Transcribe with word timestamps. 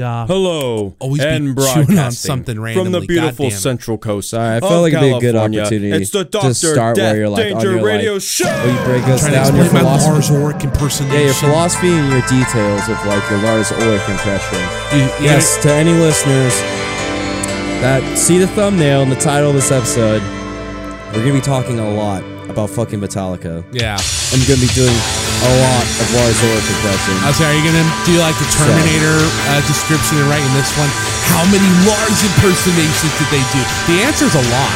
Yeah. 0.00 0.28
Hello, 0.28 0.94
Always 1.00 1.20
be 1.22 1.26
and 1.26 1.56
chewing 1.56 1.58
on 1.58 1.84
broadcasting 1.86 2.28
something 2.28 2.54
from 2.72 2.92
the 2.92 3.00
beautiful 3.00 3.46
goddamn. 3.46 3.58
Central 3.58 3.98
Coast. 3.98 4.32
I 4.32 4.60
felt 4.60 4.82
like 4.82 4.92
it'd 4.92 5.02
be 5.02 5.10
a 5.10 5.18
good 5.20 5.34
opportunity 5.34 5.90
It's 5.90 6.10
the 6.12 6.22
to 6.24 6.54
start 6.54 6.94
Death 6.94 7.14
where 7.14 7.16
you're 7.22 7.28
like 7.28 7.52
on 7.52 7.62
your 7.62 7.84
Radio 7.84 8.12
like, 8.12 8.22
Show. 8.22 8.44
will 8.46 8.72
you 8.78 8.84
break 8.84 9.02
us 9.08 9.22
Trying 9.22 9.32
to 9.32 9.38
down 9.38 9.54
your 9.56 9.64
explain 9.64 9.82
my 9.82 9.98
philosophy? 9.98 10.12
Lars 10.12 10.30
Ulrich 10.30 10.62
impersonation. 10.62 11.16
Yeah, 11.18 11.24
your 11.24 11.34
philosophy 11.34 11.88
and 11.88 12.12
your 12.12 12.20
details 12.30 12.88
of 12.88 13.06
like 13.10 13.28
your 13.28 13.42
Lars 13.42 13.72
Ulrich 13.72 14.08
impression. 14.08 14.58
You- 14.94 15.02
you 15.18 15.34
Yes, 15.34 15.60
to 15.64 15.72
any 15.72 15.90
listeners 15.90 16.54
that 17.82 18.16
see 18.16 18.38
the 18.38 18.46
thumbnail 18.46 19.02
and 19.02 19.10
the 19.10 19.16
title 19.18 19.48
of 19.50 19.56
this 19.56 19.72
episode, 19.72 20.22
we're 21.10 21.22
gonna 21.26 21.32
be 21.32 21.40
talking 21.40 21.80
a 21.80 21.90
lot 21.90 22.22
about 22.48 22.70
fucking 22.70 23.00
Metallica. 23.00 23.64
Yeah. 23.74 23.98
I'm 23.98 24.38
gonna 24.46 24.60
be 24.60 24.70
doing 24.78 24.94
a 25.38 25.52
lot 25.62 25.84
of 25.86 26.06
Lars 26.18 26.38
Ulrich 26.42 26.66
impressions. 26.66 27.18
I 27.22 27.30
was 27.30 27.38
are 27.38 27.54
you 27.54 27.62
gonna 27.62 27.86
do 28.02 28.18
like 28.18 28.34
the 28.42 28.48
Terminator 28.50 29.18
uh, 29.54 29.62
description 29.70 30.18
and 30.18 30.26
write 30.26 30.42
in 30.42 30.54
this 30.58 30.72
one? 30.74 30.90
How 31.30 31.44
many 31.52 31.68
Lars 31.86 32.18
impersonations 32.26 33.12
did 33.22 33.28
they 33.30 33.44
do? 33.54 33.60
The 33.86 34.02
answer's 34.02 34.34
a 34.34 34.44
lot. 34.50 34.72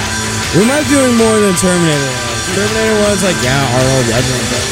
We 0.54 0.62
might 0.68 0.84
be 0.86 0.94
doing 0.94 1.16
more 1.18 1.36
than 1.40 1.54
Terminator. 1.58 2.12
Terminator 2.54 2.96
was 3.10 3.20
like, 3.24 3.38
yeah, 3.42 3.58
Arnold, 3.58 4.06
everyone, 4.12 4.46
but, 4.52 4.64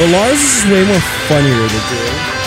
but 0.00 0.08
Lars 0.10 0.40
is 0.40 0.64
way 0.66 0.82
more 0.88 1.02
funnier 1.30 1.66
to 1.68 1.80
do. 1.90 2.00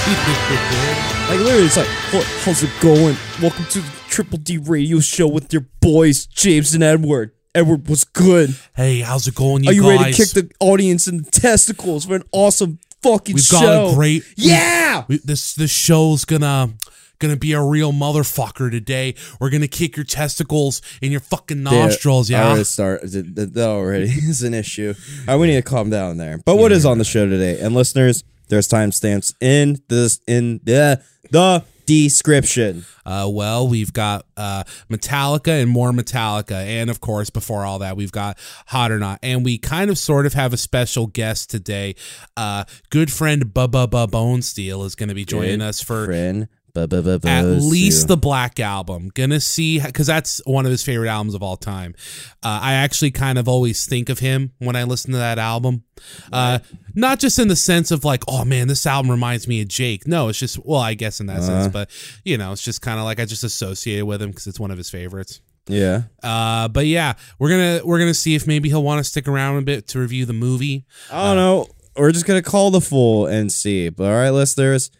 Like 1.27 1.39
literally, 1.39 1.66
it's 1.66 1.75
like, 1.75 1.88
"Hey, 1.88 2.23
how's 2.45 2.63
it 2.63 2.70
going? 2.80 3.17
Welcome 3.41 3.66
to 3.66 3.80
the 3.81 3.91
Triple 4.08 4.38
D 4.38 4.58
Radio 4.58 5.02
Show 5.02 5.27
with 5.27 5.52
your 5.52 5.66
boys, 5.81 6.25
James 6.25 6.73
and 6.73 6.81
Edward. 6.81 7.34
Edward 7.57 7.88
was 7.89 8.03
good. 8.03 8.55
hey, 8.75 8.99
how's 9.02 9.27
it 9.27 9.35
going, 9.35 9.63
you 9.63 9.70
Are 9.70 9.73
you 9.73 9.81
guys? 9.84 9.99
ready 9.99 10.11
to 10.13 10.17
kick 10.17 10.29
the 10.34 10.52
audience 10.59 11.07
in 11.07 11.23
the 11.23 11.31
testicles 11.31 12.05
for 12.05 12.16
an 12.16 12.23
awesome 12.31 12.80
fucking 13.02 13.38
show? 13.38 13.57
We've 13.59 13.61
show? 13.61 13.83
got 13.85 13.91
a 13.91 13.95
great 13.95 14.23
yeah. 14.35 15.03
we, 15.07 15.17
this 15.23 15.53
this 15.55 15.71
show's 15.71 16.23
gonna 16.25 16.73
gonna 17.20 17.35
be 17.35 17.53
a 17.53 17.61
real 17.61 17.91
motherfucker 17.91 18.70
today. 18.70 19.16
We're 19.39 19.49
gonna 19.49 19.67
kick 19.67 19.97
your 19.97 20.03
testicles 20.05 20.81
in 21.02 21.11
your 21.11 21.20
fucking 21.21 21.64
nostrils, 21.64 22.30
yeah. 22.30 22.47
Already 22.47 22.64
start. 22.64 23.02
th- 23.02 23.36
th- 23.36 23.49
That 23.49 23.69
already 23.69 24.05
is 24.09 24.44
an 24.44 24.53
issue. 24.53 24.94
All 25.27 25.33
right, 25.33 25.42
we 25.42 25.47
need 25.47 25.55
to 25.55 25.61
calm 25.64 25.89
down 25.89 26.17
there. 26.17 26.38
But 26.45 26.58
what 26.58 26.71
is 26.71 26.86
on 26.86 26.99
the 26.99 27.05
show 27.05 27.27
today? 27.27 27.59
And 27.59 27.73
listeners, 27.73 28.23
there's 28.49 28.67
timestamps 28.67 29.33
in 29.42 29.77
this 29.88 30.19
in 30.27 30.59
the 30.64 31.02
the 31.31 31.64
description. 31.88 32.85
Uh, 33.05 33.27
well, 33.31 33.67
we've 33.67 33.93
got 33.93 34.25
uh, 34.35 34.63
Metallica 34.91 35.61
and 35.61 35.71
more 35.71 35.91
Metallica, 35.91 36.52
and 36.52 36.89
of 36.89 37.02
course, 37.02 37.31
before 37.31 37.66
all 37.66 37.80
that, 37.80 37.97
we've 37.97 38.11
got 38.11 38.38
Hot 38.67 38.91
or 38.91 38.99
Not, 38.99 39.19
and 39.23 39.43
we 39.43 39.57
kind 39.57 39.89
of 39.89 39.97
sort 39.97 40.27
of 40.27 40.33
have 40.33 40.53
a 40.53 40.58
special 40.58 41.08
guest 41.08 41.49
today. 41.49 41.95
Uh, 42.35 42.65
good 42.91 43.11
friend 43.11 43.47
Bubba 43.47 43.88
Bubba 43.88 44.08
Bonesteel 44.08 44.85
is 44.85 44.93
going 44.93 45.09
to 45.09 45.15
be 45.15 45.25
joining 45.25 45.61
us 45.61 45.81
for 45.81 46.05
Friend, 46.05 46.47
at 46.78 47.44
least 47.64 48.08
the 48.08 48.17
Black 48.17 48.59
Album. 48.59 49.09
Gonna 49.14 49.39
see 49.39 49.80
because 49.80 50.08
that's 50.08 50.42
one 50.45 50.66
of 50.66 50.72
his 50.72 50.83
favorite 50.83 51.09
albums 51.09 51.33
of 51.33 51.42
all 51.44 51.58
time. 51.58 51.95
Uh, 52.44 52.59
I 52.61 52.73
actually 52.73 53.11
kind 53.11 53.38
of 53.38 53.47
always 53.47 53.86
think 53.86 54.09
of 54.09 54.20
him 54.20 54.52
when 54.59 54.75
I 54.75 54.83
listen 54.83 55.11
to 55.11 55.17
that 55.17 55.39
album. 55.39 55.83
Uh, 56.31 56.59
not 56.94 57.20
just 57.20 57.39
in 57.39 57.48
the 57.48 57.55
sense 57.55 57.92
of 57.92 58.03
like, 58.05 58.23
oh 58.28 58.45
man, 58.45 58.67
this 58.67 58.86
album 58.86 59.09
reminds 59.11 59.48
me 59.48 59.61
of 59.61 59.67
Jake. 59.67 60.08
No, 60.08 60.30
it's 60.30 60.39
just 60.39 60.58
well, 60.66 60.80
I 60.81 60.94
guess 60.94 61.20
in 61.20 61.25
that 61.28 61.38
Uh-huh. 61.38 61.45
sense, 61.64 61.73
but 61.73 61.89
you 62.23 62.38
know, 62.38 62.52
it's 62.52 62.64
just 62.64 62.81
kind 62.81 63.00
of 63.00 63.05
like 63.05 63.20
I 63.20 63.25
just 63.25 63.44
associate 63.44 64.00
it 64.00 64.03
with 64.03 64.22
him 64.22 64.30
because 64.30 64.48
it's 64.48 64.59
one 64.59 64.72
of 64.72 64.78
his 64.78 64.89
favorites. 64.89 65.42
yeah. 65.67 66.03
Uh, 66.23 66.67
but 66.70 66.86
yeah, 66.86 67.14
we're 67.39 67.50
gonna 67.50 67.81
we're 67.83 68.00
gonna 68.00 68.14
see 68.14 68.36
if 68.36 68.48
maybe 68.48 68.70
he'll 68.70 68.83
want 68.83 69.00
to 69.00 69.03
stick 69.03 69.28
around 69.28 69.58
a 69.58 69.61
bit 69.64 69.88
to 69.89 70.00
review 70.00 70.25
the 70.25 70.33
movie. 70.33 70.86
I 71.11 71.23
don't 71.28 71.36
know. 71.38 71.67
We're 71.95 72.11
just 72.11 72.25
gonna 72.28 72.44
call 72.44 72.70
the 72.72 72.80
fool 72.81 73.25
and 73.25 73.52
see. 73.52 73.89
But 73.89 74.05
all 74.05 74.14
right, 74.17 74.30
listeners, 74.30 74.92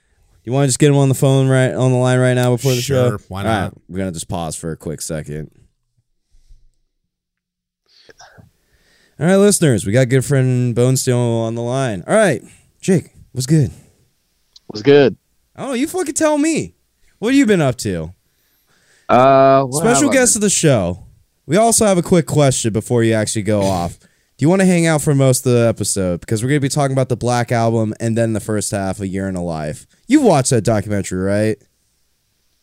you 0.48 0.54
want 0.54 0.64
to 0.64 0.68
just 0.70 0.80
get 0.80 0.90
him 0.90 0.96
on 0.96 1.10
the 1.10 1.14
phone 1.16 1.50
right 1.50 1.74
on 1.74 1.92
the 1.92 1.98
line 1.98 2.20
right 2.20 2.34
now 2.36 2.52
before 2.52 2.74
the 2.74 2.80
Sure, 2.80 3.20
show? 3.20 3.26
why 3.28 3.44
not? 3.44 3.64
right, 3.74 3.74
we're 3.90 3.98
gonna 3.98 4.14
just 4.14 4.30
pause 4.30 4.56
for 4.56 4.72
a 4.72 4.78
quick 4.78 5.02
second. 5.02 5.52
All 9.20 9.26
right, 9.26 9.36
listeners, 9.36 9.86
we 9.86 9.92
got 9.92 10.10
good 10.10 10.24
friend 10.24 10.74
Bonesteel 10.74 11.18
on 11.18 11.56
the 11.56 11.62
line. 11.62 12.02
All 12.08 12.16
right, 12.16 12.42
Jake, 12.80 13.10
what's 13.34 13.46
good? 13.48 13.72
Was 14.72 14.84
good. 14.84 15.18
Oh, 15.58 15.74
you 15.74 15.86
fucking 15.88 16.14
tell 16.14 16.38
me. 16.38 16.76
What 17.20 17.30
have 17.30 17.36
you 17.38 17.46
been 17.46 17.62
up 17.62 17.76
to? 17.80 18.14
Uh, 19.10 19.64
what 19.64 19.82
Special 19.82 20.04
have 20.04 20.14
guest 20.14 20.36
of 20.36 20.42
the 20.42 20.50
show. 20.50 21.04
We 21.46 21.58
also 21.58 21.86
have 21.86 21.98
a 21.98 22.04
quick 22.04 22.26
question 22.26 22.72
before 22.72 23.04
you 23.04 23.14
actually 23.14 23.42
go 23.42 23.62
off. 23.64 23.98
Do 24.38 24.46
you 24.46 24.50
want 24.50 24.62
to 24.62 24.68
hang 24.68 24.86
out 24.86 25.02
for 25.02 25.16
most 25.16 25.46
of 25.46 25.54
the 25.54 25.68
episode? 25.68 26.20
Because 26.20 26.44
we're 26.44 26.50
going 26.50 26.62
to 26.62 26.66
be 26.66 26.70
talking 26.70 26.94
about 26.94 27.10
the 27.10 27.18
Black 27.18 27.52
Album 27.52 27.94
and 28.00 28.16
then 28.16 28.34
the 28.34 28.40
first 28.40 28.70
half 28.72 29.00
of 29.00 29.08
Year 29.08 29.28
in 29.28 29.36
a 29.36 29.44
Life. 29.44 29.88
You've 30.08 30.24
watched 30.24 30.52
that 30.52 30.64
documentary, 30.64 31.20
right? 31.20 31.58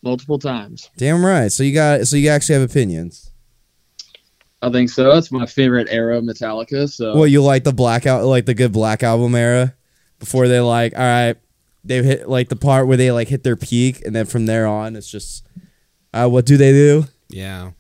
multiple 0.04 0.38
times. 0.38 0.90
Damn 0.96 1.24
right. 1.24 1.50
So 1.50 1.62
you 1.62 1.74
got 1.74 2.06
so 2.06 2.16
you 2.16 2.28
actually 2.28 2.60
have 2.60 2.70
opinions. 2.70 3.32
I 4.62 4.70
think 4.70 4.90
so. 4.90 5.10
It's 5.12 5.32
my 5.32 5.46
favorite 5.46 5.88
era 5.90 6.18
of 6.18 6.24
Metallica. 6.24 6.90
So 6.90 7.16
Well, 7.16 7.26
you 7.26 7.42
like 7.42 7.64
the 7.64 7.72
Black 7.72 8.06
Al- 8.06 8.28
like 8.28 8.46
the 8.46 8.54
good 8.54 8.72
Black 8.72 9.02
Album 9.02 9.34
era 9.34 9.74
before 10.18 10.46
they 10.46 10.60
like, 10.60 10.94
all 10.94 11.00
right, 11.00 11.36
they've 11.82 12.04
hit 12.04 12.28
like 12.28 12.48
the 12.48 12.56
part 12.56 12.86
where 12.86 12.96
they 12.96 13.10
like 13.10 13.28
hit 13.28 13.42
their 13.42 13.56
peak, 13.56 14.04
and 14.06 14.14
then 14.14 14.26
from 14.26 14.46
there 14.46 14.66
on, 14.66 14.96
it's 14.96 15.10
just, 15.10 15.46
uh, 16.14 16.28
what 16.28 16.46
do 16.46 16.56
they 16.56 16.72
do? 16.72 17.04
Yeah, 17.28 17.72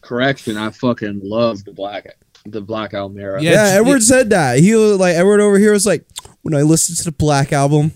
correction, 0.00 0.56
I 0.56 0.70
fucking 0.70 1.20
love 1.22 1.64
the 1.64 1.72
black 1.72 2.06
the 2.44 2.60
Black 2.60 2.94
Album 2.94 3.18
era. 3.18 3.40
Yeah, 3.42 3.50
Yeah, 3.52 3.70
j- 3.70 3.76
Edward 3.78 4.02
said 4.02 4.30
that. 4.30 4.58
He 4.58 4.74
was 4.74 4.98
like 4.98 5.14
Edward 5.16 5.40
over 5.40 5.58
here 5.58 5.72
was 5.72 5.86
like, 5.86 6.04
when 6.42 6.54
I 6.54 6.62
listen 6.62 6.96
to 6.96 7.04
the 7.04 7.12
Black 7.12 7.52
Album, 7.52 7.92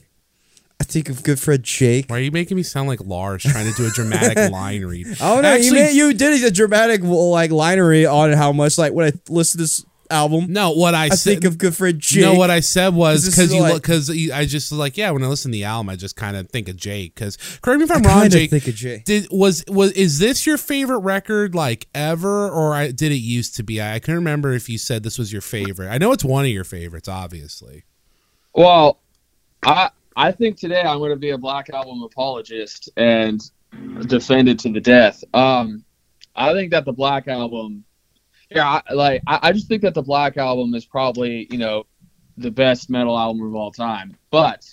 I 0.80 0.84
think 0.84 1.08
of 1.08 1.22
good 1.22 1.40
friend 1.40 1.62
Jake. 1.62 2.08
why 2.10 2.18
are 2.18 2.20
you 2.20 2.30
making 2.30 2.56
me 2.56 2.62
sound 2.62 2.86
like 2.88 3.00
Lars 3.00 3.42
trying 3.42 3.66
to 3.66 3.72
do 3.76 3.86
a 3.86 3.90
dramatic 3.90 4.36
line 4.52 4.84
read? 4.84 5.06
Oh 5.20 5.40
no, 5.40 5.54
you, 5.54 5.72
made, 5.72 5.94
you 5.94 6.12
did 6.12 6.42
a 6.44 6.50
dramatic 6.50 7.00
like 7.02 7.50
linery 7.50 8.04
on 8.06 8.32
how 8.32 8.52
much 8.52 8.76
like 8.78 8.92
when 8.92 9.06
I 9.08 9.12
listen 9.28 9.58
to 9.58 9.64
this 9.64 9.84
album, 10.10 10.46
No, 10.52 10.72
what 10.72 10.94
I, 10.94 11.04
I 11.04 11.08
said. 11.10 11.30
think 11.30 11.44
of 11.44 11.58
good 11.58 11.74
friend 11.76 11.98
Jake. 11.98 12.22
No, 12.22 12.34
what 12.34 12.50
I 12.50 12.60
said 12.60 12.94
was 12.94 13.24
because 13.26 13.38
is 13.50 13.54
you 13.54 13.60
like- 13.60 13.74
because 13.74 14.10
I 14.32 14.44
just 14.46 14.70
like 14.72 14.96
yeah 14.96 15.10
when 15.10 15.22
I 15.22 15.26
listen 15.26 15.50
to 15.50 15.56
the 15.56 15.64
album 15.64 15.88
I 15.90 15.96
just 15.96 16.16
kind 16.16 16.36
of 16.36 16.48
think 16.50 16.68
of 16.68 16.76
Jake 16.76 17.14
because 17.14 17.36
correct 17.62 17.78
me 17.78 17.84
if 17.84 17.90
I'm 17.90 18.06
I 18.06 18.08
wrong 18.22 18.30
Jake 18.30 18.50
think 18.50 18.66
of 18.68 18.74
Jake. 18.74 19.04
did 19.04 19.28
was 19.30 19.64
was 19.68 19.92
is 19.92 20.18
this 20.18 20.46
your 20.46 20.58
favorite 20.58 20.98
record 21.00 21.54
like 21.54 21.86
ever 21.94 22.48
or 22.48 22.74
I, 22.74 22.90
did 22.90 23.12
it 23.12 23.16
used 23.16 23.56
to 23.56 23.62
be 23.62 23.80
I, 23.80 23.94
I 23.94 23.98
couldn't 23.98 24.16
remember 24.16 24.52
if 24.52 24.68
you 24.68 24.78
said 24.78 25.02
this 25.02 25.18
was 25.18 25.32
your 25.32 25.42
favorite 25.42 25.88
I 25.88 25.98
know 25.98 26.12
it's 26.12 26.24
one 26.24 26.44
of 26.44 26.50
your 26.50 26.64
favorites 26.64 27.08
obviously 27.08 27.84
Well, 28.54 29.00
I 29.64 29.90
I 30.16 30.32
think 30.32 30.56
today 30.58 30.80
I'm 30.82 30.98
going 30.98 31.10
to 31.10 31.16
be 31.16 31.30
a 31.30 31.38
Black 31.38 31.68
Album 31.70 32.02
apologist 32.02 32.88
and 32.96 33.40
defend 34.06 34.48
it 34.48 34.58
to 34.60 34.72
the 34.72 34.80
death. 34.80 35.22
Um, 35.34 35.84
I 36.34 36.52
think 36.54 36.70
that 36.70 36.84
the 36.86 36.92
Black 36.92 37.28
Album, 37.28 37.84
yeah, 38.50 38.80
I, 38.88 38.92
like 38.92 39.22
I, 39.26 39.38
I 39.42 39.52
just 39.52 39.68
think 39.68 39.82
that 39.82 39.94
the 39.94 40.02
Black 40.02 40.36
Album 40.36 40.74
is 40.74 40.84
probably 40.84 41.46
you 41.50 41.58
know 41.58 41.84
the 42.36 42.50
best 42.50 42.90
metal 42.90 43.18
album 43.18 43.42
of 43.46 43.54
all 43.54 43.72
time. 43.72 44.16
But 44.30 44.66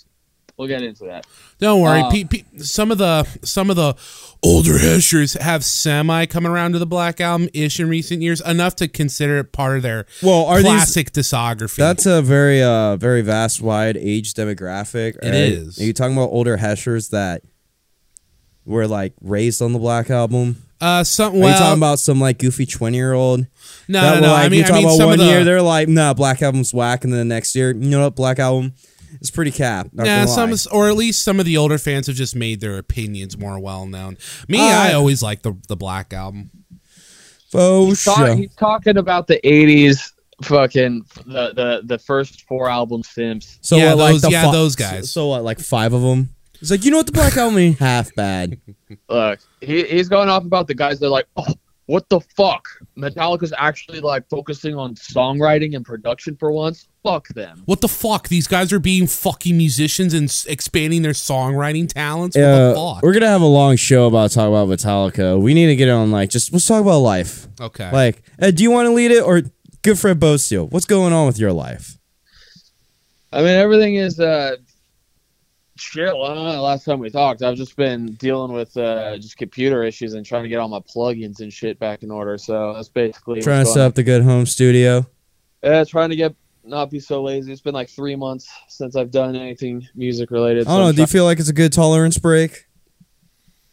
we'll 0.56 0.68
get 0.68 0.82
into 0.82 1.04
that. 1.04 1.26
don't 1.58 1.80
worry 1.80 2.00
Uh, 2.00 2.10
pe- 2.10 2.24
pe- 2.24 2.44
some 2.58 2.90
of 2.92 2.98
the 2.98 3.24
some 3.42 3.70
of 3.70 3.76
the 3.76 3.96
older 4.42 4.78
heshers 4.78 5.32
have 5.40 5.64
semi 5.64 6.26
coming 6.26 6.52
around 6.52 6.72
to 6.72 6.78
the 6.78 6.86
Black 6.86 7.20
Album 7.20 7.48
ish 7.54 7.80
in 7.80 7.88
recent 7.88 8.22
years 8.22 8.40
enough 8.42 8.76
to 8.76 8.86
consider 8.86 9.38
it 9.38 9.52
part 9.52 9.76
of 9.78 9.82
their 9.82 10.06
Well, 10.22 10.44
are 10.44 10.58
these 10.58 10.66
classic 10.66 11.12
discography 11.12 11.76
That's 11.76 12.06
a 12.06 12.22
very 12.22 12.62
uh 12.62 12.96
very 12.96 13.22
vast 13.22 13.60
wide 13.62 13.96
age 13.96 14.34
demographic. 14.34 15.16
It 15.22 15.24
right? 15.24 15.34
is. 15.34 15.80
Are 15.80 15.84
you 15.84 15.92
talking 15.92 16.16
about 16.16 16.30
older 16.30 16.58
heshers 16.58 17.08
that 17.10 17.42
were 18.64 18.86
like 18.86 19.12
raised 19.20 19.60
on 19.62 19.72
the 19.72 19.78
Black 19.78 20.10
Album? 20.10 20.56
uh 20.80 21.04
some 21.04 21.34
Are 21.36 21.38
well 21.38 21.48
you 21.50 21.56
talking 21.56 21.78
about 21.78 21.98
some 22.00 22.20
like 22.20 22.38
goofy 22.38 22.66
twenty 22.66 22.96
year 22.96 23.12
old? 23.12 23.46
no 23.88 24.00
that 24.00 24.14
no 24.20 24.26
no 24.26 24.32
like, 24.32 24.46
I 24.46 24.48
mean 24.48 24.58
you 24.58 24.64
I 24.64 24.68
talk 24.68 24.76
mean 24.76 24.84
about 24.86 24.96
some 24.96 25.06
one 25.06 25.20
of 25.20 25.24
the 25.26 25.30
year 25.32 25.44
they're 25.44 25.62
like, 25.62 25.88
nah, 25.88 26.12
Black 26.14 26.42
Album's 26.42 26.74
whack, 26.74 27.04
and 27.04 27.12
then 27.12 27.20
the 27.20 27.34
next 27.34 27.54
year, 27.54 27.70
you 27.70 27.90
know 27.90 28.02
what, 28.04 28.16
Black 28.16 28.38
Album 28.38 28.74
is 29.20 29.30
pretty 29.30 29.52
cap. 29.52 29.88
Yeah, 29.92 30.26
some 30.26 30.50
lie. 30.50 30.56
or 30.72 30.88
at 30.88 30.96
least 30.96 31.22
some 31.24 31.38
of 31.38 31.46
the 31.46 31.56
older 31.56 31.78
fans 31.78 32.08
have 32.08 32.16
just 32.16 32.34
made 32.34 32.60
their 32.60 32.76
opinions 32.76 33.38
more 33.38 33.58
well 33.60 33.86
known. 33.86 34.18
Me, 34.48 34.58
Uh, 34.58 34.64
I 34.64 34.92
always 34.94 35.22
like 35.22 35.42
the 35.42 35.54
the 35.68 35.76
Black 35.76 36.12
album. 36.12 36.50
Oh 37.54 37.86
He's, 37.86 38.04
talk- 38.04 38.16
sure. 38.18 38.34
he's 38.34 38.54
talking 38.56 38.96
about 38.96 39.28
the 39.28 39.38
'80s, 39.44 40.12
fucking 40.42 41.04
the 41.26 41.52
the 41.54 41.82
the 41.84 41.98
first 41.98 42.42
four 42.48 42.68
albums 42.68 43.08
Sims. 43.08 43.58
So 43.62 43.76
Yeah, 43.76 43.90
what, 43.94 43.98
like 43.98 44.12
those- 44.14 44.22
the 44.22 44.30
yeah, 44.30 44.44
fi- 44.46 44.52
those 44.52 44.74
guys. 44.74 45.12
So, 45.12 45.20
so 45.20 45.26
what, 45.28 45.44
like 45.44 45.60
five 45.60 45.92
of 45.92 46.02
them? 46.02 46.30
It's 46.64 46.70
like 46.70 46.84
you 46.84 46.90
know 46.90 46.96
what 46.96 47.06
the 47.06 47.12
Black 47.12 47.36
Album 47.36 47.58
ain't 47.58 47.78
half 47.78 48.14
bad. 48.14 48.58
Look, 49.08 49.38
he, 49.60 49.84
he's 49.84 50.08
going 50.08 50.30
off 50.30 50.44
about 50.44 50.66
the 50.66 50.74
guys 50.74 50.98
that 51.00 51.06
are 51.06 51.10
like, 51.10 51.26
oh, 51.36 51.44
what 51.86 52.08
the 52.08 52.20
fuck? 52.20 52.66
Metallica's 52.96 53.52
actually 53.58 54.00
like 54.00 54.26
focusing 54.30 54.74
on 54.74 54.94
songwriting 54.94 55.76
and 55.76 55.84
production 55.84 56.34
for 56.36 56.50
once. 56.50 56.88
Fuck 57.02 57.28
them. 57.28 57.62
What 57.66 57.82
the 57.82 57.88
fuck? 57.88 58.28
These 58.28 58.46
guys 58.46 58.72
are 58.72 58.78
being 58.78 59.06
fucking 59.06 59.54
musicians 59.58 60.14
and 60.14 60.24
s- 60.24 60.46
expanding 60.46 61.02
their 61.02 61.12
songwriting 61.12 61.86
talents. 61.86 62.34
What 62.34 62.42
Yeah, 62.42 62.68
the 62.68 62.74
fuck? 62.74 63.02
we're 63.02 63.12
gonna 63.12 63.26
have 63.28 63.42
a 63.42 63.46
long 63.46 63.76
show 63.76 64.06
about 64.06 64.30
talking 64.30 64.54
about 64.54 64.68
Metallica. 64.68 65.38
We 65.38 65.52
need 65.52 65.66
to 65.66 65.76
get 65.76 65.90
on 65.90 66.10
like 66.10 66.30
just 66.30 66.50
let's 66.54 66.66
talk 66.66 66.80
about 66.80 67.00
life. 67.00 67.46
Okay. 67.60 67.90
Like, 67.92 68.22
Ed, 68.38 68.56
do 68.56 68.62
you 68.62 68.70
want 68.70 68.86
to 68.86 68.92
lead 68.94 69.10
it 69.10 69.22
or 69.22 69.42
good 69.82 69.98
friend 69.98 70.18
Bonesteel? 70.18 70.70
What's 70.70 70.86
going 70.86 71.12
on 71.12 71.26
with 71.26 71.38
your 71.38 71.52
life? 71.52 71.98
I 73.30 73.38
mean, 73.40 73.48
everything 73.48 73.96
is 73.96 74.18
uh, 74.20 74.56
Shit, 75.76 76.16
well, 76.16 76.62
last 76.62 76.84
time 76.84 77.00
we 77.00 77.10
talked, 77.10 77.42
I've 77.42 77.56
just 77.56 77.74
been 77.74 78.12
dealing 78.14 78.52
with 78.52 78.76
uh, 78.76 79.16
just 79.16 79.36
computer 79.36 79.82
issues 79.82 80.14
and 80.14 80.24
trying 80.24 80.44
to 80.44 80.48
get 80.48 80.58
all 80.58 80.68
my 80.68 80.78
plugins 80.78 81.40
and 81.40 81.52
shit 81.52 81.80
back 81.80 82.04
in 82.04 82.12
order. 82.12 82.38
So 82.38 82.74
that's 82.74 82.88
basically 82.88 83.40
Trying 83.42 83.64
to 83.64 83.70
set 83.70 83.82
up 83.84 83.94
the 83.96 84.04
good 84.04 84.22
home 84.22 84.46
studio. 84.46 85.04
Yeah, 85.64 85.82
trying 85.82 86.10
to 86.10 86.16
get 86.16 86.34
not 86.62 86.90
be 86.90 87.00
so 87.00 87.22
lazy. 87.24 87.50
It's 87.52 87.60
been 87.60 87.74
like 87.74 87.88
three 87.90 88.14
months 88.14 88.48
since 88.68 88.94
I've 88.94 89.10
done 89.10 89.34
anything 89.34 89.86
music 89.96 90.30
related. 90.30 90.68
I 90.68 90.76
don't 90.76 90.86
know. 90.86 90.92
Do 90.92 91.00
you 91.00 91.06
feel 91.08 91.24
like 91.24 91.40
it's 91.40 91.48
a 91.48 91.52
good 91.54 91.72
tolerance 91.72 92.18
break? 92.18 92.66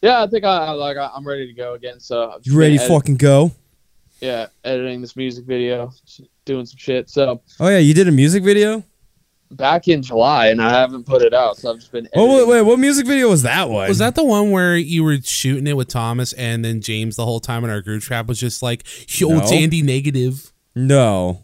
yeah, 0.01 0.23
I 0.23 0.27
think 0.27 0.43
I 0.43 0.65
I- 0.65 0.71
like 0.71 0.97
I- 0.97 1.11
I'm 1.15 1.27
ready 1.27 1.45
to 1.45 1.53
go 1.53 1.75
again. 1.75 1.99
So 1.99 2.31
I've 2.31 2.41
You 2.47 2.57
ready 2.57 2.77
to 2.77 2.83
edit- 2.83 2.95
fucking 2.95 3.17
go? 3.17 3.51
yeah, 4.21 4.47
editing 4.63 5.01
this 5.01 5.15
music 5.15 5.45
video, 5.45 5.91
doing 6.45 6.65
some 6.65 6.77
shit. 6.79 7.11
So 7.11 7.41
Oh 7.59 7.67
yeah, 7.67 7.77
you 7.77 7.93
did 7.93 8.07
a 8.07 8.11
music 8.11 8.43
video. 8.43 8.83
Back 9.51 9.87
in 9.87 10.01
July, 10.01 10.47
and 10.47 10.61
I 10.61 10.69
haven't 10.69 11.05
put 11.05 11.21
it 11.21 11.33
out. 11.33 11.57
So 11.57 11.71
I've 11.71 11.77
just 11.79 11.91
been. 11.91 12.07
Oh 12.15 12.37
wait, 12.37 12.47
wait, 12.47 12.61
what 12.63 12.79
music 12.79 13.05
video 13.05 13.29
was 13.29 13.43
that 13.43 13.69
one? 13.69 13.87
Was 13.87 13.97
that 13.99 14.15
the 14.15 14.23
one 14.23 14.51
where 14.51 14.75
you 14.77 15.03
were 15.03 15.17
shooting 15.21 15.67
it 15.67 15.75
with 15.77 15.87
Thomas 15.87 16.33
and 16.33 16.63
then 16.65 16.81
James 16.81 17.15
the 17.15 17.25
whole 17.25 17.39
time 17.39 17.63
in 17.63 17.69
our 17.69 17.81
group 17.81 18.01
trap 18.03 18.27
was 18.27 18.39
just 18.39 18.61
like, 18.63 18.83
yo, 19.19 19.37
it's 19.39 19.51
No. 19.51 19.57
Andy 19.57 19.81
negative. 19.81 20.51
no, 20.75 21.43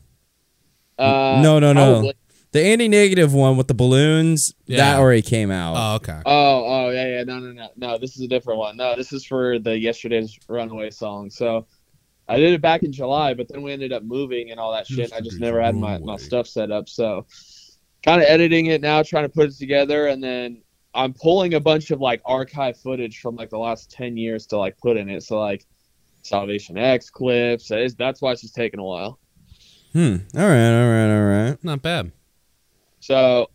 Uh, 0.98 1.40
no, 1.44 1.60
no, 1.60 1.74
no. 1.74 1.92
probably. 1.94 2.14
the 2.54 2.64
Andy 2.64 2.88
negative 2.88 3.34
one 3.34 3.58
with 3.58 3.68
the 3.68 3.74
balloons 3.74 4.54
Yeah. 4.66 4.78
that 4.78 5.00
already 5.00 5.22
came 5.22 5.52
out. 5.52 5.76
Oh, 5.78 5.96
okay. 5.98 6.20
Oh, 6.26 6.86
oh, 6.88 6.90
yeah, 6.92 7.18
yeah. 7.18 7.24
No, 7.24 7.40
no, 7.40 7.52
no, 7.52 7.70
no. 7.76 7.98
This 7.98 8.16
is 8.16 8.22
a 8.22 8.28
different 8.28 8.58
one. 8.60 8.78
No, 8.78 8.96
this 8.96 9.14
is 9.14 9.26
for 9.26 9.60
the 9.60 9.78
yesterday's 9.78 10.38
Runaway 10.48 10.90
song. 10.90 11.30
So 11.30 11.68
I 12.30 12.38
did 12.38 12.54
it 12.54 12.62
back 12.62 12.84
in 12.84 12.92
July, 12.92 13.34
but 13.36 13.48
then 13.48 13.62
we 13.62 13.72
ended 13.74 13.94
up 13.94 14.04
moving 14.04 14.50
and 14.52 14.60
all 14.60 14.72
that 14.74 14.88
shit. 14.88 15.14
I 15.14 15.22
just 15.22 15.40
never 15.40 15.62
had 15.62 15.76
my, 15.76 15.98
my 16.00 16.18
stuff 16.18 16.48
set 16.48 16.72
up. 16.72 16.90
So 16.90 17.26
kind 18.08 18.22
of 18.22 18.28
editing 18.30 18.68
it 18.68 18.80
now, 18.80 19.04
trying 19.04 19.26
to 19.26 19.30
put 19.30 19.50
it 19.50 19.58
together, 19.58 20.08
and 20.08 20.24
then 20.24 20.62
I'm 20.94 21.14
pulling 21.14 21.56
a 21.56 21.60
bunch 21.60 21.92
of 21.92 22.00
like 22.00 22.22
archive 22.26 22.78
footage 22.80 23.20
from 23.20 23.36
like 23.36 23.50
the 23.50 23.58
last 23.60 23.92
ten 23.92 24.16
years 24.16 24.46
to 24.48 24.58
like 24.58 24.78
put 24.78 24.96
in 24.96 25.10
it. 25.10 25.24
So 25.24 25.38
like 25.40 25.66
Salvation 26.22 26.78
X 26.78 27.10
clips. 27.10 27.70
It's- 27.70 27.96
That's 27.96 28.22
why 28.22 28.32
it's 28.32 28.42
just 28.42 28.56
taking 28.56 28.80
a 28.80 28.84
while. 28.84 29.20
Hmm. 29.94 30.18
All 30.36 30.48
right, 30.48 30.82
all 30.82 30.90
right, 30.90 31.18
all 31.18 31.26
right. 31.26 31.64
Not 31.64 31.82
bad. 31.82 32.12
So 33.02 33.50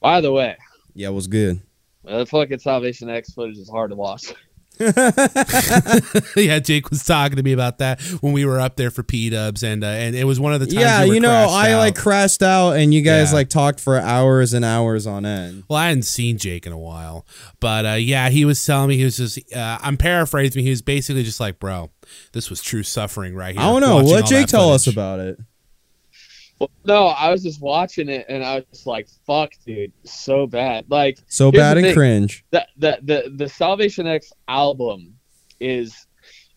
by 0.00 0.20
the 0.20 0.30
way, 0.32 0.56
Yeah, 0.94 1.08
it 1.08 1.12
was 1.12 1.26
good. 1.26 1.60
the 2.04 2.26
fucking 2.26 2.58
Salvation 2.58 3.08
X 3.08 3.32
footage 3.32 3.56
is 3.58 3.68
hard 3.70 3.90
to 3.90 3.96
watch. 3.96 4.32
yeah, 6.36 6.58
Jake 6.58 6.90
was 6.90 7.04
talking 7.04 7.36
to 7.36 7.42
me 7.42 7.52
about 7.52 7.78
that 7.78 8.00
when 8.20 8.32
we 8.32 8.44
were 8.44 8.60
up 8.60 8.76
there 8.76 8.90
for 8.90 9.02
P 9.02 9.30
Dubs, 9.30 9.62
and 9.62 9.82
uh, 9.82 9.86
and 9.86 10.14
it 10.14 10.24
was 10.24 10.38
one 10.38 10.52
of 10.52 10.60
the 10.60 10.66
times. 10.66 10.78
yeah, 10.78 11.04
were 11.04 11.14
you 11.14 11.20
know, 11.20 11.30
I 11.50 11.72
out. 11.72 11.78
like 11.78 11.96
crashed 11.96 12.42
out, 12.42 12.72
and 12.72 12.92
you 12.92 13.02
guys 13.02 13.30
Yeah. 13.30 13.36
like 13.36 13.48
talked 13.48 13.80
for 13.80 13.98
hours 13.98 14.52
and 14.52 14.64
hours 14.64 15.06
on 15.06 15.24
end. 15.24 15.64
Well, 15.68 15.78
I 15.78 15.88
hadn't 15.88 16.02
seen 16.04 16.38
Jake 16.38 16.66
in 16.66 16.72
a 16.72 16.78
while, 16.78 17.26
but 17.60 17.86
uh, 17.86 17.90
yeah, 17.92 18.28
he 18.28 18.44
was 18.44 18.64
telling 18.64 18.88
me 18.88 18.96
he 18.96 19.04
was 19.04 19.16
just. 19.16 19.38
Uh, 19.54 19.78
I'm 19.80 19.96
paraphrasing. 19.96 20.62
He 20.62 20.70
was 20.70 20.82
basically 20.82 21.22
just 21.22 21.40
like, 21.40 21.58
"Bro, 21.58 21.90
this 22.32 22.50
was 22.50 22.62
true 22.62 22.82
suffering 22.82 23.34
right 23.34 23.54
here." 23.54 23.62
I 23.62 23.66
don't 23.66 23.80
know. 23.80 23.98
all 23.98 24.22
Jake 24.22 24.46
tell 24.48 24.72
us 24.72 24.86
about 24.86 25.20
it. 25.20 25.38
Well, 26.58 26.70
no, 26.84 27.06
I 27.08 27.30
was 27.30 27.42
just 27.42 27.60
watching 27.60 28.08
it 28.08 28.24
and 28.28 28.42
I 28.44 28.56
was 28.56 28.64
just 28.72 28.86
like, 28.86 29.08
"Fuck, 29.26 29.52
dude, 29.66 29.92
so 30.04 30.46
bad." 30.46 30.86
Like 30.88 31.18
So 31.28 31.52
bad 31.52 31.76
and 31.76 31.86
thing. 31.86 31.94
cringe. 31.94 32.44
the 32.50 32.66
the 32.78 32.98
the 33.02 33.32
the 33.36 33.48
Salvation 33.48 34.06
X 34.06 34.32
album 34.48 35.14
is 35.60 36.06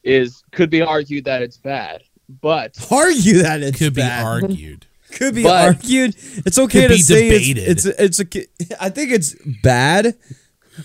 is 0.03 0.43
could 0.51 0.69
be 0.69 0.81
argued 0.81 1.25
that 1.25 1.41
it's 1.41 1.57
bad, 1.57 2.03
but 2.41 2.75
Argue 2.91 3.41
that 3.41 3.61
it 3.61 3.75
Could 3.77 3.93
be 3.95 4.01
argued. 4.01 4.85
Could 5.11 5.33
be 5.35 5.43
But- 5.43 5.65
argued. 5.65 6.15
It's 6.45 6.59
okay 6.59 6.83
to 6.83 6.89
be 6.89 7.01
say 7.01 7.29
debated. 7.29 7.57
it's 7.67 7.85
it's 7.85 8.19
it's 8.19 8.35
a. 8.35 8.83
I 8.83 8.89
think 8.89 9.11
it's 9.11 9.35
bad, 9.63 10.15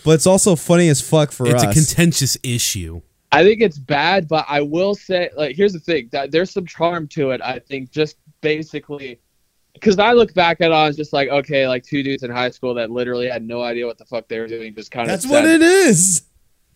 but 0.04 0.12
it's 0.12 0.26
also 0.26 0.56
funny 0.56 0.88
as 0.88 1.00
fuck 1.00 1.30
for 1.30 1.46
it's 1.46 1.62
us. 1.62 1.70
a 1.70 1.72
contentious 1.72 2.36
issue. 2.42 3.02
I 3.30 3.42
think 3.44 3.60
it's 3.60 3.78
bad. 3.78 4.26
But 4.28 4.46
I 4.48 4.60
will 4.62 4.94
say, 4.94 5.28
like, 5.36 5.56
here's 5.56 5.74
the 5.74 5.78
thing: 5.78 6.08
that 6.12 6.30
there's 6.32 6.50
some 6.50 6.64
charm 6.66 7.06
to 7.08 7.32
it. 7.32 7.42
I 7.42 7.58
think 7.58 7.90
just 7.90 8.16
basically. 8.44 9.20
Because 9.72 9.98
I 9.98 10.12
look 10.12 10.32
back 10.34 10.60
at 10.60 10.70
it, 10.70 10.74
I 10.74 10.86
was 10.86 10.96
just 10.96 11.12
like, 11.12 11.28
okay, 11.28 11.66
like 11.66 11.82
two 11.82 12.04
dudes 12.04 12.22
in 12.22 12.30
high 12.30 12.50
school 12.50 12.74
that 12.74 12.92
literally 12.92 13.28
had 13.28 13.42
no 13.42 13.60
idea 13.60 13.86
what 13.86 13.98
the 13.98 14.04
fuck 14.04 14.28
they 14.28 14.38
were 14.38 14.46
doing, 14.46 14.72
just 14.72 14.92
kind 14.92 15.02
of. 15.02 15.08
That's 15.08 15.26
what 15.26 15.44
it 15.44 15.62
is. 15.62 16.22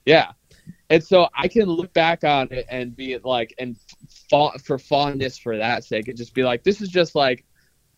Yeah. 0.05 0.33
And 0.91 1.05
so 1.05 1.29
I 1.37 1.47
can 1.47 1.67
look 1.67 1.93
back 1.93 2.25
on 2.25 2.49
it 2.51 2.67
and 2.69 2.97
be 2.97 3.19
like, 3.19 3.55
and 3.59 3.77
fa- 4.31 4.59
for 4.65 4.79
fondness 4.79 5.39
for 5.39 5.57
that 5.57 5.85
sake, 5.85 6.09
and 6.09 6.17
just 6.17 6.35
be 6.35 6.43
like, 6.43 6.65
this 6.65 6.81
is 6.81 6.89
just 6.89 7.15
like 7.15 7.45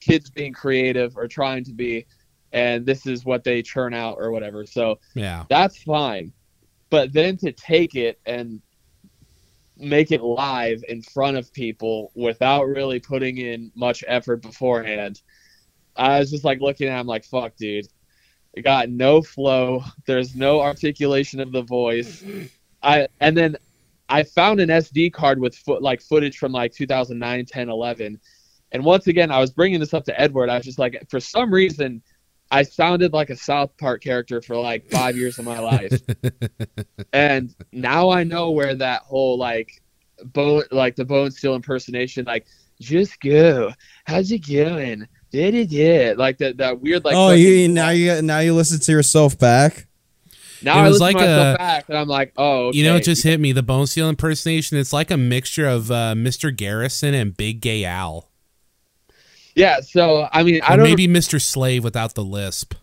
kids 0.01 0.29
being 0.29 0.53
creative 0.53 1.17
or 1.17 1.29
trying 1.29 1.65
to 1.65 1.73
be, 1.73 2.07
and 2.53 2.85
this 2.85 3.07
is 3.07 3.25
what 3.25 3.45
they 3.45 3.63
churn 3.63 3.95
out 3.95 4.17
or 4.19 4.33
whatever. 4.33 4.67
So 4.67 4.99
Yeah, 5.15 5.45
that's 5.49 5.83
fine. 5.83 6.33
But 6.91 7.13
then 7.13 7.37
to 7.39 7.53
take 7.53 7.95
it 7.95 8.21
and 8.27 8.61
make 9.81 10.13
it 10.13 10.23
live 10.23 10.85
in 10.89 11.03
front 11.03 11.37
of 11.37 11.53
people 11.53 12.13
without 12.15 12.65
really 12.65 13.01
putting 13.01 13.39
in 13.39 13.73
much 13.75 14.05
effort 14.07 14.43
beforehand, 14.43 15.23
I 15.97 16.19
was 16.19 16.31
just 16.31 16.45
like 16.45 16.61
looking 16.61 16.89
at 16.89 17.01
him 17.01 17.07
like, 17.07 17.25
fuck, 17.25 17.57
dude. 17.57 17.87
It 18.53 18.63
got 18.63 18.91
no 18.91 19.23
flow. 19.23 19.85
There's 20.07 20.35
no 20.35 20.61
articulation 20.61 21.41
of 21.41 21.53
the 21.53 21.63
voice. 21.63 22.25
I 22.83 23.07
and 23.21 23.37
then 23.37 23.57
I 24.09 24.25
found 24.25 24.61
an 24.61 24.69
SD 24.69 25.13
card 25.13 25.39
with 25.39 25.55
foot 25.55 25.83
like 25.83 26.03
footage 26.03 26.39
from 26.39 26.53
like 26.53 26.73
2009, 26.73 27.47
10, 27.47 27.69
11. 27.69 28.21
And 28.73 28.85
once 28.85 29.07
again, 29.07 29.31
I 29.31 29.39
was 29.39 29.51
bringing 29.51 29.81
this 29.81 29.95
up 29.95 30.05
to 30.05 30.21
Edward. 30.21 30.49
I 30.49 30.57
was 30.57 30.65
just 30.65 30.79
like, 30.79 31.05
for 31.09 31.21
some 31.21 31.53
reason, 31.53 32.03
I 32.51 32.63
sounded 32.63 33.13
like 33.13 33.31
a 33.31 33.37
South 33.37 33.77
Park 33.77 34.03
character 34.03 34.41
for 34.43 34.57
like 34.57 34.91
five 34.91 35.17
years 35.17 35.39
of 35.39 35.45
my 35.45 35.59
life. 35.61 36.01
and 37.13 37.55
now 37.73 38.11
I 38.11 38.25
know 38.25 38.51
where 38.51 38.75
that 38.75 39.03
whole 39.03 39.39
like 39.39 39.81
bone, 40.25 40.65
like 40.71 40.97
the 40.97 41.05
bonesteel 41.05 41.55
impersonation, 41.55 42.25
like 42.25 42.47
just 42.81 43.21
go, 43.21 43.73
how's 44.05 44.31
it 44.33 44.47
going? 44.47 45.07
Did 45.31 45.55
it 45.55 45.71
did 45.71 46.19
like 46.19 46.39
that 46.39 46.57
that 46.57 46.81
weird 46.81 47.05
like. 47.05 47.15
oh, 47.15 47.31
you 47.31 47.69
now 47.69 47.91
you 47.91 48.21
now 48.23 48.41
you 48.41 48.53
listen 48.55 48.81
to 48.81 48.93
yourself 48.93 49.39
back. 49.39 49.87
now 50.61 50.79
It 50.79 50.81
I 50.81 50.89
was 50.89 51.01
listen 51.01 51.05
like 51.05 51.17
to 51.19 51.23
myself 51.23 51.55
a- 51.55 51.59
back 51.59 51.89
and 51.89 51.99
I'm 51.99 52.09
like, 52.09 52.33
oh, 52.37 52.73
you 52.73 52.83
know, 52.83 52.97
it 52.97 53.05
just 53.05 53.23
hit 53.23 53.39
me. 53.39 53.53
The 53.53 53.63
Bonesteel 53.63 54.09
impersonation. 54.09 54.77
It's 54.77 54.93
like 54.93 55.11
a 55.13 55.17
mixture 55.17 55.69
of 55.69 55.91
uh, 55.93 56.15
Mr. 56.17 56.55
Garrison 56.57 57.15
and 57.15 57.37
Big 57.37 57.61
Gay 57.61 57.85
Al, 57.85 58.30
yeah. 59.61 59.81
So 59.81 60.29
I 60.33 60.43
mean, 60.43 60.61
I 60.63 60.75
or 60.75 60.77
don't 60.79 60.85
maybe 60.85 61.07
Mr. 61.07 61.41
Slave 61.41 61.85
without 61.85 62.15
the 62.15 62.25
lisp. 62.25 62.75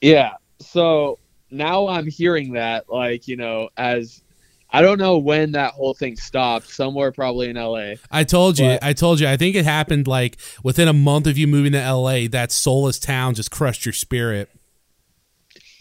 Yeah. 0.00 0.34
So 0.60 1.18
now 1.50 1.88
I'm 1.88 2.06
hearing 2.06 2.54
that, 2.54 2.90
like, 2.90 3.26
you 3.28 3.36
know, 3.36 3.70
as 3.76 4.22
I 4.70 4.82
don't 4.82 4.98
know 4.98 5.18
when 5.18 5.52
that 5.52 5.72
whole 5.72 5.94
thing 5.94 6.16
stopped, 6.16 6.68
somewhere 6.68 7.12
probably 7.12 7.48
in 7.48 7.56
LA. 7.56 7.94
I 8.10 8.24
told 8.24 8.58
you. 8.58 8.66
But- 8.66 8.82
I 8.82 8.92
told 8.92 9.20
you. 9.20 9.28
I 9.28 9.36
think 9.36 9.54
it 9.56 9.64
happened 9.64 10.08
like 10.08 10.36
within 10.62 10.88
a 10.88 10.92
month 10.92 11.26
of 11.26 11.38
you 11.38 11.46
moving 11.46 11.72
to 11.72 11.78
LA. 11.92 12.26
That 12.28 12.50
soulless 12.50 12.98
town 12.98 13.34
just 13.34 13.50
crushed 13.50 13.86
your 13.86 13.92
spirit. 13.92 14.50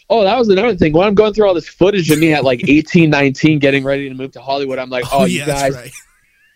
Oh, 0.09 0.23
that 0.23 0.37
was 0.37 0.47
another 0.49 0.75
thing. 0.75 0.93
When 0.93 1.07
I'm 1.07 1.15
going 1.15 1.33
through 1.33 1.47
all 1.47 1.53
this 1.55 1.67
footage 1.67 2.11
of 2.11 2.19
me 2.19 2.33
at 2.33 2.43
like 2.43 2.69
18, 2.69 3.09
19, 3.09 3.57
getting 3.57 3.83
ready 3.83 4.09
to 4.09 4.13
move 4.13 4.33
to 4.33 4.41
Hollywood, 4.41 4.77
I'm 4.77 4.89
like, 4.89 5.05
oh, 5.11 5.21
oh, 5.21 5.25
you 5.25 5.45
guys, 5.45 5.73
right. 5.73 5.91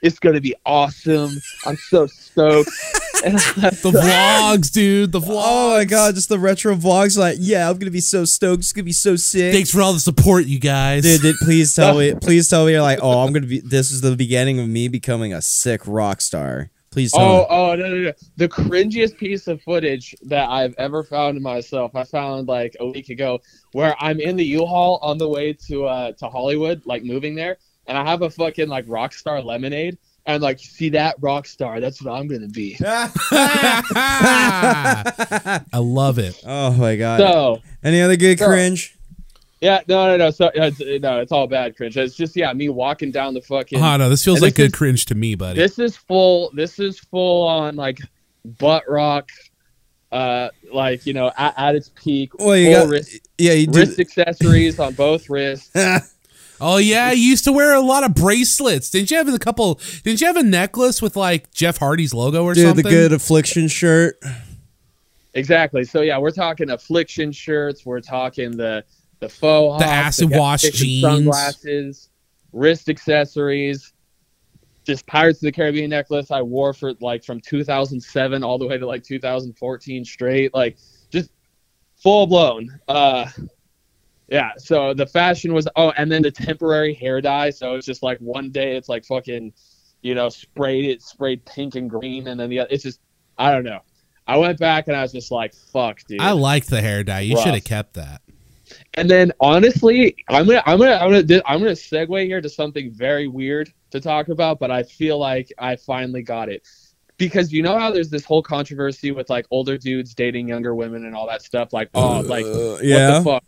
It's 0.01 0.19
going 0.19 0.35
to 0.35 0.41
be 0.41 0.55
awesome. 0.65 1.31
I'm 1.65 1.77
so 1.77 2.07
stoked. 2.07 2.69
And 3.25 3.33
The 3.33 3.91
vlogs, 3.91 4.71
dude. 4.71 5.11
The 5.11 5.19
vlogs. 5.19 5.25
Oh 5.47 5.77
my 5.77 5.85
god, 5.85 6.13
just 6.13 6.29
the 6.29 6.37
retro 6.37 6.75
vlogs. 6.75 7.17
Like, 7.17 7.37
yeah, 7.39 7.67
I'm 7.67 7.79
gonna 7.79 7.89
be 7.89 7.99
so 7.99 8.25
stoked. 8.25 8.59
It's 8.59 8.71
gonna 8.73 8.83
be 8.83 8.91
so 8.91 9.15
sick. 9.15 9.53
Thanks 9.53 9.71
for 9.71 9.81
all 9.81 9.91
the 9.93 9.99
support, 9.99 10.45
you 10.45 10.59
guys. 10.59 11.01
Dude, 11.01 11.21
dude, 11.21 11.35
please 11.41 11.73
tell 11.73 11.97
me. 11.97 12.13
Please 12.21 12.47
tell 12.47 12.65
me 12.67 12.73
you're 12.73 12.81
like, 12.83 12.99
oh, 13.01 13.23
I'm 13.25 13.33
gonna 13.33 13.47
be. 13.47 13.59
This 13.59 13.89
is 13.91 14.01
the 14.01 14.15
beginning 14.15 14.59
of 14.59 14.67
me 14.69 14.87
becoming 14.87 15.33
a 15.33 15.41
sick 15.41 15.81
rock 15.87 16.21
star. 16.21 16.69
Please 16.91 17.11
tell 17.11 17.21
Oh, 17.21 17.39
me. 17.39 17.45
oh, 17.49 17.75
no, 17.75 17.87
no, 17.89 17.97
no. 18.03 18.13
The 18.37 18.47
cringiest 18.47 19.17
piece 19.17 19.47
of 19.47 19.61
footage 19.63 20.15
that 20.23 20.47
I've 20.49 20.75
ever 20.77 21.03
found 21.03 21.37
in 21.37 21.43
myself, 21.43 21.95
I 21.95 22.03
found 22.03 22.47
like 22.47 22.75
a 22.79 22.85
week 22.87 23.09
ago, 23.09 23.39
where 23.71 23.95
I'm 23.99 24.19
in 24.19 24.35
the 24.35 24.45
U-Haul 24.45 24.99
on 25.01 25.17
the 25.17 25.27
way 25.27 25.53
to 25.67 25.85
uh 25.85 26.11
to 26.13 26.29
Hollywood, 26.29 26.83
like 26.85 27.03
moving 27.03 27.33
there, 27.33 27.57
and 27.87 27.97
I 27.97 28.03
have 28.09 28.21
a 28.21 28.29
fucking 28.29 28.67
like 28.69 28.85
Rockstar 28.85 29.43
lemonade, 29.43 29.97
and 30.25 30.41
like, 30.43 30.59
see 30.59 30.89
that 30.89 31.19
Rockstar, 31.21 31.79
that's 31.81 32.01
what 32.01 32.11
I'm 32.13 32.27
gonna 32.27 32.47
be. 32.49 32.77
I 34.49 35.63
love 35.75 36.19
it. 36.19 36.41
oh 36.45 36.71
my 36.73 36.95
god. 36.95 37.19
So 37.19 37.61
Any 37.83 38.01
other 38.01 38.15
good 38.15 38.39
So- 38.39 38.47
cringe? 38.47 38.93
yeah, 39.61 39.81
no, 39.87 40.05
no, 40.07 40.17
no. 40.17 40.29
So 40.31 40.47
uh, 40.47 40.51
it's, 40.77 41.01
no, 41.01 41.19
it's 41.19 41.31
all 41.31 41.47
bad 41.47 41.75
cringe. 41.75 41.97
It's 41.97 42.15
just 42.15 42.35
yeah, 42.35 42.53
me 42.53 42.69
walking 42.69 43.11
down 43.11 43.33
the 43.33 43.41
fucking. 43.41 43.81
Oh 43.81 43.97
no, 43.97 44.09
this 44.09 44.23
feels 44.23 44.41
like 44.41 44.53
this 44.55 44.65
good 44.65 44.73
is- 44.73 44.77
cringe 44.77 45.05
to 45.07 45.15
me, 45.15 45.35
buddy. 45.35 45.59
This 45.59 45.79
is 45.79 45.95
full. 45.97 46.51
This 46.53 46.79
is 46.79 46.99
full 46.99 47.47
on 47.47 47.75
like 47.75 47.99
butt 48.45 48.83
rock. 48.87 49.29
Uh, 50.09 50.47
like 50.71 51.05
you 51.05 51.11
know, 51.13 51.29
at, 51.37 51.53
at 51.57 51.75
its 51.75 51.91
peak, 51.95 52.31
Well, 52.39 52.55
you 52.55 52.73
full 52.73 52.83
got- 52.85 52.89
wrist, 52.91 53.19
Yeah, 53.37 53.51
you 53.53 53.67
wrist 53.71 53.97
do. 53.97 54.01
accessories 54.01 54.79
on 54.79 54.93
both 54.93 55.29
wrists. 55.29 55.69
oh 56.61 56.77
yeah, 56.77 57.11
you 57.11 57.21
used 57.23 57.43
to 57.45 57.51
wear 57.51 57.73
a 57.73 57.81
lot 57.81 58.03
of 58.03 58.13
bracelets. 58.15 58.89
Didn't 58.89 59.11
you 59.11 59.17
have 59.17 59.27
a 59.27 59.39
couple? 59.39 59.79
Didn't 60.03 60.21
you 60.21 60.27
have 60.27 60.37
a 60.37 60.43
necklace 60.43 61.01
with 61.01 61.15
like 61.15 61.51
Jeff 61.53 61.77
Hardy's 61.77 62.13
logo 62.13 62.43
or 62.43 62.53
Dude, 62.53 62.65
something? 62.67 62.83
the 62.83 62.89
good 62.89 63.13
affliction 63.13 63.67
shirt. 63.67 64.15
exactly. 65.33 65.83
So 65.83 66.01
yeah, 66.01 66.17
we're 66.17 66.31
talking 66.31 66.69
affliction 66.69 67.31
shirts. 67.31 67.85
We're 67.85 68.01
talking 68.01 68.55
the 68.57 68.83
the 69.19 69.29
faux 69.29 69.79
The 69.81 69.87
hawks, 69.87 70.21
acid 70.21 70.29
wash 70.31 70.61
Captain 70.63 70.79
jeans. 70.79 71.01
sunglasses, 71.01 72.09
wrist 72.53 72.89
accessories. 72.89 73.93
This 74.85 75.01
Pirates 75.01 75.39
of 75.39 75.47
the 75.47 75.51
Caribbean 75.51 75.89
necklace 75.89 76.31
I 76.31 76.41
wore 76.41 76.71
for 76.73 76.93
like 77.01 77.23
from 77.25 77.41
2007 77.41 78.41
all 78.43 78.57
the 78.57 78.65
way 78.65 78.77
to 78.77 78.87
like 78.87 79.03
2014 79.03 80.05
straight, 80.05 80.53
like 80.53 80.77
just 81.09 81.29
full 81.97 82.25
blown. 82.25 82.79
Uh, 82.87 83.27
yeah. 84.27 84.51
So 84.57 84.93
the 84.93 85.05
fashion 85.05 85.53
was 85.53 85.67
oh, 85.75 85.91
and 85.97 86.11
then 86.11 86.21
the 86.21 86.31
temporary 86.31 86.93
hair 86.93 87.21
dye. 87.21 87.49
So 87.49 87.75
it's 87.75 87.85
just 87.85 88.03
like 88.03 88.19
one 88.19 88.51
day 88.51 88.75
it's 88.75 88.89
like 88.89 89.05
fucking, 89.05 89.53
you 90.01 90.15
know, 90.15 90.29
sprayed 90.29 90.85
it 90.85 91.01
sprayed 91.01 91.45
pink 91.45 91.75
and 91.75 91.89
green, 91.89 92.27
and 92.27 92.39
then 92.39 92.49
the 92.49 92.59
other, 92.59 92.69
it's 92.71 92.83
just 92.83 92.99
I 93.37 93.51
don't 93.51 93.63
know. 93.63 93.79
I 94.27 94.37
went 94.37 94.59
back 94.59 94.87
and 94.87 94.97
I 94.97 95.01
was 95.01 95.13
just 95.13 95.31
like, 95.31 95.53
fuck, 95.53 96.01
dude. 96.07 96.19
I 96.19 96.31
like 96.31 96.65
the 96.65 96.81
hair 96.81 97.03
dye. 97.03 97.21
You 97.21 97.37
should 97.37 97.53
have 97.53 97.63
kept 97.63 97.93
that. 97.93 98.21
And 98.95 99.09
then 99.09 99.31
honestly, 99.39 100.17
I'm 100.27 100.45
gonna 100.45 100.63
I'm 100.65 100.77
gonna 100.77 100.95
I'm 100.95 101.09
gonna 101.09 101.23
do- 101.23 101.41
I'm 101.45 101.59
gonna 101.59 101.71
segue 101.71 102.25
here 102.25 102.41
to 102.41 102.49
something 102.49 102.91
very 102.91 103.27
weird 103.29 103.71
to 103.91 104.01
talk 104.01 104.27
about, 104.27 104.59
but 104.59 104.71
I 104.71 104.83
feel 104.83 105.17
like 105.17 105.51
I 105.57 105.77
finally 105.77 106.21
got 106.21 106.49
it. 106.49 106.67
Because 107.17 107.51
you 107.53 107.63
know 107.63 107.79
how 107.79 107.91
there's 107.91 108.09
this 108.09 108.25
whole 108.25 108.43
controversy 108.43 109.11
with 109.11 109.29
like 109.29 109.45
older 109.49 109.77
dudes 109.77 110.13
dating 110.13 110.49
younger 110.49 110.75
women 110.75 111.05
and 111.05 111.15
all 111.15 111.27
that 111.27 111.41
stuff, 111.41 111.71
like 111.71 111.89
oh 111.93 112.19
like 112.19 112.45
Uh, 112.45 112.49
what 112.49 112.83
yeah. 112.83 113.19
the 113.19 113.23
fuck? 113.23 113.43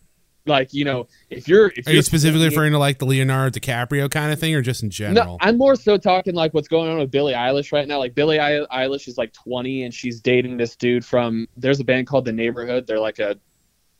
Like, 0.50 0.74
you 0.74 0.84
know, 0.84 1.08
if 1.29 1.48
you're 1.48 1.68
if 1.68 1.88
Are 1.88 1.91
you're 1.91 1.98
you 1.98 2.01
specifically 2.01 2.46
referring 2.46 2.74
to 2.74 2.79
like 2.79 3.00
the 3.00 3.06
Leonardo 3.06 3.58
DiCaprio 3.58 4.10
kind 4.12 4.34
of 4.34 4.39
thing, 4.39 4.53
or 4.56 4.62
just 4.62 4.84
in 4.84 4.89
general 4.89 5.25
No? 5.25 5.38
I'm 5.39 5.58
more 5.58 5.75
so 5.75 5.98
talking 5.98 6.36
like 6.36 6.53
what's 6.53 6.68
going 6.68 6.89
on 6.89 6.98
with 6.98 7.12
Billie 7.12 7.34
Eilish 7.34 7.72
right 7.72 7.88
now. 7.88 8.00
Like 8.00 8.15
Billie 8.15 8.38
Eilish 8.38 9.08
is 9.08 9.18
like 9.18 9.32
20 9.34 9.84
and 9.84 9.94
she's 9.94 10.20
dating 10.20 10.58
this 10.58 10.75
dude 10.75 11.06
from. 11.06 11.48
There's 11.56 11.79
a 11.79 11.84
band 11.86 12.08
called 12.08 12.25
The 12.25 12.34
Neighborhood. 12.34 12.88
They're 12.88 13.00
like 13.00 13.20
a 13.20 13.38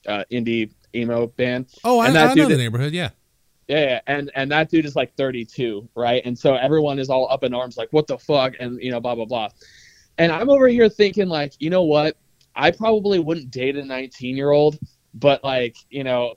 uh, 0.08 0.24
indie 0.32 0.72
emo 0.96 1.28
band. 1.28 1.68
oh, 1.84 2.00
I, 2.00 2.08
and 2.08 2.16
that 2.16 2.32
I 2.32 2.34
know 2.34 2.44
dude 2.48 2.52
the 2.52 2.58
neighborhood. 2.58 2.94
Yeah. 2.94 3.10
Yeah, 3.68 3.82
yeah, 3.82 4.00
and 4.08 4.32
and 4.34 4.52
that 4.52 4.72
dude 4.72 4.86
is 4.86 4.96
like 4.96 5.16
32, 5.16 5.88
right? 5.96 6.24
And 6.26 6.36
so 6.36 6.56
everyone 6.56 6.98
is 6.98 7.12
all 7.12 7.30
up 7.30 7.44
in 7.44 7.54
arms, 7.54 7.78
like, 7.78 7.90
what 7.92 8.08
the 8.08 8.18
fuck, 8.18 8.56
and 8.60 8.82
you 8.82 8.90
know, 8.90 9.00
blah 9.00 9.14
blah 9.14 9.26
blah. 9.26 9.50
And 10.18 10.32
I'm 10.32 10.50
over 10.50 10.68
here 10.68 10.90
thinking, 10.90 11.28
like, 11.30 11.54
you 11.60 11.70
know 11.70 11.84
what? 11.84 12.18
I 12.56 12.72
probably 12.72 13.20
wouldn't 13.20 13.52
date 13.52 13.78
a 13.78 13.86
19 13.86 14.36
year 14.36 14.50
old, 14.50 14.80
but 15.14 15.44
like, 15.44 15.78
you 15.90 16.04
know, 16.04 16.36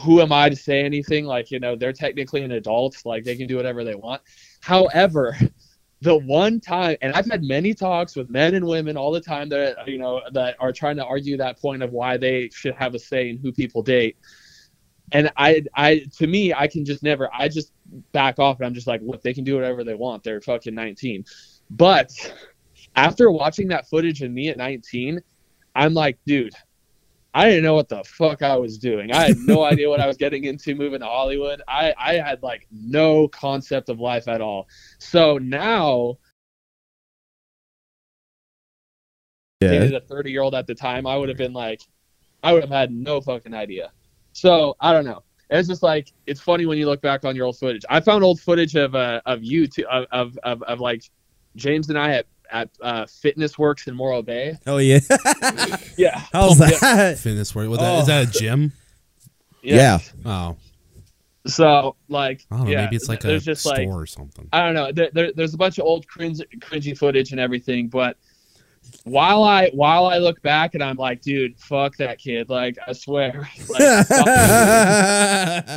who 0.00 0.20
am 0.20 0.32
I 0.32 0.48
to 0.48 0.56
say 0.56 0.82
anything? 0.82 1.24
Like, 1.24 1.50
you 1.50 1.60
know, 1.60 1.76
they're 1.76 1.92
technically 1.92 2.42
an 2.42 2.52
adult, 2.52 2.96
like 3.04 3.24
they 3.24 3.36
can 3.36 3.46
do 3.46 3.56
whatever 3.56 3.84
they 3.84 3.94
want. 3.94 4.22
However, 4.60 5.36
the 6.00 6.16
one 6.16 6.60
time, 6.60 6.96
and 7.00 7.14
I've 7.14 7.26
had 7.26 7.42
many 7.42 7.72
talks 7.72 8.14
with 8.14 8.28
men 8.28 8.54
and 8.54 8.66
women 8.66 8.96
all 8.96 9.10
the 9.10 9.20
time 9.20 9.48
that 9.50 9.88
you 9.88 9.98
know 9.98 10.20
that 10.32 10.56
are 10.60 10.72
trying 10.72 10.96
to 10.96 11.04
argue 11.04 11.36
that 11.38 11.58
point 11.58 11.82
of 11.82 11.92
why 11.92 12.16
they 12.16 12.50
should 12.52 12.74
have 12.74 12.94
a 12.94 12.98
say 12.98 13.30
in 13.30 13.38
who 13.38 13.52
people 13.52 13.82
date 13.82 14.16
and 15.12 15.30
I, 15.36 15.64
I, 15.74 16.06
to 16.16 16.26
me, 16.26 16.52
I 16.52 16.66
can 16.66 16.84
just 16.84 17.02
never. 17.02 17.30
I 17.32 17.48
just 17.48 17.72
back 18.12 18.38
off, 18.38 18.58
and 18.58 18.66
I'm 18.66 18.74
just 18.74 18.86
like, 18.86 19.00
look, 19.02 19.22
they 19.22 19.34
can 19.34 19.44
do 19.44 19.54
whatever 19.54 19.84
they 19.84 19.94
want. 19.94 20.24
They're 20.24 20.40
fucking 20.40 20.74
19. 20.74 21.24
But 21.70 22.10
after 22.96 23.30
watching 23.30 23.68
that 23.68 23.88
footage 23.88 24.22
of 24.22 24.30
me 24.30 24.48
at 24.48 24.56
19, 24.56 25.20
I'm 25.74 25.94
like, 25.94 26.18
dude, 26.26 26.54
I 27.34 27.46
didn't 27.48 27.64
know 27.64 27.74
what 27.74 27.88
the 27.88 28.04
fuck 28.04 28.42
I 28.42 28.56
was 28.56 28.78
doing. 28.78 29.12
I 29.12 29.24
had 29.24 29.36
no 29.38 29.64
idea 29.72 29.90
what 29.90 30.00
I 30.00 30.06
was 30.06 30.16
getting 30.16 30.44
into 30.44 30.74
moving 30.76 31.00
to 31.00 31.06
Hollywood. 31.06 31.60
I, 31.66 31.92
I 31.98 32.14
had 32.14 32.42
like 32.42 32.66
no 32.70 33.26
concept 33.28 33.88
of 33.88 33.98
life 33.98 34.28
at 34.28 34.40
all. 34.40 34.68
So 35.00 35.38
now, 35.38 36.18
Yeah. 39.60 39.70
dated 39.70 39.94
a 39.94 40.00
30 40.00 40.30
year 40.30 40.42
old 40.42 40.54
at 40.54 40.66
the 40.66 40.74
time, 40.74 41.06
I 41.06 41.16
would 41.16 41.28
have 41.28 41.38
been 41.38 41.52
like, 41.54 41.80
I 42.42 42.52
would 42.52 42.62
have 42.62 42.70
had 42.70 42.92
no 42.92 43.20
fucking 43.20 43.54
idea. 43.54 43.90
So 44.32 44.76
I 44.80 44.92
don't 44.92 45.04
know. 45.04 45.22
It's 45.50 45.68
just 45.68 45.82
like 45.82 46.12
it's 46.26 46.40
funny 46.40 46.66
when 46.66 46.78
you 46.78 46.86
look 46.86 47.00
back 47.00 47.24
on 47.24 47.34
your 47.36 47.46
old 47.46 47.58
footage. 47.58 47.84
I 47.88 48.00
found 48.00 48.24
old 48.24 48.40
footage 48.40 48.74
of 48.76 48.94
uh, 48.94 49.20
of 49.26 49.42
you 49.42 49.66
too, 49.66 49.86
of, 49.88 50.06
of 50.10 50.38
of 50.42 50.62
of 50.64 50.80
like 50.80 51.04
James 51.56 51.88
and 51.88 51.98
I 51.98 52.12
at 52.14 52.26
at 52.50 52.68
uh, 52.80 53.06
Fitness 53.06 53.58
Works 53.58 53.86
in 53.86 53.94
Morro 53.94 54.22
Bay. 54.22 54.56
Oh 54.66 54.78
yeah. 54.78 55.00
Yeah, 55.96 56.22
How's 56.32 56.58
Yeah. 56.60 56.70
that? 56.80 57.18
Fitness 57.18 57.54
Works. 57.54 57.68
What 57.68 57.80
that, 57.80 57.96
Oh. 57.96 58.00
is 58.00 58.06
that 58.08 58.28
a 58.28 58.30
gym? 58.38 58.72
Yeah. 59.62 59.98
Oh, 60.24 60.56
So 61.46 61.96
like, 62.08 62.44
I 62.50 62.56
don't 62.56 62.64
know. 62.66 62.70
yeah, 62.72 62.84
maybe 62.84 62.96
it's 62.96 63.08
like 63.08 63.24
a 63.24 63.38
just 63.38 63.62
store 63.62 63.76
like 63.76 63.88
or 63.88 64.06
something. 64.06 64.48
I 64.52 64.60
don't 64.60 64.74
know. 64.74 64.92
There, 64.92 65.10
there, 65.12 65.32
there's 65.32 65.54
a 65.54 65.56
bunch 65.58 65.78
of 65.78 65.84
old 65.84 66.06
cringe, 66.08 66.40
cringy 66.58 66.96
footage 66.96 67.30
and 67.32 67.40
everything, 67.40 67.88
but 67.88 68.16
while 69.04 69.42
I 69.44 69.70
while 69.70 70.06
I 70.06 70.18
look 70.18 70.42
back 70.42 70.74
and 70.74 70.82
I'm 70.82 70.96
like, 70.96 71.22
dude, 71.22 71.58
fuck 71.58 71.96
that 71.96 72.18
kid. 72.18 72.50
Like 72.50 72.76
I 72.86 72.92
swear, 72.92 73.48
like, 73.70 73.80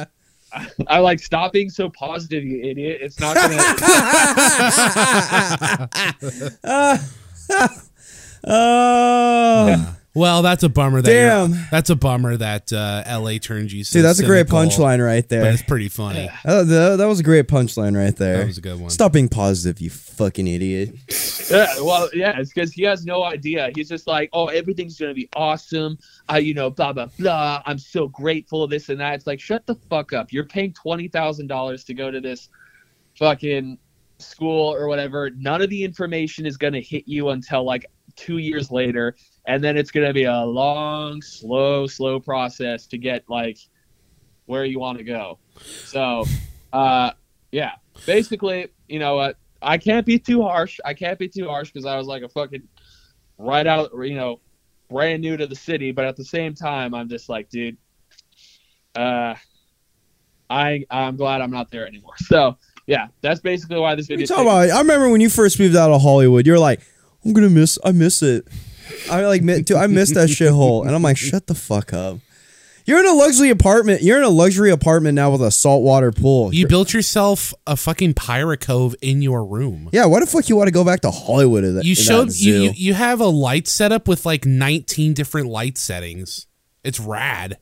stop- 0.54 0.66
I 0.88 1.00
like 1.00 1.20
stop 1.20 1.54
being 1.54 1.70
so 1.70 1.89
positive, 1.89 2.44
you 2.44 2.62
idiot. 2.63 3.00
It's 3.01 3.20
not 3.20 3.36
gonna. 3.36 3.58
oh, 8.48 9.96
Well, 10.17 10.41
that's 10.41 10.63
a 10.63 10.69
bummer. 10.69 11.03
That 11.03 11.12
Damn. 11.12 11.67
that's 11.69 11.91
a 11.91 11.95
bummer 11.95 12.36
that 12.38 12.74
uh, 12.74 13.03
L.A. 13.05 13.38
turned 13.38 13.71
you. 13.71 13.83
So 13.83 14.00
dude, 14.00 14.05
that's 14.05 14.17
a 14.17 14.25
great 14.25 14.47
punchline 14.47 15.05
right 15.05 15.24
But 15.24 15.29
there. 15.29 15.51
it's 15.51 15.62
pretty 15.62 15.89
funny. 15.89 16.29
Oh, 16.50 16.63
that, 16.63 16.97
that 16.97 17.05
was 17.05 17.19
a 17.19 17.24
great 17.24 17.47
punchline 17.47 17.95
right 17.97 18.15
there. 18.15 18.38
That 18.39 18.47
was 18.47 18.57
a 18.57 18.62
good 18.62 18.79
one. 18.79 18.89
Stop 18.89 19.12
being 19.12 19.27
positive, 19.27 19.81
you 19.81 19.89
fucking 19.89 20.47
idiot. 20.47 20.95
yeah, 21.51 21.67
well, 21.81 22.09
yeah, 22.13 22.39
it's 22.39 22.53
because 22.53 22.71
he 22.71 22.83
has 22.83 23.05
no 23.05 23.24
idea. 23.24 23.69
He's 23.75 23.89
just 23.89 24.07
like, 24.07 24.29
oh, 24.33 24.47
everything's 24.47 24.97
gonna 24.97 25.13
be 25.13 25.29
awesome. 25.36 25.97
I, 26.29 26.39
you 26.39 26.53
know, 26.53 26.69
blah 26.69 26.93
blah 26.93 27.07
blah. 27.19 27.62
I'm 27.65 27.77
so 27.77 28.07
grateful. 28.07 28.65
This 28.67 28.89
and 28.89 29.00
that. 29.01 29.15
It's 29.15 29.27
like, 29.27 29.39
shut 29.39 29.65
the 29.65 29.75
fuck 29.75 30.13
up. 30.13 30.31
You're 30.31 30.45
paying 30.45 30.74
twenty 30.74 31.07
thousand 31.09 31.47
dollars 31.47 31.83
to 31.86 31.93
go 31.93 32.09
to 32.09 32.21
this 32.21 32.50
fucking 33.19 33.77
school 34.19 34.74
or 34.74 34.88
whatever. 34.88 35.29
None 35.31 35.62
of 35.62 35.69
the 35.69 35.83
information 35.83 36.45
is 36.45 36.57
gonna 36.57 36.79
hit 36.81 37.07
you 37.07 37.29
until 37.29 37.63
like 37.63 37.86
two 38.15 38.38
years 38.39 38.71
later, 38.71 39.15
and 39.48 39.63
then 39.63 39.77
it's 39.77 39.89
gonna 39.92 40.13
be 40.13 40.25
a 40.25 40.42
long, 40.42 41.22
slow, 41.22 41.88
slow 41.88 42.20
process 42.20 42.86
to 42.88 42.98
get 42.98 43.24
like 43.27 43.58
where 44.46 44.66
you 44.66 44.80
want 44.80 44.98
to 44.98 45.04
go. 45.04 45.39
So, 45.86 46.25
uh, 46.74 47.12
yeah, 47.51 47.74
basically, 48.06 48.68
you 48.88 49.00
know 49.00 49.16
what? 49.16 49.38
I 49.62 49.77
can't 49.77 50.06
be 50.06 50.20
too 50.20 50.44
harsh. 50.44 50.80
I 50.86 50.94
can't 50.94 51.18
be 51.18 51.27
too 51.27 51.48
harsh 51.48 51.72
because 51.72 51.86
I 51.86 51.98
was 51.98 52.08
like 52.08 52.24
a 52.24 52.30
fucking 52.30 52.68
right 53.38 53.66
out, 53.66 53.92
you 53.94 54.16
know, 54.16 54.42
brand 54.89 55.22
new 55.22 55.38
to 55.38 55.48
the 55.48 55.56
city. 55.56 55.92
But 55.92 56.06
at 56.06 56.18
the 56.18 56.25
same 56.25 56.54
time, 56.54 56.94
I'm 56.94 57.10
just 57.10 57.30
like, 57.30 57.50
dude, 57.50 57.77
uh, 58.96 59.36
I 60.50 60.86
I'm 60.92 61.16
glad 61.16 61.42
I'm 61.42 61.51
not 61.51 61.72
there 61.72 61.88
anymore. 61.88 62.13
So 62.18 62.58
yeah, 62.86 63.08
that's 63.22 63.39
basically 63.39 63.80
why 63.80 63.96
this 63.96 64.08
video. 64.08 64.22
you 64.22 64.27
talking 64.27 64.44
about? 64.44 64.70
I 64.70 64.80
remember 64.80 65.10
when 65.10 65.22
you 65.22 65.30
first 65.30 65.58
moved 65.58 65.75
out 65.75 65.92
of 65.92 66.01
Hollywood, 66.01 66.46
you're 66.46 66.60
like, 66.60 66.82
I'm 67.24 67.32
gonna 67.32 67.50
miss 67.50 67.80
I 67.84 67.94
miss 67.94 68.22
it. 68.22 68.46
I 69.12 69.25
like 69.25 69.46
dude, 69.46 69.72
I 69.74 69.88
miss 69.88 70.13
that 70.13 70.29
shithole. 70.29 70.86
And 70.86 70.96
I'm 70.96 71.01
like, 71.01 71.17
shut 71.17 71.48
the 71.48 71.56
fuck 71.56 71.94
up. 71.94 72.20
You're 72.86 73.00
in 73.00 73.06
a 73.06 73.12
luxury 73.13 73.50
apartment. 73.50 74.01
You're 74.01 74.17
in 74.17 74.24
a 74.24 74.29
luxury 74.29 74.72
apartment 74.72 75.15
now 75.15 75.29
with 75.32 75.41
a 75.41 75.51
saltwater 75.51 76.13
pool. 76.13 76.53
You 76.56 76.67
built 76.67 76.94
yourself 76.94 77.53
a 77.67 77.75
fucking 77.75 78.13
pirate 78.13 78.62
cove 78.62 78.96
in 79.01 79.22
your 79.22 79.44
room. 79.44 79.89
yeah, 79.91 80.06
why 80.06 80.22
the 80.22 80.25
fuck 80.25 80.48
you 80.48 80.56
want 80.56 80.67
to 80.67 80.72
go 80.72 80.86
back 80.86 81.01
to 81.01 81.12
Hollywood? 81.12 81.65
In 81.65 81.75
that, 81.75 81.84
You 81.84 81.91
in 81.91 81.96
showed 81.96 82.29
that 82.29 82.39
you, 82.39 82.53
zoo? 82.53 82.63
you 82.63 82.72
you 82.75 82.94
have 82.94 83.20
a 83.20 83.25
light 83.27 83.67
setup 83.67 84.08
with 84.08 84.25
like 84.25 84.46
19 84.46 85.13
different 85.13 85.48
light 85.48 85.77
settings. 85.77 86.48
It's 86.84 86.98
rad. 87.00 87.58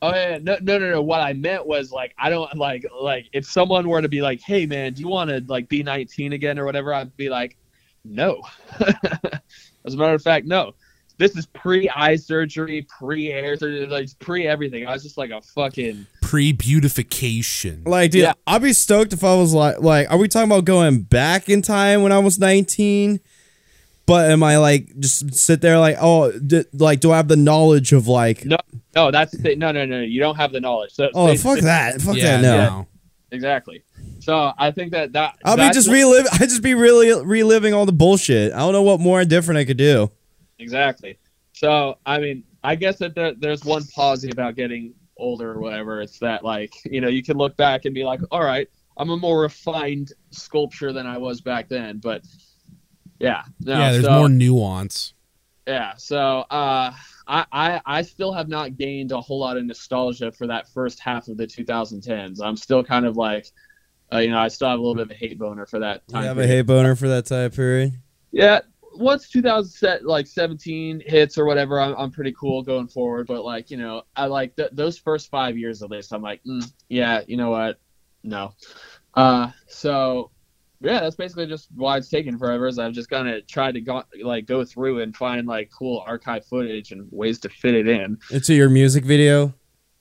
Oh 0.00 0.14
yeah, 0.14 0.38
no, 0.40 0.56
no, 0.62 0.78
no, 0.78 0.90
no. 0.90 1.02
What 1.02 1.20
I 1.20 1.34
meant 1.34 1.66
was 1.66 1.92
like 1.92 2.14
I 2.18 2.30
don't 2.30 2.54
like 2.56 2.86
like 2.98 3.26
if 3.34 3.44
someone 3.44 3.86
were 3.88 4.00
to 4.00 4.08
be 4.08 4.22
like, 4.22 4.40
"Hey 4.40 4.64
man, 4.64 4.94
do 4.94 5.02
you 5.02 5.08
want 5.08 5.28
to 5.28 5.44
like 5.48 5.68
be 5.68 5.82
19 5.82 6.32
again 6.32 6.58
or 6.58 6.64
whatever?" 6.64 6.94
I'd 6.94 7.14
be 7.18 7.28
like, 7.28 7.58
"No." 8.04 8.40
As 9.86 9.94
a 9.94 9.96
matter 9.96 10.14
of 10.14 10.22
fact, 10.22 10.46
no. 10.46 10.74
This 11.18 11.34
is 11.34 11.46
pre 11.46 11.88
eye 11.88 12.16
surgery, 12.16 12.82
pre 12.90 13.24
hair 13.26 13.56
surgery, 13.56 13.86
like 13.86 14.08
pre 14.18 14.46
everything. 14.46 14.86
I 14.86 14.92
was 14.92 15.02
just 15.02 15.16
like 15.16 15.30
a 15.30 15.40
fucking 15.40 16.06
Pre-beautification. 16.20 17.84
Like, 17.86 18.10
dude, 18.10 18.22
Yeah. 18.22 18.32
I'd 18.46 18.62
be 18.62 18.72
stoked 18.72 19.12
if 19.12 19.24
I 19.24 19.34
was 19.34 19.54
like, 19.54 19.80
like, 19.80 20.10
are 20.10 20.18
we 20.18 20.28
talking 20.28 20.50
about 20.50 20.64
going 20.64 21.00
back 21.02 21.48
in 21.48 21.62
time 21.62 22.02
when 22.02 22.12
I 22.12 22.18
was 22.18 22.38
19? 22.38 23.20
But 24.06 24.30
am 24.30 24.42
I 24.42 24.58
like 24.58 24.98
just 25.00 25.34
sit 25.34 25.60
there 25.62 25.78
like, 25.78 25.96
oh, 26.00 26.30
d- 26.38 26.64
like, 26.74 27.00
do 27.00 27.10
I 27.12 27.16
have 27.16 27.28
the 27.28 27.36
knowledge 27.36 27.92
of 27.92 28.06
like, 28.06 28.44
no, 28.44 28.56
no. 28.94 29.10
That's 29.10 29.32
the 29.32 29.38
thing. 29.38 29.58
No, 29.58 29.72
no, 29.72 29.84
no. 29.86 30.00
You 30.00 30.20
don't 30.20 30.36
have 30.36 30.52
the 30.52 30.60
knowledge. 30.60 30.92
So 30.92 31.10
oh, 31.14 31.28
they- 31.28 31.36
fuck 31.36 31.56
they- 31.56 31.60
that, 31.62 32.00
fuck 32.00 32.16
yeah, 32.16 32.40
that, 32.40 32.42
no. 32.42 32.56
no. 32.56 32.86
Exactly. 33.32 33.82
So 34.20 34.52
I 34.58 34.70
think 34.70 34.92
that 34.92 35.12
that 35.12 35.36
I'll 35.44 35.56
be 35.56 35.68
just 35.70 35.88
what- 35.88 35.94
relive. 35.94 36.26
I 36.32 36.38
just 36.38 36.62
be 36.62 36.74
really 36.74 37.12
reliving 37.24 37.74
all 37.74 37.86
the 37.86 37.92
bullshit. 37.92 38.52
I 38.52 38.58
don't 38.58 38.72
know 38.72 38.82
what 38.82 39.00
more 39.00 39.24
different 39.24 39.58
I 39.58 39.64
could 39.64 39.76
do. 39.76 40.10
Exactly. 40.58 41.18
So 41.52 41.98
I 42.06 42.18
mean, 42.18 42.44
I 42.62 42.74
guess 42.76 42.98
that 42.98 43.14
there, 43.14 43.34
there's 43.34 43.64
one 43.64 43.84
positive 43.94 44.32
about 44.34 44.54
getting 44.56 44.94
older 45.16 45.52
or 45.52 45.60
whatever. 45.60 46.00
It's 46.00 46.18
that 46.20 46.44
like 46.44 46.72
you 46.84 47.00
know 47.00 47.08
you 47.08 47.22
can 47.22 47.36
look 47.36 47.56
back 47.56 47.84
and 47.84 47.94
be 47.94 48.04
like, 48.04 48.20
all 48.30 48.42
right, 48.44 48.68
I'm 48.96 49.10
a 49.10 49.16
more 49.16 49.40
refined 49.40 50.12
sculpture 50.30 50.92
than 50.92 51.06
I 51.06 51.18
was 51.18 51.40
back 51.40 51.68
then. 51.68 51.98
But 51.98 52.22
yeah, 53.18 53.42
no, 53.60 53.78
yeah, 53.78 53.92
there's 53.92 54.04
so- 54.04 54.18
more 54.18 54.28
nuance. 54.28 55.14
Yeah. 55.66 55.94
So 55.96 56.44
uh, 56.50 56.92
I, 57.26 57.44
I 57.52 57.80
I 57.84 58.02
still 58.02 58.32
have 58.32 58.48
not 58.48 58.76
gained 58.76 59.12
a 59.12 59.20
whole 59.20 59.40
lot 59.40 59.56
of 59.56 59.64
nostalgia 59.64 60.32
for 60.32 60.46
that 60.46 60.68
first 60.68 61.00
half 61.00 61.28
of 61.28 61.36
the 61.36 61.46
2010s. 61.46 62.40
I'm 62.42 62.56
still 62.56 62.84
kind 62.84 63.04
of 63.06 63.16
like, 63.16 63.46
uh, 64.12 64.18
you 64.18 64.30
know, 64.30 64.38
I 64.38 64.48
still 64.48 64.68
have 64.68 64.78
a 64.78 64.82
little 64.82 64.94
bit 64.94 65.02
of 65.02 65.10
a 65.10 65.14
hate 65.14 65.38
boner 65.38 65.66
for 65.66 65.80
that 65.80 66.06
time. 66.08 66.22
You 66.22 66.28
have 66.28 66.38
a 66.38 66.46
hate 66.46 66.62
boner 66.62 66.94
for 66.94 67.08
that 67.08 67.26
time 67.26 67.50
period. 67.50 68.00
Yeah. 68.30 68.60
Once 68.94 69.28
2000 69.28 70.06
like 70.06 70.26
17 70.26 71.02
hits 71.04 71.36
or 71.36 71.44
whatever, 71.44 71.78
I'm, 71.78 71.94
I'm 71.96 72.10
pretty 72.10 72.32
cool 72.32 72.62
going 72.62 72.88
forward. 72.88 73.26
But 73.26 73.44
like 73.44 73.70
you 73.70 73.76
know, 73.76 74.02
I 74.14 74.26
like 74.26 74.56
th- 74.56 74.70
those 74.72 74.96
first 74.96 75.30
five 75.30 75.58
years 75.58 75.82
at 75.82 75.90
least. 75.90 76.12
I'm 76.12 76.22
like, 76.22 76.42
mm, 76.44 76.64
yeah, 76.88 77.20
you 77.26 77.36
know 77.36 77.50
what? 77.50 77.78
No. 78.22 78.54
Uh, 79.14 79.50
so 79.66 80.30
yeah, 80.86 81.00
that's 81.00 81.16
basically 81.16 81.46
just 81.46 81.68
why 81.74 81.96
it's 81.96 82.08
taken 82.08 82.38
forever. 82.38 82.66
Is 82.66 82.78
I've 82.78 82.92
just 82.92 83.10
kind 83.10 83.28
of 83.28 83.46
tried 83.46 83.72
to 83.72 83.80
go 83.80 84.02
like 84.22 84.46
go 84.46 84.64
through 84.64 85.00
and 85.00 85.16
find 85.16 85.46
like 85.46 85.70
cool 85.76 86.04
archive 86.06 86.46
footage 86.46 86.92
and 86.92 87.08
ways 87.10 87.38
to 87.40 87.48
fit 87.48 87.74
it 87.74 87.88
in. 87.88 88.18
Into 88.30 88.54
your 88.54 88.70
music 88.70 89.04
video. 89.04 89.54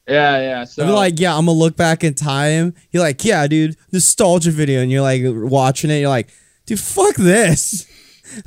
Yeah, 0.07 0.39
yeah. 0.39 0.63
So 0.65 0.83
I'm 0.83 0.91
like, 0.91 1.19
yeah, 1.19 1.35
I'm 1.35 1.47
gonna 1.47 1.57
look 1.57 1.75
back 1.75 2.03
in 2.03 2.13
time. 2.13 2.75
You're 2.91 3.03
like, 3.03 3.25
yeah, 3.25 3.47
dude, 3.47 3.75
nostalgia 3.91 4.51
video, 4.51 4.81
and 4.81 4.91
you're 4.91 5.01
like 5.01 5.21
watching 5.25 5.89
it. 5.89 5.99
You're 5.99 6.09
like, 6.09 6.29
dude, 6.65 6.79
fuck 6.79 7.15
this. 7.15 7.87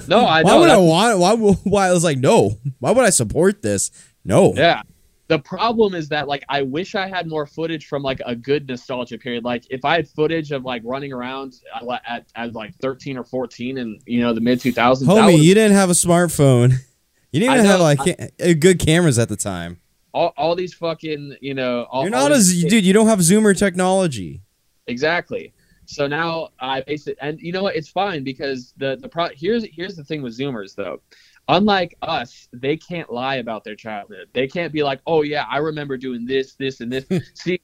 no, 0.06 0.20
I 0.20 0.42
why 0.42 0.56
would 0.56 0.70
I 0.70 0.76
want? 0.76 1.18
Why? 1.18 1.34
Why? 1.64 1.88
I 1.88 1.92
was 1.92 2.04
like, 2.04 2.18
no. 2.18 2.58
Why 2.78 2.92
would 2.92 3.04
I 3.04 3.10
support 3.10 3.62
this? 3.62 3.90
No. 4.24 4.52
Yeah. 4.54 4.82
The 5.28 5.38
problem 5.38 5.94
is 5.94 6.08
that 6.08 6.26
like 6.26 6.42
I 6.48 6.62
wish 6.62 6.94
I 6.94 7.06
had 7.06 7.26
more 7.26 7.46
footage 7.46 7.86
from 7.86 8.02
like 8.02 8.20
a 8.24 8.34
good 8.34 8.66
nostalgia 8.66 9.18
period. 9.18 9.44
Like 9.44 9.64
if 9.68 9.84
I 9.84 9.96
had 9.96 10.08
footage 10.08 10.52
of 10.52 10.64
like 10.64 10.80
running 10.84 11.12
around 11.12 11.56
at, 11.74 12.00
at, 12.06 12.26
at 12.34 12.54
like 12.54 12.74
13 12.76 13.18
or 13.18 13.24
14 13.24 13.76
in 13.76 13.98
you 14.06 14.20
know 14.20 14.32
the 14.32 14.40
mid 14.40 14.58
2000s. 14.58 14.74
that 14.74 15.06
Homie, 15.06 15.34
was- 15.34 15.42
you 15.44 15.54
didn't 15.54 15.76
have 15.76 15.90
a 15.90 15.94
smartphone. 15.94 16.74
You 17.30 17.40
didn't 17.40 17.52
I 17.52 17.58
even 17.58 17.66
have 17.66 17.80
like 17.80 18.00
uh, 18.00 18.54
good 18.58 18.78
cameras 18.78 19.18
at 19.18 19.28
the 19.28 19.36
time. 19.36 19.78
all, 20.14 20.32
all 20.38 20.54
these 20.56 20.72
fucking 20.72 21.36
you 21.42 21.52
know. 21.52 21.82
All, 21.90 22.00
You're 22.04 22.10
not 22.10 22.30
these- 22.30 22.64
as 22.64 22.70
dude. 22.70 22.86
You 22.86 22.94
don't 22.94 23.06
have 23.06 23.18
Zoomer 23.18 23.54
technology. 23.54 24.40
Exactly. 24.86 25.52
So 25.84 26.06
now 26.06 26.48
I 26.58 26.80
base 26.80 27.06
it, 27.06 27.18
and 27.20 27.38
you 27.38 27.52
know 27.52 27.62
what? 27.62 27.76
It's 27.76 27.88
fine 27.90 28.24
because 28.24 28.72
the 28.78 28.96
the 29.00 29.10
pro 29.10 29.28
here's 29.34 29.66
here's 29.70 29.94
the 29.94 30.04
thing 30.04 30.22
with 30.22 30.38
Zoomers 30.38 30.74
though. 30.74 31.02
Unlike 31.48 31.96
us, 32.02 32.48
they 32.52 32.76
can't 32.76 33.10
lie 33.10 33.36
about 33.36 33.64
their 33.64 33.76
childhood. 33.76 34.28
They 34.34 34.46
can't 34.46 34.72
be 34.72 34.82
like, 34.82 35.00
"Oh 35.06 35.22
yeah, 35.22 35.46
I 35.50 35.58
remember 35.58 35.96
doing 35.96 36.26
this, 36.26 36.54
this, 36.54 36.80
and 36.80 36.92
this." 36.92 37.06
See, 37.34 37.60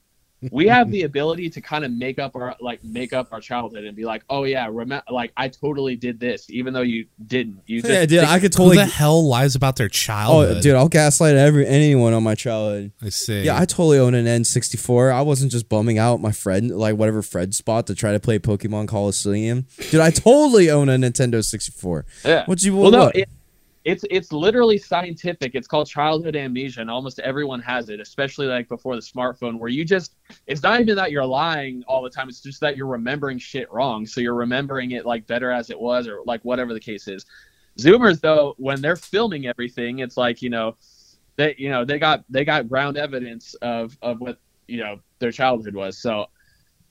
we 0.51 0.67
have 0.69 0.91
the 0.91 1.03
ability 1.03 1.51
to 1.51 1.61
kind 1.61 1.85
of 1.85 1.93
make 1.93 2.19
up 2.19 2.35
our 2.35 2.57
like 2.61 2.83
make 2.83 3.13
up 3.13 3.29
our 3.33 3.41
childhood 3.41 3.85
and 3.85 3.97
be 3.97 4.05
like, 4.05 4.25
"Oh 4.29 4.45
yeah, 4.45 4.67
remember 4.71 5.05
like 5.11 5.33
I 5.37 5.49
totally 5.49 5.97
did 5.97 6.19
this," 6.19 6.49
even 6.51 6.73
though 6.73 6.83
you 6.83 7.07
didn't. 7.27 7.61
You 7.67 7.81
just 7.81 7.93
Yeah, 7.93 8.07
dude. 8.07 8.25
I 8.25 8.39
could 8.41 8.55
Who 8.55 8.65
totally. 8.65 8.77
the 8.77 8.87
hell 8.87 9.27
lies 9.27 9.55
about 9.55 9.77
their 9.77 9.87
oh, 9.87 9.89
childhood? 9.89 10.57
Oh, 10.59 10.61
dude, 10.61 10.77
I'll 10.77 10.89
gaslight 10.89 11.37
every 11.37 11.67
anyone 11.67 12.13
on 12.13 12.23
my 12.23 12.35
childhood. 12.35 12.93
I 13.03 13.09
see. 13.11 13.43
Yeah, 13.43 13.57
I 13.57 13.65
totally 13.65 13.99
own 13.99 14.15
an 14.15 14.27
N64. 14.27 15.13
I 15.13 15.23
wasn't 15.23 15.53
just 15.53 15.69
bumming 15.69 15.99
out 15.99 16.21
my 16.21 16.33
friend, 16.33 16.71
like 16.71 16.97
whatever 16.97 17.23
Fred 17.23 17.55
spot 17.55 17.87
to 17.89 17.95
try 17.95 18.13
to 18.13 18.21
play 18.21 18.39
Pokemon 18.39 18.89
Colosseum. 18.89 19.67
Dude, 19.91 20.01
I 20.01 20.11
totally 20.11 20.71
own 20.71 20.89
a 20.89 20.97
Nintendo 20.97 21.45
64. 21.45 22.07
yeah. 22.25 22.45
What 22.47 22.59
do 22.59 22.67
you 22.67 22.77
Well, 22.77 22.91
no, 22.91 23.09
it, 23.15 23.29
it's 23.85 24.05
it's 24.11 24.33
literally 24.33 24.79
scientific. 24.79 25.55
It's 25.55 25.67
called 25.67 25.87
childhood 25.87 26.37
amnesia, 26.37 26.81
and 26.81 26.91
almost 26.91 27.19
everyone 27.19 27.61
has 27.61 27.91
it, 27.91 28.01
especially 28.01 28.47
like 28.47 28.67
before 28.69 28.97
the 28.97 29.03
smartphone, 29.03 29.59
where 29.59 29.69
you 29.69 29.85
just 29.85 30.17
it's 30.47 30.63
not 30.63 30.81
even 30.81 30.97
that 30.97 31.11
you're 31.11 31.27
lying 31.27 31.85
all 31.87 32.03
the 32.03 32.09
time. 32.09 32.31
It's 32.31 32.41
just 32.41 32.61
that 32.61 32.79
you're 32.79 32.87
remembering 32.87 33.39
shit 33.39 33.71
wrong. 33.71 34.07
So 34.07 34.23
you're 34.23 34.35
remembering 34.35 34.93
it 34.93 35.05
like 35.05 35.27
better 35.27 35.51
as 35.51 35.69
it 35.69 35.79
was, 35.79 36.09
or 36.09 36.21
like 36.25 36.43
whatever 36.45 36.73
the 36.73 36.81
case 36.81 37.09
is. 37.09 37.27
Zoomers 37.79 38.21
though, 38.21 38.55
when 38.57 38.81
they're 38.81 38.97
filming 38.97 39.47
everything, 39.47 39.99
it's 39.99 40.17
like 40.17 40.41
you 40.41 40.49
know, 40.49 40.77
they 41.37 41.55
you 41.59 41.69
know 41.69 41.85
they 41.85 41.99
got 41.99 42.25
they 42.31 42.45
got 42.45 42.69
ground 42.69 42.97
evidence 42.97 43.53
of 43.55 43.99
of 44.01 44.21
what 44.21 44.39
you 44.67 44.79
know 44.79 44.99
their 45.19 45.33
childhood 45.33 45.75
was. 45.75 45.99
So 45.99 46.27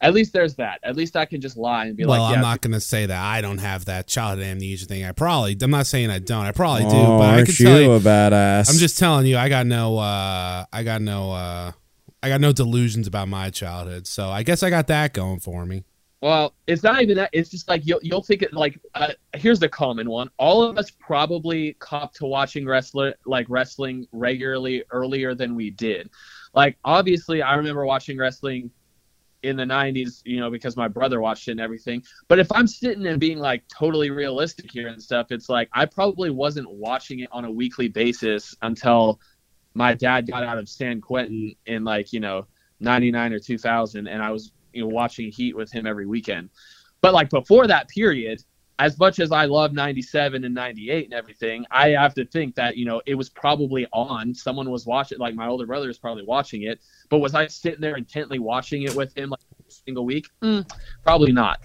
at 0.03 0.13
least 0.13 0.33
there's 0.33 0.55
that. 0.55 0.81
At 0.83 0.97
least 0.97 1.15
I 1.15 1.25
can 1.25 1.39
just 1.39 1.55
lie 1.55 1.85
and 1.85 1.95
be 1.95 2.05
well, 2.05 2.21
like, 2.21 2.31
yeah, 2.31 2.35
I'm 2.35 2.41
not 2.41 2.61
going 2.61 2.73
to 2.73 2.81
say 2.81 3.05
that 3.05 3.19
I 3.19 3.39
don't 3.39 3.59
have 3.59 3.85
that 3.85 4.05
childhood 4.05 4.45
amnesia 4.45 4.85
thing. 4.85 5.05
I 5.05 5.13
probably, 5.13 5.57
I'm 5.61 5.71
not 5.71 5.87
saying 5.87 6.09
I 6.11 6.19
don't. 6.19 6.45
I 6.45 6.51
probably 6.51 6.83
do, 6.83 6.89
oh, 6.97 7.17
but 7.17 7.23
I 7.23 7.33
aren't 7.35 7.45
can 7.47 7.55
you 7.57 7.65
tell 7.65 7.81
you, 7.81 7.91
a 7.93 7.99
badass? 8.01 8.69
I'm 8.69 8.77
just 8.77 8.99
telling 8.99 9.25
you, 9.25 9.37
I 9.37 9.47
got 9.47 9.65
no, 9.65 9.97
uh, 9.97 10.65
I 10.71 10.83
got 10.83 11.01
no, 11.01 11.31
uh, 11.31 11.71
I 12.21 12.29
got 12.29 12.41
no 12.41 12.51
delusions 12.51 13.07
about 13.07 13.29
my 13.29 13.49
childhood. 13.49 14.05
So 14.05 14.29
I 14.29 14.43
guess 14.43 14.61
I 14.61 14.69
got 14.69 14.87
that 14.87 15.13
going 15.13 15.39
for 15.39 15.65
me. 15.65 15.85
Well, 16.21 16.53
it's 16.67 16.83
not 16.83 17.01
even 17.01 17.17
that. 17.17 17.29
It's 17.33 17.49
just 17.49 17.67
like 17.67 17.85
you'll 17.85 17.99
you'll 18.01 18.23
think 18.23 18.43
it 18.43 18.53
like 18.53 18.79
uh, 18.95 19.11
here's 19.35 19.59
the 19.59 19.67
common 19.67 20.09
one. 20.09 20.29
All 20.37 20.63
of 20.63 20.77
us 20.77 20.89
probably 20.89 21.73
cop 21.79 22.13
to 22.13 22.25
watching 22.25 22.65
wrestler 22.65 23.13
like 23.25 23.45
wrestling 23.49 24.07
regularly 24.13 24.85
earlier 24.91 25.35
than 25.35 25.53
we 25.53 25.69
did. 25.69 26.09
Like 26.53 26.77
obviously, 26.85 27.41
I 27.41 27.55
remember 27.55 27.85
watching 27.85 28.17
wrestling 28.17 28.71
in 29.43 29.57
the 29.57 29.63
90s, 29.63 30.21
you 30.25 30.39
know, 30.39 30.49
because 30.49 30.75
my 30.75 30.87
brother 30.87 31.19
watched 31.21 31.47
it 31.49 31.51
and 31.51 31.59
everything. 31.59 32.01
But 32.27 32.39
if 32.39 32.51
I'm 32.51 32.65
sitting 32.65 33.05
and 33.05 33.19
being 33.19 33.39
like 33.39 33.63
totally 33.67 34.09
realistic 34.09 34.71
here 34.71 34.87
and 34.87 35.01
stuff, 35.01 35.31
it's 35.31 35.49
like 35.49 35.69
I 35.73 35.85
probably 35.85 36.29
wasn't 36.29 36.69
watching 36.71 37.19
it 37.19 37.29
on 37.31 37.45
a 37.45 37.51
weekly 37.51 37.89
basis 37.89 38.55
until 38.61 39.19
my 39.73 39.93
dad 39.93 40.27
got 40.27 40.43
out 40.43 40.57
of 40.57 40.69
San 40.69 41.01
Quentin 41.01 41.55
in 41.65 41.83
like, 41.83 42.13
you 42.13 42.19
know, 42.19 42.47
99 42.79 43.33
or 43.33 43.39
2000 43.39 44.07
and 44.07 44.23
I 44.23 44.31
was, 44.31 44.51
you 44.71 44.81
know, 44.81 44.87
watching 44.87 45.31
Heat 45.31 45.55
with 45.55 45.71
him 45.71 45.85
every 45.85 46.05
weekend. 46.05 46.49
But 47.01 47.13
like 47.13 47.29
before 47.29 47.67
that 47.67 47.89
period, 47.89 48.43
as 48.79 48.97
much 48.97 49.19
as 49.19 49.31
I 49.31 49.45
love 49.45 49.73
97 49.73 50.43
and 50.43 50.53
98 50.53 51.05
and 51.05 51.13
everything, 51.13 51.65
I 51.69 51.89
have 51.89 52.13
to 52.15 52.25
think 52.25 52.55
that, 52.55 52.75
you 52.75 52.85
know, 52.85 53.01
it 53.05 53.15
was 53.15 53.29
probably 53.29 53.85
on. 53.93 54.33
Someone 54.33 54.69
was 54.69 54.85
watching, 54.85 55.19
like 55.19 55.35
my 55.35 55.47
older 55.47 55.65
brother 55.65 55.89
is 55.89 55.99
probably 55.99 56.23
watching 56.25 56.63
it. 56.63 56.81
But 57.09 57.19
was 57.19 57.35
I 57.35 57.47
sitting 57.47 57.81
there 57.81 57.95
intently 57.95 58.39
watching 58.39 58.83
it 58.83 58.95
with 58.95 59.15
him 59.15 59.29
like 59.29 59.39
every 59.59 59.71
single 59.71 60.05
week? 60.05 60.27
Mm, 60.41 60.69
probably 61.03 61.31
not. 61.31 61.61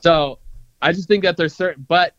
So 0.00 0.38
I 0.80 0.92
just 0.92 1.08
think 1.08 1.24
that 1.24 1.36
there's 1.36 1.54
certain, 1.54 1.84
but 1.88 2.14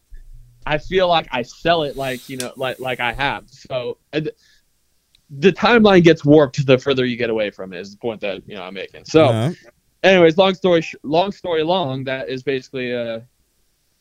I 0.66 0.78
feel 0.78 1.08
like 1.08 1.28
I 1.32 1.42
sell 1.42 1.84
it 1.84 1.96
like, 1.96 2.28
you 2.28 2.38
know, 2.38 2.52
like, 2.58 2.80
like 2.80 3.00
I 3.00 3.14
have. 3.14 3.50
So 3.50 3.98
the 5.40 5.52
timeline 5.52 6.04
gets 6.04 6.24
warped 6.26 6.66
the 6.66 6.78
further 6.78 7.06
you 7.06 7.18
get 7.18 7.30
away 7.30 7.50
from 7.50 7.74
it 7.74 7.80
is 7.80 7.92
the 7.92 7.98
point 7.98 8.22
that, 8.22 8.48
you 8.48 8.56
know, 8.56 8.64
I'm 8.64 8.74
making. 8.74 9.06
So, 9.06 9.54
anyways, 10.04 10.38
long 10.38 10.54
story 10.54 10.82
sh- 10.82 10.96
long 11.04 11.32
story 11.32 11.64
long, 11.64 12.04
that 12.04 12.30
is 12.30 12.44
basically 12.44 12.94
uh, 12.94 13.22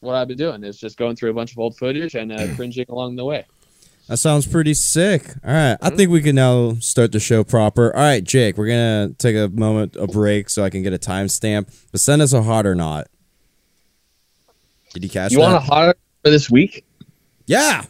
what 0.03 0.15
I've 0.15 0.29
been 0.29 0.37
doing 0.38 0.62
is 0.65 0.79
just 0.79 0.97
going 0.99 1.17
through 1.17 1.31
a 1.31 1.35
bunch 1.35 1.53
of 1.53 1.59
old 1.59 1.77
footage 1.77 2.15
and 2.15 2.31
uh, 2.33 2.55
cringing 2.57 2.87
along 2.88 3.17
the 3.17 3.25
way. 3.25 3.45
that 4.09 4.17
sounds 4.19 4.47
pretty 4.47 4.75
sick. 4.75 5.29
All 5.45 5.53
right, 5.53 5.75
Mm-hmm. 5.81 5.87
I 5.87 5.91
think 5.97 6.11
we 6.11 6.21
can 6.23 6.35
now 6.37 6.75
start 6.81 7.12
the 7.12 7.21
show 7.21 7.45
proper. 7.45 7.95
All 7.95 8.03
right, 8.03 8.23
Jake, 8.23 8.57
we're 8.59 8.67
gonna 8.69 9.15
take 9.19 9.37
a 9.37 9.49
moment, 9.49 9.97
a 9.97 10.07
break, 10.07 10.51
so 10.51 10.62
I 10.65 10.71
can 10.71 10.83
get 10.83 10.93
a 10.93 10.99
timestamp. 10.99 11.73
But 11.93 12.01
send 12.01 12.21
us 12.23 12.33
a 12.33 12.43
hot 12.43 12.67
or 12.67 12.75
not. 12.75 13.07
Did 14.93 15.05
you 15.05 15.11
catch 15.11 15.33
You 15.33 15.38
that? 15.38 15.45
want 15.45 15.57
a 15.57 15.61
hot 15.61 15.97
for 16.23 16.31
this 16.31 16.51
week? 16.51 16.85
yeah, 17.47 17.85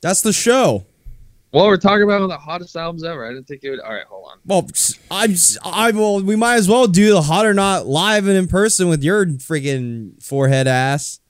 that's 0.00 0.22
the 0.22 0.32
show. 0.32 0.84
Well, 1.50 1.66
we're 1.66 1.78
talking 1.78 2.02
about 2.02 2.14
one 2.20 2.22
of 2.24 2.28
the 2.28 2.36
hottest 2.36 2.76
albums 2.76 3.04
ever. 3.04 3.24
I 3.26 3.30
didn't 3.32 3.46
think 3.48 3.64
it 3.64 3.70
would. 3.70 3.80
All 3.80 3.92
right, 3.94 4.04
hold 4.06 4.30
on. 4.32 4.38
Well, 4.44 4.68
I'm, 5.10 5.34
I 5.64 5.90
will. 5.92 6.22
We 6.22 6.36
might 6.36 6.56
as 6.56 6.68
well 6.68 6.86
do 6.86 7.10
the 7.12 7.22
hot 7.22 7.46
or 7.46 7.54
not 7.54 7.86
live 7.86 8.26
and 8.26 8.36
in 8.36 8.48
person 8.48 8.88
with 8.88 9.02
your 9.02 9.24
freaking 9.24 10.22
forehead 10.22 10.66
ass. 10.66 11.20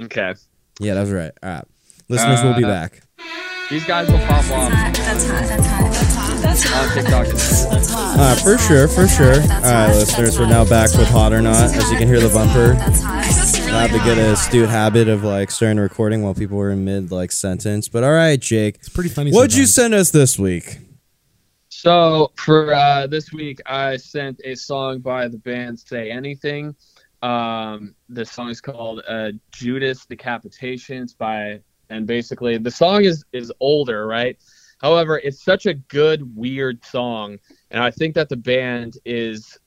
Okay, 0.00 0.34
Yeah, 0.78 0.94
that's 0.94 1.10
right. 1.10 1.32
All 1.42 1.50
right, 1.50 1.64
listeners, 2.08 2.42
we'll 2.42 2.56
be 2.56 2.64
Uh, 2.64 2.68
back. 2.68 3.02
these 3.68 3.84
guys 3.84 4.10
will 4.10 4.18
pop 4.20 4.50
off 4.50 4.70
That's 4.72 5.26
hot. 5.26 5.42
That's 5.46 5.66
hot. 5.66 5.92
That's 5.92 6.14
hot. 6.14 6.40
That's 6.40 6.66
on 6.66 6.72
hot. 6.72 6.94
TikTok. 6.94 7.26
That's 7.26 7.90
hot. 7.90 8.16
Uh, 8.18 8.34
for 8.36 8.56
sure, 8.56 8.88
for 8.88 9.06
sure. 9.06 9.34
All 9.42 9.60
right, 9.60 9.88
listeners, 9.94 10.38
we're 10.38 10.46
now 10.46 10.64
back 10.64 10.90
with 10.96 11.08
hot 11.08 11.34
or 11.34 11.42
not. 11.42 11.56
As 11.76 11.90
you 11.92 11.98
can 11.98 12.08
hear 12.08 12.20
the 12.20 12.30
bumper, 12.30 12.72
That's 12.74 13.02
hot. 13.02 13.24
I 13.72 13.84
have 13.86 13.92
to 13.92 13.98
get 13.98 14.18
a 14.18 14.32
astute 14.32 14.68
habit 14.68 15.08
of 15.08 15.22
like 15.24 15.50
starting 15.50 15.78
recording 15.78 16.22
while 16.22 16.34
people 16.34 16.58
were 16.58 16.70
in 16.70 16.84
mid 16.84 17.10
like 17.10 17.32
sentence. 17.32 17.88
But 17.88 18.04
all 18.04 18.12
right, 18.12 18.38
Jake, 18.38 18.76
It's 18.76 18.88
pretty 18.88 19.08
funny. 19.08 19.30
what'd 19.30 19.54
you 19.56 19.64
send 19.66 19.94
us 19.94 20.10
this 20.10 20.38
week? 20.38 20.80
So 21.68 22.32
for 22.36 22.74
uh, 22.74 23.06
this 23.06 23.32
week, 23.32 23.60
I 23.66 23.96
sent 23.96 24.40
a 24.44 24.54
song 24.56 24.98
by 24.98 25.28
the 25.28 25.38
band 25.38 25.78
Say 25.78 26.10
Anything. 26.10 26.74
Um, 27.22 27.94
the 28.08 28.24
song 28.24 28.50
is 28.50 28.60
called 28.60 29.02
uh, 29.08 29.30
Judas 29.52 30.04
Decapitations 30.04 31.16
by, 31.16 31.60
and 31.90 32.06
basically 32.06 32.58
the 32.58 32.70
song 32.72 33.04
is 33.04 33.24
is 33.32 33.52
older, 33.60 34.06
right? 34.06 34.36
However, 34.80 35.18
it's 35.18 35.44
such 35.44 35.66
a 35.66 35.74
good 35.74 36.36
weird 36.36 36.84
song, 36.84 37.38
and 37.70 37.82
I 37.82 37.92
think 37.92 38.14
that 38.16 38.28
the 38.28 38.36
band 38.36 38.98
is. 39.04 39.58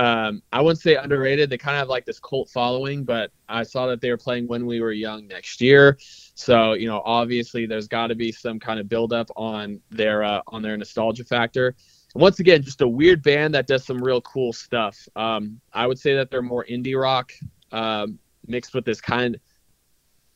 Um, 0.00 0.42
I 0.50 0.62
wouldn't 0.62 0.80
say 0.80 0.96
underrated. 0.96 1.50
They 1.50 1.58
kind 1.58 1.76
of 1.76 1.80
have 1.80 1.88
like 1.88 2.06
this 2.06 2.18
cult 2.18 2.48
following, 2.48 3.04
but 3.04 3.32
I 3.50 3.64
saw 3.64 3.86
that 3.88 4.00
they 4.00 4.08
were 4.08 4.16
playing 4.16 4.48
When 4.48 4.64
We 4.64 4.80
Were 4.80 4.92
Young 4.92 5.26
next 5.26 5.60
year. 5.60 5.98
So 6.34 6.72
you 6.72 6.88
know, 6.88 7.02
obviously, 7.04 7.66
there's 7.66 7.86
got 7.86 8.06
to 8.06 8.14
be 8.14 8.32
some 8.32 8.58
kind 8.58 8.80
of 8.80 8.88
buildup 8.88 9.30
on 9.36 9.78
their 9.90 10.24
uh, 10.24 10.40
on 10.46 10.62
their 10.62 10.74
nostalgia 10.78 11.24
factor. 11.24 11.76
And 12.14 12.22
once 12.22 12.40
again, 12.40 12.62
just 12.62 12.80
a 12.80 12.88
weird 12.88 13.22
band 13.22 13.52
that 13.52 13.66
does 13.66 13.84
some 13.84 14.02
real 14.02 14.22
cool 14.22 14.54
stuff. 14.54 14.96
Um, 15.16 15.60
I 15.74 15.86
would 15.86 15.98
say 15.98 16.16
that 16.16 16.30
they're 16.30 16.40
more 16.40 16.64
indie 16.64 16.98
rock 16.98 17.32
um, 17.70 18.18
mixed 18.46 18.74
with 18.74 18.86
this 18.86 19.02
kind. 19.02 19.38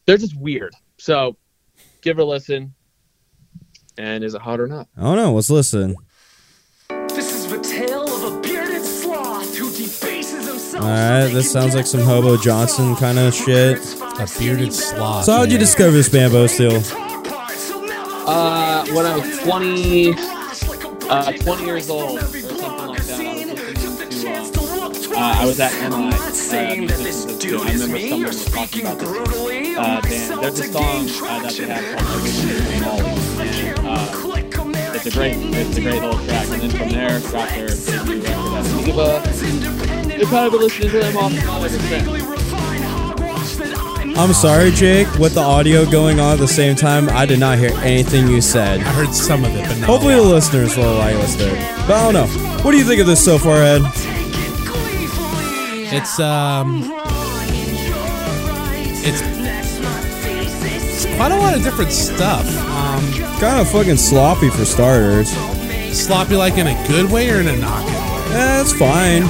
They're 0.05 0.19
just 0.19 0.37
weird. 0.39 0.75
So 0.99 1.39
give 2.03 2.19
it 2.19 2.23
a 2.23 2.25
listen. 2.27 2.75
And 3.97 4.25
is 4.25 4.35
it 4.35 4.43
hot 4.43 4.61
or 4.61 4.67
not? 4.67 4.89
I 4.95 5.05
don't 5.05 5.17
know. 5.17 5.33
Let's 5.33 5.49
listen. 5.49 5.97
This 7.09 7.33
is 7.33 7.51
the 7.51 7.59
All 10.85 10.91
right, 10.91 11.29
this 11.33 11.51
sounds 11.51 11.75
like 11.75 11.87
some 11.87 12.03
Hobo 12.03 12.37
Johnson 12.37 12.95
kind 12.97 13.19
of 13.19 13.35
shit. 13.35 13.79
A 14.19 14.29
bearded 14.39 14.73
sloth. 14.73 15.25
So 15.25 15.33
how'd 15.33 15.49
you 15.49 15.55
man. 15.55 15.61
discover 15.61 15.93
this 15.93 16.09
band, 16.11 16.33
Bonesteel? 16.33 16.83
Uh, 18.27 18.85
when 18.93 19.07
I 19.07 19.17
was 19.17 19.39
20, 19.41 20.15
uh, 21.09 21.33
20 21.33 21.65
years 21.65 21.89
old 21.91 22.19
or 22.19 22.23
something 22.23 22.59
like 22.87 23.03
that, 23.05 23.21
I 23.21 23.35
was 23.35 23.85
listening 23.99 24.13
to, 25.03 25.11
uh, 25.15 25.19
uh, 25.19 25.35
I 25.41 25.47
was 25.47 25.61
at 25.61 25.73
MI. 25.91 26.09
Uh, 26.09 26.87
that 26.87 26.99
this 26.99 27.25
dude 27.25 27.61
I 27.61 27.71
is 27.73 27.83
remember 27.83 27.97
mean 27.97 28.09
someone 28.11 28.25
or 28.25 28.29
was 28.29 28.45
talking 28.45 28.67
speaking 28.69 28.87
about 28.87 28.99
this 28.99 29.09
brutally. 29.09 29.77
uh, 29.77 30.01
band. 30.03 30.43
There's 30.43 30.61
a 30.61 30.73
song 30.73 31.09
uh, 31.09 31.41
that 31.43 31.53
they 31.57 31.67
have 31.67 31.99
called 31.99 32.17
Every 32.17 32.44
Man 32.44 32.60
Has 32.60 32.76
a 32.76 32.81
Molly, 32.83 33.13
uh, 33.89 34.95
it's 34.95 35.07
a 35.07 35.11
great, 35.11 35.35
it's 35.37 35.77
a 35.77 35.81
great 35.81 36.01
little 36.03 36.19
track. 36.25 36.47
And 36.49 36.63
then 36.63 36.71
from 36.71 36.89
there, 36.91 37.21
got 37.33 37.49
their 37.51 37.69
debut 37.69 38.21
record 38.23 38.57
as 38.57 38.85
Diva. 38.85 39.84
You've 40.19 40.29
probably 40.29 40.51
been 40.51 40.61
listening 40.61 40.91
to 40.91 40.99
them 41.01 41.17
off 41.17 41.33
and 41.33 41.49
on. 41.49 41.65
I'm 44.17 44.33
sorry, 44.33 44.71
Jake. 44.71 45.13
With 45.19 45.35
the 45.35 45.41
audio 45.41 45.85
going 45.91 46.21
on 46.21 46.35
at 46.35 46.39
the 46.39 46.47
same 46.47 46.77
time, 46.77 47.09
I 47.09 47.27
did 47.27 47.41
not 47.41 47.59
hear 47.59 47.73
anything 47.79 48.29
you 48.29 48.41
said. 48.41 48.79
I 48.81 48.93
heard 48.93 49.13
some 49.13 49.45
of 49.45 49.51
it, 49.57 49.67
but 49.67 49.77
not 49.81 49.89
Hopefully 49.89 50.15
the 50.15 50.23
listeners 50.23 50.77
will 50.77 50.95
like 50.95 51.17
us 51.17 51.35
there. 51.35 51.53
But 51.89 51.97
I 51.97 52.13
don't 52.13 52.15
know. 52.15 52.29
What 52.63 52.71
do 52.73 52.79
you 52.79 52.85
think 52.85 53.01
of 53.01 53.09
this 53.09 53.25
so 53.25 53.39
far, 53.39 53.57
Ed? 53.57 53.83
It's 55.97 56.19
um, 56.21 56.85
it's 59.05 59.21
it's 60.65 61.07
quite 61.17 61.33
a 61.33 61.37
lot 61.37 61.57
of 61.57 61.63
different 61.65 61.91
stuff. 61.93 62.47
Um, 62.69 63.03
Kind 63.41 63.61
of 63.61 63.69
fucking 63.71 63.97
sloppy 63.97 64.49
for 64.49 64.65
starters. 64.65 65.31
sloppy 65.93 66.37
like 66.37 66.57
in 66.57 66.69
a 66.69 66.75
good 66.89 67.11
way 67.11 67.31
or 67.31 67.41
in 67.41 67.49
a 67.49 67.57
not 67.57 67.85
good 67.85 67.95
way. 67.95 68.41
Eh, 68.41 68.61
it's 68.61 68.73
fine. 68.73 69.25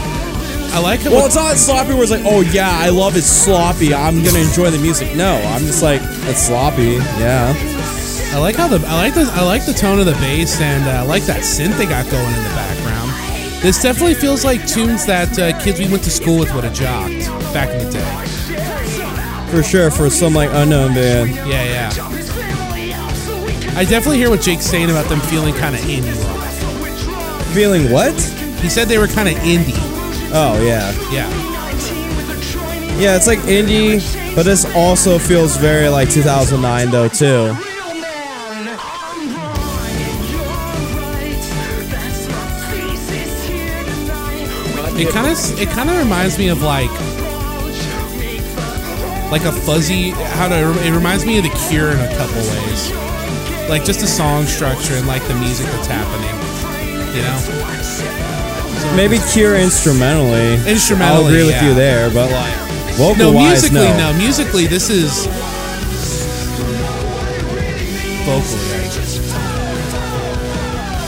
I 0.74 0.80
like 0.80 1.06
it. 1.06 1.12
Well, 1.12 1.24
it's 1.26 1.36
not 1.36 1.56
sloppy 1.56 1.94
where 1.94 2.02
it's 2.02 2.10
like, 2.10 2.24
oh 2.24 2.40
yeah, 2.40 2.68
I 2.68 2.88
love 2.88 3.16
it 3.16 3.22
sloppy. 3.22 3.94
I'm 3.94 4.24
gonna 4.24 4.40
enjoy 4.40 4.70
the 4.70 4.78
music. 4.78 5.14
No, 5.14 5.36
I'm 5.46 5.62
just 5.62 5.84
like, 5.84 6.00
it's 6.02 6.42
sloppy. 6.42 6.98
Yeah. 7.22 7.54
I 8.34 8.38
like 8.38 8.56
how 8.56 8.66
the 8.66 8.84
I 8.88 8.94
like 8.94 9.14
the 9.14 9.30
I 9.32 9.44
like 9.44 9.64
the 9.66 9.72
tone 9.72 10.00
of 10.00 10.06
the 10.06 10.14
bass 10.14 10.60
and 10.60 10.82
uh, 10.88 10.90
I 10.90 11.02
like 11.02 11.22
that 11.26 11.42
synth 11.42 11.78
they 11.78 11.86
got 11.86 12.10
going 12.10 12.26
in 12.26 12.42
the 12.42 12.48
background. 12.48 13.62
This 13.62 13.80
definitely 13.80 14.14
feels 14.14 14.44
like 14.44 14.66
tunes 14.66 15.06
that 15.06 15.38
uh, 15.38 15.56
kids 15.62 15.78
we 15.78 15.88
went 15.88 16.02
to 16.02 16.10
school 16.10 16.40
with 16.40 16.52
would 16.52 16.64
have 16.64 16.74
jocked 16.74 17.24
back 17.54 17.70
in 17.70 17.86
the 17.86 17.92
day. 17.92 19.50
For 19.52 19.62
sure, 19.62 19.92
for 19.92 20.10
some 20.10 20.34
like 20.34 20.50
unknown 20.52 20.94
band. 20.94 21.36
Yeah, 21.48 21.62
yeah. 21.62 21.90
I 23.76 23.84
definitely 23.84 24.18
hear 24.18 24.30
what 24.30 24.40
Jake's 24.40 24.66
saying 24.66 24.90
about 24.90 25.08
them 25.08 25.20
feeling 25.20 25.54
kind 25.54 25.76
of 25.76 25.82
indie. 25.82 26.14
Feeling 27.54 27.92
what? 27.92 28.20
He 28.60 28.68
said 28.68 28.88
they 28.88 28.98
were 28.98 29.06
kind 29.06 29.28
of 29.28 29.34
indie. 29.36 29.93
Oh 30.36 30.60
yeah. 30.60 30.90
Yeah. 31.12 31.30
Yeah, 32.98 33.14
it's 33.14 33.28
like 33.28 33.38
indie, 33.40 34.02
but 34.34 34.42
this 34.44 34.64
also 34.74 35.16
feels 35.16 35.56
very 35.56 35.88
like 35.88 36.10
2009 36.10 36.90
though 36.90 37.08
too. 37.08 37.56
It 44.96 45.12
kind 45.12 45.30
of 45.30 45.60
it 45.60 45.68
kind 45.68 45.88
of 45.88 45.98
reminds 45.98 46.36
me 46.36 46.48
of 46.48 46.62
like 46.62 46.90
like 49.30 49.44
a 49.44 49.52
fuzzy 49.52 50.10
how 50.10 50.48
to 50.48 50.56
it 50.84 50.90
reminds 50.90 51.24
me 51.24 51.38
of 51.38 51.44
the 51.44 51.68
Cure 51.68 51.92
in 51.92 52.00
a 52.00 52.16
couple 52.16 52.42
ways. 52.42 52.90
Like 53.68 53.84
just 53.84 54.00
the 54.00 54.08
song 54.08 54.46
structure 54.46 54.94
and 54.94 55.06
like 55.06 55.22
the 55.28 55.34
music 55.36 55.66
that's 55.66 55.86
happening. 55.86 56.34
You 57.14 57.22
know? 57.22 58.33
Maybe 58.96 59.18
Cure 59.32 59.56
instrumentally. 59.56 60.54
Instrumentally, 60.70 61.20
I'll 61.20 61.26
agree 61.26 61.42
with 61.44 61.56
yeah. 61.56 61.68
you 61.68 61.74
there, 61.74 62.10
but 62.10 62.30
like 62.30 62.54
vocal 62.94 63.16
No, 63.16 63.32
wise, 63.32 63.62
musically 63.62 63.88
no. 63.98 64.12
no. 64.12 64.18
Musically 64.18 64.66
this 64.66 64.90
is 64.90 65.26
vocally. 68.24 68.74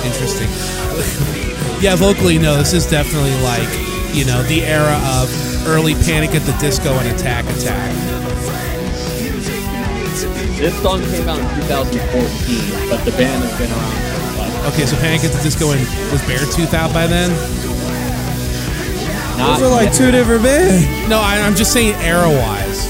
Interesting. 0.04 0.48
yeah, 1.82 1.94
vocally 1.96 2.38
no, 2.38 2.56
this 2.56 2.72
is 2.72 2.86
definitely 2.86 3.34
like, 3.42 3.68
you 4.14 4.24
know, 4.24 4.42
the 4.44 4.64
era 4.64 4.98
of 5.20 5.28
early 5.66 5.94
Panic 5.94 6.34
at 6.34 6.42
the 6.42 6.56
Disco 6.58 6.92
and 6.98 7.08
Attack 7.14 7.44
Attack. 7.56 7.94
This 10.56 10.74
song 10.82 11.00
came 11.12 11.28
out 11.28 11.38
in 11.38 11.68
2014, 11.68 12.88
but 12.88 13.04
the 13.04 13.10
band 13.12 13.44
has 13.44 13.58
been 13.60 13.70
around 13.70 13.92
for 14.32 14.40
like 14.40 14.72
Okay, 14.72 14.86
so 14.86 14.96
Panic 14.96 15.22
at 15.24 15.32
the 15.32 15.42
Disco 15.42 15.70
and 15.70 15.80
was 16.10 16.22
Beartooth 16.22 16.72
out 16.72 16.92
by 16.94 17.06
then? 17.06 17.30
Not 19.38 19.58
Those 19.58 19.68
are 19.68 19.70
like 19.74 19.86
yet. 19.86 19.94
two 19.94 20.10
different 20.10 20.42
bands. 20.42 21.08
No, 21.08 21.18
I, 21.18 21.40
I'm 21.40 21.54
just 21.54 21.72
saying 21.72 21.94
era 21.96 22.28
wise. 22.28 22.86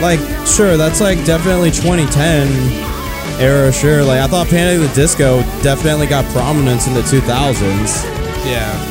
Like, 0.00 0.20
sure, 0.46 0.76
that's 0.76 1.00
like 1.00 1.24
definitely 1.24 1.70
2010 1.70 3.40
era, 3.40 3.72
sure. 3.72 4.02
Like, 4.04 4.20
I 4.20 4.26
thought 4.26 4.48
Panic 4.48 4.80
at 4.82 4.88
the 4.88 4.94
Disco 4.94 5.42
definitely 5.62 6.06
got 6.06 6.24
prominence 6.32 6.86
in 6.88 6.94
the 6.94 7.02
2000s. 7.02 8.04
Yeah. 8.44 8.88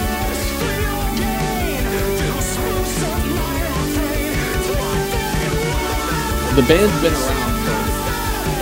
The 6.55 6.63
band's 6.63 7.01
been 7.01 7.13
around 7.13 7.63
for 7.63 7.71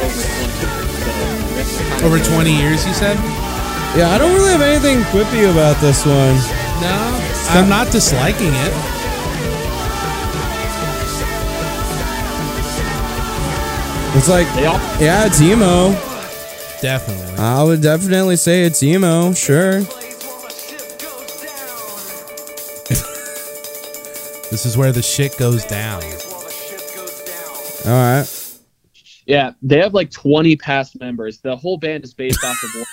over 0.05 0.19
20 0.19 0.45
years. 0.45 0.45
So 1.41 1.55
this 1.57 1.73
is 1.73 1.79
kind 1.81 1.93
of 1.93 2.05
Over 2.05 2.19
20 2.19 2.55
years, 2.55 2.85
you 2.85 2.93
said? 2.93 3.17
Yeah, 3.97 4.09
I 4.13 4.17
don't 4.19 4.33
really 4.35 4.51
have 4.51 4.61
anything 4.61 4.99
quippy 5.09 5.49
about 5.49 5.81
this 5.81 6.05
one. 6.05 6.37
No. 6.85 7.08
I'm 7.51 7.69
not 7.69 7.91
disliking 7.91 8.53
it. 8.53 8.73
It's 14.15 14.29
like, 14.29 14.47
They 14.55 14.65
all 14.65 14.77
yeah, 14.99 15.25
it's 15.25 15.41
emo. 15.41 15.91
Definitely. 16.81 17.37
I 17.37 17.63
would 17.63 17.81
definitely 17.81 18.35
say 18.35 18.63
it's 18.63 18.81
emo, 18.83 19.33
sure. 19.33 19.81
This 24.49 24.65
is 24.65 24.75
where 24.75 24.91
the 24.91 25.03
shit 25.03 25.37
goes 25.37 25.63
down. 25.63 26.01
All 27.85 27.91
right. 27.91 28.25
Yeah, 29.27 29.51
they 29.61 29.77
have 29.77 29.93
like 29.93 30.09
20 30.09 30.55
past 30.55 30.99
members. 30.99 31.39
The 31.39 31.55
whole 31.55 31.77
band 31.77 32.03
is 32.03 32.15
based 32.15 32.43
off 32.43 32.63
of 32.63 32.73
one, 32.73 32.85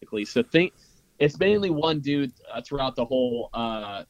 basically. 0.00 0.24
So 0.24 0.44
think 0.44 0.72
it's 1.18 1.38
mainly 1.38 1.70
one 1.70 2.00
dude 2.00 2.32
uh, 2.52 2.60
throughout 2.60 2.96
the 2.96 3.04
whole 3.04 3.50
uh, 3.54 4.04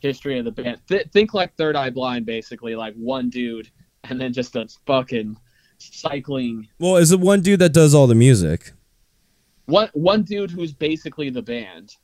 history 0.00 0.38
of 0.38 0.44
the 0.44 0.50
band. 0.52 0.78
Th- 0.88 1.06
think 1.12 1.32
like 1.34 1.54
Third 1.56 1.76
Eye 1.76 1.90
Blind, 1.90 2.26
basically, 2.26 2.74
like 2.74 2.94
one 2.94 3.30
dude, 3.30 3.70
and 4.04 4.20
then 4.20 4.32
just 4.32 4.54
a 4.56 4.68
fucking 4.86 5.36
cycling 5.78 6.68
Well, 6.78 6.96
is 6.96 7.12
it 7.12 7.20
one 7.20 7.40
dude 7.40 7.58
that 7.60 7.72
does 7.72 7.94
all 7.94 8.06
the 8.06 8.14
music? 8.14 8.72
one 9.66 9.88
one 9.94 10.22
dude 10.22 10.50
who's 10.50 10.72
basically 10.72 11.30
the 11.30 11.42
band, 11.42 11.94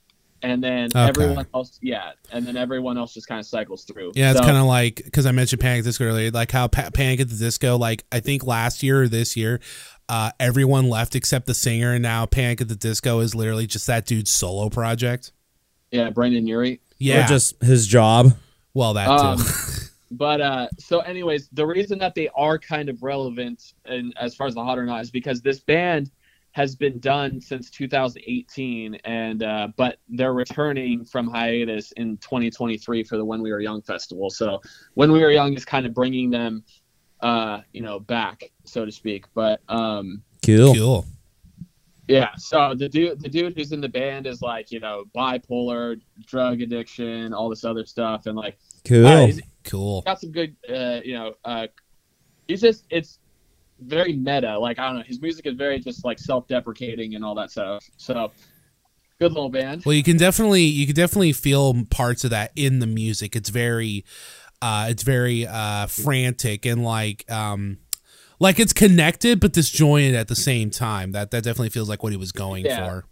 and 0.43 0.63
then 0.63 0.87
Okay. 0.95 1.01
everyone 1.09 1.47
else, 1.55 1.79
yeah, 1.83 2.13
and 2.33 2.47
then 2.47 2.57
everyone 2.57 2.97
else 2.97 3.15
just 3.15 3.27
kind 3.27 3.41
of 3.41 3.47
cycles 3.47 3.85
through. 3.85 4.13
Yeah, 4.15 4.31
it's 4.31 4.39
So- 4.41 4.45
kind 4.47 4.57
of 4.57 4.65
like 4.65 5.03
because 5.05 5.27
I 5.27 5.33
mentioned 5.33 5.61
Panic 5.61 5.81
at 5.81 5.85
the 5.85 5.89
Disco 5.91 6.05
earlier, 6.05 6.31
like 6.31 6.51
how 6.53 6.69
pa- 6.69 6.91
Panic 6.95 7.21
at 7.21 7.29
the 7.29 7.37
Disco, 7.37 7.77
like 7.77 8.05
I 8.13 8.21
think 8.21 8.45
last 8.47 8.83
year 8.83 9.03
or 9.03 9.09
this 9.09 9.37
year, 9.37 9.61
uh, 10.09 10.31
everyone 10.40 10.88
left 10.88 11.14
except 11.14 11.47
the 11.47 11.55
singer, 11.55 11.92
and 11.92 12.03
now 12.03 12.27
Panic 12.27 12.61
at 12.61 12.68
the 12.68 12.77
Disco 12.77 13.21
is 13.21 13.35
literally 13.35 13.66
just 13.66 13.87
that 13.87 14.07
dude's 14.07 14.31
solo 14.31 14.68
project. 14.68 15.33
yeah, 15.90 16.11
Brendon 16.11 16.47
Urie. 16.47 16.81
Yeah, 16.99 17.25
Or 17.25 17.29
just 17.29 17.62
his 17.62 17.87
job? 17.87 18.33
well 18.75 18.94
that 18.94 19.09
Um, 19.09 19.38
too. 19.38 19.44
But 20.11 20.40
uh, 20.40 20.68
so, 20.79 21.01
anyways, 21.01 21.51
the 21.53 21.66
reason 21.66 21.99
that 21.99 22.14
they 22.14 22.31
are 22.35 22.59
kind 22.59 22.88
of 22.88 23.03
relevant, 23.03 23.75
and 23.85 24.14
as 24.18 24.35
far 24.35 24.47
as 24.47 24.55
the 24.55 24.64
hot 24.64 24.79
or 24.79 24.87
not, 24.87 25.03
is 25.03 25.11
because 25.11 25.42
this 25.42 25.61
band 25.61 26.11
has 26.53 26.75
been 26.75 26.99
done 26.99 27.42
since 27.42 27.68
2018, 27.71 28.94
and 29.05 29.42
uh, 29.42 29.68
but 29.77 29.99
they're 30.09 30.33
returning 30.33 31.05
from 31.05 31.29
hiatus 31.29 31.92
in 31.92 32.16
2023 32.18 33.05
for 33.05 33.18
the 33.18 33.25
When 33.25 33.42
We 33.42 33.53
Were 33.53 33.61
Young 33.61 33.83
festival. 33.83 34.31
So, 34.31 34.61
When 34.94 35.12
We 35.12 35.21
Were 35.21 35.31
Young 35.31 35.53
is 35.53 35.66
kind 35.66 35.85
of 35.85 35.92
bringing 35.92 36.31
them, 36.31 36.64
uh, 37.20 37.61
you 37.72 37.83
know, 37.83 37.98
back, 38.00 38.50
so 38.64 38.85
to 38.85 38.92
speak. 38.92 39.26
But 39.35 39.61
um, 39.68 40.22
Cool. 40.44 40.74
cool. 40.74 41.07
yeah, 42.07 42.31
so 42.37 42.74
the 42.76 42.88
dude, 42.88 43.20
the 43.20 43.28
dude 43.28 43.54
who's 43.57 43.72
in 43.72 43.81
the 43.81 43.88
band 43.88 44.26
is 44.26 44.40
like, 44.40 44.70
you 44.70 44.81
know, 44.81 45.04
bipolar, 45.14 46.00
drug 46.26 46.61
addiction, 46.62 47.35
all 47.35 47.48
this 47.48 47.64
other 47.64 47.85
stuff, 47.85 48.26
and 48.26 48.37
like, 48.37 48.59
Cool. 48.85 49.07
uh, 49.07 49.26
he's- 49.26 49.40
Cool. 49.64 50.00
got 50.00 50.18
some 50.18 50.31
good 50.33 50.57
uh 50.66 51.00
you 51.04 51.12
know 51.12 51.35
uh 51.44 51.66
he's 52.46 52.62
just 52.62 52.85
it's 52.88 53.18
very 53.81 54.14
meta 54.14 54.59
like 54.59 54.78
i 54.78 54.87
don't 54.87 54.96
know 54.96 55.02
his 55.07 55.20
music 55.20 55.44
is 55.46 55.52
very 55.57 55.78
just 55.78 56.07
like 56.07 56.18
self-deprecating 56.18 57.14
and 57.14 57.22
all 57.22 57.35
that 57.35 57.50
stuff 57.50 57.85
so 57.98 58.33
good 59.18 59.31
little 59.33 59.50
band 59.50 59.85
Well, 59.85 59.94
you 59.94 60.02
can 60.02 60.16
definitely 60.16 60.62
you 60.62 60.87
can 60.87 60.94
definitely 60.94 61.35
feel 61.35 61.85
parts 61.90 62.24
of 62.24 62.31
that 62.31 62.50
in 62.57 62.78
the 62.78 62.87
music. 62.87 63.37
It's 63.37 63.50
very 63.50 64.07
uh 64.62 64.87
it's 64.90 65.03
very 65.03 65.47
uh 65.47 65.87
frantic 65.87 66.66
and 66.66 66.85
like 66.85 67.31
um 67.31 67.79
like 68.40 68.59
it's 68.59 68.73
connected 68.73 69.40
but 69.40 69.53
disjointed 69.53 70.14
at 70.14 70.29
the 70.29 70.37
same 70.37 70.71
time. 70.71 71.12
That 71.12 71.31
that 71.33 71.44
definitely 71.44 71.71
feels 71.71 71.88
like 71.88 72.03
what 72.03 72.12
he 72.12 72.18
was 72.18 72.33
going 72.33 72.64
Yeah. 72.64 72.87
for. 72.87 73.05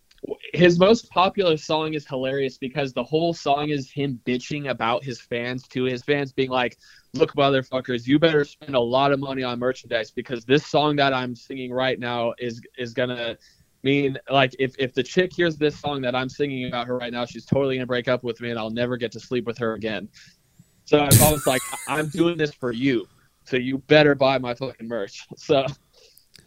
his 0.55 0.79
most 0.79 1.11
popular 1.11 1.57
song 1.57 1.95
is 1.95 2.07
hilarious 2.07 2.59
because 2.59 2.93
the 2.93 3.03
whole 3.05 3.33
song 3.35 3.69
is 3.69 3.91
him 3.91 4.19
bitching 4.25 4.71
about 4.71 5.05
his 5.05 5.21
fans 5.21 5.67
to 5.69 5.85
his 5.85 6.03
fans 6.03 6.33
being 6.33 6.51
like 6.51 6.79
look 7.15 7.35
motherfuckers 7.35 8.07
you 8.07 8.19
better 8.19 8.45
spend 8.45 8.75
a 8.75 8.81
lot 8.81 9.13
of 9.13 9.21
money 9.21 9.43
on 9.43 9.59
merchandise 9.59 10.11
because 10.11 10.45
this 10.45 10.67
song 10.67 10.97
that 10.97 11.13
i'm 11.13 11.35
singing 11.35 11.73
right 11.73 11.99
now 12.01 12.33
is 12.39 12.61
is 12.79 12.93
gonna 12.93 13.37
mean 13.83 14.19
like 14.31 14.55
if, 14.59 14.75
if 14.79 14.93
the 14.95 15.03
chick 15.03 15.33
hears 15.33 15.57
this 15.57 15.79
song 15.79 16.01
that 16.03 16.15
i'm 16.15 16.29
singing 16.29 16.67
about 16.67 16.87
her 16.87 16.97
right 16.99 17.13
now 17.13 17.25
she's 17.25 17.45
totally 17.45 17.77
gonna 17.77 17.87
break 17.87 18.09
up 18.09 18.25
with 18.25 18.41
me 18.41 18.51
and 18.51 18.59
i'll 18.59 18.71
never 18.71 18.97
get 18.97 19.13
to 19.13 19.21
sleep 19.21 19.45
with 19.47 19.59
her 19.59 19.75
again 19.75 20.09
so 20.87 20.99
i 21.01 21.31
was 21.31 21.47
like 21.47 21.61
i'm 21.89 22.09
doing 22.09 22.37
this 22.39 22.55
for 22.55 22.73
you 22.73 23.07
so 23.45 23.57
you 23.57 23.79
better 23.79 24.15
buy 24.15 24.39
my 24.39 24.55
fucking 24.55 24.89
merch 24.89 25.25
so 25.37 25.67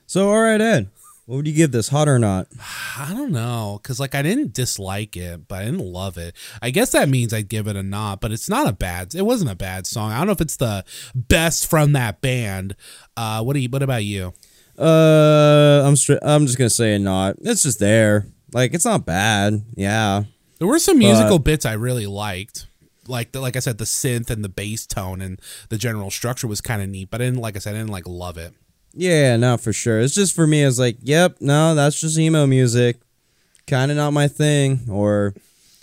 So, 0.07 0.29
all 0.29 0.41
right, 0.41 0.59
Ed, 0.59 0.89
what 1.27 1.35
would 1.35 1.47
you 1.47 1.53
give 1.53 1.71
this, 1.71 1.89
hot 1.89 2.07
or 2.07 2.17
not? 2.17 2.47
I 2.97 3.13
don't 3.13 3.31
know, 3.31 3.79
cause 3.83 3.99
like 3.99 4.15
I 4.15 4.23
didn't 4.23 4.53
dislike 4.53 5.15
it, 5.15 5.47
but 5.47 5.61
I 5.61 5.65
didn't 5.65 5.85
love 5.85 6.17
it. 6.17 6.33
I 6.63 6.71
guess 6.71 6.91
that 6.93 7.07
means 7.09 7.31
I'd 7.31 7.47
give 7.47 7.67
it 7.67 7.75
a 7.75 7.83
not, 7.83 8.19
but 8.19 8.31
it's 8.31 8.49
not 8.49 8.67
a 8.67 8.73
bad. 8.73 9.13
It 9.13 9.21
wasn't 9.21 9.51
a 9.51 9.55
bad 9.55 9.85
song. 9.85 10.11
I 10.11 10.17
don't 10.17 10.25
know 10.25 10.31
if 10.33 10.41
it's 10.41 10.57
the 10.57 10.83
best 11.13 11.69
from 11.69 11.93
that 11.93 12.21
band. 12.21 12.75
Uh, 13.15 13.43
what 13.43 13.53
do 13.53 13.59
you? 13.59 13.69
What 13.69 13.83
about 13.83 14.03
you? 14.03 14.33
Uh, 14.79 15.83
I'm 15.85 15.93
stri- 15.93 16.19
I'm 16.23 16.47
just 16.47 16.57
gonna 16.57 16.69
say 16.71 16.95
a 16.95 16.99
not. 16.99 17.35
It's 17.41 17.61
just 17.63 17.79
there. 17.79 18.25
Like 18.51 18.73
it's 18.73 18.85
not 18.85 19.05
bad. 19.05 19.61
Yeah. 19.75 20.23
There 20.57 20.67
were 20.67 20.79
some 20.79 20.97
musical 20.97 21.37
bits 21.39 21.65
I 21.65 21.73
really 21.73 22.07
liked. 22.07 22.65
Like 23.09 23.31
the, 23.31 23.41
like 23.41 23.55
I 23.55 23.59
said, 23.59 23.77
the 23.77 23.85
synth 23.85 24.29
and 24.29 24.43
the 24.43 24.49
bass 24.49 24.85
tone 24.85 25.21
and 25.21 25.41
the 25.69 25.77
general 25.77 26.11
structure 26.11 26.47
was 26.47 26.61
kind 26.61 26.81
of 26.81 26.89
neat, 26.89 27.09
but 27.09 27.21
I 27.21 27.25
didn't 27.25 27.41
like 27.41 27.55
I 27.55 27.59
said 27.59 27.75
I 27.75 27.79
didn't 27.79 27.91
like 27.91 28.07
love 28.07 28.37
it. 28.37 28.53
Yeah, 28.93 29.37
no, 29.37 29.57
for 29.57 29.73
sure. 29.73 29.99
It's 29.99 30.15
just 30.15 30.35
for 30.35 30.47
me. 30.47 30.63
It's 30.63 30.79
like, 30.79 30.97
yep, 31.01 31.37
no, 31.39 31.75
that's 31.75 31.99
just 31.99 32.17
emo 32.17 32.47
music. 32.47 32.99
Kind 33.67 33.91
of 33.91 33.97
not 33.97 34.11
my 34.11 34.27
thing, 34.27 34.81
or 34.89 35.35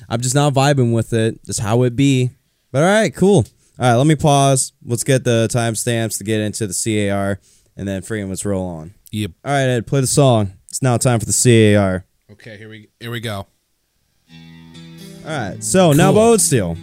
I'm 0.08 0.20
just 0.20 0.34
not 0.34 0.54
vibing 0.54 0.92
with 0.92 1.12
it. 1.12 1.44
Just 1.44 1.60
how 1.60 1.82
it 1.82 1.94
be. 1.94 2.30
But 2.72 2.82
all 2.82 2.88
right, 2.88 3.14
cool. 3.14 3.46
All 3.78 3.90
right, 3.90 3.94
let 3.94 4.06
me 4.06 4.16
pause. 4.16 4.72
Let's 4.84 5.04
get 5.04 5.22
the 5.24 5.48
timestamps 5.52 6.18
to 6.18 6.24
get 6.24 6.40
into 6.40 6.66
the 6.66 6.74
CAR, 7.08 7.38
and 7.76 7.86
then 7.86 8.02
freaking 8.02 8.28
let's 8.28 8.44
roll 8.44 8.66
on. 8.66 8.94
Yep. 9.12 9.32
All 9.44 9.52
right, 9.52 9.68
Ed, 9.68 9.86
play 9.86 10.00
the 10.00 10.06
song. 10.06 10.52
It's 10.68 10.82
now 10.82 10.96
time 10.96 11.20
for 11.20 11.26
the 11.26 11.74
CAR. 11.74 12.04
Okay, 12.32 12.56
here 12.56 12.68
we 12.68 12.88
here 12.98 13.10
we 13.10 13.20
go. 13.20 13.46
All 15.24 15.32
right, 15.32 15.62
so 15.62 15.92
now 15.92 16.08
Cool. 16.08 16.14
Bode 16.14 16.40
Steel, 16.40 16.76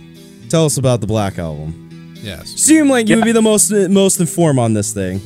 tell 0.53 0.65
us 0.65 0.77
about 0.77 1.01
the 1.01 1.07
Black 1.07 1.39
Album. 1.39 2.13
Yes. 2.21 2.49
Seem 2.49 2.87
like 2.87 3.09
you 3.09 3.15
would 3.15 3.25
be 3.25 3.31
the 3.31 3.41
most 3.41 3.71
most 3.89 4.19
informed 4.19 4.59
on 4.59 4.75
this 4.75 4.93
thing. 4.93 5.19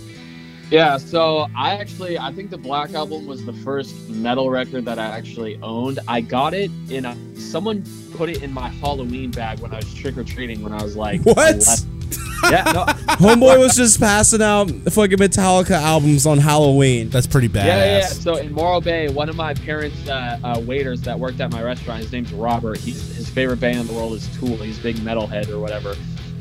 Yeah, 0.71 0.97
so 0.97 1.47
I 1.53 1.73
actually 1.73 2.17
I 2.17 2.31
think 2.31 2.49
the 2.49 2.57
Black 2.57 2.93
Album 2.93 3.27
was 3.27 3.45
the 3.45 3.51
first 3.51 4.07
metal 4.07 4.49
record 4.49 4.85
that 4.85 4.97
I 4.99 5.05
actually 5.05 5.59
owned. 5.61 5.99
I 6.07 6.21
got 6.21 6.53
it 6.53 6.71
in 6.89 7.03
a 7.03 7.17
someone 7.37 7.83
put 8.15 8.29
it 8.29 8.41
in 8.41 8.53
my 8.53 8.69
Halloween 8.69 9.31
bag 9.31 9.59
when 9.59 9.73
I 9.73 9.77
was 9.77 9.93
trick 9.93 10.17
or 10.17 10.23
treating 10.23 10.61
when 10.63 10.71
I 10.71 10.81
was 10.81 10.95
like 10.95 11.21
What? 11.23 11.55
11. 11.55 11.97
Yeah, 12.43 12.63
no, 12.71 12.85
Homeboy 13.17 13.59
was 13.59 13.75
just 13.75 13.99
passing 13.99 14.41
out 14.41 14.69
fucking 14.69 15.17
Metallica 15.17 15.71
albums 15.71 16.25
on 16.25 16.37
Halloween. 16.37 17.09
That's 17.09 17.27
pretty 17.27 17.49
badass. 17.49 17.65
yeah, 17.65 17.85
yeah, 17.85 17.97
yeah. 17.97 18.05
So 18.07 18.35
in 18.37 18.53
Morro 18.53 18.79
Bay, 18.79 19.09
one 19.09 19.27
of 19.27 19.35
my 19.35 19.53
parents' 19.53 20.07
uh, 20.07 20.39
uh, 20.43 20.61
waiters 20.61 21.01
that 21.01 21.19
worked 21.19 21.41
at 21.41 21.51
my 21.51 21.61
restaurant, 21.61 22.01
his 22.03 22.11
name's 22.13 22.31
Robert. 22.31 22.77
He's 22.77 23.15
his 23.15 23.26
favorite 23.31 23.59
band 23.59 23.77
in 23.77 23.87
the 23.87 23.93
world 23.93 24.13
is 24.13 24.27
Tool. 24.37 24.57
He's 24.57 24.79
a 24.79 24.83
big 24.83 24.97
metalhead 24.97 25.49
or 25.49 25.59
whatever. 25.59 25.95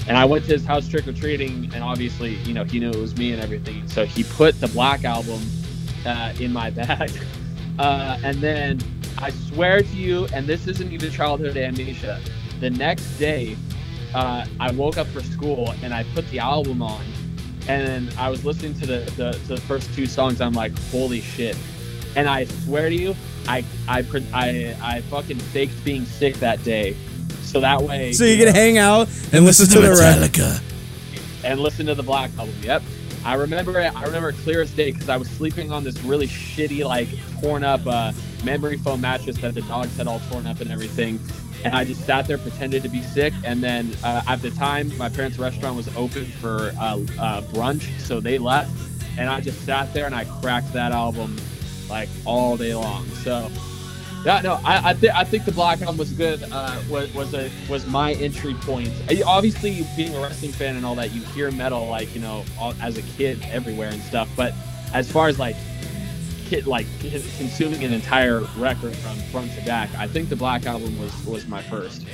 And 0.08 0.16
I 0.16 0.24
went 0.24 0.44
to 0.44 0.52
his 0.52 0.64
house 0.64 0.88
trick 0.88 1.08
or 1.08 1.12
treating, 1.12 1.70
and 1.74 1.82
obviously, 1.82 2.34
you 2.44 2.54
know, 2.54 2.64
he 2.64 2.78
knew 2.78 2.90
it 2.90 2.96
was 2.96 3.16
me 3.16 3.32
and 3.32 3.42
everything. 3.42 3.88
So 3.88 4.04
he 4.04 4.22
put 4.22 4.58
the 4.60 4.68
Black 4.68 5.04
Album 5.04 5.40
uh, 6.04 6.32
in 6.38 6.52
my 6.52 6.70
bag, 6.70 7.10
uh, 7.78 8.18
and 8.22 8.36
then 8.36 8.80
I 9.18 9.30
swear 9.30 9.82
to 9.82 9.96
you, 9.96 10.26
and 10.32 10.46
this 10.46 10.66
isn't 10.68 10.92
even 10.92 11.10
childhood 11.10 11.56
amnesia. 11.56 12.20
The 12.60 12.70
next 12.70 13.18
day, 13.18 13.56
uh, 14.14 14.46
I 14.60 14.70
woke 14.72 14.96
up 14.96 15.06
for 15.08 15.22
school 15.22 15.74
and 15.82 15.92
I 15.92 16.04
put 16.14 16.28
the 16.30 16.38
album 16.38 16.82
on, 16.82 17.04
and 17.68 18.12
I 18.18 18.30
was 18.30 18.44
listening 18.44 18.74
to 18.80 18.86
the, 18.86 19.12
the, 19.16 19.32
to 19.32 19.48
the 19.54 19.60
first 19.62 19.92
two 19.94 20.06
songs. 20.06 20.40
I'm 20.40 20.52
like, 20.52 20.78
holy 20.90 21.20
shit! 21.20 21.56
And 22.14 22.28
I 22.28 22.44
swear 22.44 22.88
to 22.88 22.94
you, 22.94 23.16
I 23.48 23.64
I 23.88 24.04
I 24.32 24.76
I 24.82 25.00
fucking 25.02 25.38
faked 25.38 25.84
being 25.84 26.04
sick 26.04 26.36
that 26.36 26.62
day, 26.64 26.96
so 27.42 27.60
that 27.60 27.82
way. 27.82 28.12
So 28.12 28.24
you 28.24 28.38
know, 28.38 28.44
can 28.46 28.54
hang 28.54 28.78
out 28.78 29.08
and 29.32 29.44
listen 29.44 29.68
to 29.68 29.80
the 29.80 29.90
record. 29.90 30.30
Metallica. 30.30 30.62
and 31.44 31.60
listen 31.60 31.86
to 31.86 31.94
the 31.94 32.02
Black 32.02 32.30
album. 32.38 32.54
Yep. 32.62 32.82
I 33.24 33.34
remember 33.34 33.80
it. 33.80 33.94
I 33.94 34.04
remember 34.04 34.28
it 34.28 34.36
clear 34.36 34.62
as 34.62 34.70
day 34.70 34.92
because 34.92 35.08
I 35.08 35.16
was 35.16 35.28
sleeping 35.28 35.72
on 35.72 35.82
this 35.82 36.00
really 36.04 36.28
shitty, 36.28 36.84
like 36.84 37.08
torn 37.40 37.64
up 37.64 37.84
uh, 37.84 38.12
memory 38.44 38.76
foam 38.76 39.00
mattress 39.00 39.36
that 39.38 39.54
the 39.54 39.62
dogs 39.62 39.96
had 39.96 40.06
all 40.06 40.20
torn 40.30 40.46
up 40.46 40.60
and 40.60 40.70
everything. 40.70 41.18
And 41.64 41.74
I 41.74 41.84
just 41.84 42.04
sat 42.04 42.28
there, 42.28 42.38
pretended 42.38 42.84
to 42.84 42.88
be 42.88 43.02
sick. 43.02 43.32
And 43.42 43.60
then 43.60 43.92
uh, 44.04 44.22
at 44.28 44.42
the 44.42 44.50
time, 44.52 44.96
my 44.96 45.08
parents' 45.08 45.38
restaurant 45.38 45.74
was 45.74 45.88
open 45.96 46.26
for 46.26 46.72
uh, 46.78 46.98
uh, 47.18 47.42
brunch, 47.52 47.88
so 47.98 48.20
they 48.20 48.38
left. 48.38 48.70
And 49.18 49.28
I 49.28 49.40
just 49.40 49.60
sat 49.64 49.92
there 49.92 50.06
and 50.06 50.14
I 50.14 50.24
cracked 50.24 50.72
that 50.74 50.92
album 50.92 51.36
like 51.88 52.08
all 52.24 52.56
day 52.56 52.74
long. 52.74 53.06
So 53.22 53.50
yeah, 54.24 54.40
no, 54.40 54.60
I 54.64 54.90
I, 54.90 54.94
th- 54.94 55.12
I 55.14 55.24
think 55.24 55.44
the 55.44 55.52
Black 55.52 55.80
Album 55.82 55.98
was 55.98 56.10
good. 56.12 56.42
Uh, 56.50 56.80
was 56.90 57.12
was 57.14 57.32
a 57.34 57.50
was 57.68 57.86
my 57.86 58.12
entry 58.14 58.54
point. 58.54 58.90
I- 59.08 59.22
Obviously, 59.24 59.86
being 59.96 60.14
a 60.14 60.20
wrestling 60.20 60.52
fan 60.52 60.76
and 60.76 60.84
all 60.84 60.94
that, 60.96 61.12
you 61.12 61.22
hear 61.22 61.50
metal 61.52 61.86
like 61.88 62.14
you 62.14 62.20
know 62.20 62.44
all, 62.58 62.74
as 62.80 62.98
a 62.98 63.02
kid 63.02 63.38
everywhere 63.50 63.90
and 63.90 64.02
stuff. 64.02 64.28
But 64.36 64.52
as 64.92 65.10
far 65.10 65.28
as 65.28 65.38
like 65.38 65.56
kid 66.46 66.66
like 66.66 66.86
consuming 67.00 67.82
an 67.84 67.92
entire 67.92 68.40
record 68.56 68.94
from 68.96 69.16
front 69.30 69.52
to 69.54 69.64
back, 69.64 69.90
I 69.96 70.06
think 70.08 70.28
the 70.28 70.36
Black 70.36 70.66
Album 70.66 70.98
was 70.98 71.12
was 71.24 71.46
my 71.46 71.62
first. 71.62 72.04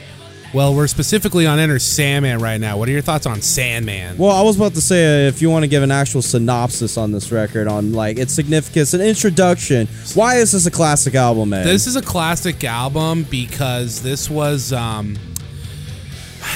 Well, 0.54 0.74
we're 0.74 0.86
specifically 0.86 1.46
on 1.46 1.58
Enter 1.58 1.78
Sandman 1.78 2.38
right 2.38 2.60
now. 2.60 2.76
What 2.76 2.86
are 2.86 2.92
your 2.92 3.00
thoughts 3.00 3.24
on 3.24 3.40
Sandman? 3.40 4.18
Well, 4.18 4.32
I 4.32 4.42
was 4.42 4.56
about 4.56 4.74
to 4.74 4.82
say 4.82 5.24
uh, 5.24 5.28
if 5.28 5.40
you 5.40 5.48
want 5.48 5.62
to 5.62 5.66
give 5.66 5.82
an 5.82 5.90
actual 5.90 6.20
synopsis 6.20 6.98
on 6.98 7.10
this 7.10 7.32
record, 7.32 7.68
on 7.68 7.94
like 7.94 8.18
its 8.18 8.34
significance, 8.34 8.92
an 8.92 9.00
introduction. 9.00 9.88
Why 10.14 10.36
is 10.36 10.52
this 10.52 10.66
a 10.66 10.70
classic 10.70 11.14
album, 11.14 11.50
man? 11.50 11.64
This 11.64 11.86
is 11.86 11.96
a 11.96 12.02
classic 12.02 12.62
album 12.64 13.26
because 13.30 14.02
this 14.02 14.28
was 14.28 14.74
um 14.74 15.16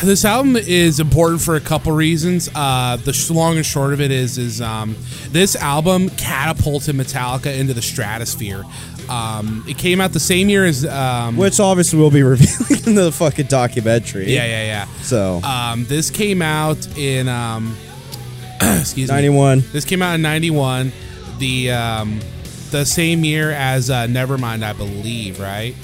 this 0.03 0.27
album 0.27 0.57
is 0.57 1.01
important 1.01 1.41
for 1.41 1.57
a 1.57 1.61
couple 1.61 1.93
reasons. 1.93 2.51
Uh, 2.55 2.97
the 2.97 3.15
sh- 3.15 3.31
long 3.31 3.57
and 3.57 3.65
short 3.65 3.95
of 3.95 4.01
it 4.01 4.11
is 4.11 4.37
is 4.37 4.61
um, 4.61 4.95
this 5.31 5.57
album 5.57 6.11
catapulted 6.11 6.95
Metallica 6.97 7.59
into 7.59 7.73
the 7.73 7.81
stratosphere. 7.81 8.63
Um, 9.09 9.65
it 9.69 9.79
came 9.79 10.01
out 10.01 10.13
the 10.13 10.21
same 10.21 10.49
year 10.49 10.65
as 10.65 10.85
um, 10.85 11.37
which 11.37 11.61
obviously 11.61 11.99
we'll 11.99 12.11
be 12.11 12.23
revealing 12.35 12.85
in 12.87 12.95
the 12.97 13.13
fucking 13.13 13.47
documentary. 13.47 14.33
yeah 14.33 14.45
yeah 14.47 14.65
yeah. 14.65 14.87
So 15.03 15.41
Um, 15.45 15.85
this 15.87 16.11
came 16.11 16.43
out 16.43 16.79
in 16.99 17.29
um, 17.29 17.77
excuse 18.61 19.09
me. 19.09 19.15
ninety 19.15 19.29
one. 19.29 19.63
This 19.73 19.85
came 19.85 20.03
out 20.03 20.15
in 20.15 20.23
'91, 20.23 20.93
the 21.39 21.71
um, 21.71 22.21
the 22.71 22.85
same 22.85 23.25
year 23.25 23.51
as 23.53 23.91
uh, 23.91 24.07
Nevermind, 24.07 24.63
I 24.65 24.73
believe, 24.73 25.39
right? 25.39 25.75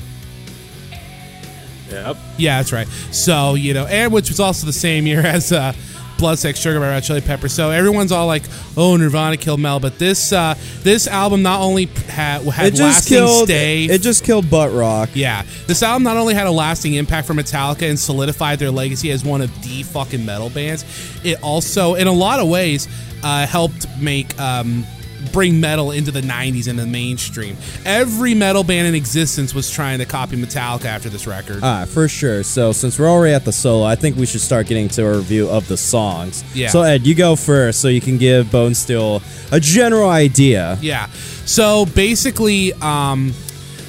Yep. 1.90 2.16
Yeah, 2.38 2.58
that's 2.58 2.72
right. 2.72 2.86
So 3.12 3.54
you 3.54 3.74
know, 3.74 3.86
and 3.86 4.12
which 4.12 4.28
was 4.30 4.40
also 4.40 4.66
the 4.66 4.72
same 4.72 5.06
year 5.06 5.20
as 5.24 5.52
uh, 5.52 5.74
Blood 6.22 6.38
Sex 6.38 6.60
Sugar 6.60 6.78
by 6.78 6.88
Red 6.88 7.02
Chili 7.02 7.20
Peppers. 7.20 7.52
So 7.52 7.70
everyone's 7.70 8.12
all 8.12 8.28
like, 8.28 8.44
"Oh, 8.76 8.96
Nirvana 8.96 9.36
killed 9.36 9.58
Mel," 9.58 9.80
but 9.80 9.98
this 9.98 10.32
uh, 10.32 10.54
this 10.84 11.08
album 11.08 11.42
not 11.42 11.60
only 11.60 11.86
had, 11.86 12.42
had 12.42 12.66
It 12.68 12.70
just 12.76 12.80
lasting 12.80 13.16
killed. 13.18 13.48
stay. 13.48 13.84
It 13.86 14.02
just 14.02 14.22
killed 14.24 14.48
butt 14.48 14.72
rock. 14.72 15.10
yeah, 15.14 15.42
this 15.66 15.82
album 15.82 16.04
not 16.04 16.16
only 16.16 16.34
had 16.34 16.46
a 16.46 16.50
lasting 16.52 16.94
impact 16.94 17.26
for 17.26 17.34
Metallica 17.34 17.88
and 17.90 17.98
solidified 17.98 18.60
their 18.60 18.70
legacy 18.70 19.10
as 19.10 19.24
one 19.24 19.40
of 19.42 19.50
the 19.64 19.82
fucking 19.82 20.24
metal 20.24 20.48
bands, 20.48 20.84
it 21.24 21.42
also, 21.42 21.94
in 21.96 22.06
a 22.06 22.12
lot 22.12 22.38
of 22.38 22.48
ways, 22.48 22.86
uh, 23.24 23.44
helped 23.46 23.86
make 24.00 24.38
um, 24.40 24.84
bring 25.32 25.60
metal 25.60 25.90
into 25.90 26.10
the 26.10 26.20
'90s 26.20 26.68
and 26.68 26.78
the 26.78 26.86
mainstream. 26.86 27.56
Every 27.84 28.34
metal 28.34 28.64
band 28.64 28.88
in 28.88 28.94
existence 28.94 29.54
was 29.54 29.70
trying 29.70 29.98
to 29.98 30.06
copy 30.06 30.36
Metallica 30.36 30.86
after 30.86 31.08
this 31.08 31.26
record. 31.26 31.60
Ah, 31.62 31.86
for 31.88 32.08
sure. 32.08 32.42
So 32.42 32.72
since 32.72 32.98
we're 32.98 33.08
already 33.08 33.34
at 33.34 33.44
the 33.44 33.52
solo, 33.52 33.84
I 33.84 33.94
think 33.94 34.16
we 34.16 34.26
should 34.26 34.40
start 34.40 34.66
getting 34.66 34.88
to 34.90 35.06
a 35.06 35.16
review 35.16 35.48
of 35.48 35.68
the 35.68 35.76
songs. 35.76 36.44
Yeah. 36.54 36.68
So 36.68 36.82
Ed, 36.82 37.06
you 37.06 37.14
go 37.14 37.36
first, 37.36 37.80
so 37.80 37.88
you 37.88 38.00
can 38.00 38.18
give 38.18 38.46
Bonesteel 38.46 39.22
a 39.52 39.60
general 39.60 40.08
idea. 40.08 40.78
Yeah. 40.80 41.06
So 41.44 41.86
basically, 41.86 42.72
um, 42.74 43.32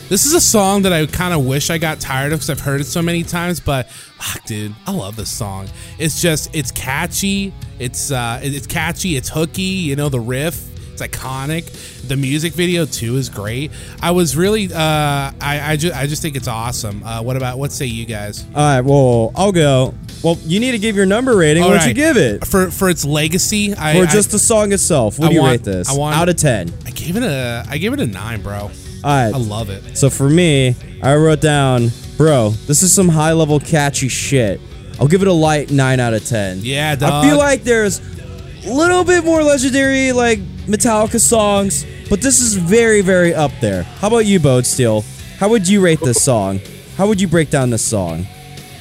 this 0.09 0.25
is 0.25 0.33
a 0.33 0.41
song 0.41 0.83
that 0.83 0.93
I 0.93 1.05
kind 1.05 1.33
of 1.33 1.45
wish 1.45 1.69
I 1.69 1.77
got 1.77 1.99
tired 1.99 2.33
of 2.33 2.39
because 2.39 2.49
I've 2.49 2.59
heard 2.59 2.81
it 2.81 2.85
so 2.85 3.01
many 3.01 3.23
times. 3.23 3.59
But 3.59 3.89
fuck, 3.89 4.45
dude, 4.45 4.75
I 4.85 4.91
love 4.91 5.15
this 5.15 5.29
song. 5.29 5.67
It's 5.97 6.21
just 6.21 6.53
it's 6.55 6.71
catchy. 6.71 7.53
It's 7.79 8.11
uh, 8.11 8.39
it's 8.43 8.67
catchy. 8.67 9.15
It's 9.15 9.29
hooky. 9.29 9.61
You 9.61 9.95
know 9.95 10.09
the 10.09 10.19
riff. 10.19 10.69
It's 10.93 11.01
iconic. 11.01 12.07
The 12.07 12.15
music 12.15 12.53
video 12.53 12.85
too 12.85 13.17
is 13.17 13.27
great. 13.29 13.71
I 14.01 14.11
was 14.11 14.35
really 14.37 14.71
uh, 14.71 14.77
I 14.77 15.33
I 15.41 15.75
just 15.75 15.95
I 15.95 16.05
just 16.05 16.21
think 16.21 16.35
it's 16.35 16.47
awesome. 16.47 17.03
Uh, 17.03 17.21
what 17.23 17.35
about 17.35 17.57
what 17.57 17.71
say 17.71 17.85
you 17.87 18.05
guys? 18.05 18.45
All 18.55 18.61
right, 18.61 18.81
well, 18.81 19.31
I'll 19.35 19.51
go. 19.51 19.95
Well, 20.23 20.37
you 20.43 20.59
need 20.59 20.71
to 20.73 20.77
give 20.79 20.95
your 20.95 21.07
number 21.07 21.35
rating. 21.35 21.63
All 21.63 21.69
What'd 21.69 21.83
you 21.83 21.89
right. 21.89 21.95
give 21.95 22.17
it? 22.17 22.45
for 22.45 22.69
for 22.69 22.89
its 22.89 23.03
legacy. 23.03 23.73
I 23.73 23.97
Or 23.99 24.03
I- 24.03 24.05
just 24.05 24.31
the 24.31 24.39
song 24.39 24.71
itself? 24.71 25.17
What 25.17 25.25
I 25.25 25.29
do 25.29 25.35
you 25.35 25.41
want- 25.41 25.51
rate 25.51 25.63
this? 25.63 25.89
I 25.89 25.93
want- 25.97 26.15
Out 26.15 26.29
of 26.29 26.37
10. 26.37 26.71
I, 26.85 26.91
gave 26.91 27.17
it 27.17 27.23
a 27.23 27.65
I 27.67 27.77
gave 27.79 27.91
it 27.93 27.99
a 27.99 28.05
nine, 28.07 28.41
bro. 28.41 28.59
All 28.59 28.69
right. 29.03 29.33
I 29.33 29.37
love 29.37 29.69
it. 29.69 29.97
So 29.97 30.09
for 30.11 30.29
me, 30.29 30.75
I 31.01 31.15
wrote 31.15 31.41
down, 31.41 31.91
bro, 32.17 32.51
this 32.67 32.83
is 32.83 32.93
some 32.93 33.09
high 33.09 33.33
level 33.33 33.59
catchy 33.59 34.07
shit. 34.09 34.61
I'll 34.99 35.07
give 35.07 35.23
it 35.23 35.27
a 35.27 35.33
light 35.33 35.71
9 35.71 35.99
out 35.99 36.13
of 36.13 36.23
10. 36.25 36.59
Yeah, 36.61 36.91
I 36.91 36.95
dog. 36.95 37.25
feel 37.25 37.37
like 37.37 37.63
there's 37.63 37.99
a 38.65 38.71
little 38.71 39.03
bit 39.03 39.25
more 39.25 39.41
legendary 39.43 40.11
like 40.13 40.39
Metallica 40.65 41.19
songs, 41.19 41.85
but 42.09 42.21
this 42.21 42.39
is 42.39 42.55
very, 42.55 43.01
very 43.01 43.33
up 43.33 43.51
there. 43.59 43.83
How 43.83 44.07
about 44.07 44.25
you, 44.25 44.39
Bonesteel? 44.39 45.03
How 45.37 45.49
would 45.49 45.67
you 45.67 45.81
rate 45.81 45.99
this 45.99 46.23
song? 46.23 46.61
How 46.95 47.07
would 47.07 47.19
you 47.19 47.27
break 47.27 47.49
down 47.49 47.69
this 47.69 47.83
song? 47.83 48.25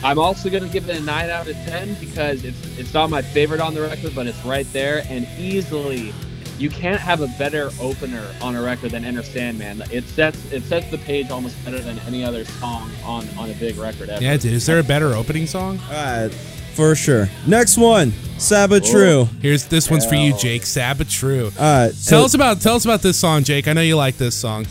I'm 0.05 0.19
also 0.19 0.51
gonna 0.51 0.69
give 0.69 0.89
it 0.89 0.97
a 0.97 1.01
nine 1.01 1.31
out 1.31 1.49
of 1.49 1.55
ten 1.55 1.95
because 1.95 2.45
it's 2.45 2.79
it's 2.79 2.93
not 2.93 3.09
my 3.11 3.23
favorite 3.23 3.61
on 3.61 3.75
the 3.75 3.83
record, 3.83 4.15
but 4.15 4.27
it's 4.27 4.45
right 4.45 4.71
there 4.73 5.05
and 5.09 5.27
easily. 5.39 6.13
You 6.59 6.71
can't 6.71 7.01
have 7.01 7.21
a 7.21 7.29
better 7.39 7.71
opener 7.81 8.25
on 8.41 8.55
a 8.55 8.63
record 8.63 8.93
than 8.93 9.05
Enter 9.05 9.23
Sandman. 9.23 9.83
It 9.91 10.05
sets 10.05 10.53
it 10.53 10.63
sets 10.65 10.91
the 10.91 10.99
page 10.99 11.31
almost 11.31 11.63
better 11.65 11.81
than 11.81 11.99
any 12.01 12.25
other 12.25 12.45
song 12.45 12.91
on 13.05 13.27
on 13.39 13.51
a 13.51 13.55
big 13.55 13.77
record 13.77 14.09
ever. 14.09 14.23
Yeah, 14.23 14.37
dude. 14.37 14.53
Is 14.53 14.67
there 14.67 14.79
a 14.79 14.85
better 14.85 15.15
opening 15.15 15.47
song? 15.47 15.79
All 15.89 15.95
right, 15.95 16.31
for 16.75 16.95
sure. 16.95 17.29
Next 17.47 17.77
one, 17.79 18.13
Sad 18.39 18.71
but 18.71 18.85
True. 18.85 19.29
Here's 19.41 19.67
this 19.67 19.91
one's 19.91 20.07
for 20.07 20.15
you, 20.15 20.37
Jake. 20.37 20.65
Sad 20.65 20.99
but 20.99 21.09
True. 21.09 21.51
All 21.59 21.85
right, 21.87 21.93
so 21.95 22.11
Tell 22.11 22.25
us 22.25 22.35
about 22.35 22.61
tell 22.61 22.75
us 22.75 22.85
about 22.85 23.03
this 23.03 23.19
song, 23.19 23.45
Jake. 23.45 23.69
I 23.69 23.73
know 23.73 23.81
you 23.83 23.97
like 23.97 24.17
this 24.17 24.35
song 24.35 24.67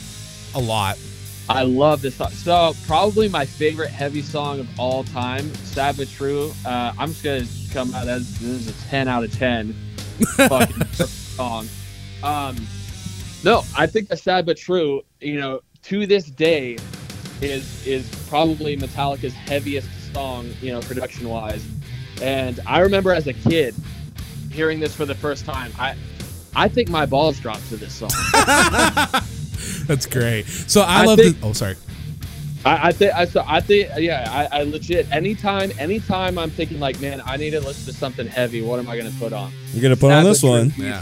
a 0.55 0.59
lot. 0.59 0.97
I 1.49 1.63
love 1.63 2.01
this 2.01 2.15
song. 2.15 2.31
So 2.31 2.73
probably 2.87 3.27
my 3.27 3.45
favorite 3.45 3.89
heavy 3.89 4.21
song 4.21 4.59
of 4.59 4.79
all 4.79 5.03
time, 5.03 5.53
Sad 5.55 5.97
but 5.97 6.07
True. 6.09 6.51
Uh, 6.65 6.93
I'm 6.97 7.13
just 7.13 7.23
gonna 7.23 7.45
come 7.73 7.93
out 7.95 8.07
as 8.07 8.39
this 8.39 8.67
is 8.67 8.69
a 8.69 8.87
ten 8.89 9.07
out 9.07 9.23
of 9.23 9.37
ten. 9.37 9.75
fucking 10.37 10.85
song. 10.93 11.67
Um, 12.23 12.55
no, 13.43 13.63
I 13.77 13.87
think 13.87 14.07
the 14.09 14.17
Sad 14.17 14.45
but 14.45 14.57
True, 14.57 15.01
you 15.19 15.39
know, 15.39 15.61
to 15.83 16.05
this 16.05 16.25
day, 16.25 16.77
is 17.41 17.85
is 17.87 18.09
probably 18.29 18.77
Metallica's 18.77 19.33
heaviest 19.33 19.89
song, 20.13 20.49
you 20.61 20.71
know, 20.71 20.79
production 20.81 21.27
wise. 21.27 21.65
And 22.21 22.60
I 22.67 22.79
remember 22.79 23.13
as 23.13 23.27
a 23.27 23.34
kid 23.34 23.75
hearing 24.51 24.79
this 24.79 24.93
for 24.95 25.05
the 25.05 25.15
first 25.15 25.45
time. 25.45 25.71
I 25.79 25.95
I 26.55 26.67
think 26.67 26.89
my 26.89 27.05
balls 27.05 27.39
dropped 27.39 27.67
to 27.69 27.77
this 27.77 27.93
song. 27.93 28.10
That's 29.88 30.05
great. 30.05 30.45
So 30.45 30.81
I, 30.81 31.01
I 31.03 31.05
love 31.05 31.19
think- 31.19 31.36
this. 31.38 31.43
Oh, 31.45 31.53
sorry. 31.53 31.75
I, 32.63 32.89
I 32.89 32.91
think 32.91 33.13
I 33.15 33.25
so 33.25 33.43
I 33.47 33.60
think 33.60 33.89
yeah 33.97 34.27
I, 34.51 34.60
I 34.60 34.63
legit 34.63 35.12
anytime 35.12 35.71
anytime 35.79 36.38
I'm 36.38 36.51
thinking 36.51 36.79
like 36.79 37.01
man 37.01 37.19
I 37.25 37.36
need 37.36 37.51
to 37.51 37.60
listen 37.60 37.91
to 37.91 37.99
something 37.99 38.27
heavy 38.27 38.62
what 38.62 38.77
am 38.77 38.88
I 38.88 38.97
gonna 38.97 39.10
put 39.17 39.34
on 39.34 39.51
you're 39.73 39.81
gonna 39.81 39.95
put 39.95 40.12
on 40.12 40.23
this 40.25 40.41
Sabbath 40.41 40.77
one. 40.77 40.86
Yeah. 40.88 41.01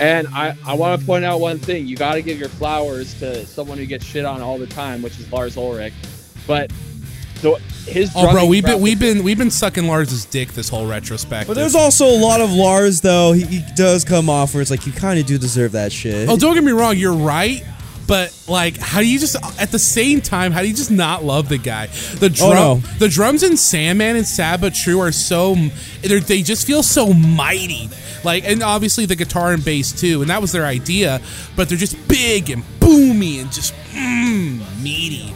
and 0.00 0.28
I 0.34 0.54
I 0.66 0.74
want 0.74 1.00
to 1.00 1.06
point 1.06 1.24
out 1.24 1.40
one 1.40 1.58
thing 1.58 1.86
you 1.86 1.96
got 1.96 2.12
to 2.16 2.20
give 2.22 2.38
your 2.38 2.50
flowers 2.50 3.14
to 3.20 3.46
someone 3.46 3.78
who 3.78 3.86
gets 3.86 4.04
shit 4.04 4.26
on 4.26 4.42
all 4.42 4.58
the 4.58 4.66
time 4.66 5.00
which 5.00 5.18
is 5.18 5.32
Lars 5.32 5.56
Ulrich 5.56 5.94
but 6.46 6.70
the 7.42 7.60
his 7.86 8.10
Oh, 8.14 8.30
bro, 8.32 8.46
we've 8.46 8.64
been 8.64 8.80
we've 8.80 8.98
been 8.98 9.22
we've 9.22 9.38
been 9.38 9.50
sucking 9.50 9.86
Lars's 9.86 10.24
dick 10.24 10.52
this 10.52 10.68
whole 10.68 10.86
retrospective. 10.86 11.48
But 11.48 11.54
there's 11.60 11.74
also 11.74 12.06
a 12.06 12.18
lot 12.18 12.40
of 12.40 12.50
Lars 12.50 13.00
though. 13.00 13.32
He, 13.32 13.44
he 13.44 13.62
does 13.76 14.04
come 14.04 14.30
off 14.30 14.54
where 14.54 14.62
it's 14.62 14.70
like 14.70 14.86
you 14.86 14.92
kind 14.92 15.18
of 15.18 15.26
do 15.26 15.36
deserve 15.38 15.72
that 15.72 15.92
shit. 15.92 16.28
Oh, 16.28 16.36
don't 16.36 16.54
get 16.54 16.64
me 16.64 16.72
wrong, 16.72 16.96
you're 16.96 17.12
right. 17.12 17.62
But 18.06 18.36
like, 18.48 18.76
how 18.78 19.00
do 19.00 19.06
you 19.08 19.18
just 19.18 19.36
at 19.60 19.70
the 19.70 19.78
same 19.78 20.20
time? 20.20 20.52
How 20.52 20.60
do 20.60 20.68
you 20.68 20.74
just 20.74 20.90
not 20.90 21.24
love 21.24 21.48
the 21.48 21.58
guy? 21.58 21.86
The 21.86 22.30
drum, 22.30 22.50
Oh, 22.50 22.74
no. 22.74 22.74
the 22.98 23.08
drums 23.08 23.42
in 23.42 23.56
Sandman 23.56 24.16
and 24.16 24.26
Sad 24.26 24.60
but 24.60 24.74
True 24.74 25.00
are 25.00 25.12
so 25.12 25.54
they're, 26.02 26.20
they 26.20 26.42
just 26.42 26.66
feel 26.66 26.82
so 26.82 27.12
mighty. 27.12 27.88
Like, 28.24 28.44
and 28.44 28.62
obviously 28.62 29.06
the 29.06 29.16
guitar 29.16 29.52
and 29.52 29.64
bass 29.64 29.92
too, 29.92 30.20
and 30.20 30.30
that 30.30 30.40
was 30.40 30.52
their 30.52 30.66
idea. 30.66 31.20
But 31.56 31.68
they're 31.68 31.78
just 31.78 31.96
big 32.08 32.50
and 32.50 32.62
boomy 32.80 33.40
and 33.40 33.50
just 33.52 33.72
mm, 33.92 34.60
meaty. 34.82 35.32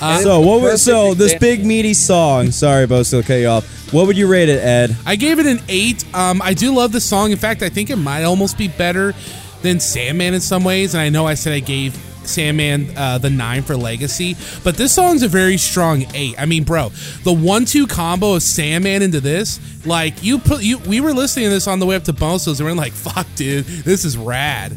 Uh, 0.00 0.18
so 0.20 0.40
what 0.40 0.60
was 0.60 0.82
so 0.82 1.14
this 1.14 1.34
big 1.34 1.64
meaty 1.64 1.94
song? 1.94 2.50
Sorry, 2.50 2.86
Bo, 2.86 3.02
still 3.02 3.22
cut 3.22 3.34
you 3.34 3.48
off. 3.48 3.92
What 3.92 4.06
would 4.06 4.16
you 4.16 4.26
rate 4.28 4.48
it, 4.48 4.62
Ed? 4.62 4.96
I 5.06 5.16
gave 5.16 5.38
it 5.38 5.46
an 5.46 5.60
eight. 5.68 6.04
Um, 6.14 6.40
I 6.42 6.54
do 6.54 6.74
love 6.74 6.92
the 6.92 7.00
song. 7.00 7.32
In 7.32 7.38
fact, 7.38 7.62
I 7.62 7.68
think 7.68 7.90
it 7.90 7.96
might 7.96 8.22
almost 8.22 8.58
be 8.58 8.68
better 8.68 9.14
than 9.62 9.80
Sandman 9.80 10.34
in 10.34 10.40
some 10.40 10.62
ways. 10.62 10.94
And 10.94 11.00
I 11.00 11.08
know 11.08 11.26
I 11.26 11.34
said 11.34 11.52
I 11.52 11.60
gave 11.60 11.94
Sandman 12.24 12.96
uh, 12.96 13.18
the 13.18 13.30
nine 13.30 13.62
for 13.62 13.76
Legacy, 13.76 14.36
but 14.62 14.76
this 14.76 14.92
song's 14.92 15.22
a 15.22 15.28
very 15.28 15.56
strong 15.56 16.04
eight. 16.14 16.38
I 16.38 16.44
mean, 16.46 16.64
bro, 16.64 16.90
the 17.24 17.32
one-two 17.32 17.86
combo 17.86 18.34
of 18.34 18.42
Sandman 18.42 19.02
into 19.02 19.20
this, 19.20 19.58
like 19.86 20.22
you 20.22 20.38
put 20.38 20.62
you, 20.62 20.78
we 20.80 21.00
were 21.00 21.12
listening 21.12 21.46
to 21.46 21.50
this 21.50 21.66
on 21.66 21.78
the 21.78 21.86
way 21.86 21.96
up 21.96 22.04
to 22.04 22.12
Bosos, 22.12 22.60
and 22.60 22.68
we're 22.68 22.74
like, 22.74 22.92
"Fuck, 22.94 23.26
dude, 23.34 23.64
this 23.64 24.04
is 24.04 24.16
rad." 24.16 24.76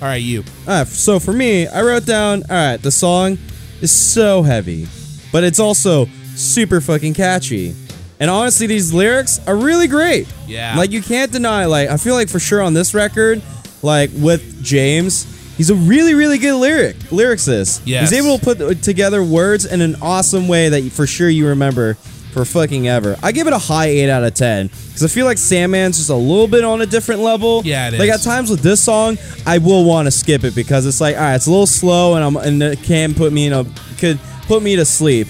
All 0.00 0.08
right, 0.08 0.16
you. 0.22 0.44
All 0.68 0.78
right, 0.78 0.86
so 0.86 1.18
for 1.18 1.32
me, 1.32 1.66
I 1.66 1.82
wrote 1.82 2.06
down. 2.06 2.42
All 2.44 2.56
right, 2.56 2.76
the 2.76 2.92
song 2.92 3.38
is 3.80 3.92
so 3.92 4.42
heavy, 4.42 4.86
but 5.32 5.44
it's 5.44 5.58
also 5.58 6.06
super 6.34 6.80
fucking 6.80 7.14
catchy. 7.14 7.74
And 8.20 8.30
honestly, 8.30 8.66
these 8.66 8.92
lyrics 8.92 9.40
are 9.46 9.56
really 9.56 9.88
great. 9.88 10.32
Yeah. 10.46 10.76
Like 10.76 10.90
you 10.90 11.02
can't 11.02 11.32
deny. 11.32 11.66
Like 11.66 11.88
I 11.88 11.96
feel 11.96 12.14
like 12.14 12.28
for 12.28 12.38
sure 12.38 12.62
on 12.62 12.74
this 12.74 12.94
record, 12.94 13.42
like 13.82 14.10
with 14.14 14.62
James, 14.62 15.26
he's 15.56 15.70
a 15.70 15.74
really 15.74 16.14
really 16.14 16.38
good 16.38 16.58
lyric 16.58 16.96
lyricist. 17.10 17.82
Yeah. 17.84 18.00
He's 18.00 18.12
able 18.12 18.38
to 18.38 18.44
put 18.44 18.82
together 18.82 19.22
words 19.22 19.64
in 19.64 19.80
an 19.80 19.96
awesome 20.00 20.48
way 20.48 20.68
that 20.68 20.90
for 20.92 21.06
sure 21.06 21.28
you 21.28 21.48
remember 21.48 21.96
for 22.34 22.44
fucking 22.44 22.88
ever. 22.88 23.16
I 23.22 23.32
give 23.32 23.46
it 23.46 23.52
a 23.52 23.58
high 23.58 23.86
eight 23.86 24.10
out 24.10 24.24
of 24.24 24.34
ten 24.34 24.66
because 24.66 25.02
I 25.02 25.08
feel 25.08 25.24
like 25.24 25.38
Sandman's 25.38 25.96
just 25.96 26.10
a 26.10 26.14
little 26.14 26.48
bit 26.48 26.64
on 26.64 26.82
a 26.82 26.86
different 26.86 27.22
level. 27.22 27.62
Yeah, 27.64 27.88
it 27.88 27.98
like 27.98 28.10
is. 28.10 28.26
at 28.26 28.28
times 28.30 28.50
with 28.50 28.60
this 28.60 28.82
song, 28.82 29.16
I 29.46 29.58
will 29.58 29.84
want 29.84 30.06
to 30.06 30.10
skip 30.10 30.44
it 30.44 30.54
because 30.54 30.84
it's 30.84 31.00
like, 31.00 31.16
all 31.16 31.22
right, 31.22 31.36
it's 31.36 31.46
a 31.46 31.50
little 31.50 31.66
slow, 31.66 32.16
and 32.16 32.24
I'm 32.24 32.36
and 32.36 32.62
it 32.62 32.82
can 32.82 33.14
put 33.14 33.32
me 33.32 33.46
in 33.46 33.52
a 33.54 33.64
could 33.98 34.18
put 34.46 34.62
me 34.62 34.76
to 34.76 34.84
sleep 34.84 35.28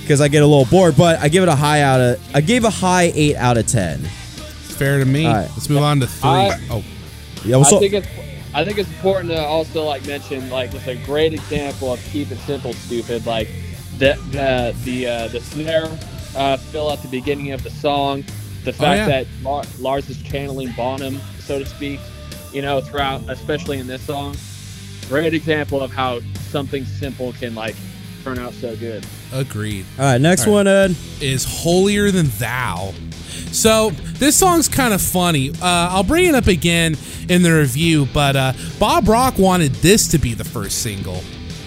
because 0.00 0.20
I 0.20 0.28
get 0.28 0.42
a 0.42 0.46
little 0.46 0.64
bored. 0.64 0.96
But 0.96 1.20
I 1.20 1.28
give 1.28 1.42
it 1.42 1.48
a 1.48 1.54
high 1.54 1.82
out 1.82 2.00
of 2.00 2.20
I 2.34 2.40
gave 2.40 2.64
a 2.64 2.70
high 2.70 3.12
eight 3.14 3.36
out 3.36 3.56
of 3.58 3.66
ten. 3.68 3.98
Fair 4.00 4.98
to 4.98 5.04
me. 5.04 5.26
All 5.26 5.34
right. 5.34 5.48
Let's 5.50 5.68
move 5.68 5.82
on 5.82 6.00
to 6.00 6.06
three. 6.06 6.30
I- 6.30 6.58
oh, 6.70 6.82
Yeah, 7.44 7.56
what's 7.56 7.72
I 7.72 7.76
up? 7.76 7.82
think 7.82 7.92
it's 7.94 8.08
I 8.54 8.64
think 8.64 8.78
it's 8.78 8.88
important 8.88 9.30
to 9.30 9.40
also 9.44 9.84
like 9.84 10.06
mention 10.06 10.48
like 10.48 10.72
it's 10.72 10.86
a 10.86 10.96
great 11.04 11.34
example 11.34 11.92
of 11.92 12.00
keep 12.10 12.30
it 12.30 12.38
simple, 12.38 12.72
stupid. 12.72 13.26
Like 13.26 13.48
the 13.98 14.16
the 14.30 14.74
the 14.84 15.06
uh, 15.06 15.28
the 15.28 15.40
snare 15.40 15.86
uh, 16.38 16.56
fill 16.56 16.90
at 16.90 17.02
the 17.02 17.08
beginning 17.08 17.52
of 17.52 17.62
the 17.62 17.70
song, 17.70 18.24
the 18.64 18.72
fact 18.72 18.82
Oh, 18.82 18.94
yeah. 18.94 19.06
that 19.06 19.26
Lar- 19.42 19.64
Lars 19.78 20.08
is 20.08 20.20
channeling 20.22 20.72
Bonham, 20.72 21.20
so 21.40 21.58
to 21.58 21.66
speak, 21.66 22.00
you 22.52 22.62
know, 22.62 22.80
throughout, 22.80 23.22
especially 23.28 23.78
in 23.78 23.86
this 23.86 24.02
song. 24.02 24.36
Great 25.08 25.34
example 25.34 25.82
of 25.82 25.90
how 25.90 26.20
something 26.50 26.84
simple 26.84 27.32
can 27.34 27.54
like 27.54 27.74
turn 28.24 28.38
out 28.38 28.52
so 28.54 28.76
good. 28.76 29.04
agreed. 29.32 29.84
All 29.98 30.04
right, 30.04 30.20
next 30.20 30.42
All 30.46 30.48
right. 30.48 30.64
one, 30.64 30.66
Ed. 30.66 30.96
is 31.20 31.44
holier 31.44 32.10
than 32.10 32.26
thou. 32.38 32.92
So 33.52 33.90
this 33.90 34.36
song's 34.36 34.68
kind 34.68 34.92
of 34.92 35.00
funny. 35.00 35.50
Uh, 35.50 35.54
I'll 35.62 36.02
bring 36.04 36.26
it 36.26 36.34
up 36.34 36.46
again 36.46 36.96
in 37.28 37.42
the 37.42 37.52
review, 37.52 38.06
but 38.12 38.36
uh, 38.36 38.52
Bob 38.78 39.08
Rock 39.08 39.38
wanted 39.38 39.72
this 39.76 40.08
to 40.08 40.18
be 40.18 40.34
the 40.34 40.44
first 40.44 40.82
single, 40.82 41.22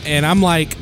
and 0.06 0.26
I'm 0.26 0.42
like, 0.42 0.76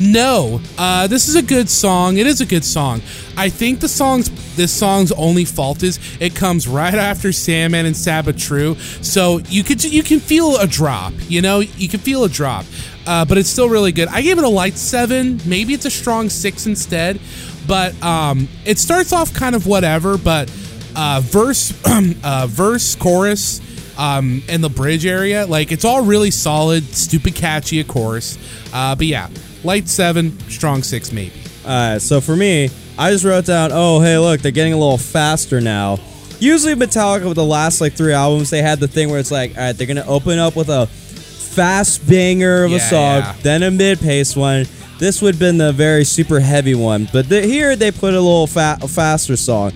no. 0.00 0.60
Uh, 0.78 1.06
this 1.06 1.28
is 1.28 1.36
a 1.36 1.42
good 1.42 1.68
song. 1.68 2.16
It 2.16 2.26
is 2.26 2.40
a 2.40 2.46
good 2.46 2.64
song. 2.64 3.00
I 3.36 3.48
think 3.48 3.80
the 3.80 3.88
song's 3.88 4.30
this 4.56 4.72
song's 4.72 5.12
only 5.12 5.44
fault 5.44 5.82
is 5.82 5.98
it 6.20 6.34
comes 6.34 6.66
right 6.66 6.94
after 6.94 7.32
Sandman 7.32 7.86
and 7.86 7.96
Sad 7.96 8.24
but 8.24 8.38
True, 8.38 8.76
so 9.02 9.38
you 9.48 9.62
could 9.62 9.82
you 9.84 10.02
can 10.02 10.20
feel 10.20 10.56
a 10.56 10.66
drop. 10.66 11.12
You 11.28 11.42
know, 11.42 11.60
you 11.60 11.88
can 11.88 12.00
feel 12.00 12.24
a 12.24 12.28
drop, 12.28 12.64
uh, 13.06 13.24
but 13.24 13.38
it's 13.38 13.48
still 13.48 13.68
really 13.68 13.92
good. 13.92 14.08
I 14.08 14.22
gave 14.22 14.38
it 14.38 14.44
a 14.44 14.48
light 14.48 14.74
seven. 14.74 15.40
Maybe 15.44 15.74
it's 15.74 15.84
a 15.84 15.90
strong 15.90 16.30
six 16.30 16.66
instead, 16.66 17.20
but 17.66 18.00
um, 18.02 18.48
it 18.64 18.78
starts 18.78 19.12
off 19.12 19.32
kind 19.34 19.54
of 19.54 19.66
whatever. 19.66 20.16
But 20.16 20.50
uh, 20.94 21.20
verse, 21.22 21.72
uh, 22.24 22.46
verse, 22.48 22.96
chorus, 22.96 23.60
um, 23.98 24.42
and 24.48 24.62
the 24.62 24.68
bridge 24.68 25.06
area, 25.06 25.46
like 25.46 25.72
it's 25.72 25.84
all 25.84 26.04
really 26.04 26.30
solid, 26.30 26.84
stupid 26.84 27.34
catchy, 27.34 27.80
of 27.80 27.88
course. 27.88 28.38
Uh, 28.72 28.94
but 28.94 29.06
yeah, 29.06 29.28
light 29.64 29.88
seven, 29.88 30.38
strong 30.48 30.82
six 30.82 31.12
maybe. 31.12 31.34
All 31.64 31.92
right, 31.92 32.00
so 32.00 32.20
for 32.20 32.36
me, 32.36 32.70
I 32.98 33.10
just 33.10 33.24
wrote 33.24 33.46
down, 33.46 33.70
oh, 33.72 34.00
hey, 34.00 34.18
look, 34.18 34.40
they're 34.40 34.52
getting 34.52 34.72
a 34.72 34.78
little 34.78 34.98
faster 34.98 35.60
now. 35.60 35.98
Usually, 36.38 36.74
Metallica 36.74 37.26
with 37.26 37.36
the 37.36 37.44
last 37.44 37.80
like 37.80 37.94
three 37.94 38.12
albums, 38.12 38.50
they 38.50 38.62
had 38.62 38.78
the 38.78 38.88
thing 38.88 39.10
where 39.10 39.18
it's 39.18 39.30
like, 39.30 39.56
all 39.56 39.64
right, 39.64 39.72
they're 39.72 39.86
gonna 39.86 40.04
open 40.06 40.38
up 40.38 40.54
with 40.54 40.68
a 40.68 40.86
fast 40.86 42.06
banger 42.06 42.64
of 42.64 42.72
a 42.72 42.78
song, 42.78 43.20
yeah. 43.20 43.34
then 43.42 43.62
a 43.62 43.70
mid-paced 43.70 44.36
one. 44.36 44.66
This 44.98 45.20
would 45.22 45.34
have 45.34 45.40
been 45.40 45.58
the 45.58 45.72
very 45.72 46.04
super 46.04 46.40
heavy 46.40 46.74
one, 46.74 47.08
but 47.12 47.28
the, 47.28 47.42
here 47.42 47.74
they 47.76 47.90
put 47.90 48.14
a 48.14 48.20
little 48.20 48.46
fa- 48.46 48.78
faster 48.86 49.36
song, 49.36 49.72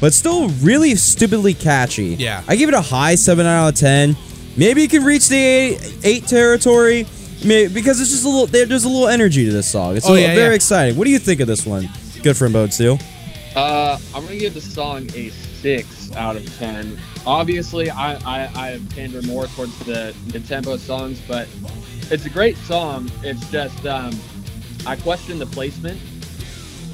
but 0.00 0.12
still 0.14 0.48
really 0.62 0.94
stupidly 0.94 1.54
catchy. 1.54 2.16
Yeah. 2.18 2.42
I 2.48 2.56
give 2.56 2.68
it 2.68 2.74
a 2.74 2.80
high 2.80 3.14
seven 3.14 3.46
out 3.46 3.68
of 3.68 3.74
ten. 3.74 4.16
Maybe 4.56 4.82
you 4.82 4.88
can 4.88 5.04
reach 5.04 5.28
the 5.28 5.36
eight, 5.36 5.98
eight 6.04 6.26
territory. 6.26 7.06
May- 7.44 7.68
Because 7.68 8.00
it's 8.00 8.10
just 8.10 8.24
a 8.24 8.28
little, 8.28 8.46
there- 8.46 8.66
there's 8.66 8.84
a 8.84 8.88
little 8.88 9.08
energy 9.08 9.44
to 9.44 9.52
this 9.52 9.68
song. 9.70 9.96
It's 9.96 10.06
Oh, 10.06 10.12
little- 10.12 10.26
yeah, 10.28 10.34
very 10.34 10.50
yeah. 10.50 10.54
exciting. 10.56 10.96
What 10.96 11.04
do 11.04 11.10
you 11.10 11.18
think 11.18 11.40
of 11.40 11.46
this 11.46 11.66
one? 11.66 11.88
Good 12.22 12.36
for 12.36 12.48
Bonesteel. 12.48 13.00
Uh, 13.54 13.98
I'm 14.14 14.24
gonna 14.24 14.36
give 14.36 14.52
the 14.54 14.60
song 14.60 15.08
a 15.14 15.30
six 15.30 16.10
out 16.16 16.36
of 16.36 16.58
ten. 16.58 16.98
Obviously, 17.26 17.88
I 17.90 18.14
I, 18.16 18.48
I 18.54 18.80
pander 18.94 19.22
more 19.22 19.46
towards 19.48 19.78
the 19.80 20.14
the 20.28 20.40
tempo 20.40 20.76
songs, 20.76 21.20
but 21.26 21.48
it's 22.10 22.26
a 22.26 22.30
great 22.30 22.56
song. 22.58 23.10
It's 23.22 23.48
just 23.50 23.86
um, 23.86 24.12
I 24.86 24.96
question 24.96 25.38
the 25.38 25.46
placement. 25.46 25.98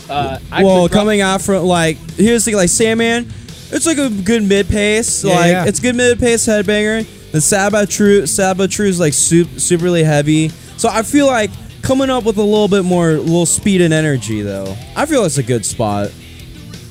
Uh, 0.08 0.38
well, 0.50 0.88
coming 0.88 1.20
out 1.20 1.40
from 1.40 1.64
like 1.64 1.96
here's 2.12 2.44
the 2.44 2.50
thing, 2.50 2.56
like 2.56 2.68
Sandman, 2.68 3.32
it's 3.70 3.86
like 3.86 3.98
a 3.98 4.10
good 4.10 4.42
mid 4.42 4.68
pace. 4.68 5.24
Yeah, 5.24 5.34
like 5.34 5.50
yeah. 5.50 5.64
it's 5.64 5.80
good 5.80 5.96
mid 5.96 6.18
pace 6.18 6.46
headbanger. 6.46 7.06
The 7.32 7.40
Sad 7.40 7.72
but 7.72 7.88
True 7.88 8.26
Sad 8.26 8.58
but 8.58 8.70
True 8.70 8.86
is 8.86 9.00
like 9.00 9.14
super 9.14 9.54
superly 9.54 10.04
heavy. 10.04 10.48
So 10.76 10.88
I 10.90 11.02
feel 11.02 11.26
like 11.26 11.50
coming 11.82 12.10
up 12.10 12.24
with 12.24 12.36
a 12.36 12.42
little 12.42 12.68
bit 12.68 12.84
more 12.84 13.12
little 13.12 13.46
speed 13.46 13.80
and 13.80 13.92
energy 13.94 14.42
though. 14.42 14.76
I 14.96 15.06
feel 15.06 15.24
it's 15.24 15.38
a 15.38 15.42
good 15.42 15.64
spot. 15.64 16.12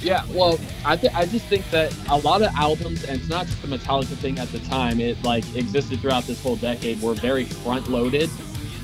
Yeah, 0.02 0.26
well, 0.34 0.60
I 0.84 0.96
th- 0.96 1.14
I 1.14 1.26
just 1.28 1.46
think 1.46 1.70
that 1.70 1.96
a 2.10 2.18
lot 2.18 2.42
of 2.42 2.52
albums, 2.56 3.04
and 3.04 3.20
it's 3.20 3.30
not 3.30 3.46
just 3.46 3.64
a 3.64 3.68
Metallica 3.68 4.16
thing 4.18 4.40
at 4.40 4.52
the 4.52 4.58
time. 4.60 5.00
It 5.00 5.22
like 5.24 5.44
existed 5.56 6.00
throughout 6.00 6.24
this 6.24 6.42
whole 6.42 6.56
decade. 6.56 7.00
Were 7.02 7.14
very 7.14 7.46
front 7.46 7.88
loaded, 7.88 8.30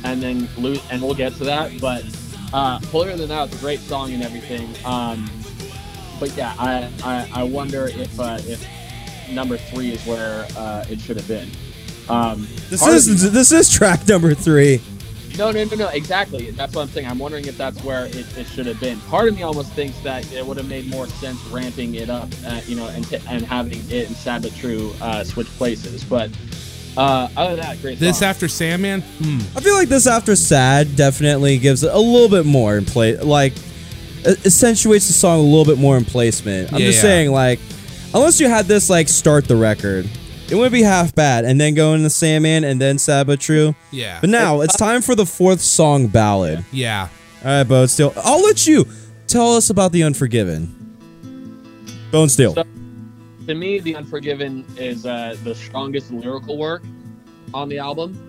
and 0.04 0.22
then 0.22 0.48
lo- 0.58 0.80
and 0.92 1.02
we'll 1.02 1.16
get 1.16 1.34
to 1.38 1.44
that. 1.46 1.82
But 1.82 2.04
uh, 2.54 2.80
holier 2.88 3.16
than 3.18 3.30
thou, 3.30 3.44
it's 3.46 3.56
a 3.56 3.60
great 3.60 3.80
song 3.80 4.12
and 4.14 4.24
everything. 4.24 4.70
Um, 4.86 5.30
but 6.20 6.36
yeah, 6.36 6.56
I, 6.58 6.90
I 7.04 7.42
I 7.42 7.44
wonder 7.44 7.88
if 7.88 8.20
uh, 8.20 8.40
if 8.42 8.66
number 9.32 9.58
three 9.58 9.92
is 9.92 10.06
where 10.06 10.48
uh, 10.58 10.86
it 10.90 11.00
should 11.00 11.18
have 11.18 11.28
been. 11.28 11.50
Um, 12.10 12.48
This 12.70 12.86
is 12.88 13.24
me- 13.24 13.30
this 13.30 13.52
is 13.52 13.70
track 13.70 14.08
number 14.08 14.34
three. 14.34 14.82
no, 15.38 15.52
no, 15.52 15.64
no, 15.66 15.76
no. 15.76 15.88
Exactly. 15.90 16.50
That's 16.52 16.74
what 16.74 16.84
I'm 16.84 16.88
saying. 16.88 17.06
I'm 17.06 17.20
wondering 17.20 17.46
if 17.46 17.58
that's 17.58 17.84
where 17.84 18.06
it, 18.06 18.26
it 18.38 18.48
should 18.48 18.66
have 18.66 18.80
been. 18.80 19.00
Part 19.02 19.28
of 19.28 19.36
me 19.36 19.44
almost 19.44 19.74
thinks 19.74 20.00
that 20.00 20.32
it 20.34 20.44
would 20.46 20.58
have 20.58 20.70
made 20.70 20.88
more 20.90 21.06
sense 21.08 21.40
ramping 21.48 21.96
it 21.96 22.10
up, 22.10 22.30
uh, 22.48 22.62
you 22.66 22.76
know, 22.76 22.88
and 22.88 23.08
t- 23.08 23.20
and 23.28 23.46
having 23.46 23.80
it 23.92 24.08
and 24.08 24.16
Sad 24.16 24.42
but 24.42 24.56
True 24.56 24.94
uh, 25.02 25.24
switch 25.24 25.48
places. 25.58 26.04
But 26.04 26.32
uh, 26.98 27.30
other 27.38 27.56
than 27.56 27.66
that, 27.66 27.82
great. 27.82 28.00
This 28.00 28.20
song. 28.20 28.30
after 28.30 28.48
Sandman? 28.48 29.02
Hmm. 29.02 29.40
I 29.58 29.62
feel 29.62 29.76
like 29.76 29.90
this 29.90 30.08
after 30.08 30.36
sad 30.36 30.96
definitely 30.96 31.58
gives 31.60 31.84
it 31.84 31.94
a 31.94 32.00
little 32.00 32.30
bit 32.30 32.46
more 32.46 32.78
in 32.78 32.86
play, 32.86 33.18
like 33.18 33.54
accentuates 34.26 35.08
the 35.08 35.14
song 35.14 35.40
a 35.40 35.44
little 35.44 35.66
bit 35.66 35.78
more 35.78 35.96
in 35.98 36.04
placement. 36.06 36.74
I'm 36.74 36.80
Yeah, 36.80 36.88
just 36.88 36.98
yeah. 36.98 37.02
saying, 37.04 37.32
like, 37.32 37.60
unless 38.14 38.40
you 38.40 38.50
had 38.50 38.66
this 38.66 38.90
like 38.90 39.08
start 39.08 39.48
the 39.48 39.56
record, 39.56 40.10
it 40.50 40.56
wouldn't 40.56 40.74
be 40.74 40.82
half 40.82 41.14
bad, 41.14 41.46
and 41.46 41.60
then 41.60 41.74
go 41.76 41.94
into 41.94 42.10
Sandman 42.10 42.64
and 42.64 42.80
then 42.82 42.98
Sad 42.98 43.28
but 43.28 43.40
True. 43.40 43.76
Yeah. 43.92 44.20
But 44.22 44.30
now 44.30 44.62
it's 44.62 44.76
time 44.78 45.02
for 45.02 45.14
the 45.16 45.26
fourth 45.26 45.62
song 45.62 46.08
ballad. 46.08 46.64
yeah. 46.72 47.10
All 47.46 47.52
right, 47.52 47.68
Bonesteel. 47.68 48.14
I'll 48.24 48.42
let 48.42 48.66
you 48.66 48.86
tell 49.28 49.56
us 49.56 49.70
about 49.70 49.92
the 49.92 50.04
Unforgiven. 50.04 50.74
Bonesteel. 52.12 52.56
So- 52.56 52.64
to 53.48 53.56
me, 53.56 53.80
The 53.80 53.96
Unforgiven 53.96 54.66
is 54.78 55.06
uh, 55.06 55.36
the 55.44 55.56
strongest 55.56 56.12
lyrical 56.12 56.58
work 56.58 56.84
on 57.54 57.70
the 57.70 57.80
album. 57.80 58.24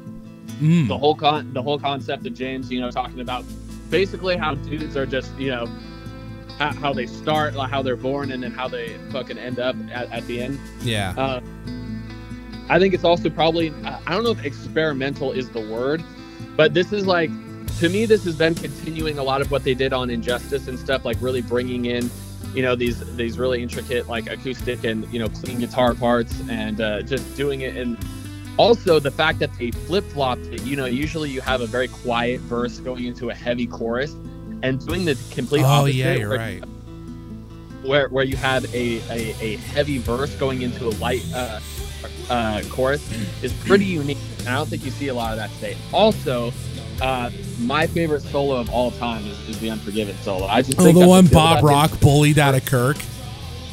Mm. 0.61 0.89
The 0.89 0.97
whole 0.97 1.15
con, 1.15 1.53
the 1.53 1.63
whole 1.63 1.79
concept 1.79 2.27
of 2.27 2.35
James, 2.35 2.71
you 2.71 2.81
know, 2.81 2.91
talking 2.91 3.21
about 3.21 3.45
basically 3.91 4.37
how 4.37 4.55
dudes 4.55 4.97
are 4.97 5.07
just, 5.07 5.37
you 5.37 5.51
know, 5.51 5.67
how, 6.59 6.73
how 6.73 6.93
they 6.93 7.07
start, 7.07 7.55
like 7.55 7.71
how 7.71 7.83
they're 7.83 7.97
born, 7.97 8.33
and 8.33 8.43
then 8.43 8.53
how 8.53 8.69
they 8.69 8.97
fucking 9.11 9.39
end 9.39 9.59
up 9.59 9.77
at, 9.93 10.11
at 10.11 10.27
the 10.27 10.41
end. 10.41 10.59
Yeah. 10.81 11.15
Uh, 11.17 11.41
I 12.71 12.79
think 12.79 12.95
it's 12.95 13.05
also 13.05 13.31
probably 13.31 13.73
I 13.85 14.01
I 14.07 14.15
don't 14.15 14.25
know 14.25 14.31
if 14.31 14.45
experimental 14.45 15.33
is 15.33 15.49
the 15.51 15.61
word, 15.61 16.03
but 16.57 16.75
this 16.75 16.93
is 16.93 17.07
like 17.07 17.31
to 17.79 17.89
me 17.89 18.07
this 18.07 18.25
has 18.25 18.37
been 18.37 18.55
continuing 18.55 19.19
a 19.19 19.23
lot 19.23 19.41
of 19.41 19.51
what 19.51 19.65
they 19.65 19.75
did 19.75 19.93
on 19.93 20.11
Injustice 20.11 20.69
and 20.69 20.79
stuff, 20.79 21.05
like 21.05 21.17
really 21.21 21.43
bringing 21.43 21.87
in 21.87 22.11
you 22.55 22.63
know 22.63 22.75
these 22.75 22.99
these 23.17 23.39
really 23.39 23.63
intricate 23.63 24.09
like 24.09 24.29
acoustic 24.31 24.85
and 24.85 25.07
you 25.13 25.19
know 25.19 25.29
clean 25.29 25.59
guitar 25.61 25.95
parts 25.95 26.41
and 26.49 26.81
uh, 26.81 27.03
just 27.03 27.37
doing 27.37 27.61
it 27.61 27.77
and 27.77 27.97
also 28.57 28.99
the 28.99 29.11
fact 29.11 29.39
that 29.39 29.53
they 29.59 29.71
flip 29.71 30.05
flopped 30.11 30.43
it. 30.47 30.63
You 30.63 30.75
know, 30.77 30.87
usually 30.87 31.31
you 31.31 31.41
have 31.43 31.61
a 31.61 31.67
very 31.67 31.87
quiet 31.89 32.41
verse 32.41 32.79
going 32.81 33.05
into 33.05 33.31
a 33.31 33.35
heavy 33.35 33.67
chorus, 33.69 34.13
and 34.65 34.85
doing 34.85 35.05
the 35.05 35.17
complete 35.31 35.63
Oh, 35.63 35.67
opposite. 35.67 35.95
yeah, 35.95 36.15
you're 36.15 36.29
where- 36.31 36.39
right. 36.39 36.65
where 37.85 38.09
where 38.09 38.25
you 38.25 38.37
have 38.37 38.65
a, 38.75 38.99
a, 39.11 39.35
a 39.41 39.57
heavy 39.59 39.99
verse 39.99 40.35
going 40.37 40.63
into 40.63 40.87
a 40.89 40.95
light 40.99 41.25
uh, 41.35 41.61
uh, 42.31 42.63
chorus 42.69 43.09
is 43.43 43.53
pretty 43.53 43.85
unique. 43.85 44.19
And 44.41 44.49
I 44.49 44.55
don't 44.57 44.69
think 44.69 44.85
you 44.85 44.91
see 44.91 45.09
a 45.09 45.15
lot 45.15 45.31
of 45.33 45.39
that 45.39 45.51
today. 45.55 45.77
Also, 45.93 46.53
uh, 47.01 47.31
my 47.61 47.87
favorite 47.87 48.23
solo 48.23 48.57
of 48.57 48.71
all 48.71 48.91
time 48.93 49.25
is, 49.27 49.49
is 49.49 49.59
the 49.61 49.71
Unforgiven 49.71 50.17
solo. 50.23 50.47
I 50.47 50.63
just 50.63 50.79
Oh, 50.81 50.93
the 50.93 51.07
one 51.07 51.27
Bob 51.27 51.59
that 51.59 51.65
is. 51.65 51.71
Rock 51.71 52.01
bullied 52.01 52.39
out 52.39 52.55
of 52.55 52.65
Kirk. 52.65 52.97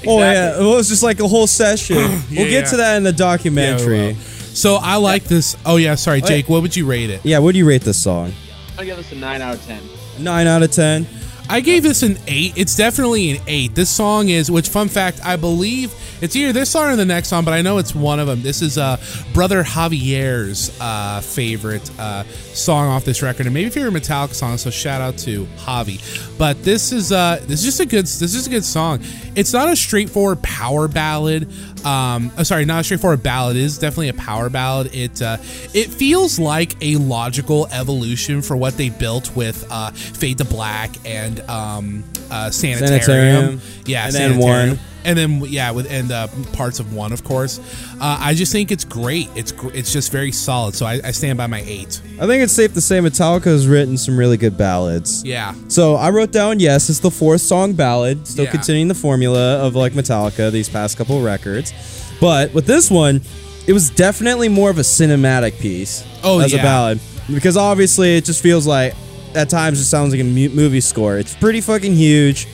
Oh 0.07 0.19
yeah, 0.19 0.59
it 0.61 0.63
was 0.63 0.88
just 0.88 1.01
like 1.03 1.19
a 1.19 1.28
whole 1.28 1.47
session. 1.47 1.95
we'll 1.97 2.21
Yeah, 2.30 2.49
get 2.49 2.67
to 2.69 2.78
that 2.78 2.97
in 2.97 3.03
the 3.03 3.13
documentary. 3.13 4.13
well. 4.13 4.15
So 4.15 4.76
I 4.76 4.95
like 4.97 5.23
this. 5.23 5.57
Oh 5.65 5.78
yeah, 5.78 5.95
sorry, 5.95 6.21
Wait. 6.21 6.28
Jake. 6.28 6.49
What 6.49 6.61
would 6.61 6.76
you 6.76 6.86
rate 6.86 7.09
it? 7.09 7.21
Yeah, 7.26 7.39
what 7.39 7.53
do 7.53 7.57
you 7.57 7.67
rate 7.67 7.82
this 7.82 8.01
song? 8.01 8.32
I 8.78 8.86
give 8.86 8.97
this 8.97 9.11
a 9.11 9.15
nine 9.15 9.41
out 9.41 9.55
of 9.55 9.65
ten. 9.65 9.82
Nine 10.19 10.47
out 10.47 10.61
of 10.63 10.71
ten. 10.71 11.07
I 11.48 11.62
gave 11.62 11.84
this 11.84 12.02
an 12.02 12.18
eight. 12.28 12.54
It's 12.58 12.76
definitely 12.76 13.32
an 13.32 13.43
eight. 13.48 13.76
This 13.76 13.89
song 13.89 14.30
is, 14.30 14.50
which 14.50 14.70
fun 14.70 14.89
fact, 14.89 15.20
I 15.24 15.36
believe 15.36 15.93
it's 16.22 16.36
either 16.36 16.54
this 16.54 16.72
song 16.72 16.91
or 16.91 16.96
the 16.96 17.06
next 17.06 17.28
song, 17.28 17.46
but 17.46 17.54
I 17.54 17.62
know 17.62 17.78
it's 17.78 17.93
one 17.93 18.20
of 18.20 18.28
them. 18.28 18.41
This 18.41 18.62
is 18.62 18.78
uh, 18.78 18.98
Brother 19.34 19.64
Javier's 19.64 20.76
uh, 20.80 21.22
favorite 21.22 21.89
uh, 22.00 22.24
song 22.54 22.88
off 22.88 23.06
this 23.06 23.22
record, 23.22 23.46
and 23.46 23.54
maybe 23.54 23.70
favorite 23.70 23.93
Metallica 23.93 24.34
song. 24.34 24.58
So 24.58 24.70
shout 24.70 25.02
out 25.02 25.18
to 25.20 25.46
Javi. 25.58 26.00
But 26.38 26.64
this 26.64 26.91
is 26.91 27.12
uh, 27.12 27.39
this 27.43 27.60
is 27.60 27.66
just 27.66 27.80
a 27.80 27.86
good 27.86 28.06
this 28.06 28.34
is 28.34 28.48
a 28.48 28.50
good 28.50 28.66
song. 28.66 29.02
It's 29.36 29.54
not 29.54 29.70
a 29.70 29.76
straightforward 29.76 30.41
power 30.41 30.88
ballad. 30.88 31.52
Um, 31.86 32.32
oh, 32.38 32.43
sorry, 32.43 32.66
not 32.66 32.82
a 32.82 32.84
straightforward 32.84 33.22
ballad. 33.22 33.58
It 33.58 33.64
is 33.64 33.78
definitely 33.78 34.10
a 34.10 34.14
power 34.14 34.50
ballad. 34.50 34.96
It 34.96 35.22
uh, 35.22 35.38
it 35.74 35.89
feels 35.89 36.39
like 36.39 36.76
a 36.82 36.96
logical 36.96 37.68
evolution 37.68 38.41
for 38.41 38.56
what 38.56 38.78
they 38.78 38.89
built 38.89 39.36
with 39.36 39.68
uh, 39.70 39.91
Fade 39.91 40.38
to 40.39 40.46
Black 40.46 40.91
and 41.06 41.35
um, 41.50 42.04
uh, 42.32 42.50
Sanitarium. 42.52 42.88
Sanitarium. 43.02 43.62
Yeah, 43.86 44.06
And 44.06 44.14
then 44.16 44.38
One. 44.38 44.80
And 45.04 45.16
then 45.16 45.42
yeah, 45.46 45.70
with 45.70 45.92
and 45.92 46.12
uh, 46.12 46.28
parts 46.54 46.80
of 46.80 46.96
one, 46.96 47.14
of 47.14 47.24
course. 47.24 47.60
Uh, 48.02 48.18
I 48.20 48.34
just 48.34 48.52
think 48.52 48.72
it's 48.72 48.84
great. 48.84 49.30
It's 49.36 49.52
gr- 49.52 49.70
it's 49.72 49.94
just 49.94 50.12
very 50.12 50.32
solid. 50.32 50.74
So 50.74 50.88
I, 50.88 51.00
I 51.04 51.12
stand 51.12 51.38
by 51.38 51.46
my 51.46 51.62
eight. 51.68 52.02
I 52.20 52.26
think 52.26 52.42
it's 52.42 52.54
safe 52.54 52.74
to 52.74 52.82
say 52.82 52.98
Metallica 52.98 53.44
has 53.46 53.68
written 53.68 54.00
some 54.00 54.18
really 54.18 54.36
good 54.36 54.58
ballads. 54.58 55.24
Yeah, 55.24 55.54
So 55.68 55.94
I 55.94 56.10
wrote 56.10 56.32
down 56.32 56.60
yes, 56.60 56.90
it's 56.90 56.98
the 57.02 57.12
fourth 57.12 57.42
song 57.42 57.74
ballad, 57.74 58.26
still 58.26 58.46
Yeah. 58.46 58.52
continuing 58.52 58.88
the 58.88 58.96
formula 58.96 59.58
of 59.60 59.76
like 59.76 59.94
Metallica 59.94 60.52
these 60.52 60.70
past 60.70 60.98
couple 60.98 61.22
records. 61.22 61.72
But 62.20 62.52
with 62.56 62.66
this 62.66 62.90
one, 62.90 63.22
it 63.68 63.74
was 63.74 63.92
definitely 63.92 64.50
more 64.50 64.72
of 64.72 64.80
a 64.80 64.84
cinematic 64.84 65.60
piece 65.60 66.04
Oh, 66.24 66.40
as 66.40 66.52
yeah. 66.52 66.62
a 66.62 66.64
ballad 66.64 67.00
because 67.32 67.58
obviously 67.58 68.18
it 68.18 68.26
just 68.26 68.42
feels 68.42 68.66
like 68.66 68.96
at 69.36 69.50
times 69.50 69.80
it 69.80 69.86
sounds 69.86 70.14
like 70.14 70.22
a 70.22 70.26
mu- 70.26 70.50
movie 70.50 70.82
score. 70.82 71.18
It's 71.18 71.36
pretty 71.36 71.62
fucking 71.62 71.94
huge. 71.94 72.48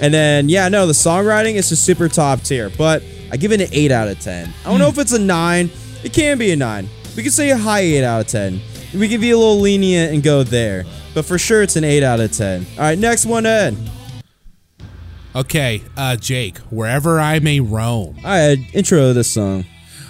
And 0.00 0.12
then 0.12 0.48
yeah, 0.48 0.68
no, 0.68 0.86
the 0.86 0.92
songwriting 0.92 1.54
is 1.54 1.68
just 1.68 1.84
super 1.84 2.08
top 2.08 2.42
tier, 2.42 2.70
but 2.76 3.02
I 3.30 3.36
give 3.36 3.52
it 3.52 3.60
an 3.60 3.68
8 3.72 3.90
out 3.90 4.08
of 4.08 4.20
10. 4.20 4.52
I 4.64 4.70
don't 4.70 4.78
know 4.78 4.88
if 4.88 4.98
it's 4.98 5.12
a 5.12 5.18
9. 5.18 5.70
It 6.02 6.12
can 6.12 6.38
be 6.38 6.50
a 6.52 6.56
9. 6.56 6.88
We 7.16 7.22
could 7.22 7.32
say 7.32 7.50
a 7.50 7.56
high 7.56 7.80
8 7.80 8.04
out 8.04 8.20
of 8.22 8.26
10. 8.26 8.60
We 8.94 9.08
can 9.08 9.20
be 9.20 9.30
a 9.30 9.38
little 9.38 9.60
lenient 9.60 10.12
and 10.12 10.22
go 10.22 10.42
there. 10.42 10.84
But 11.14 11.24
for 11.24 11.38
sure 11.38 11.62
it's 11.62 11.76
an 11.76 11.84
8 11.84 12.02
out 12.02 12.20
of 12.20 12.32
10. 12.32 12.66
All 12.76 12.82
right, 12.82 12.98
next 12.98 13.24
one 13.26 13.46
Ed. 13.46 13.76
Okay, 15.36 15.82
uh, 15.96 16.14
Jake, 16.16 16.58
wherever 16.70 17.18
I 17.18 17.40
may 17.40 17.58
roam. 17.58 18.16
All 18.18 18.30
right, 18.30 18.58
intro 18.72 19.08
of 19.08 19.14
this 19.16 19.32
song. 19.32 19.64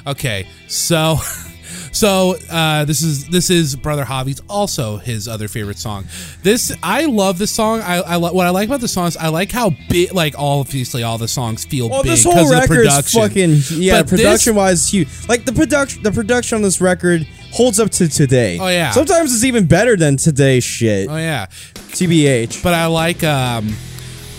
Okay, 0.06 0.46
so 0.68 1.16
so 1.92 2.36
uh, 2.50 2.84
this 2.84 3.02
is 3.02 3.26
this 3.28 3.50
is 3.50 3.76
Brother 3.76 4.04
Javi's 4.04 4.40
also 4.48 4.96
his 4.98 5.28
other 5.28 5.48
favorite 5.48 5.78
song. 5.78 6.04
This 6.42 6.72
I 6.82 7.06
love 7.06 7.38
this 7.38 7.50
song. 7.50 7.80
I, 7.80 7.96
I 7.96 8.16
li- 8.16 8.30
what 8.32 8.46
I 8.46 8.50
like 8.50 8.68
about 8.68 8.80
the 8.80 8.88
songs. 8.88 9.16
I 9.16 9.28
like 9.28 9.50
how 9.52 9.70
big, 9.88 10.12
like 10.12 10.38
all 10.38 10.60
obviously 10.60 11.02
all 11.02 11.18
the 11.18 11.28
songs 11.28 11.64
feel 11.64 11.88
Well, 11.88 12.02
big 12.02 12.12
this 12.12 12.24
'cause 12.24 12.34
whole 12.34 12.44
of 12.46 12.50
record 12.50 12.68
production. 12.86 13.20
fucking 13.20 13.56
yeah. 13.82 14.02
But 14.02 14.08
this- 14.10 14.20
production 14.20 14.54
wise, 14.54 14.88
huge. 14.88 15.08
Like 15.28 15.44
the 15.44 15.52
production, 15.52 16.02
the 16.02 16.12
production 16.12 16.56
on 16.56 16.62
this 16.62 16.80
record 16.80 17.26
holds 17.52 17.78
up 17.78 17.90
to 17.90 18.08
today. 18.08 18.58
Oh, 18.60 18.66
yeah. 18.68 18.90
Sometimes 18.90 19.32
it's 19.32 19.44
even 19.44 19.66
better 19.66 19.96
than 19.96 20.16
today's 20.16 20.64
shit. 20.64 21.08
Oh 21.08 21.16
yeah, 21.16 21.46
TBH. 21.92 22.62
but 22.62 22.74
I 22.74 22.86
like 22.86 23.22
um 23.22 23.74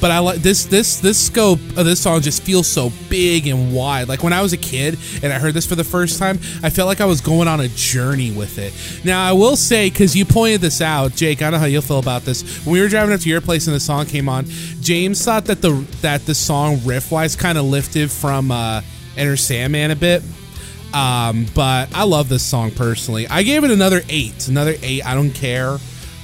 but 0.02 0.12
I 0.12 0.20
like 0.20 0.39
this 0.39 0.66
this 0.66 1.00
this 1.00 1.24
scope 1.24 1.60
of 1.78 1.86
this 1.86 2.02
song 2.02 2.22
just 2.22 2.43
feels 2.43 2.68
so 2.68 2.91
big 3.10 3.48
and 3.48 3.74
wide. 3.74 4.08
Like 4.08 4.24
when 4.24 4.34
I 4.34 4.41
was 4.41 4.54
a 4.54 4.58
kid 4.58 4.98
and 5.24 5.32
I 5.32 5.39
heard 5.39 5.54
this 5.54 5.66
for 5.66 5.76
the 5.76 5.84
first 5.84 6.20
time, 6.20 6.38
I 6.64 6.70
felt 6.70 6.88
like 6.88 7.02
I 7.02 7.06
was 7.06 7.22
going 7.22 7.48
on 7.48 7.60
a 7.60 7.68
journey 7.70 8.32
with 8.32 8.58
it. 8.58 8.74
Now 9.06 9.28
I 9.28 9.34
will 9.34 9.56
say 9.56 9.89
because 9.89 10.16
you 10.16 10.26
pointed 10.26 10.62
this 10.62 10.82
out, 10.82 11.16
Jake, 11.16 11.41
I 11.41 11.46
don't 11.46 11.54
know 11.54 11.60
how 11.60 11.66
you'll 11.66 11.82
feel 11.82 12.00
about 12.00 12.24
this. 12.24 12.66
When 12.66 12.74
we 12.74 12.82
were 12.82 12.88
driving 12.89 13.14
up 13.14 13.22
to 13.22 13.30
your 13.30 13.41
place 13.41 13.68
and 13.68 13.76
the 13.76 13.80
song 13.80 14.06
came 14.06 14.30
on, 14.30 14.46
James 14.82 15.24
thought 15.24 15.46
that 15.46 15.62
the 15.62 15.72
that 16.02 16.26
the 16.26 16.36
song 16.36 16.80
riff 16.84 17.12
wise 17.12 17.36
kind 17.36 17.58
of 17.58 17.66
lifted 17.66 18.12
from 18.12 18.52
uh, 18.52 18.82
Enter 19.18 19.38
Sandman 19.38 19.91
a 19.91 19.96
bit. 19.96 20.24
Um, 20.93 21.46
but 21.54 21.89
I 21.93 22.04
love 22.04 22.30
this 22.30 22.43
song 22.43 22.72
personally. 22.72 23.28
I 23.28 23.43
gave 23.43 23.64
it 23.66 23.72
another 23.72 24.02
eight. 24.08 24.48
Another 24.48 24.76
eight. 24.82 25.06
I 25.06 25.14
don't 25.14 25.32
care. 25.32 25.72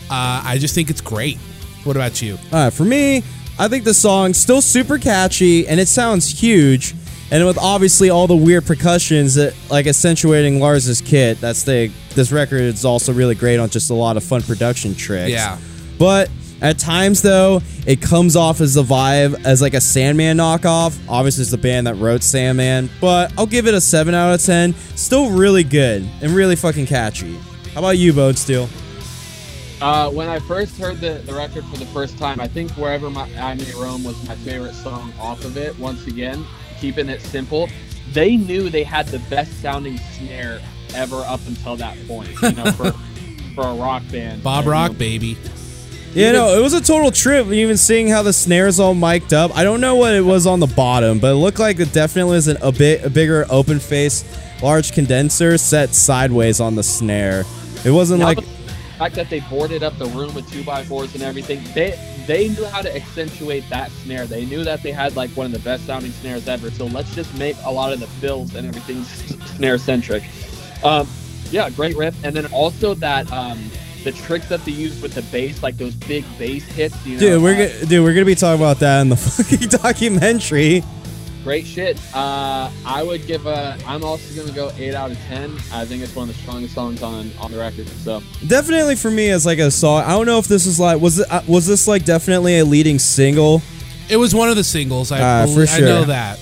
Uh, 0.10 0.42
I 0.46 0.58
just 0.60 0.76
think 0.76 0.90
it's 0.90 1.02
great. 1.02 1.38
What 1.84 1.96
about 1.96 2.22
you? 2.22 2.38
Right, 2.52 2.72
for 2.72 2.86
me, 2.86 3.24
I 3.62 3.68
think 3.68 3.84
the 3.84 3.94
song's 3.94 4.40
still 4.40 4.60
super 4.60 4.98
catchy 4.98 5.68
and 5.68 5.80
it 5.80 5.88
sounds 5.88 6.42
huge. 6.42 6.96
And 7.30 7.46
with 7.46 7.60
obviously 7.60 8.10
all 8.10 8.26
the 8.26 8.36
weird 8.36 8.66
percussions 8.66 9.36
that 9.36 9.54
like 9.70 9.86
accentuating 9.86 10.60
Lars's 10.60 11.00
kit, 11.00 11.40
that's 11.40 11.62
the 11.62 11.92
this 12.16 12.32
record 12.32 12.62
is 12.62 12.86
also 12.86 13.14
really 13.14 13.36
great 13.36 13.60
on 13.60 13.70
just 13.70 13.92
a 13.92 13.94
lot 13.94 14.18
of 14.18 14.24
fun 14.24 14.42
production 14.42 14.96
tricks. 14.96 15.30
Yeah. 15.30 15.60
But 16.00 16.32
at 16.60 16.80
times 16.80 17.22
though, 17.22 17.62
it 17.86 18.02
comes 18.02 18.36
off 18.36 18.62
as 18.62 18.74
the 18.74 18.82
vibe 18.82 19.46
as 19.46 19.62
like 19.62 19.76
a 19.76 19.82
Sandman 19.82 20.38
knockoff. 20.38 21.00
Obviously 21.08 21.44
it's 21.44 21.52
the 21.52 21.60
band 21.60 21.86
that 21.86 21.98
wrote 21.98 22.24
Sandman, 22.24 22.90
but 23.00 23.32
I'll 23.38 23.46
give 23.46 23.68
it 23.68 23.76
a 23.76 23.82
7 23.82 24.16
out 24.16 24.34
of 24.34 24.42
10. 24.42 24.74
Still 24.96 25.30
really 25.30 25.64
good 25.64 26.10
and 26.24 26.32
really 26.32 26.56
fucking 26.56 26.88
catchy. 26.88 27.38
How 27.76 27.82
about 27.82 28.00
you, 28.00 28.12
Bonesteel? 28.12 28.68
Uh, 29.82 30.12
when 30.12 30.30
I 30.30 30.38
first 30.40 30.78
heard 30.78 31.02
the, 31.02 31.14
the 31.26 31.34
record 31.34 31.66
for 31.66 31.78
the 31.78 31.88
first 31.88 32.18
time, 32.20 32.40
I 32.40 32.48
think 32.48 32.72
Wherever 32.74 33.10
my, 33.10 33.24
I 33.40 33.56
May 33.56 33.72
Roam 33.74 34.04
was 34.04 34.28
my 34.28 34.36
favorite 34.36 34.76
song 34.76 35.12
off 35.20 35.44
of 35.44 35.58
it. 35.58 35.78
Once 35.80 36.06
again, 36.06 36.46
keeping 36.80 37.10
it 37.10 37.20
simple. 37.22 37.68
They 38.12 38.38
knew 38.38 38.70
they 38.70 38.84
had 38.84 39.08
the 39.08 39.20
best 39.30 39.60
sounding 39.62 39.98
snare 39.98 40.62
ever 40.94 41.18
up 41.22 41.40
until 41.48 41.76
that 41.78 41.98
point. 42.08 42.30
You 42.42 42.52
know, 42.52 42.72
for 42.74 42.92
for 43.56 43.64
a 43.64 43.74
rock 43.74 44.04
band. 44.12 44.44
Bob 44.44 44.64
And, 44.64 44.72
Rock, 44.72 44.88
you 44.90 44.94
know, 44.94 45.00
baby. 45.00 45.38
Yeah, 46.14 46.34
no, 46.34 46.58
it 46.58 46.62
was 46.62 46.74
a 46.74 46.82
total 46.82 47.10
trip. 47.10 47.48
Even 47.48 47.78
seeing 47.78 48.08
how 48.08 48.22
the 48.22 48.34
snares 48.34 48.80
all 48.80 48.94
mic'd 48.94 49.34
up. 49.34 49.56
I 49.56 49.64
don't 49.64 49.80
know 49.80 49.96
what 49.96 50.14
it 50.14 50.22
was 50.22 50.46
on 50.46 50.60
the 50.60 50.68
bottom, 50.68 51.20
but 51.20 51.32
it 51.32 51.36
looked 51.36 51.60
like 51.60 51.80
it 51.80 51.94
definitely 51.94 52.34
was 52.34 52.48
an, 52.50 52.58
a 52.62 52.72
bit 52.72 53.04
a 53.06 53.10
bigger 53.10 53.46
open 53.50 53.80
face, 53.80 54.26
large 54.62 54.92
condenser 54.92 55.58
set 55.58 55.96
sideways 55.96 56.60
on 56.60 56.76
the 56.76 56.84
snare. 56.84 57.46
It 57.86 57.92
wasn't 57.92 58.20
now 58.20 58.26
like 58.26 58.38
the 58.40 58.61
fact 59.02 59.16
that 59.16 59.32
they 59.32 59.40
boarded 59.50 59.82
up 59.82 59.98
the 59.98 60.06
room 60.08 60.32
with 60.36 60.48
two 60.52 60.64
by 60.64 60.84
fours 60.84 61.16
and 61.16 61.24
everything, 61.24 61.60
they 61.74 61.98
they 62.28 62.50
knew 62.50 62.66
how 62.66 62.84
to 62.84 62.96
accentuate 62.96 63.68
that 63.68 63.90
snare. 63.90 64.28
They 64.28 64.46
knew 64.46 64.64
that 64.64 64.84
they 64.84 64.92
had 64.92 65.16
like 65.16 65.32
one 65.32 65.48
of 65.48 65.52
the 65.52 65.60
best 65.60 65.88
sounding 65.88 66.12
snares 66.12 66.48
ever. 66.48 66.70
So 66.70 66.86
let's 66.86 67.16
just 67.16 67.36
make 67.36 67.56
a 67.66 67.72
lot 67.72 67.92
of 67.94 68.00
the 68.00 68.06
fills 68.06 68.54
and 68.54 68.68
everything 68.68 69.04
snare 69.56 69.80
centric. 69.80 70.24
Um, 70.84 71.08
yeah, 71.50 71.72
great 71.72 71.98
riff, 71.98 72.16
and 72.24 72.36
then 72.36 72.46
also 72.54 72.94
that 72.94 73.32
um, 73.34 73.72
the 74.04 74.12
tricks 74.12 74.48
that 74.50 74.64
they 74.66 74.72
used 74.72 75.02
with 75.02 75.16
the 75.16 75.24
bass, 75.24 75.64
like 75.64 75.78
those 75.78 75.96
big 75.96 76.24
bass 76.38 76.64
hits. 76.66 77.04
You 77.04 77.16
know, 77.16 77.20
dude, 77.20 77.42
we're 77.42 77.56
uh, 77.56 77.68
gonna 77.70 77.86
dude, 77.88 78.04
we're 78.04 78.14
gonna 78.14 78.26
be 78.28 78.36
talking 78.36 78.62
about 78.62 78.78
that 78.82 79.02
in 79.02 79.10
the 79.10 79.16
fucking 79.18 79.68
documentary. 79.70 80.84
Great 81.44 81.66
shit. 81.66 81.98
Uh, 82.14 82.70
I 82.86 83.04
would 83.04 83.26
give 83.28 83.46
a. 83.46 83.78
I'm 83.88 84.04
also 84.04 84.34
gonna 84.40 84.56
go 84.56 84.72
eight 84.78 84.94
out 84.94 85.12
of 85.12 85.18
ten. 85.28 85.52
I 85.72 85.86
think 85.86 86.04
it's 86.04 86.16
one 86.16 86.30
of 86.30 86.36
the 86.36 86.42
strongest 86.42 86.74
songs 86.74 87.02
on 87.04 87.32
on 87.40 87.52
the 87.52 87.58
record. 87.58 87.88
So 87.88 88.22
Definitely 88.48 88.96
for 88.96 89.12
me 89.12 89.30
as 89.30 89.46
like 89.46 89.60
a 89.60 89.72
song. 89.72 90.04
I 90.04 90.10
don't 90.12 90.26
know 90.26 90.40
if 90.40 90.48
this 90.48 90.66
is 90.66 90.80
like 90.80 91.02
was 91.02 91.20
it 91.20 91.32
uh, 91.32 91.42
was 91.48 91.68
this 91.68 91.88
like 91.88 92.06
definitely 92.06 92.60
a 92.60 92.66
leading 92.66 93.00
single? 93.00 93.62
It 94.10 94.18
was 94.18 94.36
one 94.36 94.50
of 94.50 94.56
the 94.56 94.64
singles. 94.64 95.12
I, 95.12 95.20
Ah, 95.22 95.46
for 95.54 95.62
I 95.62 95.66
sure. 95.66 95.86
know 95.86 96.04
that. 96.06 96.38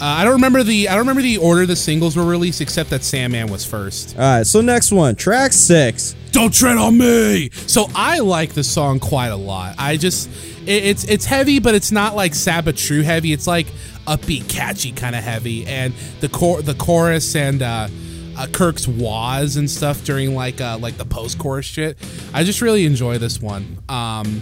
Uh, 0.00 0.04
I 0.04 0.24
don't 0.24 0.32
remember 0.34 0.62
the 0.64 0.88
I 0.88 0.92
don't 0.92 1.00
remember 1.00 1.22
the 1.22 1.36
order 1.38 1.64
the 1.66 1.76
singles 1.76 2.16
were 2.16 2.24
released, 2.24 2.60
except 2.60 2.90
that 2.90 3.04
Sandman 3.04 3.48
was 3.50 3.64
first. 3.64 4.16
All 4.16 4.22
right, 4.22 4.46
so 4.46 4.60
next 4.60 4.90
one, 4.92 5.14
track 5.14 5.52
six. 5.52 6.16
Don't 6.32 6.52
tread 6.52 6.76
on 6.78 6.96
me. 6.96 7.50
So 7.52 7.86
I 7.94 8.18
like 8.20 8.54
the 8.54 8.64
song 8.64 8.98
quite 9.00 9.28
a 9.28 9.36
lot. 9.36 9.74
I 9.78 9.96
just 9.98 10.30
it, 10.66 10.84
it's 10.84 11.04
it's 11.04 11.24
heavy, 11.24 11.58
but 11.58 11.74
it's 11.74 11.92
not 11.92 12.14
like 12.14 12.34
Sad 12.34 12.64
but 12.64 12.76
True 12.76 13.02
heavy. 13.02 13.32
It's 13.32 13.46
like 13.46 13.66
upbeat, 14.06 14.48
catchy 14.48 14.92
kind 14.92 15.14
of 15.14 15.22
heavy, 15.22 15.66
and 15.66 15.94
the 16.20 16.28
core 16.28 16.62
the 16.62 16.74
chorus 16.74 17.34
and 17.36 17.62
uh, 17.62 17.88
uh, 18.36 18.46
Kirk's 18.52 18.86
wahs 18.88 19.56
and 19.56 19.70
stuff 19.70 20.04
during 20.04 20.34
like 20.34 20.60
uh, 20.60 20.78
like 20.78 20.96
the 20.96 21.04
post 21.04 21.38
chorus 21.38 21.66
shit. 21.66 21.98
I 22.32 22.44
just 22.44 22.60
really 22.60 22.86
enjoy 22.86 23.18
this 23.18 23.40
one. 23.40 23.78
Um, 23.88 24.40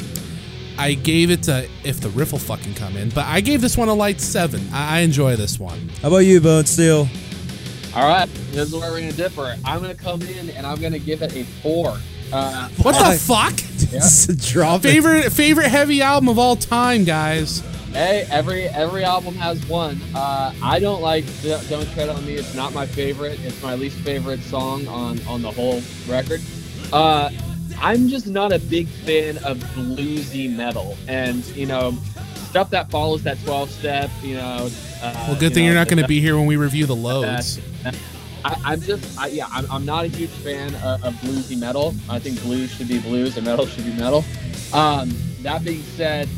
I 0.79 0.95
gave 0.95 1.31
it 1.31 1.43
to 1.45 1.69
if 1.85 2.01
the 2.01 2.09
riff 2.11 2.33
will 2.33 2.39
fucking 2.39 2.75
come 2.75 2.97
in, 2.97 3.11
but 3.11 3.27
I 3.27 3.41
gave 3.41 3.61
this 3.61 3.77
one 3.77 3.89
a 3.89 3.95
light 3.95 4.21
seven. 4.21 4.67
I, 4.73 4.99
I 4.99 5.01
enjoy 5.01 5.37
this 5.37 5.59
one. 5.59 5.89
How 6.03 6.09
about 6.09 6.19
you, 6.19 6.41
Bonesteel? 6.41 7.09
all 7.95 8.09
right, 8.09 8.29
this 8.53 8.69
is 8.69 8.75
where 8.75 8.91
we're 8.93 9.01
gonna 9.01 9.13
differ. 9.13 9.57
I'm 9.65 9.81
gonna 9.81 9.95
come 9.95 10.23
in 10.23 10.51
and 10.51 10.67
I'm 10.67 10.81
gonna 10.81 10.99
give 10.99 11.23
it 11.23 11.35
a 11.35 11.45
four. 11.45 11.99
Uh, 12.33 12.69
What 12.83 12.95
Why? 12.95 13.15
the 13.15 13.19
fuck? 13.21 13.57
Drop 14.53 14.85
it. 14.85 14.89
favorite 14.89 15.33
favorite 15.33 15.69
heavy 15.69 16.01
album 16.03 16.29
of 16.29 16.39
all 16.39 16.57
time, 16.57 17.05
guys. 17.05 17.61
Hey, 17.93 18.25
every 18.31 18.65
every 18.69 19.03
album 19.03 19.35
has 19.35 19.65
one. 19.67 20.01
Uh, 20.15 20.53
I 20.63 20.79
don't 20.79 21.03
like 21.03 21.25
"Don't 21.69 21.91
Tread 21.93 22.09
on 22.09 22.25
Me." 22.25 22.35
It's 22.35 22.55
not 22.55 22.73
my 22.73 22.87
favorite. 22.87 23.41
It's 23.43 23.61
my 23.63 23.75
least 23.75 23.99
favorite 23.99 24.41
song 24.43 24.87
on 24.87 25.19
on 25.27 25.43
the 25.43 25.51
whole 25.51 25.83
record. 26.09 26.41
Uh, 26.93 27.31
I'm 27.81 28.09
just 28.09 28.29
not 28.29 28.53
a 28.53 28.61
big 28.61 28.87
fan 28.87 29.39
of 29.39 29.59
bluesy 29.75 30.49
metal, 30.55 30.97
and 31.09 31.45
you 31.57 31.67
know, 31.67 31.93
stuff 32.49 32.71
that 32.71 32.91
follows 32.91 33.25
that 33.25 33.43
12 33.45 33.71
step. 33.71 34.11
You 34.23 34.35
know. 34.37 34.69
Uh, 35.03 35.25
Well, 35.29 35.35
good 35.35 35.43
you 35.43 35.51
thing 35.51 35.65
know, 35.65 35.71
you're 35.73 35.75
not 35.81 35.89
going 35.89 36.01
to 36.03 36.07
be 36.07 36.21
here 36.21 36.37
when 36.37 36.47
we 36.47 36.57
review 36.57 36.87
the 36.87 36.95
loads. 36.95 37.59
I, 38.45 38.57
I'm 38.65 38.81
just, 38.81 39.19
I, 39.19 39.27
yeah, 39.29 39.47
I'm, 39.51 39.71
I'm 39.71 39.85
not 39.85 40.05
a 40.05 40.09
huge 40.09 40.31
fan 40.31 40.75
of, 40.77 41.05
of 41.05 41.15
bluesy 41.15 41.59
metal. 41.59 41.95
I 42.09 42.19
think 42.19 42.41
blues 42.43 42.71
should 42.71 42.89
be 42.89 42.99
blues 43.01 43.37
and 43.37 43.47
metal 43.47 43.67
should 43.67 43.85
be 43.85 43.93
metal. 43.93 44.25
Um, 44.73 45.11
that 45.43 45.65
being 45.65 45.83
said, 45.83 46.29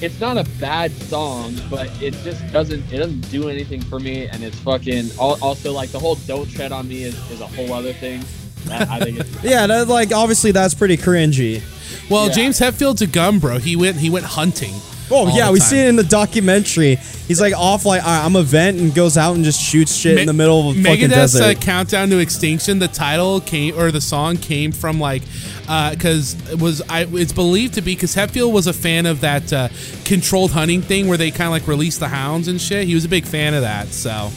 it's 0.00 0.20
not 0.20 0.36
a 0.36 0.44
bad 0.58 0.90
song, 0.92 1.54
but 1.70 1.88
it 2.02 2.12
just 2.24 2.50
doesn't, 2.52 2.92
it 2.92 2.98
doesn't 2.98 3.30
do 3.30 3.48
anything 3.48 3.80
for 3.82 3.98
me. 4.00 4.26
And 4.26 4.42
it's 4.42 4.58
fucking, 4.60 5.10
also 5.18 5.72
like 5.72 5.90
the 5.90 5.98
whole 5.98 6.16
"Don't 6.16 6.50
Tread 6.50 6.72
on 6.72 6.88
Me" 6.88 7.04
is, 7.04 7.30
is 7.30 7.40
a 7.40 7.46
whole 7.46 7.72
other 7.72 7.92
thing. 7.92 8.22
That 8.64 8.88
I 8.88 9.00
think 9.00 9.18
Yeah, 9.42 9.66
that, 9.66 9.88
like 9.88 10.12
obviously 10.12 10.52
that's 10.52 10.74
pretty 10.74 10.96
cringy. 10.96 11.62
Well, 12.10 12.26
Yeah. 12.28 12.32
James 12.32 12.58
Hetfield's 12.58 13.02
a 13.02 13.06
gum 13.06 13.38
bro. 13.38 13.58
He 13.58 13.76
went 13.76 13.96
he 13.96 14.08
went 14.10 14.24
hunting. 14.24 14.74
Oh 15.12 15.26
all 15.28 15.36
yeah, 15.36 15.46
the 15.46 15.52
we 15.52 15.60
see 15.60 15.78
it 15.78 15.88
in 15.88 15.96
the 15.96 16.04
documentary. 16.04 16.96
He's 16.96 17.40
like 17.40 17.54
off 17.54 17.84
like 17.84 18.02
"All 18.02 18.08
right, 18.08 18.24
I'm 18.24 18.36
a 18.36 18.42
vent 18.42 18.78
and 18.78 18.94
goes 18.94 19.16
out 19.16 19.34
and 19.34 19.44
just 19.44 19.60
shoots 19.60 19.94
shit 19.94 20.18
in 20.18 20.26
the 20.26 20.32
middle 20.32 20.70
of 20.70 20.76
a 20.76 20.82
fucking 20.82 21.10
Megadeth's 21.10 21.36
uh, 21.36 21.48
desert. 21.48 21.60
countdown 21.60 22.08
to 22.10 22.18
extinction. 22.18 22.78
The 22.78 22.88
title 22.88 23.40
came 23.40 23.78
or 23.78 23.90
the 23.90 24.00
song 24.00 24.36
came 24.36 24.72
from 24.72 24.98
like 24.98 25.22
because 25.62 26.34
it 26.50 26.60
was 26.60 26.82
I 26.88 27.06
it's 27.10 27.32
believed 27.32 27.74
to 27.74 27.82
be 27.82 27.94
because 27.94 28.14
Hetfield 28.14 28.52
was 28.52 28.66
a 28.66 28.72
fan 28.72 29.06
of 29.06 29.20
that 29.20 29.52
uh, 29.52 29.68
controlled 30.04 30.52
hunting 30.52 30.82
thing 30.82 31.08
where 31.08 31.18
they 31.18 31.30
kind 31.30 31.46
of 31.46 31.52
like 31.52 31.68
release 31.68 31.98
the 31.98 32.08
hounds 32.08 32.48
and 32.48 32.60
shit. 32.60 32.86
He 32.86 32.94
was 32.94 33.04
a 33.04 33.08
big 33.08 33.26
fan 33.26 33.54
of 33.54 33.62
that. 33.62 33.88
So 33.88 34.30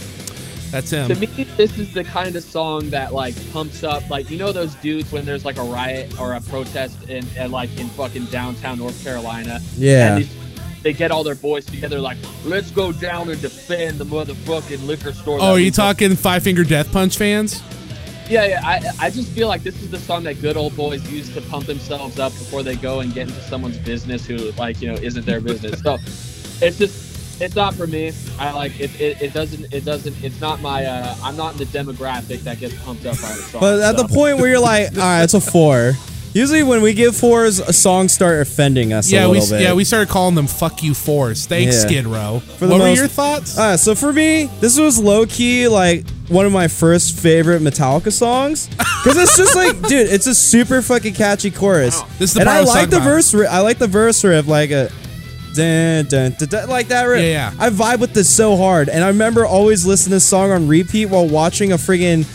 that's 0.72 0.90
him. 0.90 1.08
to 1.08 1.16
me, 1.16 1.28
this 1.56 1.78
is 1.78 1.94
the 1.94 2.04
kind 2.04 2.36
of 2.36 2.44
song 2.44 2.90
that 2.90 3.14
like 3.14 3.34
pumps 3.54 3.84
up, 3.84 4.10
like 4.10 4.30
you 4.30 4.38
know 4.38 4.52
those 4.52 4.76
dudes 4.76 5.12
when 5.12 5.24
there's 5.24 5.46
like 5.46 5.58
a 5.58 5.64
riot 5.64 6.20
or 6.20 6.34
a 6.34 6.42
protest 6.42 7.10
in, 7.10 7.26
in 7.38 7.52
like 7.52 7.76
in 7.80 7.88
fucking 7.90 8.26
downtown 8.26 8.80
North 8.80 9.02
Carolina. 9.04 9.62
Yeah. 9.78 10.16
And 10.16 10.24
these, 10.24 10.45
they 10.86 10.94
get 10.94 11.10
all 11.10 11.24
their 11.24 11.34
boys 11.34 11.66
together, 11.66 12.00
like 12.00 12.18
let's 12.46 12.70
go 12.70 12.92
down 12.92 13.28
and 13.32 13.42
defend 13.42 13.98
the 13.98 14.06
motherfucking 14.06 14.86
liquor 14.86 15.14
store. 15.14 15.40
oh, 15.42 15.54
are 15.54 15.60
you 15.60 15.72
built." 15.72 15.76
talking 15.76 16.16
Five 16.16 16.44
Finger 16.44 16.64
Death 16.64 16.92
Punch 16.92 17.18
fans? 17.18 17.64
Yeah, 18.30 18.46
yeah. 18.46 18.62
I, 18.64 19.08
I 19.08 19.10
just 19.10 19.32
feel 19.32 19.48
like 19.48 19.64
this 19.64 19.82
is 19.82 19.90
the 19.90 19.98
song 19.98 20.24
that 20.26 20.40
good 20.42 20.58
old 20.58 20.76
boys 20.76 21.12
use 21.12 21.34
to 21.34 21.42
pump 21.42 21.66
themselves 21.66 22.20
up 22.20 22.34
before 22.34 22.62
they 22.62 22.76
go 22.76 23.00
and 23.00 23.12
get 23.16 23.28
into 23.28 23.42
someone's 23.42 23.80
business 23.80 24.28
who, 24.28 24.38
like, 24.54 24.80
you 24.80 24.88
know, 24.88 24.96
isn't 24.96 25.26
their 25.26 25.42
business. 25.42 25.82
so 25.82 25.98
it's 26.64 26.78
just, 26.78 27.42
it's 27.42 27.56
not 27.56 27.74
for 27.74 27.88
me. 27.88 28.12
I 28.38 28.52
like 28.52 28.80
it. 28.80 29.00
It, 29.02 29.20
it 29.24 29.34
doesn't. 29.34 29.74
It 29.74 29.86
doesn't. 29.86 30.24
It's 30.24 30.40
not 30.40 30.62
my. 30.62 30.86
Uh, 30.86 31.16
I'm 31.24 31.36
not 31.36 31.54
in 31.54 31.58
the 31.58 31.66
demographic 31.66 32.42
that 32.42 32.60
gets 32.60 32.80
pumped 32.84 33.08
up 33.08 33.16
by 33.16 33.30
the 33.30 33.42
song. 33.42 33.62
but 33.62 33.80
at 33.80 33.98
so. 33.98 34.04
the 34.04 34.14
point 34.14 34.38
where 34.38 34.50
you're 34.50 34.60
like, 34.60 34.92
all 34.94 35.00
right, 35.00 35.24
it's 35.24 35.34
a 35.34 35.42
four. 35.42 35.94
Usually 36.36 36.64
when 36.64 36.82
we 36.82 36.94
give 36.94 37.16
fours, 37.16 37.64
songs 37.76 38.14
start 38.14 38.42
offending 38.42 38.92
us 38.92 39.10
Yeah, 39.10 39.24
a 39.24 39.30
we 39.30 39.40
little 39.40 39.56
bit. 39.56 39.64
yeah 39.64 39.74
we 39.74 39.86
started 39.86 40.10
calling 40.10 40.36
them 40.36 40.48
"fuck 40.48 40.84
you" 40.84 40.94
force. 40.94 41.46
Thanks, 41.46 41.76
Yeah. 41.78 41.88
Skid 41.88 42.06
Row. 42.08 42.42
the 42.60 42.68
what 42.68 42.82
were 42.82 42.90
your 42.90 43.08
thoughts? 43.08 43.58
Uh, 43.58 43.78
so 43.78 43.96
for 43.96 44.12
me, 44.12 44.50
this 44.60 44.78
was 44.78 45.00
low 45.00 45.26
key 45.26 45.68
like 45.70 46.04
one 46.28 46.46
of 46.46 46.52
my 46.52 46.68
first 46.68 47.18
favorite 47.18 47.62
Metallica 47.62 48.12
songs 48.12 48.68
because 48.78 49.16
it's 49.18 49.38
just 49.38 49.56
like, 49.56 49.82
dude, 49.88 50.08
it's 50.12 50.28
a 50.28 50.36
super 50.36 50.82
fucking 50.82 51.14
catchy 51.14 51.52
chorus. 51.52 52.02
This 52.20 52.32
is 52.32 52.34
the 52.34 52.42
and 52.42 52.50
I 52.50 52.62
like 52.62 52.90
the 52.90 53.00
verse. 53.00 53.34
ri- 53.34 53.48
I 53.48 53.60
like 53.62 53.78
the 53.78 53.88
verse 53.88 54.22
riff, 54.24 54.46
like 54.48 54.72
a. 54.72 54.92
Dun, 55.56 56.04
dun, 56.08 56.36
dun, 56.38 56.50
dun, 56.50 56.68
like 56.70 56.90
that 56.90 57.04
riff. 57.06 57.22
Yeah, 57.24 57.50
yeah. 57.50 57.54
I 57.58 57.70
vibe 57.70 58.00
with 58.00 58.14
this 58.14 58.30
so 58.30 58.58
hard, 58.58 58.90
and 58.90 59.02
I 59.02 59.08
remember 59.08 59.46
always 59.46 59.86
listening 59.86 60.10
to 60.10 60.16
this 60.16 60.26
song 60.26 60.52
on 60.52 60.68
repeat 60.68 61.06
while 61.06 61.26
watching 61.30 61.72
a 61.72 61.78
friggin' 61.78 62.26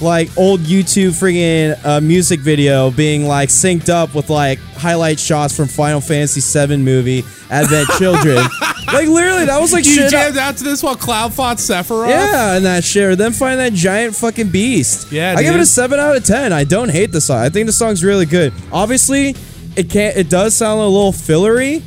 like 0.00 0.28
old 0.38 0.60
YouTube 0.60 1.10
friggin' 1.10 1.78
uh, 1.84 2.00
music 2.00 2.40
video 2.40 2.90
being 2.90 3.26
like 3.26 3.48
synced 3.48 3.88
up 3.88 4.14
with 4.14 4.30
like 4.30 4.58
highlight 4.76 5.18
shots 5.20 5.56
from 5.56 5.68
Final 5.68 6.00
Fantasy 6.00 6.40
VII 6.40 6.76
movie 6.78 7.22
Advent 7.50 7.88
Children. 7.98 8.36
like 8.86 9.08
literally, 9.08 9.44
that 9.46 9.58
was 9.60 9.72
like 9.72 9.84
you 9.84 9.94
shit. 9.94 10.10
Jammed 10.10 10.36
out 10.38 10.56
to 10.56 10.64
this 10.64 10.82
while 10.82 10.96
Cloud 10.96 11.34
fought 11.34 11.58
Sephiroth. 11.58 12.08
yeah, 12.08 12.56
and 12.56 12.64
that 12.64 12.82
shit. 12.84 13.02
Or 13.04 13.16
then 13.16 13.32
find 13.32 13.60
that 13.60 13.72
giant 13.72 14.14
fucking 14.16 14.48
beast. 14.50 15.12
Yeah, 15.12 15.34
I 15.36 15.42
give 15.42 15.54
it 15.54 15.60
a 15.60 15.66
seven 15.66 15.98
out 16.00 16.16
of 16.16 16.24
ten. 16.24 16.52
I 16.52 16.64
don't 16.64 16.90
hate 16.90 17.12
the 17.12 17.20
song. 17.20 17.38
I 17.38 17.48
think 17.50 17.66
the 17.66 17.72
song's 17.72 18.02
really 18.02 18.26
good. 18.26 18.52
Obviously, 18.72 19.34
it 19.76 19.90
can't. 19.90 20.16
It 20.16 20.28
does 20.30 20.54
sound 20.54 20.80
a 20.80 20.84
little 20.84 21.12
fillery. 21.12 21.82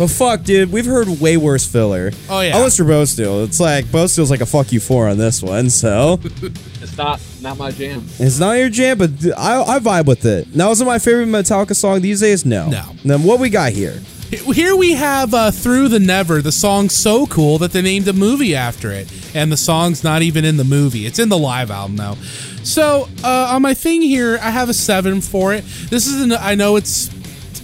But 0.00 0.08
fuck, 0.08 0.44
dude, 0.44 0.72
we've 0.72 0.86
heard 0.86 1.20
way 1.20 1.36
worse 1.36 1.70
filler. 1.70 2.10
Oh, 2.30 2.40
yeah. 2.40 2.56
Unless 2.56 2.78
you're 2.78 2.88
Bonesteel. 2.88 3.44
It's 3.44 3.60
like 3.60 3.84
Bonesteel's 3.84 4.30
like 4.30 4.40
a 4.40 4.46
fuck 4.46 4.72
you 4.72 4.80
four 4.80 5.06
on 5.06 5.18
this 5.18 5.42
one. 5.42 5.68
So 5.68 6.18
it's 6.24 6.96
not 6.96 7.20
not 7.42 7.58
my 7.58 7.70
jam. 7.70 8.06
it's 8.18 8.38
not 8.38 8.52
your 8.52 8.70
jam, 8.70 8.96
but 8.96 9.10
I, 9.36 9.60
I 9.62 9.78
vibe 9.78 10.06
with 10.06 10.24
it. 10.24 10.56
Now, 10.56 10.70
is 10.70 10.80
it 10.80 10.86
my 10.86 10.98
favorite 10.98 11.26
Metallica 11.26 11.76
song 11.76 12.00
these 12.00 12.20
days? 12.20 12.46
No. 12.46 12.70
No. 12.70 12.82
Then 13.04 13.24
what 13.24 13.40
we 13.40 13.50
got 13.50 13.72
here? 13.72 14.00
Here 14.30 14.74
we 14.74 14.92
have 14.92 15.34
uh, 15.34 15.50
Through 15.50 15.88
the 15.88 15.98
Never, 15.98 16.40
the 16.40 16.50
song 16.50 16.88
so 16.88 17.26
cool 17.26 17.58
that 17.58 17.72
they 17.72 17.82
named 17.82 18.08
a 18.08 18.14
movie 18.14 18.54
after 18.54 18.90
it. 18.92 19.12
And 19.36 19.52
the 19.52 19.58
song's 19.58 20.02
not 20.02 20.22
even 20.22 20.46
in 20.46 20.56
the 20.56 20.64
movie, 20.64 21.04
it's 21.04 21.18
in 21.18 21.28
the 21.28 21.36
live 21.36 21.70
album 21.70 21.96
though. 21.96 22.14
So 22.62 23.06
uh, 23.22 23.50
on 23.52 23.60
my 23.60 23.74
thing 23.74 24.00
here, 24.00 24.38
I 24.40 24.48
have 24.48 24.70
a 24.70 24.74
seven 24.74 25.20
for 25.20 25.52
it. 25.52 25.62
This 25.90 26.06
is 26.06 26.22
an, 26.22 26.32
I 26.32 26.54
know 26.54 26.76
it's 26.76 27.10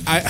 I 0.06 0.20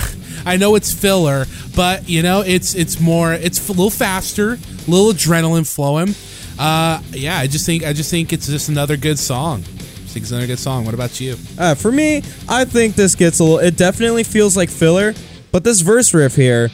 I 0.47 0.57
know 0.57 0.75
it's 0.77 0.93
filler, 0.95 1.45
but 1.75 2.09
you 2.09 2.23
know 2.23 2.41
it's 2.41 2.75
it's 2.75 3.01
more 3.01 3.33
it's 3.35 3.69
a 3.69 3.73
little 3.73 3.91
faster, 3.91 4.53
a 4.53 4.91
little 4.91 5.13
adrenaline 5.13 5.67
flowing. 5.71 6.15
Uh, 6.59 7.03
yeah, 7.11 7.37
I 7.39 7.47
just 7.47 7.67
think 7.67 7.85
I 7.85 7.93
just 7.93 8.11
think 8.11 8.33
it's 8.33 8.47
just 8.47 8.69
another 8.69 8.97
good 8.97 9.19
song. 9.19 9.61
I 9.63 10.09
think 10.17 10.23
it's 10.23 10.31
another 10.31 10.47
good 10.47 10.59
song. 10.59 10.85
What 10.87 10.95
about 10.95 11.21
you? 11.21 11.37
Uh, 11.59 11.75
for 11.75 11.93
me, 11.93 12.23
I 12.49 12.65
think 12.65 12.95
this 12.95 13.15
gets 13.15 13.41
a 13.41 13.45
little. 13.45 13.59
It 13.59 13.77
definitely 13.77 14.23
feels 14.25 14.57
like 14.57 14.71
filler, 14.71 15.13
but 15.53 15.65
this 15.65 15.83
verse 15.83 16.15
riff 16.15 16.35
here, 16.35 16.71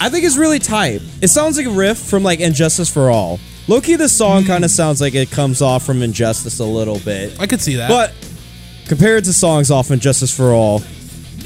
I 0.00 0.10
think 0.10 0.24
is 0.24 0.36
really 0.36 0.58
tight. 0.58 1.00
It 1.22 1.28
sounds 1.28 1.56
like 1.56 1.66
a 1.66 1.70
riff 1.70 1.98
from 1.98 2.22
like 2.22 2.40
And 2.40 2.54
Justice 2.54 2.92
for 2.92 3.08
All. 3.10 3.40
Low 3.68 3.80
key, 3.80 3.96
this 3.96 4.16
song 4.16 4.44
kind 4.44 4.64
of 4.64 4.70
sounds 4.70 5.00
like 5.00 5.14
it 5.14 5.30
comes 5.30 5.60
off 5.62 5.84
from 5.84 6.02
Injustice 6.02 6.58
a 6.58 6.64
little 6.64 6.98
bit, 7.00 7.38
I 7.38 7.46
could 7.46 7.60
see 7.60 7.76
that. 7.76 7.88
but 7.88 8.14
compared 8.88 9.24
to 9.24 9.32
songs 9.34 9.70
off 9.70 9.90
And 9.90 10.00
Justice 10.00 10.34
for 10.34 10.52
All, 10.52 10.82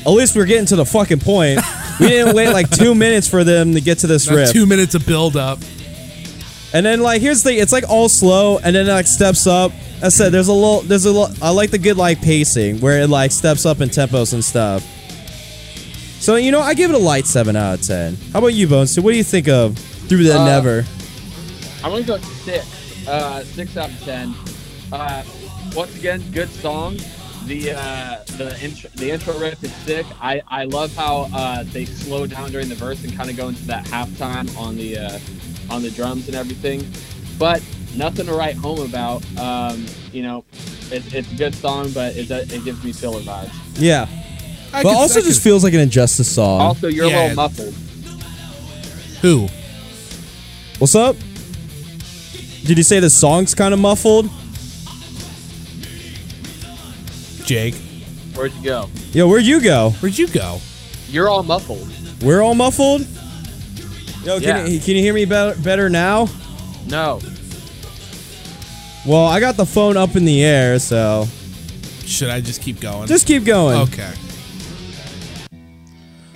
at 0.07 0.11
least 0.11 0.35
we're 0.37 0.47
getting 0.47 0.67
to 0.67 0.77
the 0.77 0.85
fucking 0.87 1.21
point. 1.21 1.61
we 2.01 2.09
didn't 2.09 2.35
wait 2.35 2.51
like 2.53 2.71
two 2.71 2.95
minutes 2.95 3.29
for 3.29 3.45
them 3.45 3.73
to 3.75 3.81
get 3.81 3.99
to 3.99 4.07
this 4.07 4.27
About 4.27 4.37
riff. 4.37 4.53
two 4.53 4.67
minutes 4.67 4.95
of 4.95 5.07
build 5.07 5.37
up. 5.37 5.59
And 6.75 6.85
then 6.87 7.01
like 7.01 7.21
here's 7.21 7.43
the 7.43 7.51
thing, 7.51 7.59
it's 7.59 7.73
like 7.73 7.85
all 7.89 8.09
slow 8.09 8.59
and 8.59 8.75
then 8.75 8.89
it 8.89 8.93
like 8.93 9.07
steps 9.07 9.47
up. 9.47 9.73
I 10.03 10.09
said 10.09 10.33
there's 10.33 10.49
a 10.49 10.53
little 10.53 10.81
there's 10.81 11.05
a 11.05 11.13
little 11.13 11.35
I 11.45 11.51
like 11.51 11.71
the 11.71 11.79
good 11.79 11.97
like 11.97 12.21
pacing 12.23 12.81
where 12.81 13.03
it 13.03 13.09
like 13.09 13.31
steps 13.31 13.65
up 13.67 13.81
in 13.81 13.89
tempos 13.91 14.33
and 14.33 14.45
stuff. 14.45 14.83
So 16.21 16.37
you 16.37 16.51
know 16.51 16.61
I 16.61 16.75
give 16.75 16.91
it 16.91 16.95
a 16.95 16.99
light 16.99 17.27
seven 17.27 17.57
out 17.57 17.81
of 17.81 17.87
ten. 17.87 18.17
How 18.33 18.39
about 18.39 18.55
you, 18.55 18.67
Bones? 18.67 18.93
So 18.95 19.03
what 19.03 19.11
do 19.13 19.17
you 19.19 19.25
think 19.25 19.49
of 19.49 19.77
Through 19.79 20.25
the 20.25 20.39
Uh, 20.39 20.45
Never? 20.45 20.85
I'm 21.85 21.91
gonna 21.93 22.05
go 22.05 22.17
six. 22.19 23.07
Uh, 23.07 23.45
six 23.45 23.77
out 23.77 23.91
of 23.91 24.01
ten. 24.05 24.35
Uh, 24.93 25.23
once 25.75 25.95
again, 25.97 26.23
good 26.33 26.49
song. 26.49 26.97
The 27.47 27.73
uh, 27.73 28.23
the 28.39 28.59
intro 28.63 28.91
the 28.95 29.11
intro 29.11 29.39
riff 29.39 29.63
is 29.65 29.73
sick. 29.75 30.07
I, 30.21 30.43
I 30.49 30.65
love 30.65 30.95
how 30.95 31.29
uh, 31.35 31.65
they 31.65 31.85
slow 31.85 32.27
down 32.27 32.51
during 32.51 32.69
the 32.69 32.75
verse 32.75 33.03
and 33.05 33.15
kind 33.17 33.29
of 33.31 33.37
go 33.37 33.49
into 33.49 33.65
that 33.67 33.85
halftime 33.87 34.57
on 34.57 34.77
the 34.77 34.99
uh, 34.99 35.19
on 35.71 35.83
the 35.83 35.91
drums 35.91 36.29
and 36.29 36.37
everything. 36.37 36.87
But 37.39 37.63
nothing 37.97 38.27
to 38.27 38.33
write 38.35 38.57
home 38.57 38.81
about. 38.81 39.25
Um, 39.39 39.87
you 40.13 40.23
know, 40.23 40.45
it, 40.91 41.13
it's 41.15 41.33
a 41.33 41.37
good 41.37 41.55
song, 41.55 41.91
but 41.93 42.17
it, 42.17 42.31
it 42.31 42.65
gives 42.65 42.83
me 42.85 42.93
filler 42.93 43.21
vibes. 43.21 43.51
Yeah. 43.77 44.07
I 44.73 44.83
But 44.83 44.95
also 44.95 45.21
just 45.21 45.39
could- 45.41 45.43
feels 45.43 45.65
like 45.65 45.75
an 45.75 45.81
Injustice 45.81 46.33
song. 46.33 46.61
Also, 46.61 46.87
you're 46.89 47.07
Yeah. 47.07 47.19
a 47.19 47.29
little 47.29 47.37
muffled. 47.37 47.75
who? 49.21 49.49
What's 50.79 50.95
up? 50.95 51.17
Did 52.65 52.79
you 52.79 52.85
say 52.85 53.01
the 53.01 53.11
song's 53.11 53.55
kind 53.55 53.75
of 53.75 53.81
muffled? 53.81 54.31
Jake. 57.45 57.75
Where'd 58.35 58.53
you 58.55 58.63
go? 58.65 58.89
Yo, 59.13 59.29
where'd 59.29 59.45
you 59.45 59.61
go? 59.61 59.91
Where'd 60.01 60.17
you 60.19 60.27
go? 60.29 60.59
You're 61.09 61.29
all 61.29 61.43
muffled. 61.43 61.89
We're 62.23 62.41
all 62.43 62.55
muffled. 62.55 63.03
Yo, 64.25 64.39
can, 64.39 64.43
Yeah. 64.43 64.67
you, 64.67 64.81
can 64.81 64.95
you 64.97 65.03
hear 65.03 65.13
me 65.15 65.25
better, 65.25 65.61
better 65.61 65.91
now? 65.91 66.29
No. 66.87 67.21
Well, 69.05 69.27
I 69.27 69.41
got 69.41 69.57
the 69.57 69.67
phone 69.67 69.97
up 69.97 70.15
in 70.17 70.25
the 70.25 70.45
air, 70.45 70.79
so 70.79 71.27
Should 72.07 72.31
I 72.31 72.41
just 72.41 72.63
keep 72.63 72.81
going? 72.81 73.09
just 73.09 73.27
keep 73.27 73.45
going. 73.45 73.77
okay. 73.89 74.13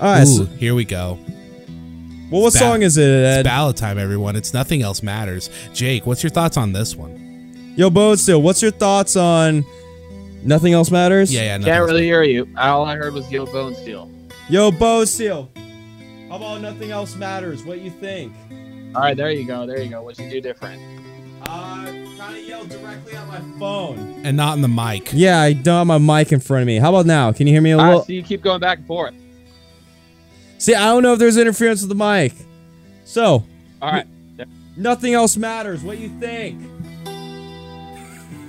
All 0.01 0.13
right. 0.13 0.23
Ooh, 0.27 0.37
so- 0.37 0.45
here 0.47 0.75
we 0.75 0.85
go. 0.85 1.19
well, 2.31 2.43
what 2.43 2.53
ba- 2.53 2.59
song 2.59 2.83
is 2.83 2.97
it, 2.99 3.09
Ed? 3.09 3.45
Ballad 3.45 3.77
time, 3.77 3.99
everyone. 3.99 4.37
It's 4.37 4.53
nothing 4.53 4.83
else 4.83 5.03
matters. 5.03 5.49
Jake, 5.73 6.07
what's 6.07 6.23
your 6.23 6.31
thoughts 6.31 6.57
on 6.57 6.73
this 6.73 6.97
one? 6.97 7.23
Yo, 7.77 7.89
Bonesteel, 7.91 8.43
what's 8.43 8.61
your 8.63 8.71
thoughts 8.73 9.17
on 9.17 9.65
Nothing 10.43 10.73
Else 10.75 10.91
Matters? 10.91 11.33
Yeah, 11.33 11.43
yeah. 11.43 11.57
Can't 11.59 11.69
else 11.69 11.87
really 11.91 12.05
hear 12.05 12.23
you. 12.23 12.49
All 12.57 12.85
I 12.85 12.97
heard 12.97 13.13
was 13.15 13.31
Yo 13.31 13.47
Bonesteel. 13.47 14.11
Yo, 14.49 14.71
Bonesteel. 14.71 15.49
How 16.29 16.37
about 16.37 16.61
Nothing 16.61 16.91
Else 16.93 17.15
Matters? 17.17 17.65
What 17.65 17.81
you 17.81 17.91
think? 17.91 18.33
All 18.95 19.03
right, 19.03 19.17
there 19.17 19.31
you 19.31 19.47
go. 19.47 19.67
There 19.67 19.81
you 19.83 19.91
go. 19.91 20.03
What'd 20.03 20.25
you 20.25 20.31
do 20.31 20.41
different? 20.41 20.81
Uh, 21.43 21.85
kind 22.17 22.37
of 22.37 22.43
yelled 22.45 22.69
directly 22.69 23.15
at 23.15 23.27
my 23.29 23.41
phone. 23.59 24.21
and 24.25 24.37
not 24.37 24.55
in 24.57 24.63
the 24.63 24.69
mic. 24.69 25.11
Yeah, 25.13 25.41
I 25.41 25.53
don't 25.53 25.87
have 25.89 26.01
my 26.01 26.19
mic 26.19 26.33
in 26.33 26.41
front 26.41 26.63
of 26.63 26.67
me. 26.67 26.79
How 26.79 26.91
about 26.91 27.07
now? 27.07 27.33
Can 27.33 27.47
you 27.47 27.53
hear 27.53 27.63
me 27.63 27.73
a 27.73 27.79
All 27.79 27.85
little? 27.85 27.99
right, 28.01 28.07
so 28.07 28.13
you 28.13 28.23
keep 28.23 28.43
going 28.43 28.61
back 28.61 28.79
and 28.79 28.87
forth. 28.87 29.15
See, 30.59 30.75
I 30.75 30.87
don't 30.87 31.03
know 31.03 31.13
if 31.13 31.19
there's 31.19 31.37
interference 31.37 31.83
with 31.83 31.91
the 31.91 31.95
mic. 31.95 32.33
So, 33.05 33.45
All 33.83 33.93
right. 33.93 34.07
Nothing 34.77 35.15
Else 35.15 35.37
Matters. 35.37 35.83
What 35.83 35.97
do 35.97 36.03
you 36.03 36.11
think? 36.21 36.63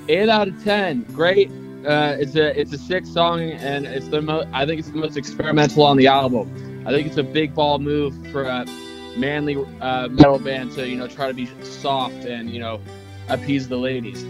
Eight 0.09 0.29
out 0.29 0.47
of 0.47 0.63
ten. 0.63 1.03
Great. 1.13 1.49
Uh, 1.88 2.17
it's 2.19 2.35
a 2.35 2.59
it's 2.59 2.73
a 2.73 2.77
sick 2.77 3.05
song, 3.05 3.39
and 3.41 3.85
it's 3.85 4.09
the 4.09 4.21
most. 4.21 4.49
I 4.51 4.65
think 4.65 4.79
it's 4.79 4.89
the 4.89 4.97
most 4.97 5.15
experimental 5.15 5.83
on 5.83 5.95
the 5.95 6.07
album. 6.07 6.83
I 6.85 6.91
think 6.91 7.07
it's 7.07 7.17
a 7.17 7.23
big 7.23 7.55
ball 7.55 7.79
move 7.79 8.13
for 8.31 8.43
a 8.43 8.65
manly 9.15 9.57
uh, 9.79 10.09
metal 10.09 10.38
band 10.38 10.73
to 10.73 10.88
you 10.88 10.97
know 10.97 11.07
try 11.07 11.27
to 11.27 11.33
be 11.33 11.49
soft 11.63 12.25
and 12.25 12.49
you 12.49 12.59
know 12.59 12.81
appease 13.29 13.69
the 13.69 13.77
ladies. 13.77 14.25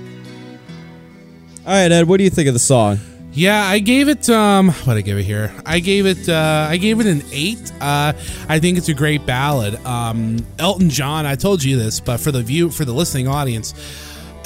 All 1.65 1.73
right, 1.73 1.91
Ed, 1.91 2.07
what 2.07 2.17
do 2.17 2.23
you 2.23 2.29
think 2.29 2.47
of 2.47 2.53
the 2.53 2.59
song? 2.59 2.99
Yeah, 3.33 3.63
I 3.65 3.79
gave 3.79 4.07
it 4.07 4.29
um 4.29 4.69
what 4.69 4.93
did 4.93 4.97
I 4.97 5.01
give 5.01 5.17
it 5.17 5.23
here? 5.23 5.53
I 5.65 5.79
gave 5.79 6.05
it 6.05 6.29
uh 6.29 6.67
I 6.69 6.77
gave 6.77 6.99
it 6.99 7.05
an 7.05 7.21
8. 7.31 7.71
Uh 7.81 8.13
I 8.49 8.59
think 8.59 8.77
it's 8.77 8.89
a 8.89 8.93
great 8.93 9.25
ballad. 9.25 9.75
Um 9.85 10.45
Elton 10.57 10.89
John, 10.89 11.25
I 11.25 11.35
told 11.35 11.63
you 11.63 11.77
this, 11.77 11.99
but 11.99 12.19
for 12.19 12.31
the 12.31 12.41
view 12.41 12.71
for 12.71 12.85
the 12.85 12.93
listening 12.93 13.27
audience, 13.27 13.73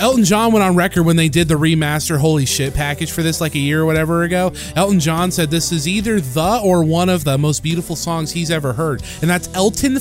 Elton 0.02 0.24
John 0.24 0.52
went 0.52 0.64
on 0.64 0.76
record 0.76 1.04
when 1.04 1.16
they 1.16 1.30
did 1.30 1.47
the 1.47 1.54
remaster 1.54 2.18
holy 2.18 2.47
shit 2.47 2.74
package 2.74 3.12
for 3.12 3.22
this 3.22 3.39
like 3.39 3.54
a 3.54 3.60
year 3.60 3.82
or 3.82 3.86
whatever 3.86 4.24
ago. 4.24 4.52
Elton 4.76 4.99
John 4.99 5.30
said 5.30 5.52
this 5.52 5.72
is 5.72 5.88
either 5.88 6.20
the 6.20 6.60
or 6.64 6.84
one 6.84 7.08
of 7.08 7.24
the 7.24 7.38
most 7.38 7.62
beautiful 7.62 7.95
songs 7.95 8.32
he's 8.32 8.49
ever 8.49 8.74
heard. 8.74 9.04
And 9.22 9.30
that's 9.30 9.47
Elton 9.54 9.99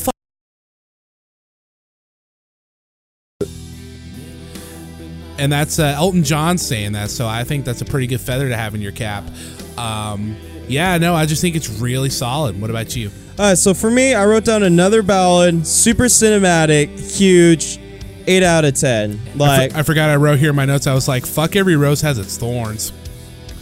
and 5.39 5.51
that's 5.53 5.79
uh, 5.79 5.95
Elton 5.97 6.25
John 6.25 6.57
saying 6.57 6.93
that. 6.93 7.11
So 7.11 7.27
I 7.27 7.45
think 7.45 7.67
that's 7.67 7.83
a 7.83 7.87
pretty 7.87 8.07
good 8.07 8.21
feather 8.21 8.49
to 8.49 8.57
have 8.57 8.75
in 8.75 8.81
your 8.81 8.93
cap. 8.93 9.25
Um, 9.77 10.37
yeah, 10.69 10.99
no, 10.99 11.15
I 11.15 11.27
just 11.27 11.43
think 11.43 11.57
it's 11.57 11.69
really 11.69 12.11
solid. 12.11 12.61
What 12.61 12.71
about 12.71 12.95
you? 12.95 13.11
Right, 13.39 13.57
so 13.57 13.73
for 13.73 13.91
me, 13.91 14.15
I 14.15 14.27
wrote 14.27 14.45
down 14.45 14.63
another 14.63 15.03
ballad, 15.03 15.67
super 15.67 16.05
cinematic, 16.05 16.99
huge, 17.17 17.80
eight 18.27 18.43
out 18.43 18.65
of 18.65 18.75
ten. 18.75 19.21
I, 19.35 19.37
Like, 19.37 19.73
for- 19.73 19.79
I 19.79 19.83
forgot 19.83 20.11
I 20.11 20.17
wrote 20.17 20.39
here 20.39 20.51
in 20.51 20.57
my 20.57 20.65
notes. 20.65 20.87
I 20.87 20.95
was 20.95 21.09
like, 21.09 21.27
"Fuck, 21.27 21.57
every 21.57 21.77
rose 21.77 22.01
has 22.03 22.19
its 22.19 22.37
thorns." 22.37 22.93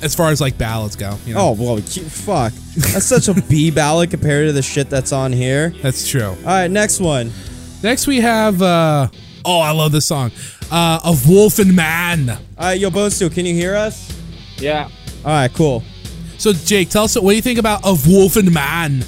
As 0.01 0.15
far 0.15 0.31
as 0.31 0.41
like 0.41 0.57
ballads 0.57 0.95
go, 0.95 1.19
you 1.27 1.35
know, 1.35 1.41
oh 1.41 1.53
well, 1.59 1.77
fuck, 1.79 2.53
that's 2.77 3.05
such 3.07 3.27
a 3.27 3.35
B 3.35 3.71
ballad 3.73 4.11
compared 4.11 4.47
to 4.49 4.53
the 4.53 4.63
shit 4.63 4.89
that's 4.89 5.11
on 5.13 5.33
here. 5.33 5.71
that's 5.83 6.09
true. 6.09 6.23
All 6.29 6.35
right, 6.45 6.71
next 6.71 7.01
one. 7.01 7.33
Next 7.83 8.07
we 8.07 8.21
have, 8.21 8.63
uh, 8.63 9.09
oh, 9.45 9.59
I 9.59 9.73
love 9.73 9.91
this 9.91 10.07
song, 10.07 10.31
uh, 10.71 11.01
"Of 11.05 11.29
Wolf 11.29 11.59
and 11.59 11.75
Man." 11.75 12.31
All 12.31 12.39
right, 12.59 12.79
yo, 12.79 12.91
Bonesteel, 12.91 13.33
can 13.35 13.45
you 13.45 13.55
hear 13.55 13.75
us? 13.75 14.17
Yeah. 14.59 14.85
All 15.25 15.33
right, 15.33 15.53
cool. 15.53 15.83
So 16.39 16.53
Jake, 16.53 16.91
tell 16.91 17.03
us 17.05 17.17
what 17.17 17.31
do 17.31 17.35
you 17.37 17.43
think 17.43 17.59
about 17.59 17.85
"Of 17.85 18.07
Wolf 18.07 18.37
and 18.37 18.53
Man." 18.55 19.05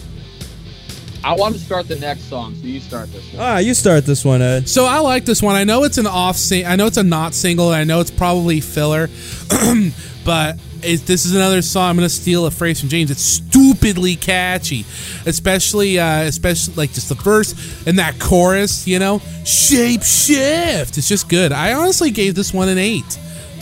I 1.22 1.34
want 1.34 1.54
to 1.54 1.60
start 1.60 1.86
the 1.86 1.96
next 1.96 2.22
song, 2.24 2.54
so 2.54 2.66
you 2.66 2.80
start 2.80 3.12
this 3.12 3.32
one. 3.32 3.42
Ah, 3.42 3.58
you 3.58 3.74
start 3.74 4.06
this 4.06 4.24
one, 4.24 4.40
Ed. 4.40 4.68
So 4.68 4.86
I 4.86 5.00
like 5.00 5.26
this 5.26 5.42
one. 5.42 5.54
I 5.54 5.64
know 5.64 5.84
it's 5.84 5.98
an 5.98 6.06
off 6.06 6.36
sing. 6.36 6.64
I 6.64 6.76
know 6.76 6.86
it's 6.86 6.96
a 6.96 7.02
not 7.02 7.34
single. 7.34 7.72
And 7.72 7.76
I 7.76 7.84
know 7.84 8.00
it's 8.00 8.10
probably 8.10 8.60
filler, 8.60 9.08
but 10.24 10.58
it, 10.82 11.04
this 11.06 11.26
is 11.26 11.34
another 11.34 11.60
song. 11.60 11.90
I'm 11.90 11.96
gonna 11.96 12.08
steal 12.08 12.46
a 12.46 12.50
phrase 12.50 12.80
from 12.80 12.88
James. 12.88 13.10
It's 13.10 13.22
stupidly 13.22 14.16
catchy, 14.16 14.86
especially 15.26 15.98
uh, 15.98 16.22
especially 16.22 16.74
like 16.74 16.92
just 16.92 17.10
the 17.10 17.16
verse 17.16 17.86
and 17.86 17.98
that 17.98 18.18
chorus. 18.18 18.86
You 18.86 18.98
know, 18.98 19.20
shape 19.44 20.02
shift. 20.02 20.96
It's 20.96 21.08
just 21.08 21.28
good. 21.28 21.52
I 21.52 21.74
honestly 21.74 22.10
gave 22.10 22.34
this 22.34 22.54
one 22.54 22.70
an 22.70 22.78
eight. 22.78 23.18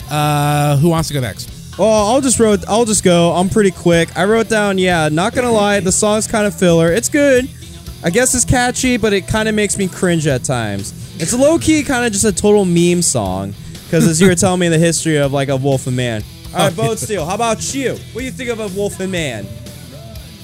Uh, 0.09 0.77
who 0.77 0.89
wants 0.89 1.09
to 1.09 1.13
go 1.13 1.19
next? 1.19 1.58
Well, 1.79 2.07
I'll 2.07 2.19
just 2.19 2.41
wrote. 2.41 2.67
I'll 2.67 2.83
just 2.83 3.05
go. 3.05 3.31
I'm 3.31 3.47
pretty 3.47 3.71
quick. 3.71 4.17
I 4.17 4.25
wrote 4.25 4.49
down. 4.49 4.77
Yeah, 4.77 5.07
not 5.07 5.33
gonna 5.33 5.49
lie, 5.51 5.79
the 5.79 5.93
song's 5.93 6.27
kind 6.27 6.45
of 6.45 6.53
filler. 6.53 6.91
It's 6.91 7.07
good. 7.07 7.49
I 8.03 8.09
guess 8.09 8.35
it's 8.35 8.43
catchy, 8.43 8.97
but 8.97 9.13
it 9.13 9.27
kind 9.27 9.47
of 9.47 9.55
makes 9.55 9.77
me 9.77 9.87
cringe 9.87 10.27
at 10.27 10.43
times. 10.43 10.93
It's 11.21 11.33
low 11.33 11.57
key, 11.57 11.83
kind 11.83 12.05
of 12.05 12.11
just 12.11 12.25
a 12.25 12.33
total 12.33 12.65
meme 12.65 13.01
song. 13.01 13.53
Because 13.85 14.05
as 14.07 14.19
you 14.19 14.27
were 14.27 14.35
telling 14.35 14.59
me 14.59 14.67
the 14.67 14.77
history 14.77 15.17
of 15.17 15.31
like 15.31 15.47
a 15.47 15.55
Wolf 15.55 15.87
and 15.87 15.95
Man. 15.95 16.21
All 16.53 16.67
right, 16.67 16.73
Bonesteel. 16.73 17.25
How 17.25 17.35
about 17.35 17.73
you? 17.73 17.91
What 17.91 18.19
do 18.19 18.25
you 18.25 18.31
think 18.31 18.49
of 18.49 18.59
a 18.59 18.67
Wolf 18.77 18.99
and 18.99 19.11
Man? 19.13 19.47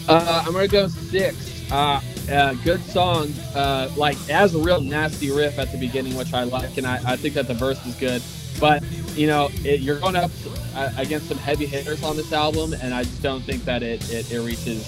Uh, 0.07 0.43
I'm 0.45 0.53
gonna 0.53 0.69
go 0.69 0.87
six. 0.87 1.69
Uh, 1.69 1.99
uh, 2.31 2.53
good 2.63 2.81
song. 2.83 3.33
Uh, 3.53 3.89
like 3.97 4.15
it 4.29 4.33
has 4.33 4.55
a 4.55 4.59
real 4.59 4.79
nasty 4.79 5.31
riff 5.31 5.59
at 5.59 5.73
the 5.73 5.77
beginning, 5.77 6.15
which 6.15 6.33
I 6.33 6.43
like, 6.43 6.77
and 6.77 6.87
I, 6.87 7.01
I 7.05 7.15
think 7.17 7.33
that 7.33 7.47
the 7.47 7.55
verse 7.55 7.85
is 7.85 7.95
good. 7.95 8.21
But 8.59 8.83
you 9.15 9.27
know, 9.27 9.49
it, 9.63 9.79
you're 9.81 9.99
going 9.99 10.15
up 10.15 10.31
uh, 10.75 10.91
against 10.97 11.27
some 11.29 11.37
heavy 11.37 11.65
hitters 11.65 12.03
on 12.03 12.15
this 12.17 12.31
album, 12.33 12.73
and 12.73 12.93
I 12.93 13.03
just 13.03 13.21
don't 13.21 13.41
think 13.43 13.63
that 13.65 13.81
it 13.83 14.09
it, 14.11 14.31
it 14.31 14.39
reaches 14.41 14.85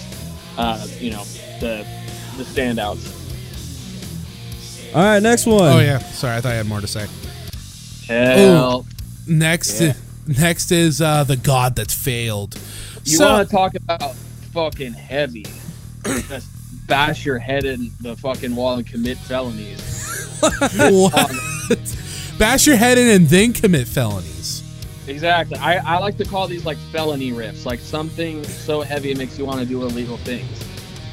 uh, 0.57 0.85
you 0.99 1.11
know, 1.11 1.23
the 1.59 1.85
the 2.37 2.43
standouts. 2.43 3.13
All 4.95 5.03
right, 5.03 5.21
next 5.21 5.45
one. 5.45 5.61
Oh 5.61 5.79
yeah, 5.79 5.99
sorry, 5.99 6.37
I 6.37 6.41
thought 6.41 6.51
I 6.51 6.55
had 6.55 6.67
more 6.67 6.81
to 6.81 6.87
say. 6.87 7.07
Hell, 8.07 8.85
Next, 9.27 9.81
Yeah. 9.81 9.93
next 10.25 10.71
is 10.71 11.01
uh, 11.01 11.25
the 11.25 11.35
God 11.35 11.75
that 11.75 11.91
failed. 11.91 12.55
you 13.03 13.17
So- 13.17 13.29
want 13.29 13.49
to 13.49 13.53
talk 13.55 13.75
about 13.75 14.15
fucking 14.53 14.93
heavy? 14.93 15.45
Just 16.29 16.47
bash 16.87 17.25
your 17.25 17.37
head 17.37 17.65
in 17.65 17.91
the 17.99 18.15
fucking 18.15 18.55
wall 18.55 18.75
and 18.77 18.87
commit 18.87 19.17
felonies. 19.17 19.81
what? 20.77 21.97
Bash 22.37 22.67
your 22.67 22.75
head 22.75 22.99
in 22.99 23.09
and 23.09 23.27
then 23.27 23.51
commit 23.51 23.87
felonies. 23.87 24.63
Exactly. 25.07 25.57
I, 25.57 25.77
I 25.77 25.97
like 25.99 26.17
to 26.17 26.25
call 26.25 26.47
these 26.47 26.65
like 26.65 26.77
felony 26.91 27.31
riffs, 27.31 27.65
like 27.65 27.79
something 27.79 28.43
so 28.43 28.81
heavy 28.81 29.11
it 29.11 29.17
makes 29.17 29.39
you 29.39 29.45
want 29.45 29.59
to 29.59 29.65
do 29.65 29.81
illegal 29.81 30.17
things. 30.17 30.63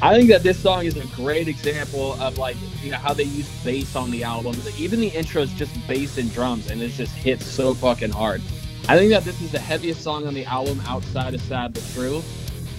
I 0.01 0.13
think 0.15 0.29
that 0.29 0.43
this 0.43 0.59
song 0.59 0.85
is 0.85 0.97
a 0.97 1.07
great 1.15 1.47
example 1.47 2.13
of 2.21 2.37
like 2.37 2.57
you 2.83 2.91
know 2.91 2.97
how 2.97 3.13
they 3.13 3.23
use 3.23 3.49
bass 3.63 3.95
on 3.95 4.11
the 4.11 4.23
album. 4.23 4.55
Even 4.77 4.99
the 4.99 5.07
intro 5.07 5.41
is 5.41 5.53
just 5.53 5.73
bass 5.87 6.17
and 6.17 6.31
drums, 6.31 6.69
and 6.69 6.81
it 6.81 6.89
just 6.89 7.13
hits 7.15 7.45
so 7.45 7.73
fucking 7.73 8.11
hard. 8.11 8.41
I 8.87 8.97
think 8.97 9.09
that 9.09 9.23
this 9.23 9.41
is 9.41 9.51
the 9.51 9.59
heaviest 9.59 10.01
song 10.01 10.27
on 10.27 10.35
the 10.35 10.45
album 10.45 10.79
outside 10.85 11.33
of 11.33 11.41
"Sad 11.41 11.73
but 11.73 11.83
True," 11.93 12.21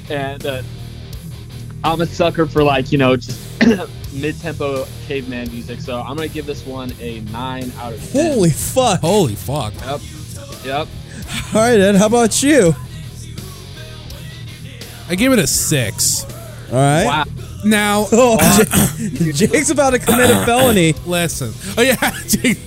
and 0.09 0.45
uh, 0.47 0.63
I'm 1.93 2.01
a 2.01 2.07
sucker 2.07 2.47
for 2.47 2.63
like 2.63 2.91
you 2.93 2.99
know 2.99 3.17
just 3.17 3.41
mid-tempo 4.13 4.87
caveman 5.07 5.51
music. 5.51 5.81
So 5.81 6.01
I'm 6.01 6.17
gonna 6.17 6.29
give 6.29 6.47
this 6.47 6.65
one 6.67 6.93
a 7.01 7.21
nine 7.21 7.73
out 7.79 7.93
of 7.95 8.13
ten. 8.13 8.33
Holy 8.33 8.51
fuck. 8.51 9.01
Holy 9.01 9.35
fuck! 9.35 9.73
Yep. 9.75 10.01
Yep. 10.65 10.89
All 11.55 11.61
right, 11.61 11.79
Ed, 11.81 11.97
how 11.97 12.07
about 12.07 12.43
you? 12.43 12.75
I 15.09 15.15
give 15.15 15.33
it 15.33 15.39
a 15.39 15.47
six. 15.47 16.25
All 16.71 16.77
right. 16.79 17.05
Wow. 17.05 17.25
Now, 17.65 18.07
Oh, 18.13 18.37
uh, 18.41 18.97
J- 18.99 19.33
Jake's 19.47 19.71
about 19.71 19.91
to 19.91 19.99
commit 19.99 20.31
a 20.31 20.45
felony. 20.45 20.93
listen. 21.07 21.53
Oh 21.77 21.83
yeah, 21.83 21.97
Jake, 22.29 22.59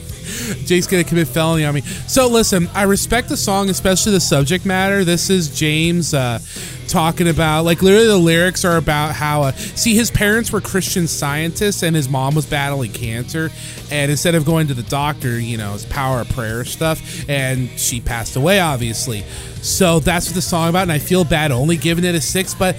Jake's 0.65 0.88
gonna 0.88 1.03
commit 1.03 1.27
felony 1.27 1.65
on 1.65 1.73
me. 1.73 1.82
So 1.82 2.27
listen, 2.27 2.67
I 2.73 2.84
respect 2.84 3.30
the 3.30 3.38
song, 3.38 3.69
especially 3.69 4.13
the 4.13 4.19
subject 4.19 4.65
matter. 4.65 5.03
This 5.03 5.30
is 5.30 5.49
James 5.49 6.13
uh, 6.13 6.39
talking 6.88 7.27
about, 7.27 7.65
like, 7.65 7.82
literally 7.82 8.07
the 8.07 8.17
lyrics 8.17 8.65
are 8.65 8.77
about 8.77 9.13
how. 9.15 9.43
Uh, 9.43 9.51
see, 9.51 9.95
his 9.95 10.11
parents 10.11 10.51
were 10.51 10.61
Christian 10.61 11.07
scientists, 11.07 11.84
and 11.84 11.95
his 11.95 12.09
mom 12.09 12.36
was 12.36 12.45
battling 12.45 12.91
cancer, 12.91 13.51
and 13.91 14.11
instead 14.11 14.36
of 14.36 14.45
going 14.45 14.67
to 14.67 14.73
the 14.73 14.84
doctor, 14.84 15.39
you 15.39 15.57
know, 15.57 15.73
it's 15.73 15.86
power 15.86 16.21
of 16.21 16.30
prayer 16.30 16.65
stuff, 16.65 17.30
and 17.30 17.69
she 17.80 18.01
passed 18.01 18.36
away, 18.36 18.59
obviously. 18.59 19.23
So 19.61 19.99
that's 19.99 20.27
what 20.27 20.36
the 20.36 20.41
song 20.41 20.69
about, 20.69 20.84
and 20.84 20.91
I 20.91 20.99
feel 20.99 21.23
bad 21.23 21.51
only 21.51 21.77
giving 21.77 22.03
it 22.03 22.15
a 22.15 22.21
six, 22.21 22.53
but. 22.53 22.75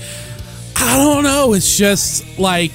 I 0.83 0.97
don't 0.97 1.25
know. 1.25 1.53
It's 1.53 1.77
just 1.77 2.39
like 2.39 2.73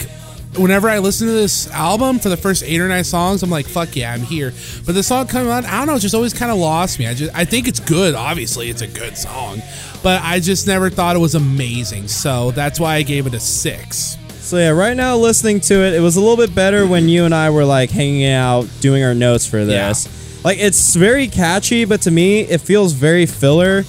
whenever 0.57 0.89
I 0.89 0.99
listen 0.99 1.27
to 1.27 1.33
this 1.33 1.69
album 1.71 2.19
for 2.19 2.29
the 2.29 2.37
first 2.37 2.63
eight 2.63 2.79
or 2.79 2.87
nine 2.87 3.03
songs, 3.03 3.43
I'm 3.43 3.49
like, 3.49 3.67
fuck 3.67 3.95
yeah, 3.95 4.13
I'm 4.13 4.21
here. 4.21 4.53
But 4.85 4.95
the 4.95 5.03
song 5.03 5.27
coming 5.27 5.49
on, 5.51 5.65
I 5.65 5.77
don't 5.77 5.87
know, 5.87 5.95
it 5.95 5.99
just 5.99 6.15
always 6.15 6.33
kind 6.33 6.51
of 6.51 6.57
lost 6.57 6.99
me. 6.99 7.07
I 7.07 7.13
just 7.13 7.33
I 7.35 7.45
think 7.45 7.67
it's 7.67 7.79
good. 7.79 8.15
Obviously, 8.15 8.69
it's 8.69 8.81
a 8.81 8.87
good 8.87 9.17
song, 9.17 9.61
but 10.03 10.21
I 10.23 10.39
just 10.39 10.67
never 10.67 10.89
thought 10.89 11.15
it 11.15 11.19
was 11.19 11.35
amazing. 11.35 12.07
So 12.07 12.51
that's 12.51 12.79
why 12.79 12.95
I 12.95 13.01
gave 13.01 13.27
it 13.27 13.33
a 13.33 13.39
six. 13.39 14.17
So 14.39 14.57
yeah, 14.57 14.69
right 14.69 14.95
now 14.95 15.17
listening 15.17 15.59
to 15.61 15.73
it, 15.83 15.93
it 15.93 16.01
was 16.01 16.17
a 16.17 16.21
little 16.21 16.37
bit 16.37 16.53
better 16.53 16.85
when 16.85 17.09
you 17.09 17.25
and 17.25 17.33
I 17.33 17.49
were 17.49 17.65
like 17.65 17.89
hanging 17.89 18.25
out 18.25 18.67
doing 18.79 19.03
our 19.03 19.15
notes 19.15 19.47
for 19.47 19.65
this. 19.65 20.43
Like 20.43 20.59
it's 20.59 20.95
very 20.95 21.27
catchy, 21.27 21.85
but 21.85 22.03
to 22.03 22.11
me 22.11 22.41
it 22.41 22.61
feels 22.61 22.93
very 22.93 23.25
filler. 23.25 23.83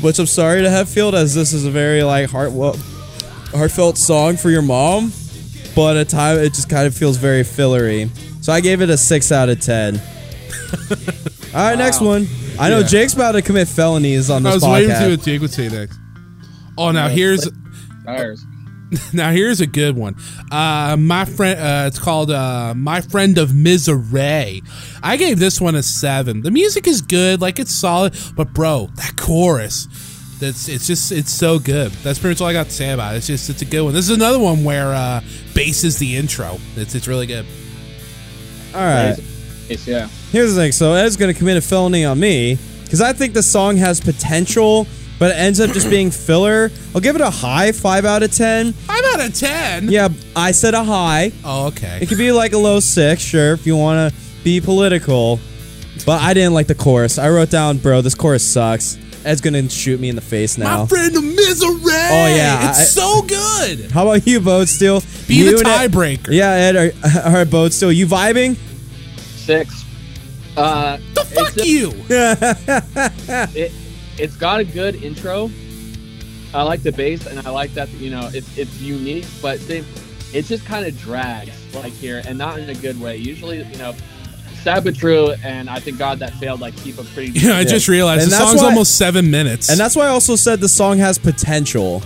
Which 0.00 0.18
I'm 0.18 0.26
sorry 0.26 0.62
to 0.62 0.68
have 0.68 0.88
feel 0.88 1.14
as 1.14 1.34
this 1.34 1.52
is 1.52 1.64
a 1.64 1.70
very 1.70 2.02
like 2.02 2.28
heart 2.28 2.50
heartfelt 3.52 3.96
song 3.96 4.36
for 4.36 4.50
your 4.50 4.60
mom, 4.60 5.12
but 5.74 5.96
at 5.96 6.08
time 6.08 6.38
it 6.38 6.54
just 6.54 6.68
kind 6.68 6.86
of 6.86 6.94
feels 6.96 7.16
very 7.16 7.42
fillery. 7.44 8.10
So 8.40 8.52
I 8.52 8.60
gave 8.60 8.80
it 8.82 8.90
a 8.90 8.96
six 8.96 9.32
out 9.32 9.48
of 9.48 9.60
ten. 9.60 9.96
All 11.54 11.60
right, 11.60 11.78
next 11.78 12.00
one. 12.00 12.26
I 12.58 12.68
know 12.68 12.80
Yeah. 12.80 12.86
Jake's 12.86 13.14
about 13.14 13.32
to 13.32 13.42
commit 13.42 13.68
felonies 13.68 14.28
on 14.30 14.42
this 14.42 14.52
I 14.52 14.54
was 14.54 14.64
podcast. 14.64 14.72
waiting 14.72 14.88
to 14.90 14.98
see 14.98 15.10
what 15.10 15.20
Jake 15.22 15.40
would 15.40 15.52
say 15.52 15.68
next. 15.68 15.98
Oh, 16.76 16.90
now 16.90 17.08
here's 17.08 17.48
Tires. 18.04 18.44
now 19.12 19.30
here's 19.30 19.60
a 19.60 19.66
good 19.66 19.96
one. 19.96 20.14
Uh, 20.50 20.96
my 20.98 21.24
friend, 21.24 21.58
uh, 21.58 21.86
it's 21.86 21.98
called 21.98 22.30
uh, 22.30 22.74
"My 22.76 23.00
Friend 23.00 23.38
of 23.38 23.54
Misery." 23.54 24.62
I 25.02 25.16
gave 25.16 25.38
this 25.38 25.60
one 25.60 25.74
a 25.74 25.82
seven. 25.82 26.42
The 26.42 26.50
music 26.50 26.86
is 26.86 27.00
good, 27.00 27.40
like 27.40 27.58
it's 27.58 27.74
solid, 27.74 28.14
but 28.36 28.52
bro, 28.52 28.88
that 28.96 29.16
chorus, 29.16 29.86
that's 30.40 30.68
it's 30.68 30.86
just 30.86 31.12
it's 31.12 31.32
so 31.32 31.58
good. 31.58 31.92
That's 32.02 32.18
pretty 32.18 32.34
much 32.34 32.40
all 32.42 32.48
I 32.48 32.52
got 32.52 32.66
to 32.66 32.72
say 32.72 32.90
about 32.90 33.14
it. 33.14 33.18
It's 33.18 33.26
just 33.28 33.48
it's 33.48 33.62
a 33.62 33.64
good 33.64 33.82
one. 33.82 33.94
This 33.94 34.08
is 34.10 34.16
another 34.16 34.38
one 34.38 34.64
where 34.64 34.92
uh, 34.92 35.20
bass 35.54 35.84
is 35.84 35.98
the 35.98 36.16
intro. 36.16 36.58
It's 36.76 36.94
it's 36.94 37.08
really 37.08 37.26
good. 37.26 37.46
All 38.74 38.80
right. 38.80 39.16
Yes, 39.68 39.86
yeah. 39.86 40.08
Here's 40.30 40.54
the 40.54 40.60
thing. 40.60 40.72
So 40.72 40.92
Ed's 40.92 41.16
gonna 41.16 41.34
commit 41.34 41.56
a 41.56 41.60
felony 41.60 42.04
on 42.04 42.18
me 42.20 42.58
because 42.82 43.00
I 43.00 43.12
think 43.12 43.34
the 43.34 43.42
song 43.42 43.76
has 43.76 44.00
potential, 44.00 44.86
but 45.18 45.30
it 45.30 45.38
ends 45.38 45.60
up 45.60 45.70
just 45.70 45.88
being 45.88 46.10
filler. 46.10 46.70
I'll 46.94 47.00
give 47.00 47.14
it 47.14 47.22
a 47.22 47.30
high 47.30 47.72
five 47.72 48.04
out 48.04 48.22
of 48.22 48.32
ten. 48.32 48.72
Five 48.72 49.04
out 49.14 49.26
of 49.26 49.34
ten. 49.34 49.88
Yeah, 49.90 50.08
I 50.36 50.52
said 50.52 50.74
a 50.74 50.84
high. 50.84 51.32
Oh, 51.44 51.68
okay. 51.68 51.98
It 52.02 52.08
could 52.08 52.18
be 52.18 52.32
like 52.32 52.52
a 52.52 52.58
low 52.58 52.80
six, 52.80 53.22
sure, 53.22 53.52
if 53.52 53.66
you 53.66 53.76
want 53.76 54.12
to 54.12 54.20
be 54.42 54.60
political. 54.60 55.38
But 56.04 56.20
I 56.20 56.34
didn't 56.34 56.54
like 56.54 56.66
the 56.66 56.74
chorus. 56.74 57.18
I 57.18 57.30
wrote 57.30 57.50
down, 57.50 57.78
bro, 57.78 58.00
this 58.02 58.14
chorus 58.16 58.44
sucks. 58.44 58.98
Ed's 59.24 59.40
gonna 59.40 59.68
shoot 59.70 59.98
me 60.00 60.08
in 60.10 60.16
the 60.16 60.20
face 60.22 60.58
now. 60.58 60.82
My 60.82 60.86
friend 60.86 61.16
of 61.16 61.24
misery. 61.24 61.70
Oh, 61.72 62.26
yeah, 62.34 62.70
it's 62.70 62.78
I- 62.80 62.84
so 62.84 63.22
good. 63.22 63.90
How 63.90 64.02
about 64.08 64.26
you, 64.26 64.40
Bonesteel? 64.40 65.02
Be 65.26 65.34
you 65.36 65.52
the 65.52 65.58
and 65.58 65.68
Ed- 65.68 65.90
tiebreaker. 65.92 66.28
Yeah, 66.32 66.50
Ed. 66.50 66.76
Are, 66.76 66.82
all 67.26 67.32
right, 67.32 67.46
Bonesteel. 67.46 67.94
You 67.94 68.06
vibing? 68.06 68.56
Six. 69.18 69.84
Uh, 70.56 70.98
The 71.14 71.24
fuck 71.24 71.52
it's, 71.56 71.66
you. 71.66 71.92
It, 73.60 73.72
it's 74.18 74.36
got 74.36 74.60
a 74.60 74.64
good 74.64 75.02
intro. 75.02 75.50
I 76.52 76.62
like 76.62 76.82
the 76.84 76.92
bass, 76.92 77.26
and 77.26 77.44
I 77.44 77.50
like 77.50 77.74
that 77.74 77.88
you 77.94 78.10
know 78.10 78.30
it's 78.32 78.56
it's 78.56 78.80
unique, 78.80 79.26
but 79.42 79.58
they, 79.66 79.82
it 80.32 80.44
just 80.44 80.64
kind 80.64 80.86
of 80.86 80.96
drags 80.98 81.50
like 81.74 81.92
here, 81.92 82.22
and 82.26 82.38
not 82.38 82.58
in 82.60 82.70
a 82.70 82.74
good 82.74 83.00
way. 83.00 83.16
Usually, 83.16 83.58
you 83.64 83.76
know, 83.78 83.92
sad 84.64 84.82
but 84.84 84.96
true, 84.96 85.32
and 85.44 85.70
I 85.70 85.78
think 85.78 85.98
God 85.98 86.18
that 86.18 86.32
failed 86.34 86.60
like 86.60 86.76
keep 86.78 86.98
a 86.98 87.04
pretty. 87.04 87.32
Yeah, 87.38 87.56
I 87.56 87.64
just 87.64 87.86
realized 87.88 88.24
And 88.24 88.32
the 88.32 88.36
song's 88.36 88.60
why- 88.62 88.68
almost 88.68 88.96
seven 88.98 89.30
minutes. 89.30 89.70
And 89.70 89.78
that's 89.78 89.94
why 89.94 90.06
I 90.06 90.08
also 90.08 90.34
said 90.36 90.60
the 90.60 90.68
song 90.68 90.98
has 90.98 91.18
potential. 91.18 92.02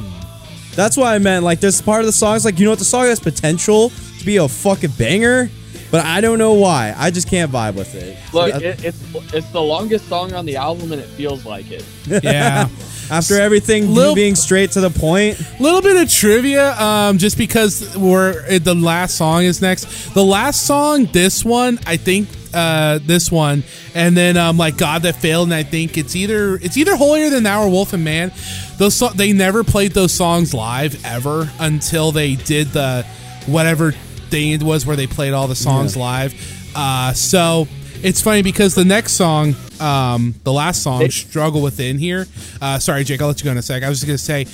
That's 0.74 0.96
why 0.96 1.14
I 1.14 1.18
meant 1.18 1.44
like 1.44 1.61
this 1.61 1.80
part 1.80 2.00
of 2.00 2.06
the 2.06 2.12
song 2.12 2.36
is 2.36 2.44
like 2.44 2.59
you 2.59 2.64
know 2.64 2.70
what 2.72 2.78
the 2.78 2.84
song 2.84 3.06
has 3.06 3.18
potential 3.20 3.90
to 4.18 4.24
be 4.24 4.36
a 4.36 4.46
fucking 4.48 4.90
banger, 4.92 5.50
but 5.90 6.04
I 6.04 6.20
don't 6.20 6.38
know 6.38 6.54
why. 6.54 6.94
I 6.96 7.11
just 7.11 7.28
can't 7.28 7.50
vibe 7.50 7.74
with 7.74 7.94
it. 7.96 8.16
Look, 8.32 8.54
it, 8.62 8.84
it's 8.84 9.02
it's 9.34 9.50
the 9.50 9.61
longest 9.62 10.09
song 10.09 10.32
on 10.34 10.46
the 10.46 10.56
album, 10.56 10.92
and 10.92 11.00
it 11.00 11.06
feels 11.09 11.44
like 11.44 11.70
it. 11.70 11.84
yeah. 12.22 12.68
After 13.11 13.40
everything, 13.40 13.94
Lil- 13.94 14.11
you 14.11 14.14
being 14.14 14.34
straight 14.36 14.70
to 14.72 14.80
the 14.82 14.90
point. 14.90 15.40
a 15.40 15.62
little 15.62 15.80
bit 15.80 15.96
of 15.96 16.11
trivia 16.12 16.74
um 16.80 17.16
just 17.18 17.38
because 17.38 17.96
we're 17.96 18.59
the 18.59 18.74
last 18.74 19.16
song 19.16 19.44
is 19.44 19.62
next 19.62 20.12
the 20.14 20.22
last 20.22 20.66
song 20.66 21.06
this 21.06 21.42
one 21.44 21.78
i 21.86 21.96
think 21.96 22.28
uh 22.55 22.99
this 23.03 23.30
one. 23.30 23.62
And 23.94 24.16
then 24.16 24.36
um 24.36 24.57
like 24.57 24.76
god 24.76 25.03
that 25.03 25.16
failed 25.16 25.49
and 25.49 25.55
i 25.55 25.62
think 25.62 25.96
it's 25.99 26.14
either 26.16 26.57
it's 26.57 26.76
either 26.76 26.96
holier 26.96 27.30
than 27.30 27.42
thou 27.42 27.62
or 27.64 27.68
wolf 27.68 27.92
and 27.92 28.05
man. 28.05 28.32
Those 28.78 28.94
so- 28.94 29.09
they 29.11 29.32
never 29.32 29.64
played 29.64 29.92
those 29.92 30.12
songs 30.12 30.55
live 30.55 31.05
ever 31.05 31.51
until 31.59 32.12
they 32.12 32.34
did 32.36 32.68
the 32.68 33.05
whatever 33.46 33.92
thing 34.30 34.53
it 34.53 34.62
was 34.62 34.84
where 34.86 34.96
they 34.96 35.07
played 35.07 35.32
all 35.32 35.49
the 35.49 35.55
songs 35.57 35.96
live. 35.96 36.34
Uh 36.74 37.12
so 37.12 37.66
it's 38.03 38.20
funny 38.20 38.42
because 38.42 38.74
the 38.74 38.84
next 38.84 39.12
song, 39.12 39.55
um, 39.80 40.34
the 40.44 40.53
last 40.53 40.82
song, 40.82 41.09
"Struggle 41.11 41.62
Within" 41.62 41.99
here. 41.99 42.26
Uh, 42.61 42.78
sorry, 42.78 43.05
Jake, 43.05 43.20
I'll 43.20 43.28
let 43.28 43.40
you 43.40 43.44
go 43.44 43.51
in 43.51 43.59
a 43.59 43.62
sec. 43.62 43.82
I 43.82 43.88
was 43.88 44.01
just 44.01 44.07
gonna 44.07 44.18
say, 44.18 44.44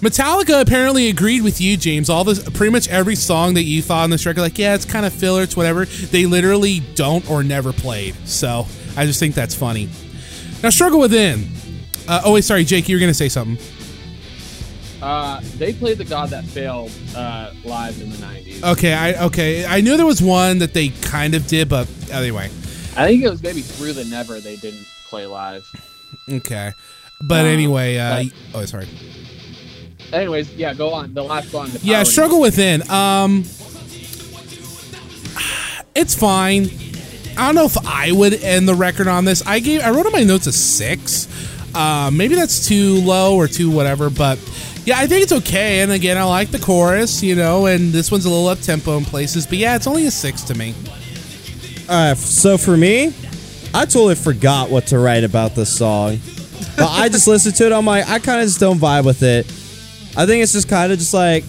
Metallica 0.00 0.60
apparently 0.60 1.08
agreed 1.08 1.42
with 1.42 1.60
you, 1.60 1.76
James. 1.76 2.08
All 2.10 2.24
this, 2.24 2.42
pretty 2.50 2.72
much 2.72 2.88
every 2.88 3.16
song 3.16 3.54
that 3.54 3.64
you 3.64 3.82
thought 3.82 4.04
on 4.04 4.10
this 4.10 4.26
record, 4.26 4.40
like, 4.40 4.58
yeah, 4.58 4.74
it's 4.74 4.84
kind 4.84 5.06
of 5.06 5.12
filler, 5.12 5.42
it's 5.42 5.56
whatever. 5.56 5.84
They 5.84 6.26
literally 6.26 6.80
don't 6.94 7.28
or 7.30 7.42
never 7.42 7.72
played. 7.72 8.14
So 8.26 8.66
I 8.96 9.06
just 9.06 9.20
think 9.20 9.34
that's 9.34 9.54
funny. 9.54 9.88
Now, 10.62 10.70
"Struggle 10.70 11.00
Within." 11.00 11.48
Uh, 12.08 12.22
oh 12.24 12.32
wait, 12.34 12.44
sorry, 12.44 12.64
Jake, 12.64 12.88
you 12.88 12.96
were 12.96 13.00
gonna 13.00 13.14
say 13.14 13.28
something. 13.28 13.58
Uh, 15.02 15.40
they 15.56 15.72
played 15.72 15.96
the 15.96 16.04
God 16.04 16.28
that 16.30 16.44
failed 16.44 16.90
uh, 17.16 17.52
live 17.64 18.00
in 18.02 18.10
the 18.10 18.16
'90s. 18.18 18.62
Okay, 18.72 18.92
I 18.92 19.24
okay, 19.26 19.64
I 19.64 19.80
knew 19.80 19.96
there 19.96 20.04
was 20.06 20.20
one 20.20 20.58
that 20.58 20.74
they 20.74 20.88
kind 20.88 21.34
of 21.34 21.46
did, 21.46 21.68
but 21.68 21.88
anyway, 22.10 22.50
I 22.96 23.06
think 23.06 23.22
it 23.24 23.30
was 23.30 23.42
maybe 23.42 23.60
through 23.62 23.92
the 23.94 24.04
Never 24.04 24.40
they 24.40 24.56
didn't 24.56 24.86
play 25.08 25.26
live. 25.26 25.64
okay. 26.28 26.72
But 27.22 27.44
Uh, 27.44 27.48
anyway, 27.48 27.96
uh, 27.98 28.16
like- 28.16 28.32
oh 28.54 28.64
sorry. 28.64 28.88
Anyways, 30.12 30.50
yeah, 30.54 30.74
go 30.74 30.92
on. 30.92 31.14
The 31.14 31.22
last 31.22 31.50
song. 31.50 31.70
The 31.70 31.78
Yeah, 31.82 32.02
struggle 32.02 32.40
within. 32.40 32.88
Um, 32.90 33.44
it's 35.94 36.14
fine. 36.14 36.70
I 37.36 37.46
don't 37.46 37.54
know 37.54 37.64
if 37.64 37.76
I 37.86 38.10
would 38.12 38.34
end 38.34 38.68
the 38.68 38.74
record 38.74 39.06
on 39.08 39.24
this. 39.24 39.42
I 39.46 39.60
gave 39.60 39.82
I 39.82 39.90
wrote 39.90 40.06
on 40.06 40.12
my 40.12 40.24
notes 40.24 40.46
a 40.46 40.52
six. 40.52 41.28
Uh, 41.74 42.10
maybe 42.12 42.34
that's 42.34 42.66
too 42.66 42.96
low 43.02 43.36
or 43.36 43.46
too 43.46 43.70
whatever, 43.70 44.10
but 44.10 44.38
Yeah, 44.86 44.98
I 44.98 45.06
think 45.06 45.22
it's 45.22 45.32
okay. 45.32 45.80
And 45.80 45.92
again, 45.92 46.16
I 46.16 46.24
like 46.24 46.50
the 46.50 46.58
chorus, 46.58 47.22
you 47.22 47.34
know, 47.36 47.66
and 47.66 47.92
this 47.92 48.10
one's 48.10 48.24
a 48.24 48.30
little 48.30 48.48
up 48.48 48.60
tempo 48.60 48.96
in 48.96 49.04
places. 49.04 49.46
But 49.46 49.58
yeah, 49.58 49.76
it's 49.76 49.86
only 49.86 50.06
a 50.06 50.10
six 50.10 50.40
to 50.44 50.54
me. 50.54 50.74
All 51.90 51.96
right, 51.96 52.16
so 52.16 52.56
for 52.56 52.76
me, 52.76 53.08
I 53.74 53.84
totally 53.84 54.14
forgot 54.14 54.70
what 54.70 54.86
to 54.86 54.98
write 55.00 55.24
about 55.24 55.56
this 55.56 55.76
song. 55.76 56.20
But 56.76 56.88
I 56.88 57.08
just 57.08 57.26
listened 57.26 57.56
to 57.56 57.66
it. 57.66 57.72
I'm 57.72 57.84
like, 57.84 58.08
I 58.08 58.20
kind 58.20 58.40
of 58.40 58.46
just 58.46 58.60
don't 58.60 58.78
vibe 58.78 59.04
with 59.04 59.24
it. 59.24 59.44
I 60.16 60.24
think 60.24 60.40
it's 60.40 60.52
just 60.52 60.68
kind 60.68 60.92
of 60.92 61.00
just 61.00 61.12
like 61.12 61.42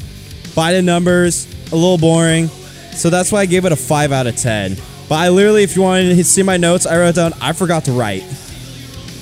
by 0.56 0.74
the 0.74 0.82
numbers, 0.82 1.46
a 1.72 1.76
little 1.76 2.00
boring. 2.00 2.48
So 2.48 3.12
that's 3.12 3.32
why 3.32 3.42
I 3.42 3.46
gave 3.46 3.66
it 3.66 3.72
a 3.72 3.76
five 3.76 4.12
out 4.12 4.26
of 4.26 4.36
ten. 4.36 4.78
But 5.08 5.20
I 5.20 5.30
literally, 5.30 5.62
if 5.62 5.76
you 5.76 5.84
wanted 5.84 6.16
to 6.16 6.24
see 6.24 6.42
my 6.42 6.58
notes, 6.58 6.88
I 6.88 6.98
wrote 6.98 7.14
down 7.14 7.34
I 7.39 7.54
forgot 7.54 7.86
to 7.86 7.92
write 7.92 8.24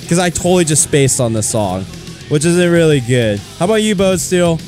because 0.00 0.18
I 0.18 0.30
totally 0.30 0.64
just 0.64 0.84
spaced 0.84 1.20
on 1.20 1.34
this 1.34 1.50
song, 1.50 1.84
which 2.30 2.46
isn't 2.46 2.72
really 2.72 3.00
good. 3.00 3.40
How 3.58 3.66
about 3.66 3.82
you, 3.82 3.94
Bonesteel? 3.94 4.58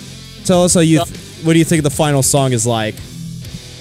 Tell 0.45 0.65
us 0.65 0.75
how 0.75 0.81
you. 0.81 1.03
Th- 1.03 1.19
what 1.45 1.55
do 1.55 1.59
you 1.59 1.65
think 1.65 1.83
the 1.83 1.89
final 1.89 2.23
song 2.23 2.53
is 2.53 2.67
like? 2.67 2.95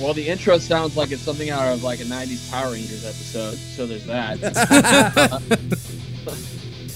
Well, 0.02 0.16
the 0.16 0.28
intro 0.28 0.58
sounds 0.58 0.98
like 0.98 1.12
it's 1.12 1.22
something 1.22 1.52
out 1.52 1.72
of 1.72 1.84
like 1.84 2.00
a 2.00 2.06
'90s 2.06 2.50
Power 2.50 2.72
Rangers 2.72 3.06
episode, 3.06 3.56
so 3.56 3.86
there's 3.86 4.06
that. 4.08 4.42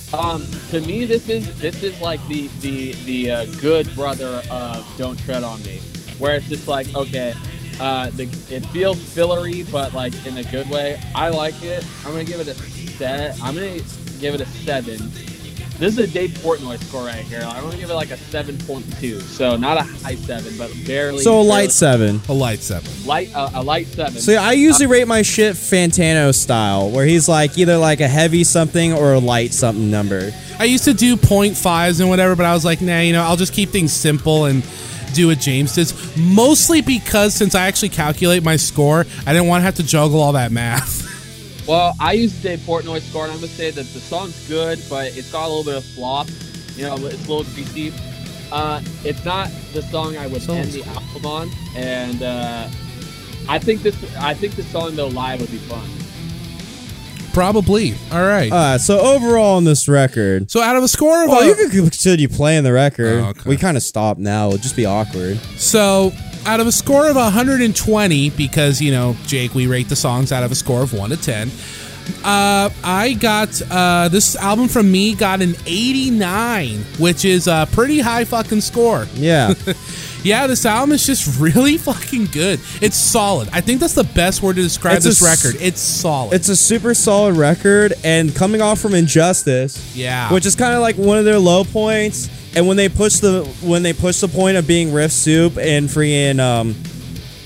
um, 0.13 0.43
to 0.71 0.81
me, 0.81 1.05
this 1.05 1.29
is 1.29 1.55
this 1.59 1.83
is 1.83 2.01
like 2.01 2.25
the 2.27 2.47
the 2.61 2.93
the 3.03 3.31
uh, 3.31 3.45
good 3.61 3.93
brother 3.93 4.41
of 4.49 4.91
"Don't 4.97 5.19
Tread 5.19 5.43
on 5.43 5.61
Me," 5.63 5.77
where 6.17 6.35
it's 6.35 6.49
just 6.49 6.67
like, 6.67 6.95
okay, 6.95 7.35
uh, 7.79 8.09
the 8.11 8.23
it 8.49 8.65
feels 8.67 8.99
fillery, 8.99 9.61
but 9.71 9.93
like 9.93 10.25
in 10.25 10.39
a 10.39 10.43
good 10.43 10.67
way. 10.71 10.99
I 11.13 11.29
like 11.29 11.61
it. 11.61 11.85
I'm 12.05 12.11
gonna 12.11 12.23
give 12.23 12.39
it 12.39 12.47
a 12.47 12.55
set. 12.55 13.39
I'm 13.39 13.53
gonna 13.53 13.81
give 14.19 14.33
it 14.33 14.41
a 14.41 14.47
seven. 14.47 15.11
This 15.77 15.97
is 15.97 16.09
a 16.09 16.13
Dave 16.13 16.29
Portnoy 16.31 16.81
score 16.81 17.05
right 17.05 17.15
here. 17.15 17.41
I'm 17.41 17.61
gonna 17.61 17.75
give 17.75 17.89
it 17.89 17.95
like 17.95 18.11
a 18.11 18.15
7.2. 18.15 19.21
So 19.21 19.57
not 19.57 19.77
a 19.77 19.83
high 19.83 20.15
seven, 20.15 20.57
but 20.57 20.71
barely. 20.87 21.21
So 21.21 21.41
a 21.41 21.43
light 21.43 21.71
seven. 21.71 22.21
A 22.29 22.33
light 22.33 22.59
seven. 22.59 22.89
light 23.05 23.35
uh, 23.35 23.49
a 23.53 23.61
light 23.61 23.87
seven. 23.87 24.21
So 24.21 24.31
yeah, 24.31 24.41
I 24.41 24.53
usually 24.53 24.87
rate 24.87 25.05
my 25.05 25.21
shit 25.21 25.55
Fantano 25.55 26.33
style, 26.33 26.89
where 26.91 27.05
he's 27.05 27.27
like 27.27 27.57
either 27.57 27.77
like 27.77 27.99
a 27.99 28.07
heavy 28.07 28.45
something 28.45 28.93
or 28.93 29.13
a 29.15 29.19
light 29.19 29.53
something 29.53 29.91
number. 29.91 30.31
I 30.59 30.63
used 30.63 30.85
to 30.85 30.93
do 30.93 31.17
point 31.17 31.57
fives 31.57 31.99
and 31.99 32.09
whatever, 32.09 32.37
but 32.37 32.45
I 32.45 32.53
was 32.53 32.63
like, 32.63 32.81
nah, 32.81 32.99
you 32.99 33.11
know, 33.11 33.23
I'll 33.23 33.35
just 33.35 33.51
keep 33.51 33.69
things 33.69 33.91
simple 33.91 34.45
and 34.45 34.63
do 35.13 35.27
what 35.27 35.39
James 35.39 35.75
does. 35.75 36.15
Mostly 36.15 36.81
because 36.81 37.33
since 37.33 37.53
I 37.53 37.67
actually 37.67 37.89
calculate 37.89 38.43
my 38.43 38.55
score, 38.55 39.05
I 39.25 39.33
didn't 39.33 39.47
want 39.47 39.61
to 39.61 39.65
have 39.65 39.75
to 39.75 39.83
juggle 39.83 40.21
all 40.21 40.33
that 40.33 40.53
math. 40.53 41.01
Well, 41.67 41.95
I 41.99 42.13
use 42.13 42.33
say 42.33 42.57
Portnoy 42.57 43.01
score, 43.01 43.23
and 43.23 43.31
I'm 43.33 43.39
gonna 43.39 43.47
say 43.47 43.71
that 43.71 43.85
the 43.87 43.99
song's 43.99 44.47
good, 44.47 44.79
but 44.89 45.15
it's 45.17 45.31
got 45.31 45.45
a 45.45 45.49
little 45.49 45.63
bit 45.63 45.77
of 45.77 45.83
flop. 45.83 46.27
You 46.75 46.83
know, 46.85 46.95
it's 47.07 47.25
a 47.27 47.33
little 47.33 47.43
greasy. 47.53 47.91
Uh, 48.51 48.81
it's 49.03 49.25
not 49.25 49.49
the 49.73 49.81
song 49.81 50.15
I 50.17 50.27
would 50.27 50.47
end 50.49 50.71
the 50.71 50.83
album 50.83 51.25
on, 51.25 51.51
and 51.75 52.21
uh, 52.21 52.67
I 53.49 53.57
think 53.59 53.81
this. 53.81 53.95
I 54.17 54.33
think 54.35 54.55
this 54.55 54.67
song 54.67 54.95
though 54.95 55.07
live 55.07 55.41
would 55.41 55.49
be 55.51 55.57
fun. 55.57 55.87
Probably. 57.33 57.95
All 58.13 58.21
right. 58.25 58.49
Uh, 58.51 58.77
so 58.77 58.99
overall 58.99 59.57
on 59.57 59.65
this 59.65 59.89
record, 59.89 60.49
so 60.49 60.61
out 60.61 60.77
of 60.77 60.83
a 60.83 60.87
score 60.87 61.23
of 61.23 61.29
well, 61.29 61.41
a- 61.41 61.47
you 61.47 61.55
can 61.55 61.69
continue 61.69 62.29
playing 62.29 62.63
the 62.63 62.71
record. 62.71 63.21
Oh, 63.23 63.27
okay. 63.29 63.49
We 63.49 63.57
kind 63.57 63.75
of 63.75 63.83
stopped 63.83 64.19
now. 64.21 64.49
It'd 64.49 64.61
just 64.61 64.75
be 64.77 64.85
awkward. 64.85 65.37
So, 65.57 66.13
out 66.45 66.59
of 66.59 66.67
a 66.67 66.71
score 66.71 67.07
of 67.07 67.15
120, 67.15 68.29
because, 68.31 68.81
you 68.81 68.91
know, 68.91 69.15
Jake, 69.25 69.53
we 69.55 69.67
rate 69.67 69.89
the 69.89 69.95
songs 69.95 70.31
out 70.31 70.43
of 70.43 70.51
a 70.51 70.55
score 70.55 70.83
of 70.83 70.93
1 70.93 71.09
to 71.09 71.17
10, 71.17 71.49
uh, 72.23 72.69
I 72.83 73.13
got 73.19 73.61
uh, 73.69 74.09
this 74.09 74.35
album 74.35 74.67
from 74.67 74.91
me 74.91 75.15
got 75.15 75.41
an 75.41 75.55
89, 75.65 76.79
which 76.99 77.25
is 77.25 77.47
a 77.47 77.67
pretty 77.71 77.99
high 77.99 78.25
fucking 78.25 78.61
score. 78.61 79.07
Yeah. 79.15 79.53
Yeah, 80.25 80.47
this 80.47 80.65
album 80.65 80.91
is 80.93 81.05
just 81.05 81.39
really 81.39 81.77
fucking 81.89 82.25
good. 82.27 82.59
It's 82.81 82.97
solid. 82.97 83.47
I 83.53 83.61
think 83.61 83.79
that's 83.79 83.93
the 83.93 84.03
best 84.03 84.41
word 84.41 84.55
to 84.57 84.61
describe 84.63 84.97
It's 84.97 85.05
this 85.05 85.23
s- 85.23 85.45
record. 85.45 85.61
It's 85.61 85.79
solid. 85.79 86.33
it's 86.33 86.49
a 86.49 86.55
super 86.55 86.93
solid 86.93 87.35
record, 87.35 87.93
and 88.03 88.35
coming 88.35 88.61
off 88.61 88.79
from 88.79 88.93
Injustice, 88.95 89.95
yeah. 89.95 90.33
which 90.33 90.45
is 90.45 90.55
kind 90.55 90.73
of 90.73 90.81
like 90.81 90.95
one 90.97 91.17
of 91.17 91.25
their 91.25 91.39
low 91.39 91.63
points. 91.63 92.29
And 92.57 92.67
when 92.67 92.77
they 92.77 92.89
push 92.89 93.17
the 93.17 93.43
when 93.61 93.83
they 93.83 93.93
push 93.93 94.19
the 94.21 94.27
point 94.29 94.57
of 94.57 94.65
being 94.65 94.93
riff 94.93 95.11
soup 95.11 95.57
and 95.57 95.87
freaking 95.89 96.39
um, 96.39 96.73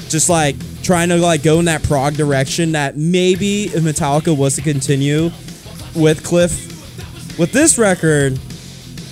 just 0.08 0.30
like 0.30 0.56
trying 0.84 1.10
to 1.10 1.18
like 1.18 1.42
go 1.44 1.60
in 1.60 1.66
that 1.66 1.84
prog 1.84 2.14
direction 2.16 2.72
that 2.74 2.96
maybe 2.96 3.64
if 3.66 3.84
Metallica 3.84 4.36
was 4.38 4.56
to 4.56 4.62
continue 4.62 5.32
with 5.96 6.24
Cliff 6.24 6.68
with 7.40 7.52
this 7.52 7.78
record, 7.80 8.40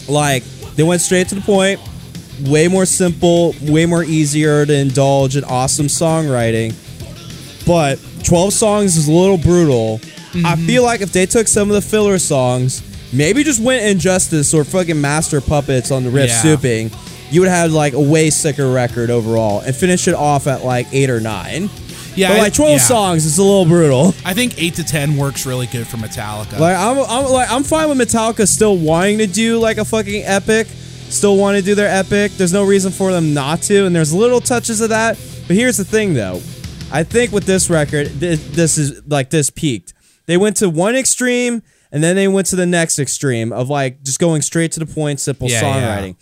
like 0.08 0.44
they 0.76 0.84
went 0.84 1.02
straight 1.02 1.28
to 1.30 1.36
the 1.36 1.42
point, 1.42 1.80
way 2.46 2.68
more 2.68 2.86
simple, 2.86 3.56
way 3.62 3.86
more 3.86 4.04
easier 4.04 4.66
to 4.66 4.74
indulge 4.74 5.36
in 5.36 5.44
awesome 5.44 5.88
songwriting. 5.88 6.76
But 7.66 8.00
12 8.24 8.54
songs 8.54 8.98
is 8.98 9.08
a 9.08 9.12
little 9.12 9.38
brutal. 9.38 10.00
I 10.34 10.56
mm-hmm. 10.56 10.66
feel 10.68 10.84
like 10.84 11.02
if 11.02 11.12
they 11.12 11.26
took 11.26 11.48
some 11.48 11.70
of 11.70 11.76
the 11.76 11.82
filler 11.82 12.20
songs, 12.20 12.82
maybe 13.14 13.44
just 13.44 13.62
went 13.62 13.86
Injustice 13.86 14.54
or 14.54 14.64
fucking 14.64 15.00
Master 15.00 15.42
Puppets 15.42 15.92
on 15.92 16.04
the 16.04 16.10
riff 16.10 16.30
Yeah. 16.30 16.42
souping, 16.42 16.92
you 17.32 17.42
would 17.42 17.50
have 17.50 17.72
like 17.72 17.94
a 17.94 18.02
way 18.02 18.30
sicker 18.30 18.72
record 18.72 19.10
overall 19.10 19.62
and 19.62 19.76
finish 19.76 20.08
it 20.08 20.14
off 20.14 20.48
at 20.48 20.64
like 20.64 20.88
eight 20.92 21.10
or 21.10 21.20
nine. 21.20 21.70
yeah, 22.16 22.30
but 22.30 22.40
like 22.40 22.54
12 22.54 22.72
yeah. 22.72 22.78
songs, 22.78 23.26
it's 23.26 23.38
a 23.38 23.44
little 23.44 23.66
brutal. 23.66 24.14
I 24.26 24.34
think 24.34 24.62
8 24.62 24.76
to 24.76 24.84
10 24.84 25.18
works 25.18 25.46
really 25.46 25.68
good 25.68 25.88
for 25.88 25.98
Metallica. 25.98 26.60
Like 26.60 26.78
I'm, 26.78 26.98
I'm 26.98 27.32
like 27.32 27.52
I'm 27.52 27.64
fine 27.64 27.90
with 27.90 27.98
Metallica 27.98 28.48
still 28.48 28.78
wanting 28.78 29.20
to 29.20 29.28
do 29.28 29.60
like 29.60 29.78
a 29.78 29.86
fucking 29.86 30.24
epic, 30.24 30.68
still 31.10 31.38
want 31.38 31.58
to 31.58 31.64
do 31.64 31.76
their 31.76 31.90
epic. 31.90 32.32
There's 32.34 32.54
no 32.54 32.64
reason 32.66 32.92
for 32.92 33.12
them 33.12 33.34
not 33.34 33.62
to, 33.64 33.86
and 33.86 33.96
there's 33.96 34.14
little 34.14 34.42
touches 34.42 34.82
of 34.82 34.90
that. 34.90 35.18
But 35.48 35.56
here's 35.56 35.78
the 35.78 35.86
thing, 35.86 36.14
though. 36.14 36.42
I 36.92 37.04
think 37.04 37.32
with 37.32 37.46
this 37.46 37.70
record, 37.70 38.08
th- 38.20 38.40
this 38.40 38.78
is 38.78 39.02
like 39.08 39.30
this 39.30 39.50
peaked. 39.50 39.94
They 40.26 40.38
went 40.38 40.58
to 40.58 40.70
one 40.70 40.96
extreme, 40.96 41.62
and 41.92 42.04
then 42.04 42.16
they 42.16 42.28
went 42.28 42.48
to 42.48 42.56
the 42.56 42.66
next 42.66 43.00
extreme 43.00 43.52
of 43.54 43.70
like 43.70 44.04
just 44.04 44.20
going 44.20 44.42
straight 44.42 44.72
to 44.74 44.80
the 44.80 44.86
point, 44.86 45.20
simple 45.20 45.50
Yeah, 45.50 45.62
songwriting. 45.62 46.16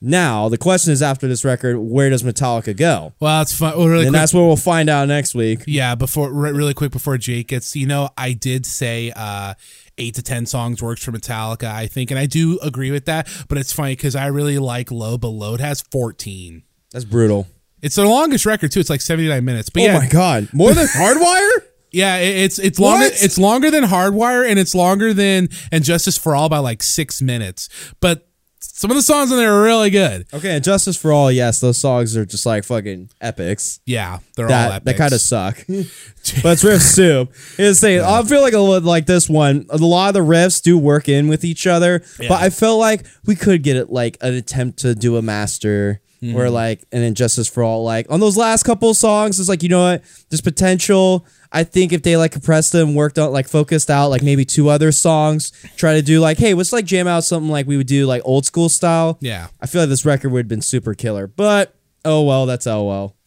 Now 0.00 0.50
the 0.50 0.58
question 0.58 0.92
is, 0.92 1.02
after 1.02 1.26
this 1.26 1.42
record, 1.44 1.78
where 1.78 2.10
does 2.10 2.22
Metallica 2.22 2.76
go? 2.76 3.14
well, 3.18 3.40
it's 3.40 3.54
fun. 3.54 3.76
Well, 3.78 3.88
really 3.88 4.04
and 4.06 4.12
quick- 4.12 4.20
that's 4.20 4.34
what 4.34 4.42
we'll 4.42 4.56
find 4.56 4.90
out 4.90 5.08
next 5.08 5.34
week. 5.34 5.64
Yeah, 5.66 5.94
before 5.94 6.30
re- 6.30 6.52
really 6.52 6.74
quick 6.74 6.92
before 6.92 7.16
Jake 7.16 7.48
gets, 7.48 7.74
you 7.74 7.86
know, 7.86 8.10
I 8.16 8.32
did 8.34 8.66
say 8.66 9.10
uh 9.16 9.54
eight 9.98 10.14
to 10.16 10.22
ten 10.22 10.46
songs 10.46 10.82
works 10.82 11.02
for 11.04 11.12
Metallica, 11.12 11.64
I 11.70 11.86
think, 11.86 12.10
and 12.10 12.18
I 12.18 12.26
do 12.26 12.58
agree 12.62 12.90
with 12.90 13.06
that. 13.06 13.28
But 13.48 13.58
it's 13.58 13.72
funny 13.72 13.94
because 13.96 14.14
I 14.16 14.26
really 14.26 14.58
like 14.58 14.90
Load, 14.90 15.20
but 15.20 15.28
Load 15.28 15.60
has 15.60 15.80
fourteen. 15.80 16.62
That's 16.92 17.04
brutal. 17.04 17.46
It's 17.82 17.94
their 17.96 18.06
longest 18.06 18.46
record 18.46 18.72
too. 18.72 18.80
It's 18.80 18.90
like 18.90 19.00
seventy 19.00 19.28
nine 19.28 19.44
minutes. 19.44 19.68
But 19.70 19.82
Oh 19.82 19.86
yeah, 19.86 19.98
my 19.98 20.08
god, 20.08 20.48
more 20.52 20.72
than 20.74 20.86
Hardwire? 20.94 21.50
yeah, 21.92 22.16
it's 22.16 22.58
it's 22.58 22.78
longer. 22.78 23.04
What? 23.06 23.22
It's 23.22 23.38
longer 23.38 23.70
than 23.70 23.84
Hardwire, 23.84 24.48
and 24.48 24.58
it's 24.58 24.74
longer 24.74 25.12
than 25.14 25.48
and 25.70 25.84
Justice 25.84 26.16
for 26.18 26.34
All 26.34 26.48
by 26.48 26.58
like 26.58 26.82
six 26.82 27.20
minutes. 27.22 27.68
But 28.00 28.28
some 28.74 28.90
of 28.90 28.96
the 28.96 29.02
songs 29.02 29.30
on 29.32 29.38
there 29.38 29.52
are 29.54 29.62
really 29.62 29.90
good. 29.90 30.26
Okay, 30.34 30.60
Justice 30.60 30.96
for 30.96 31.12
All, 31.12 31.30
yes, 31.32 31.60
those 31.60 31.78
songs 31.78 32.16
are 32.16 32.24
just 32.26 32.46
like 32.46 32.64
fucking 32.64 33.10
epics. 33.20 33.80
Yeah, 33.86 34.18
they're 34.36 34.46
all 34.46 34.50
That 34.50 34.72
epics. 34.72 34.84
that 34.84 34.96
kind 34.96 35.12
of 35.12 35.20
suck. 35.20 35.64
but 36.42 36.52
it's 36.52 36.64
riff 36.64 36.82
soup. 36.82 37.32
It's 37.58 37.78
saying 37.80 38.00
I 38.02 38.22
feel 38.24 38.40
like 38.42 38.52
a 38.54 38.58
like 38.58 39.06
this 39.06 39.28
one. 39.28 39.66
A 39.70 39.76
lot 39.78 40.08
of 40.08 40.14
the 40.14 40.20
riffs 40.20 40.62
do 40.62 40.76
work 40.78 41.08
in 41.08 41.28
with 41.28 41.44
each 41.44 41.66
other, 41.66 42.02
Yeah. 42.20 42.28
but 42.28 42.42
I 42.42 42.50
felt 42.50 42.78
like 42.78 43.06
we 43.24 43.34
could 43.36 43.62
get 43.62 43.76
it 43.76 43.90
like 43.90 44.16
an 44.20 44.34
attempt 44.34 44.78
to 44.80 44.94
do 44.94 45.16
a 45.16 45.22
master. 45.22 46.00
Mm-hmm. 46.26 46.36
Or 46.36 46.50
like 46.50 46.84
an 46.92 47.02
injustice 47.02 47.48
for 47.48 47.62
all, 47.62 47.84
like 47.84 48.06
on 48.10 48.20
those 48.20 48.36
last 48.36 48.64
couple 48.64 48.92
songs, 48.94 49.38
it's 49.38 49.48
like 49.48 49.62
you 49.62 49.68
know 49.68 49.92
what, 49.92 50.02
there's 50.28 50.40
potential. 50.40 51.26
I 51.52 51.64
think 51.64 51.92
if 51.92 52.02
they 52.02 52.16
like 52.16 52.32
compressed 52.32 52.72
them, 52.72 52.94
worked 52.94 53.18
on 53.18 53.32
like 53.32 53.48
focused 53.48 53.90
out 53.90 54.08
like 54.08 54.22
maybe 54.22 54.44
two 54.44 54.68
other 54.68 54.92
songs, 54.92 55.52
try 55.76 55.94
to 55.94 56.02
do 56.02 56.20
like, 56.20 56.38
hey, 56.38 56.54
let's 56.54 56.72
like 56.72 56.84
jam 56.84 57.06
out 57.06 57.24
something 57.24 57.50
like 57.50 57.66
we 57.66 57.76
would 57.76 57.86
do 57.86 58.06
like 58.06 58.22
old 58.24 58.44
school 58.44 58.68
style. 58.68 59.18
Yeah. 59.20 59.48
I 59.60 59.66
feel 59.66 59.82
like 59.82 59.88
this 59.88 60.04
record 60.04 60.32
would 60.32 60.40
have 60.40 60.48
been 60.48 60.62
super 60.62 60.94
killer, 60.94 61.26
but 61.26 61.74
oh 62.04 62.22
well, 62.22 62.46
that's 62.46 62.66
oh 62.66 62.84
well. 62.84 63.16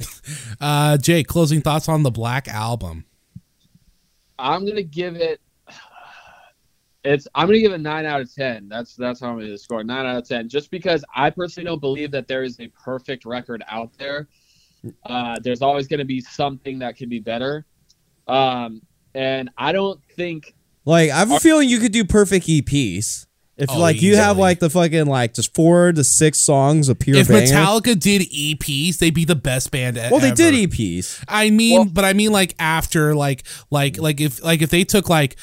Uh, 0.61 0.97
Jake, 0.97 1.27
closing 1.27 1.61
thoughts 1.61 1.87
on 1.87 2.03
the 2.03 2.11
Black 2.11 2.47
album. 2.47 3.05
I'm 4.37 4.65
gonna 4.65 4.83
give 4.83 5.15
it. 5.15 5.39
It's. 7.09 7.27
I'm 7.35 7.47
gonna 7.47 7.59
give 7.59 7.71
it 7.73 7.81
nine 7.81 8.05
out 8.05 8.21
of 8.21 8.33
ten. 8.33 8.69
That's 8.69 8.95
that's 8.95 9.19
how 9.19 9.29
I'm 9.31 9.39
gonna 9.39 9.57
score 9.57 9.83
nine 9.83 10.05
out 10.05 10.17
of 10.17 10.27
ten. 10.27 10.47
Just 10.47 10.69
because 10.71 11.03
I 11.15 11.29
personally 11.29 11.65
don't 11.65 11.79
believe 11.81 12.11
that 12.11 12.27
there 12.27 12.43
is 12.43 12.59
a 12.59 12.67
perfect 12.69 13.25
record 13.25 13.63
out 13.67 13.91
there. 13.97 14.27
Uh, 15.05 15.37
there's 15.43 15.61
always 15.61 15.87
gonna 15.87 16.05
be 16.05 16.21
something 16.21 16.79
that 16.79 16.97
could 16.97 17.09
be 17.09 17.19
better. 17.19 17.65
Um, 18.27 18.81
and 19.15 19.49
I 19.57 19.71
don't 19.71 19.99
think 20.15 20.53
Like 20.85 21.09
I 21.09 21.17
have 21.19 21.31
a 21.31 21.39
feeling 21.39 21.67
you 21.67 21.79
could 21.79 21.91
do 21.91 22.05
perfect 22.05 22.45
EPs. 22.47 23.25
If 23.57 23.69
Oh, 23.71 23.77
like 23.77 24.01
you 24.01 24.15
have 24.15 24.37
like 24.37 24.59
the 24.59 24.69
fucking 24.69 25.07
like 25.07 25.33
just 25.33 25.53
four 25.53 25.91
to 25.91 26.01
six 26.03 26.39
songs 26.39 26.87
of 26.87 26.97
pure 26.97 27.17
if 27.17 27.27
banger. 27.27 27.45
Metallica 27.45 27.99
did 27.99 28.21
EPs, 28.21 28.99
they'd 28.99 29.13
be 29.13 29.25
the 29.25 29.35
best 29.35 29.69
band 29.71 29.97
ever. 29.97 30.11
well, 30.15 30.21
they 30.21 30.31
did 30.31 30.53
E 30.53 30.65
EPs. 30.65 31.25
I 31.27 31.49
mean, 31.49 31.75
Well- 31.79 31.85
but 31.91 32.05
I 32.05 32.13
mean 32.13 32.31
like 32.31 32.55
after 32.57 33.13
like 33.15 33.43
like 33.69 33.97
like 33.97 34.21
if 34.21 34.41
like 34.43 34.61
if 34.61 34.69
they 34.69 34.85
took 34.85 35.09
like 35.09 35.35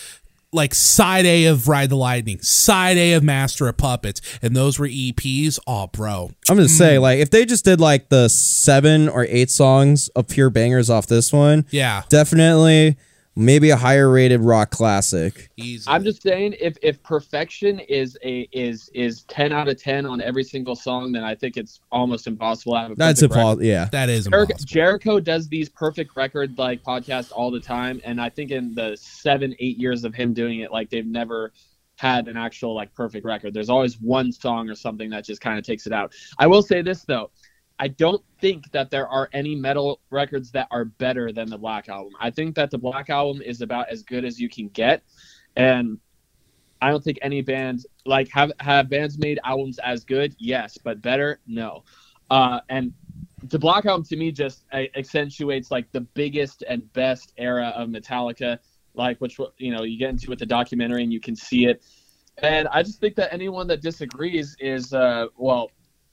like 0.57 0.75
side 0.75 1.25
A 1.27 1.47
of 1.47 1.69
Ride 1.69 1.91
the 1.91 1.97
Lightning, 1.97 2.41
side 2.41 2.97
A 2.97 3.13
of 3.13 3.23
Master 3.23 3.69
of 3.69 3.77
Puppets, 3.77 4.21
and 4.43 4.57
those 4.57 4.79
were 4.79 4.89
EPs. 4.89 5.59
Oh, 5.67 5.87
bro. 5.87 6.31
I'm 6.49 6.57
gonna 6.57 6.69
say 6.69 6.97
mm. 6.97 7.03
like 7.03 7.21
if 7.21 7.31
they 7.31 7.45
just 7.45 7.65
did 7.65 7.81
like 7.81 8.09
the 8.09 8.29
seven 8.29 9.09
or 9.09 9.25
eight 9.29 9.51
songs 9.51 10.09
of 10.09 10.29
pure 10.29 10.51
bangers 10.51 10.91
off 10.91 11.07
this 11.07 11.33
one, 11.33 11.65
Yeah. 11.71 12.03
definitely 12.09 12.97
maybe 13.37 13.71
a 13.71 13.77
higher 13.77 14.11
rated 14.11 14.41
rock 14.41 14.71
classic. 14.71 15.51
Easy. 15.57 15.85
I'm 15.87 16.03
just 16.03 16.23
saying, 16.23 16.57
if 16.59 16.77
if 16.83 17.01
perfection 17.03 17.79
is 17.81 18.19
a 18.25 18.49
is 18.53 18.91
is 18.95 19.23
ten 19.25 19.53
out 19.53 19.69
of 19.69 19.81
ten 19.81 20.07
on 20.07 20.21
every 20.21 20.43
single 20.43 20.75
song, 20.75 21.13
then 21.13 21.23
I 21.23 21.35
think 21.35 21.57
it's 21.57 21.81
almost 21.93 22.27
impossible 22.27 22.75
to 22.75 22.81
have 22.81 22.91
a 22.93 22.95
That's 22.95 23.23
impossible. 23.23 23.63
Yeah. 23.63 23.89
that 23.93 24.09
is 24.09 24.25
Jericho, 24.25 24.43
impossible. 24.53 24.67
Jericho 24.67 25.21
does 25.21 25.49
these 25.49 25.69
perfect 25.69 26.17
record 26.17 26.59
like 26.59 26.83
podcasts 26.83 27.31
all 27.31 27.51
the 27.51 27.61
time, 27.61 28.01
and 28.05 28.21
I 28.21 28.31
think 28.31 28.51
in 28.51 28.75
the 28.75 28.97
seven 28.99 29.55
eight 29.61 29.79
years 29.79 30.05
of 30.05 30.15
him 30.15 30.33
doing 30.33 30.61
it, 30.61 30.73
like 30.73 30.91
they've 30.91 31.07
never 31.07 31.53
had 31.97 32.29
an 32.29 32.37
actual 32.37 32.75
like 32.75 32.93
perfect 32.95 33.25
record. 33.25 33.55
There's 33.55 33.71
always 33.71 34.01
one 34.01 34.33
song 34.33 34.69
or 34.69 34.75
something 34.75 35.11
that 35.11 35.25
just 35.25 35.41
kind 35.41 35.59
of 35.59 35.65
takes 35.65 35.87
it 35.87 35.93
out. 35.93 36.13
I 36.39 36.47
will 36.47 36.63
say 36.63 36.83
this 36.83 37.05
though. 37.05 37.31
I 37.79 37.89
don't 37.89 38.23
think 38.41 38.71
that 38.73 38.91
there 38.91 39.09
are 39.09 39.29
any 39.33 39.55
metal 39.55 40.01
records 40.11 40.51
that 40.53 40.69
are 40.71 40.85
better 40.85 41.33
than 41.33 41.51
the 41.51 41.59
Black 41.59 41.89
Album. 41.89 42.15
I 42.19 42.31
think 42.31 42.55
that 42.57 42.71
the 42.71 42.79
Black 42.79 43.11
Album 43.11 43.43
is 43.43 43.61
about 43.61 43.89
as 43.91 44.03
good 44.03 44.25
as 44.25 44.41
you 44.41 44.49
can 44.49 44.69
get, 44.69 45.03
and 45.57 45.99
I 46.81 46.91
don't 46.91 47.03
think 47.03 47.19
any 47.23 47.43
band 47.43 47.87
like 48.05 48.29
have 48.33 48.53
have 48.61 48.89
bands 48.89 49.19
made 49.19 49.39
albums 49.45 49.79
as 49.79 50.05
good. 50.05 50.35
Yes, 50.39 50.79
but 50.79 51.03
better, 51.03 51.41
no. 51.47 51.85
Uh, 52.31 52.61
and 52.69 52.93
the 53.45 53.59
Black 53.59 53.85
Album 53.87 54.05
to 54.07 54.17
me 54.17 54.33
just 54.33 54.65
uh, 54.73 54.83
accentuates 54.97 55.71
like 55.71 55.91
the 55.93 56.01
biggest 56.01 56.65
and 56.69 56.91
best 56.93 57.33
era 57.37 57.73
of 57.77 57.89
Metallica, 57.89 58.59
like 58.95 59.19
which 59.21 59.39
you 59.59 59.75
know 59.75 59.83
you 59.83 59.99
get 59.99 60.11
into 60.11 60.31
with 60.31 60.39
the 60.39 60.47
documentary 60.47 61.03
and 61.03 61.13
you 61.13 61.21
can 61.21 61.37
see 61.37 61.67
it. 61.67 61.83
And 62.39 62.69
I 62.69 62.83
just 62.83 63.01
think 63.01 63.17
that 63.17 63.33
anyone 63.33 63.67
that 63.69 63.81
disagrees 63.81 64.57
is 64.61 64.93
uh, 64.93 65.27
well, 65.37 65.71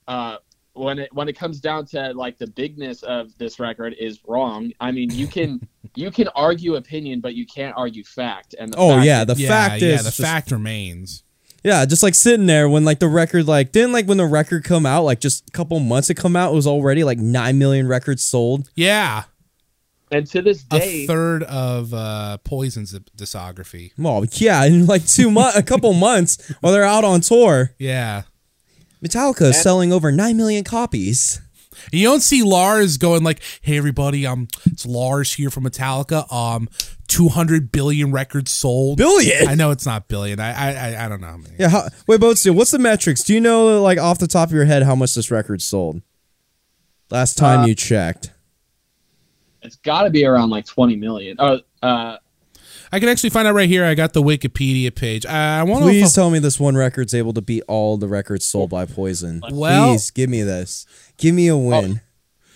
uh, 0.08 0.36
when 0.74 0.98
it 0.98 1.12
when 1.12 1.28
it 1.28 1.34
comes 1.38 1.60
down 1.60 1.86
to 1.86 2.12
like 2.14 2.36
the 2.38 2.46
bigness 2.48 3.02
of 3.02 3.36
this 3.38 3.58
record 3.58 3.94
is 3.98 4.20
wrong. 4.26 4.72
I 4.80 4.90
mean, 4.92 5.10
you 5.10 5.26
can 5.26 5.66
you 5.94 6.10
can 6.10 6.28
argue 6.34 6.74
opinion, 6.76 7.20
but 7.20 7.34
you 7.34 7.46
can't 7.46 7.74
argue 7.76 8.04
fact. 8.04 8.54
And 8.58 8.72
the 8.72 8.76
Oh 8.76 8.88
fact 8.90 9.06
yeah, 9.06 9.24
the 9.24 9.34
yeah, 9.36 9.48
fact 9.48 9.82
yeah, 9.82 9.88
is 9.94 10.00
the 10.04 10.10
just- 10.10 10.20
fact 10.20 10.50
remains. 10.50 11.22
Yeah, 11.62 11.86
just 11.86 12.02
like 12.02 12.14
sitting 12.14 12.44
there 12.44 12.68
when 12.68 12.84
like 12.84 12.98
the 12.98 13.08
record 13.08 13.46
like 13.48 13.72
didn't 13.72 13.92
like 13.92 14.06
when 14.06 14.18
the 14.18 14.26
record 14.26 14.64
come 14.64 14.84
out 14.84 15.04
like 15.04 15.18
just 15.20 15.48
a 15.48 15.52
couple 15.52 15.80
months 15.80 16.10
it 16.10 16.14
come 16.14 16.36
out 16.36 16.52
it 16.52 16.54
was 16.54 16.66
already 16.66 17.04
like 17.04 17.16
nine 17.16 17.56
million 17.58 17.88
records 17.88 18.22
sold. 18.22 18.68
Yeah. 18.74 19.22
and 20.10 20.26
to 20.26 20.42
this 20.42 20.64
A 20.72 21.06
third 21.06 21.42
of 21.44 21.94
uh, 21.94 22.36
Poison's 22.44 22.92
discography. 23.16 23.92
Well, 23.96 24.26
yeah, 24.32 24.62
in 24.66 24.84
like 24.86 25.06
two 25.06 25.30
months, 25.30 25.56
a 25.56 25.62
couple 25.62 25.92
months 25.94 26.52
while 26.60 26.70
they're 26.72 26.84
out 26.84 27.02
on 27.04 27.22
tour, 27.22 27.70
Yeah. 27.78 28.24
Metallica 29.04 29.42
is 29.50 29.60
selling 29.62 29.92
over 29.92 30.10
nine 30.10 30.36
million 30.36 30.64
copies. 30.64 31.40
You 31.92 32.04
don't 32.04 32.20
see 32.22 32.42
Lars 32.42 32.96
going 32.96 33.22
like, 33.24 33.40
"Hey 33.60 33.76
everybody, 33.76 34.26
um, 34.26 34.48
it's 34.64 34.86
Lars 34.86 35.34
here 35.34 35.50
from 35.50 35.64
Metallica. 35.64 36.32
Um, 36.32 36.68
two 37.08 37.28
hundred 37.28 37.70
billion 37.72 38.12
records 38.12 38.50
sold. 38.52 38.96
Billion. 38.96 39.48
I 39.48 39.54
know 39.54 39.70
it's 39.72 39.84
not 39.84 40.08
billion. 40.08 40.40
I 40.40 40.52
I 40.52 40.72
I, 40.94 41.04
I 41.04 41.08
don't 41.08 41.20
know. 41.20 41.26
how 41.26 41.36
many. 41.36 41.54
Yeah, 41.58 41.68
how, 41.68 41.88
wait, 42.06 42.20
Bonesteel, 42.20 42.54
what's 42.54 42.70
the 42.70 42.78
metrics? 42.78 43.22
Do 43.24 43.34
you 43.34 43.40
know 43.40 43.82
like 43.82 43.98
off 43.98 44.18
the 44.18 44.26
top 44.28 44.48
of 44.48 44.54
your 44.54 44.64
head 44.64 44.84
how 44.84 44.94
much 44.94 45.14
this 45.14 45.30
record 45.30 45.60
sold? 45.60 46.00
Last 47.10 47.36
time 47.36 47.60
Uh, 47.60 47.66
you 47.66 47.74
checked. 47.74 48.30
it's 49.62 49.76
got 49.76 50.04
to 50.04 50.10
be 50.10 50.24
around 50.24 50.50
like 50.50 50.64
20 50.66 50.96
million. 50.96 51.36
Oh, 51.38 51.58
uh, 51.82 52.16
I 52.92 53.00
can 53.00 53.08
actually 53.08 53.30
find 53.30 53.46
out 53.48 53.54
right 53.54 53.68
here. 53.68 53.84
I 53.84 53.94
got 53.94 54.12
the 54.12 54.22
Wikipedia 54.22 54.94
page. 54.94 55.26
I, 55.26 55.60
I 55.60 55.62
want 55.62 55.84
to. 55.84 55.90
Please 55.90 56.12
tell 56.14 56.30
me 56.30 56.38
this 56.38 56.58
one 56.60 56.76
record's 56.76 57.14
able 57.14 57.32
to 57.34 57.40
beat 57.42 57.62
all 57.68 57.96
the 57.96 58.08
records 58.08 58.44
sold 58.46 58.70
by 58.70 58.86
Poison. 58.86 59.40
Well- 59.50 59.92
Please 59.92 60.10
give 60.10 60.30
me 60.30 60.42
this. 60.42 60.86
Give 61.16 61.34
me 61.34 61.48
a 61.48 61.56
win. 61.56 62.00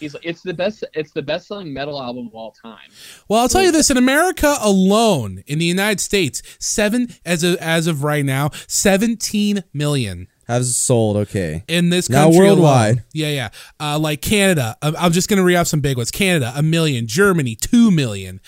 he's 0.01 0.14
it's 0.22 0.43
the 0.43 0.55
best. 0.55 0.85
It's 0.95 1.12
the 1.12 1.22
best 1.22 1.49
selling 1.49 1.72
metal 1.72 2.01
album 2.01 2.26
of 2.29 2.35
all 2.35 2.53
time. 2.53 2.89
Well, 3.29 3.41
I'll 3.41 3.49
tell 3.49 3.62
you 3.62 3.72
this: 3.72 3.91
in 3.91 3.97
America 3.97 4.57
alone, 4.61 5.43
in 5.47 5.59
the 5.59 5.64
United 5.64 6.01
States, 6.01 6.43
seven 6.59 7.09
as 7.24 7.43
of 7.45 7.57
as 7.57 7.87
of 7.87 8.03
right 8.05 8.24
now, 8.24 8.51
seventeen 8.66 9.62
million. 9.72 10.29
Has 10.49 10.74
sold. 10.79 11.18
Okay. 11.18 11.62
in 11.68 11.91
this 11.91 12.09
Now 12.09 12.24
country 12.24 12.39
worldwide. 12.41 12.93
alone. 12.95 13.05
Yeah, 13.12 13.29
yeah. 13.29 13.49
Uh, 13.79 13.99
like 13.99 14.22
Canada, 14.22 14.76
I'm 14.81 14.97
I'm 14.97 15.12
just 15.12 15.29
gonna 15.29 15.45
read 15.45 15.57
off 15.57 15.66
some 15.66 15.81
big 15.81 15.99
ones. 15.99 16.11
Canada, 16.11 16.53
a 16.57 16.62
million. 16.62 17.07
Germany, 17.07 17.55
two 17.55 17.91
million. 17.91 18.41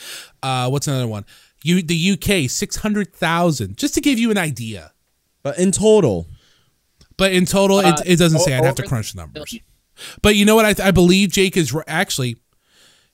Uh, 0.43 0.70
what's 0.70 0.89
another 0.89 1.07
one? 1.07 1.26
You, 1.63 1.83
the 1.83 2.13
UK, 2.13 2.49
six 2.51 2.77
hundred 2.77 3.15
thousand. 3.15 3.77
Just 3.77 3.95
to 3.95 4.01
give 4.01 4.19
you 4.19 4.31
an 4.31 4.39
idea. 4.39 4.93
But 5.43 5.59
in 5.59 5.73
total, 5.73 6.27
But 7.17 7.33
in 7.33 7.45
total, 7.47 7.79
Uh, 7.79 7.91
it, 7.91 8.03
it 8.07 8.17
doesn't 8.19 8.41
say. 8.41 8.55
I'd 8.57 8.65
have 8.65 8.75
to 8.77 8.83
crunch 8.83 9.13
the 9.13 9.21
numbers. 9.21 9.59
But 10.23 10.37
you 10.37 10.45
know 10.47 10.55
what? 10.55 10.81
I, 10.81 10.89
I 10.89 10.91
believe 10.91 11.31
Jake 11.31 11.57
is 11.57 11.75
r- 11.75 11.85
actually. 11.87 12.37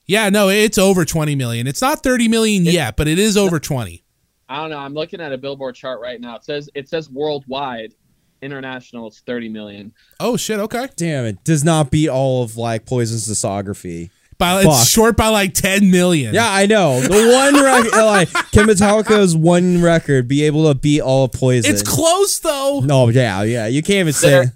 Yeah, 0.05 0.29
no, 0.29 0.47
it's 0.47 0.77
over 0.77 1.03
twenty 1.03 1.35
million. 1.35 1.67
It's 1.67 1.81
not 1.81 2.01
thirty 2.03 2.29
million 2.29 2.63
yet, 2.63 2.95
but 2.95 3.07
it 3.09 3.19
is 3.19 3.35
over 3.35 3.59
twenty. 3.59 4.03
I 4.47 4.61
don't 4.61 4.69
know. 4.69 4.77
I'm 4.77 4.93
looking 4.93 5.19
at 5.19 5.33
a 5.33 5.37
Billboard 5.37 5.75
chart 5.75 5.99
right 5.99 6.21
now. 6.21 6.37
It 6.37 6.45
says 6.45 6.69
it 6.73 6.87
says 6.87 7.09
worldwide, 7.09 7.93
international 8.41 9.07
it's 9.07 9.19
30 9.19 9.49
million. 9.49 9.93
Oh 10.21 10.37
shit! 10.37 10.59
Okay, 10.59 10.87
damn 10.95 11.25
it, 11.25 11.43
does 11.43 11.65
not 11.65 11.91
beat 11.91 12.07
all 12.07 12.43
of 12.43 12.55
like 12.55 12.85
Poison's 12.85 13.27
discography. 13.27 14.09
By, 14.37 14.63
Fuck. 14.63 14.73
it's 14.73 14.89
short 14.89 15.17
by 15.17 15.27
like 15.29 15.53
ten 15.53 15.89
million. 15.91 16.33
Yeah, 16.33 16.47
I 16.51 16.65
know. 16.65 17.01
The 17.01 17.31
one 17.33 17.63
record, 17.63 17.91
like, 17.91 18.29
can 18.51 18.67
Metallica's 18.67 19.35
one 19.35 19.81
record 19.81 20.27
be 20.27 20.43
able 20.43 20.67
to 20.71 20.75
beat 20.79 21.01
all 21.01 21.25
of 21.25 21.31
Poison? 21.31 21.71
it's 21.71 21.81
close 21.83 22.39
though. 22.39 22.81
No, 22.81 23.09
yeah, 23.09 23.43
yeah. 23.43 23.67
You 23.67 23.81
can't 23.81 23.99
even 24.01 24.13
say. 24.13 24.29
There- 24.29 24.53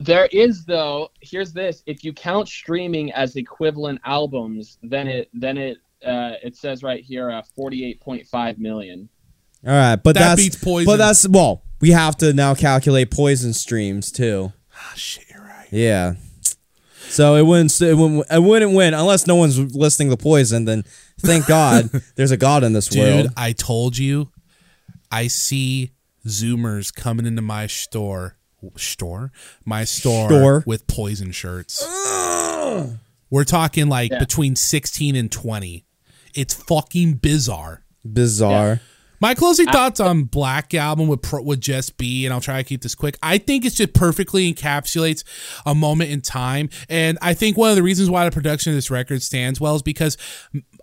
There 0.00 0.26
is 0.32 0.64
though. 0.64 1.10
Here's 1.20 1.52
this: 1.52 1.82
if 1.86 2.04
you 2.04 2.12
count 2.12 2.48
streaming 2.48 3.12
as 3.12 3.34
equivalent 3.36 4.00
albums, 4.04 4.78
then 4.82 5.08
it 5.08 5.28
then 5.34 5.58
it 5.58 5.78
uh, 6.06 6.32
it 6.42 6.56
says 6.56 6.82
right 6.84 7.02
here 7.02 7.30
uh, 7.30 7.42
48.5 7.58 8.58
million. 8.58 9.08
All 9.66 9.72
right, 9.72 9.96
but 9.96 10.14
That 10.14 10.20
that's 10.36 10.42
beats 10.42 10.56
Poison. 10.62 10.86
But 10.86 10.98
that's 10.98 11.26
well, 11.28 11.62
we 11.80 11.90
have 11.90 12.16
to 12.18 12.32
now 12.32 12.54
calculate 12.54 13.10
Poison 13.10 13.52
streams 13.52 14.12
too. 14.12 14.52
Ah, 14.72 14.92
shit, 14.94 15.24
you're 15.30 15.42
right. 15.42 15.66
Yeah. 15.72 16.14
So 17.10 17.36
it 17.36 17.42
wouldn't 17.46 17.80
it 17.80 17.94
wouldn't, 17.94 18.26
it 18.30 18.42
wouldn't 18.42 18.74
win 18.74 18.94
unless 18.94 19.26
no 19.26 19.34
one's 19.36 19.58
listening 19.74 20.10
to 20.10 20.16
Poison. 20.16 20.64
Then 20.66 20.84
thank 21.20 21.46
God 21.46 21.90
there's 22.16 22.30
a 22.30 22.36
God 22.36 22.64
in 22.64 22.72
this 22.74 22.88
Dude, 22.88 23.02
world. 23.02 23.22
Dude, 23.28 23.32
I 23.36 23.52
told 23.52 23.96
you, 23.98 24.30
I 25.10 25.26
see 25.28 25.92
Zoomers 26.26 26.94
coming 26.94 27.24
into 27.26 27.42
my 27.42 27.66
store, 27.66 28.36
store, 28.76 29.32
my 29.64 29.84
store, 29.84 30.28
Store. 30.28 30.62
with 30.66 30.86
poison 30.86 31.32
shirts. 31.32 31.82
We're 33.30 33.44
talking 33.44 33.88
like 33.88 34.10
Yeah. 34.10 34.18
between 34.18 34.56
sixteen 34.56 35.16
and 35.16 35.30
twenty. 35.32 35.84
It's 36.34 36.54
fucking 36.54 37.14
bizarre. 37.14 37.82
Bizarre. 38.10 38.80
My 39.20 39.34
closing 39.34 39.66
thoughts 39.66 40.00
on 40.00 40.24
Black 40.24 40.74
Album 40.74 41.08
would 41.08 41.22
pro- 41.22 41.42
would 41.42 41.60
just 41.60 41.96
be, 41.96 42.24
and 42.24 42.32
I'll 42.32 42.40
try 42.40 42.62
to 42.62 42.68
keep 42.68 42.82
this 42.82 42.94
quick. 42.94 43.16
I 43.22 43.38
think 43.38 43.64
it 43.64 43.74
just 43.74 43.92
perfectly 43.92 44.52
encapsulates 44.52 45.24
a 45.66 45.74
moment 45.74 46.10
in 46.10 46.20
time, 46.20 46.68
and 46.88 47.18
I 47.20 47.34
think 47.34 47.56
one 47.56 47.70
of 47.70 47.76
the 47.76 47.82
reasons 47.82 48.10
why 48.10 48.24
the 48.24 48.30
production 48.30 48.72
of 48.72 48.76
this 48.76 48.90
record 48.90 49.22
stands 49.22 49.60
well 49.60 49.74
is 49.74 49.82
because 49.82 50.16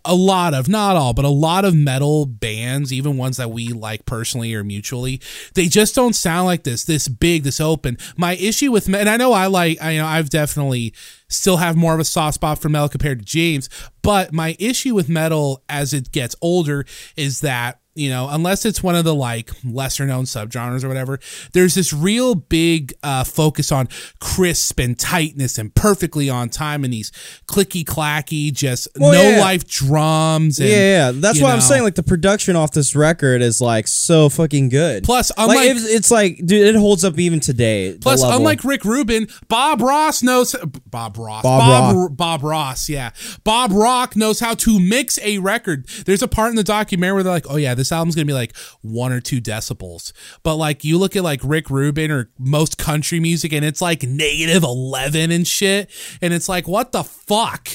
a 0.03 0.15
lot 0.15 0.53
of, 0.53 0.67
not 0.67 0.95
all, 0.95 1.13
but 1.13 1.25
a 1.25 1.29
lot 1.29 1.65
of 1.65 1.75
metal 1.75 2.25
bands, 2.25 2.93
even 2.93 3.17
ones 3.17 3.37
that 3.37 3.51
we 3.51 3.69
like 3.69 4.05
personally 4.05 4.53
or 4.53 4.63
mutually, 4.63 5.19
they 5.55 5.67
just 5.67 5.95
don't 5.95 6.13
sound 6.13 6.45
like 6.45 6.63
this, 6.63 6.83
this 6.83 7.07
big, 7.07 7.43
this 7.43 7.59
open. 7.59 7.97
My 8.15 8.35
issue 8.35 8.71
with, 8.71 8.93
and 8.93 9.09
I 9.09 9.17
know 9.17 9.33
I 9.33 9.47
like, 9.47 9.81
I 9.81 9.91
you 9.91 9.99
know, 9.99 10.05
I've 10.05 10.29
definitely 10.29 10.93
still 11.27 11.57
have 11.57 11.75
more 11.75 11.93
of 11.93 11.99
a 11.99 12.05
soft 12.05 12.35
spot 12.35 12.59
for 12.59 12.69
metal 12.69 12.89
compared 12.89 13.19
to 13.19 13.25
James, 13.25 13.69
but 14.01 14.31
my 14.31 14.55
issue 14.59 14.93
with 14.93 15.09
metal 15.09 15.63
as 15.67 15.93
it 15.93 16.11
gets 16.11 16.35
older 16.41 16.85
is 17.15 17.39
that 17.39 17.79
you 17.95 18.09
know, 18.09 18.27
unless 18.29 18.65
it's 18.65 18.83
one 18.83 18.93
of 18.95 19.05
the 19.05 19.15
like 19.15 19.51
lesser 19.63 20.05
known 20.05 20.25
subgenres 20.25 20.83
or 20.83 20.89
whatever, 20.89 21.17
there's 21.53 21.75
this 21.75 21.93
real 21.93 22.35
big 22.35 22.93
uh, 23.01 23.23
focus 23.23 23.71
on 23.71 23.87
crisp 24.19 24.79
and 24.79 24.99
tightness 24.99 25.57
and 25.57 25.73
perfectly 25.73 26.29
on 26.29 26.49
time 26.49 26.83
and 26.83 26.93
these 26.93 27.11
clicky 27.47 27.85
clacky, 27.85 28.51
just 28.51 28.89
Well, 28.99 29.13
no 29.13 29.29
yeah. 29.29 29.39
life 29.39 29.65
drums. 29.65 30.59
And, 30.59 30.67
yeah, 30.67 30.75
yeah, 30.75 31.11
that's 31.13 31.41
why 31.41 31.53
I'm 31.53 31.61
saying 31.61 31.83
like 31.83 31.95
the 31.95 32.03
production 32.03 32.57
off 32.57 32.71
this 32.71 32.95
record 32.97 33.41
is 33.41 33.61
like 33.61 33.87
so 33.87 34.27
fucking 34.27 34.69
good. 34.69 35.05
Plus, 35.05 35.31
like 35.37 35.49
unlike 35.49 35.69
it's, 35.69 35.85
it's 35.85 36.11
like, 36.11 36.37
dude, 36.45 36.67
it 36.67 36.75
holds 36.75 37.05
up 37.05 37.17
even 37.17 37.39
today. 37.39 37.97
Plus, 37.99 38.21
unlike 38.21 38.65
Rick 38.65 38.83
Rubin, 38.83 39.27
Bob 39.47 39.81
Ross 39.81 40.21
knows 40.21 40.53
Bob 40.85 41.17
Ross, 41.17 41.43
Bob 41.43 41.59
Bob, 41.61 41.95
Rock. 41.95 42.11
Bob 42.17 42.43
Ross, 42.43 42.89
yeah, 42.89 43.11
Bob 43.45 43.71
Rock 43.71 44.17
knows 44.17 44.41
how 44.41 44.53
to 44.55 44.81
mix 44.81 45.17
a 45.19 45.37
record. 45.37 45.87
There's 46.05 46.21
a 46.21 46.27
part 46.27 46.49
in 46.49 46.57
the 46.57 46.63
documentary 46.63 47.13
where 47.13 47.23
they're 47.23 47.31
like, 47.31 47.49
"Oh 47.49 47.55
yeah, 47.55 47.73
this 47.73 47.84
album's 47.91 48.15
gonna 48.15 48.25
be 48.25 48.33
like 48.33 48.55
one 48.81 49.11
or 49.11 49.21
two 49.21 49.41
decibels," 49.41 50.11
but 50.43 50.55
like 50.55 50.83
you 50.83 50.97
look 50.97 51.15
at 51.15 51.23
like 51.23 51.41
Rick 51.43 51.69
Rubin 51.69 52.11
or 52.11 52.29
most 52.37 52.77
country 52.77 53.19
music, 53.19 53.53
and 53.53 53.65
it's 53.65 53.81
like 53.81 54.03
negative 54.03 54.63
eleven 54.63 55.31
and 55.31 55.47
shit, 55.47 55.89
and 56.21 56.33
it's 56.33 56.49
like, 56.49 56.67
what 56.67 56.91
the 56.91 57.03
fuck? 57.03 57.69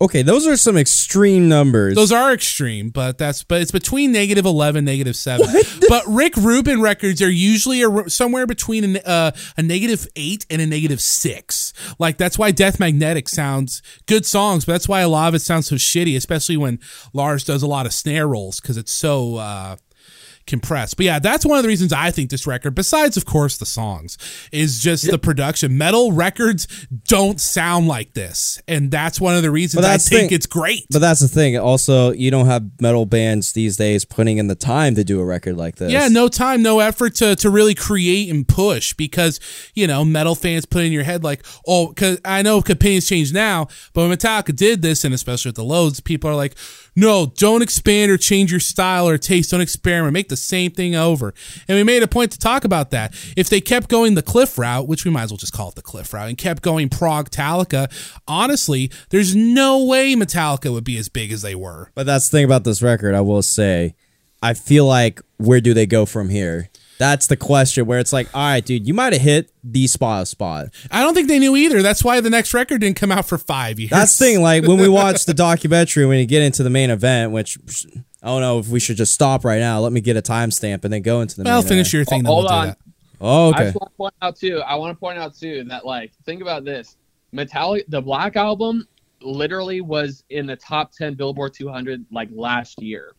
Okay, 0.00 0.22
those 0.22 0.46
are 0.46 0.56
some 0.56 0.76
extreme 0.76 1.48
numbers. 1.48 1.94
Those 1.94 2.12
are 2.12 2.32
extreme, 2.32 2.90
but 2.90 3.18
that's 3.18 3.44
but 3.44 3.60
it's 3.60 3.70
between 3.70 4.12
negative 4.12 4.46
eleven, 4.46 4.84
negative 4.84 5.16
seven. 5.16 5.46
But 5.88 6.04
Rick 6.06 6.36
Rubin 6.36 6.80
records 6.80 7.20
are 7.20 7.30
usually 7.30 7.82
a, 7.82 8.08
somewhere 8.08 8.46
between 8.46 8.96
a, 8.96 9.00
uh, 9.00 9.30
a 9.56 9.62
negative 9.62 10.06
eight 10.14 10.46
and 10.48 10.62
a 10.62 10.66
negative 10.66 11.00
six. 11.00 11.72
Like 11.98 12.16
that's 12.16 12.38
why 12.38 12.52
Death 12.52 12.78
Magnetic 12.78 13.28
sounds 13.28 13.82
good 14.06 14.24
songs, 14.24 14.64
but 14.64 14.72
that's 14.72 14.88
why 14.88 15.00
a 15.00 15.08
lot 15.08 15.28
of 15.28 15.34
it 15.34 15.40
sounds 15.40 15.66
so 15.66 15.74
shitty, 15.74 16.16
especially 16.16 16.56
when 16.56 16.78
Lars 17.12 17.42
does 17.42 17.64
a 17.64 17.66
lot 17.66 17.86
of 17.86 17.92
snare 17.92 18.28
rolls 18.28 18.60
because 18.60 18.76
it's 18.76 18.92
so. 18.92 19.36
Uh, 19.36 19.76
compressed. 20.50 20.96
But 20.96 21.06
yeah, 21.06 21.18
that's 21.18 21.46
one 21.46 21.56
of 21.56 21.62
the 21.62 21.68
reasons 21.68 21.92
I 21.92 22.10
think 22.10 22.28
this 22.30 22.46
record, 22.46 22.74
besides 22.74 23.16
of 23.16 23.24
course 23.24 23.56
the 23.56 23.64
songs, 23.66 24.18
is 24.52 24.78
just 24.80 25.10
the 25.10 25.18
production. 25.18 25.78
Metal 25.78 26.12
records 26.12 26.66
don't 27.08 27.40
sound 27.40 27.88
like 27.88 28.12
this, 28.12 28.60
and 28.68 28.90
that's 28.90 29.20
one 29.20 29.34
of 29.36 29.42
the 29.42 29.50
reasons 29.50 29.84
I 29.86 29.96
think 29.96 30.28
thing- 30.28 30.32
it's 30.36 30.46
great. 30.46 30.84
but 30.90 30.98
that's 30.98 31.20
the 31.20 31.28
thing. 31.28 31.56
Also, 31.56 32.12
you 32.12 32.30
don't 32.30 32.46
have 32.46 32.64
metal 32.80 33.06
bands 33.06 33.52
these 33.52 33.76
days 33.76 34.04
putting 34.04 34.38
in 34.38 34.48
the 34.48 34.54
time 34.54 34.94
to 34.96 35.04
do 35.04 35.20
a 35.20 35.24
record 35.24 35.56
like 35.56 35.76
this. 35.76 35.90
Yeah, 35.90 36.08
no 36.08 36.28
time, 36.28 36.62
no 36.62 36.80
effort 36.80 37.14
to, 37.16 37.36
to 37.36 37.48
really 37.50 37.74
create 37.74 38.28
and 38.30 38.46
push 38.46 38.92
because, 38.94 39.40
you 39.74 39.86
know, 39.86 40.04
metal 40.04 40.34
fans 40.34 40.66
put 40.66 40.84
in 40.84 40.92
your 40.92 41.04
head 41.04 41.24
like, 41.24 41.44
oh, 41.66 41.88
because 41.88 42.20
I 42.24 42.42
know 42.42 42.58
opinions 42.58 43.08
change 43.08 43.32
now, 43.32 43.68
but 43.92 44.08
when 44.08 44.16
Metallica 44.16 44.54
did 44.54 44.82
this, 44.82 45.04
and 45.04 45.14
especially 45.14 45.50
with 45.50 45.56
the 45.56 45.64
loads, 45.64 46.00
people 46.00 46.28
are 46.28 46.34
like, 46.34 46.56
no, 46.94 47.32
don't 47.36 47.62
expand 47.62 48.10
or 48.10 48.16
change 48.16 48.50
your 48.50 48.60
style 48.60 49.08
or 49.08 49.18
taste. 49.18 49.50
Don't 49.50 49.60
experiment. 49.60 50.12
Make 50.12 50.28
the 50.28 50.36
same 50.36 50.70
thing 50.70 50.94
over. 50.94 51.34
And 51.66 51.76
we 51.76 51.84
made 51.84 52.02
a 52.02 52.08
point 52.08 52.32
to 52.32 52.38
talk 52.38 52.64
about 52.64 52.90
that. 52.90 53.12
If 53.36 53.48
they 53.48 53.60
kept 53.60 53.88
going 53.88 54.14
the 54.14 54.22
cliff 54.22 54.56
route, 54.58 54.86
which 54.86 55.04
we 55.04 55.10
might 55.10 55.24
as 55.24 55.30
well 55.30 55.38
just 55.38 55.52
call 55.52 55.70
it 55.70 55.74
the 55.74 55.82
cliff 55.82 56.12
route, 56.12 56.28
and 56.28 56.38
kept 56.38 56.62
going 56.62 56.88
prog 56.88 57.30
Metallica, 57.30 57.90
honestly, 58.26 58.90
there's 59.10 59.34
no 59.34 59.84
way 59.84 60.14
Metallica 60.14 60.72
would 60.72 60.84
be 60.84 60.98
as 60.98 61.08
big 61.08 61.32
as 61.32 61.42
they 61.42 61.54
were. 61.54 61.90
But 61.94 62.06
that's 62.06 62.28
the 62.28 62.38
thing 62.38 62.44
about 62.44 62.64
this 62.64 62.82
record, 62.82 63.14
I 63.14 63.20
will 63.20 63.42
say. 63.42 63.94
I 64.42 64.54
feel 64.54 64.86
like 64.86 65.20
where 65.36 65.60
do 65.60 65.74
they 65.74 65.86
go 65.86 66.06
from 66.06 66.30
here? 66.30 66.69
That's 67.00 67.28
the 67.28 67.36
question 67.38 67.86
where 67.86 67.98
it's 67.98 68.12
like, 68.12 68.28
all 68.34 68.42
right, 68.42 68.62
dude, 68.62 68.86
you 68.86 68.92
might 68.92 69.14
have 69.14 69.22
hit 69.22 69.50
the 69.64 69.86
spot 69.86 70.28
spot. 70.28 70.66
I 70.90 71.00
don't 71.02 71.14
think 71.14 71.28
they 71.28 71.38
knew 71.38 71.56
either. 71.56 71.80
That's 71.80 72.04
why 72.04 72.20
the 72.20 72.28
next 72.28 72.52
record 72.52 72.82
didn't 72.82 72.96
come 72.98 73.10
out 73.10 73.24
for 73.26 73.38
five 73.38 73.80
years. 73.80 73.88
That's 73.90 74.18
the 74.18 74.24
thing. 74.26 74.42
Like 74.42 74.66
when 74.66 74.78
we 74.78 74.86
watch 74.86 75.24
the 75.24 75.32
documentary, 75.32 76.04
when 76.04 76.18
you 76.18 76.26
get 76.26 76.42
into 76.42 76.62
the 76.62 76.68
main 76.68 76.90
event, 76.90 77.32
which 77.32 77.56
I 78.22 78.26
don't 78.26 78.42
know 78.42 78.58
if 78.58 78.68
we 78.68 78.78
should 78.80 78.98
just 78.98 79.14
stop 79.14 79.46
right 79.46 79.60
now. 79.60 79.80
Let 79.80 79.92
me 79.92 80.02
get 80.02 80.18
a 80.18 80.22
timestamp 80.22 80.84
and 80.84 80.92
then 80.92 81.00
go 81.00 81.22
into 81.22 81.36
the 81.38 81.44
Well, 81.44 81.62
main 81.62 81.68
finish 81.70 81.88
event. 81.88 81.92
your 81.94 82.04
thing. 82.04 82.22
Then 82.24 82.32
Hold 82.32 82.44
we'll 82.44 82.48
do 82.50 82.54
on. 82.54 82.66
that. 82.66 82.78
Oh, 83.22 83.52
I 83.54 83.64
just 83.64 83.76
want 83.76 83.90
to 83.92 83.96
point 83.96 84.14
out 84.20 84.36
too. 84.36 84.58
I 84.60 84.74
want 84.74 84.94
to 84.94 85.00
point 85.00 85.18
out 85.18 85.34
too 85.34 85.64
that 85.64 85.86
like 85.86 86.12
think 86.26 86.42
about 86.42 86.64
this. 86.66 86.98
Metallica, 87.34 87.84
the 87.88 88.02
Black 88.02 88.36
album, 88.36 88.86
literally 89.22 89.80
was 89.80 90.22
in 90.28 90.44
the 90.46 90.56
top 90.56 90.92
ten 90.92 91.14
Billboard 91.14 91.54
200 91.54 92.04
like 92.10 92.28
last 92.32 92.82
year, 92.82 93.14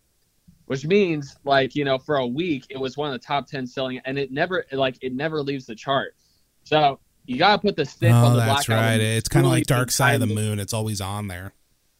which 0.72 0.86
means 0.86 1.36
like 1.44 1.76
you 1.76 1.84
know 1.84 1.98
for 1.98 2.16
a 2.16 2.26
week 2.26 2.66
it 2.70 2.80
was 2.80 2.96
one 2.96 3.14
of 3.14 3.20
the 3.20 3.28
top 3.28 3.46
ten 3.46 3.68
selling, 3.68 4.00
and 4.06 4.18
it 4.18 4.32
never 4.32 4.66
like 4.72 4.96
it 5.02 5.14
never 5.14 5.42
leaves 5.44 5.66
the 5.66 5.76
chart. 5.76 6.16
So 6.64 6.98
you 7.26 7.38
gotta 7.38 7.62
put 7.62 7.76
the 7.76 7.84
stamp 7.84 8.16
Oh, 8.24 8.28
on 8.28 8.34
the 8.38 8.40
that's 8.40 8.68
Black 8.68 8.78
right. 8.80 8.92
album. 8.94 9.06
It's 9.06 9.28
kind 9.28 9.46
of 9.46 9.52
like 9.52 9.66
Dark 9.66 9.92
Side 9.92 10.22
of 10.22 10.30
the. 10.30 10.34
Moon. 10.34 10.60
It's 10.62 10.72
always 10.74 11.02
on 11.02 11.28
there. 11.28 11.52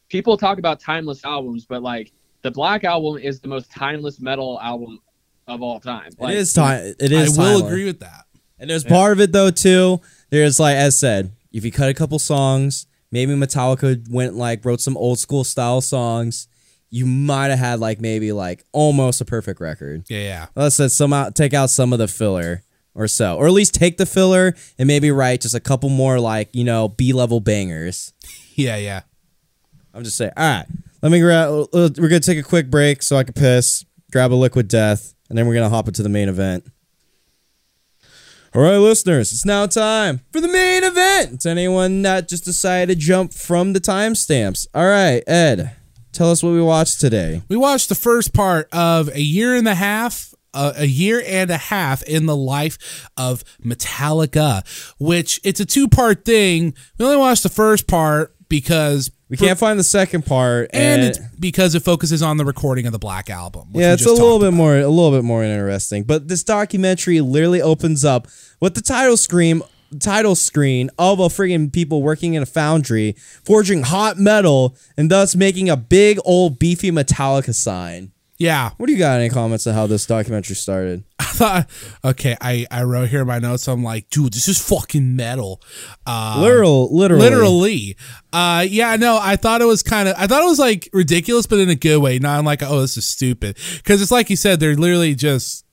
People 0.08 0.38
talk 0.38 0.56
about 0.58 0.80
timeless 0.80 1.22
albums, 1.22 1.66
but 1.66 1.82
like 1.82 2.12
the 2.40 2.50
Black 2.50 2.82
album 2.84 3.18
is 3.18 3.40
the 3.40 3.48
most 3.48 3.70
timeless 3.70 4.20
metal 4.22 4.58
album 4.62 5.00
of 5.48 5.60
all 5.60 5.78
time. 5.78 6.10
Like, 6.18 6.32
it 6.32 6.38
is 6.38 6.54
time. 6.54 6.94
It 6.98 7.12
I 7.12 7.24
will 7.28 7.32
timeless. 7.34 7.60
agree 7.70 7.84
with 7.84 8.00
that. 8.00 8.24
And 8.58 8.70
there's 8.70 8.84
part 8.84 9.12
of 9.12 9.20
it 9.20 9.32
though 9.32 9.50
too. 9.50 10.00
There's 10.30 10.58
like 10.58 10.76
as 10.76 10.98
said, 10.98 11.32
if 11.52 11.62
you 11.62 11.70
cut 11.72 11.90
a 11.90 11.94
couple 11.94 12.18
songs, 12.18 12.86
maybe 13.10 13.34
Metallica 13.34 14.08
went 14.08 14.34
like 14.34 14.64
wrote 14.64 14.80
some 14.80 14.96
old 14.96 15.18
school 15.18 15.44
style 15.44 15.82
songs. 15.82 16.48
You 16.94 17.06
might 17.06 17.48
have 17.48 17.58
had 17.58 17.80
like 17.80 18.02
maybe 18.02 18.32
like 18.32 18.64
almost 18.70 19.22
a 19.22 19.24
perfect 19.24 19.60
record. 19.62 20.04
Yeah, 20.10 20.18
yeah. 20.18 20.46
Let's 20.54 20.76
say 20.76 20.88
some 20.88 21.14
out, 21.14 21.34
take 21.34 21.54
out 21.54 21.70
some 21.70 21.90
of 21.94 21.98
the 21.98 22.06
filler 22.06 22.62
or 22.94 23.08
so, 23.08 23.38
or 23.38 23.46
at 23.46 23.52
least 23.52 23.72
take 23.74 23.96
the 23.96 24.04
filler 24.04 24.54
and 24.78 24.86
maybe 24.86 25.10
write 25.10 25.40
just 25.40 25.54
a 25.54 25.60
couple 25.60 25.88
more 25.88 26.20
like 26.20 26.54
you 26.54 26.64
know 26.64 26.88
B 26.88 27.12
level 27.12 27.40
bangers. 27.40 28.12
Yeah, 28.54 28.76
yeah. 28.76 29.00
I'm 29.94 30.04
just 30.04 30.18
saying. 30.18 30.32
All 30.36 30.44
right, 30.44 30.66
let 31.00 31.10
me 31.10 31.20
grab. 31.20 31.68
We're 31.72 31.88
gonna 31.88 32.20
take 32.20 32.36
a 32.36 32.42
quick 32.42 32.70
break 32.70 33.02
so 33.02 33.16
I 33.16 33.24
can 33.24 33.32
piss, 33.32 33.82
grab 34.10 34.30
a 34.30 34.34
liquid 34.34 34.68
death, 34.68 35.14
and 35.30 35.38
then 35.38 35.46
we're 35.46 35.54
gonna 35.54 35.70
hop 35.70 35.88
into 35.88 36.02
the 36.02 36.10
main 36.10 36.28
event. 36.28 36.70
All 38.54 38.60
right, 38.60 38.76
listeners, 38.76 39.32
it's 39.32 39.46
now 39.46 39.64
time 39.64 40.20
for 40.30 40.42
the 40.42 40.48
main 40.48 40.84
event. 40.84 41.32
It's 41.32 41.46
anyone 41.46 42.02
that 42.02 42.28
just 42.28 42.44
decided 42.44 42.94
to 42.94 43.00
jump 43.00 43.32
from 43.32 43.72
the 43.72 43.80
timestamps. 43.80 44.66
All 44.74 44.84
right, 44.86 45.22
Ed, 45.26 45.74
tell 46.12 46.30
us 46.30 46.42
what 46.42 46.52
we 46.52 46.62
watched 46.62 47.00
today. 47.00 47.42
We 47.48 47.56
watched 47.56 47.88
the 47.88 47.94
first 47.94 48.32
part 48.32 48.68
of 48.72 49.08
a 49.08 49.20
year 49.20 49.54
and 49.54 49.66
a 49.66 49.74
half. 49.74 50.28
Uh, 50.54 50.74
a 50.76 50.84
year 50.84 51.22
and 51.26 51.50
a 51.50 51.56
half 51.56 52.02
in 52.02 52.26
the 52.26 52.36
life 52.36 53.08
of 53.16 53.42
Metallica, 53.64 54.62
which 54.98 55.40
it's 55.44 55.60
a 55.60 55.64
two 55.64 55.88
part 55.88 56.26
thing. 56.26 56.74
We 56.98 57.06
only 57.06 57.16
watched 57.16 57.42
the 57.42 57.48
first 57.48 57.86
part 57.86 58.34
because 58.50 59.10
We 59.30 59.38
can't 59.38 59.58
find 59.58 59.78
the 59.78 59.84
second 59.84 60.26
part, 60.26 60.68
and 60.74 61.00
and, 61.00 61.02
it's 61.04 61.18
because 61.40 61.74
it 61.74 61.82
focuses 61.82 62.22
on 62.22 62.36
the 62.36 62.44
recording 62.44 62.84
of 62.84 62.92
the 62.92 62.98
Black 62.98 63.30
Album. 63.30 63.72
which 63.72 63.82
yeah, 63.82 63.94
it's 63.94 64.04
a 64.04 64.12
little 64.12 64.38
bit 64.38 64.48
about. 64.48 64.56
more, 64.58 64.76
a 64.76 64.88
little 64.88 65.10
bit 65.10 65.24
more 65.24 65.42
interesting. 65.42 66.04
But 66.04 66.28
this 66.28 66.44
documentary 66.44 67.22
literally 67.22 67.62
opens 67.62 68.04
up 68.04 68.28
with 68.60 68.74
the 68.74 68.82
title 68.82 69.16
screen, 69.16 69.62
title 70.00 70.34
screen 70.34 70.90
of 70.98 71.18
a 71.20 71.24
friggin' 71.28 71.72
people 71.72 72.02
working 72.02 72.34
in 72.34 72.42
a 72.42 72.46
foundry, 72.46 73.14
forging 73.44 73.82
hot 73.82 74.18
metal, 74.18 74.76
and 74.96 75.10
thus 75.10 75.34
making 75.36 75.68
a 75.68 75.76
big 75.76 76.18
old 76.24 76.58
beefy 76.58 76.90
Metallica 76.90 77.54
sign. 77.54 78.12
Yeah, 78.38 78.70
What 78.76 78.86
do 78.86 78.92
you 78.92 78.98
got? 78.98 79.20
Any 79.20 79.28
comments 79.28 79.68
on 79.68 79.74
how 79.74 79.86
this 79.86 80.04
documentary 80.04 80.56
started? 80.56 81.04
I 81.20 81.24
thought, 81.24 81.70
okay, 82.04 82.36
I, 82.40 82.66
I 82.72 82.82
wrote 82.82 83.08
here 83.08 83.20
in 83.20 83.28
my 83.28 83.38
notes. 83.38 83.68
I'm 83.68 83.84
like, 83.84 84.10
dude, 84.10 84.32
this 84.32 84.48
is 84.48 84.58
fucking 84.60 85.14
metal. 85.14 85.62
Uh, 86.04 86.38
Literal, 86.40 86.88
literally, 86.92 87.22
literally. 87.22 87.96
Uh, 88.32 88.66
yeah, 88.68 88.96
no, 88.96 89.16
I 89.22 89.36
thought 89.36 89.62
it 89.62 89.66
was 89.66 89.84
kind 89.84 90.08
of, 90.08 90.16
I 90.18 90.26
thought 90.26 90.42
it 90.42 90.48
was 90.48 90.58
like 90.58 90.88
ridiculous, 90.92 91.46
but 91.46 91.60
in 91.60 91.68
a 91.70 91.76
good 91.76 91.98
way. 91.98 92.18
Not 92.18 92.44
like, 92.44 92.64
oh, 92.64 92.80
this 92.80 92.96
is 92.96 93.08
stupid. 93.08 93.56
Because 93.76 94.02
it's 94.02 94.10
like 94.10 94.28
you 94.28 94.34
said, 94.36 94.58
they're 94.58 94.74
literally 94.74 95.14
just, 95.14 95.64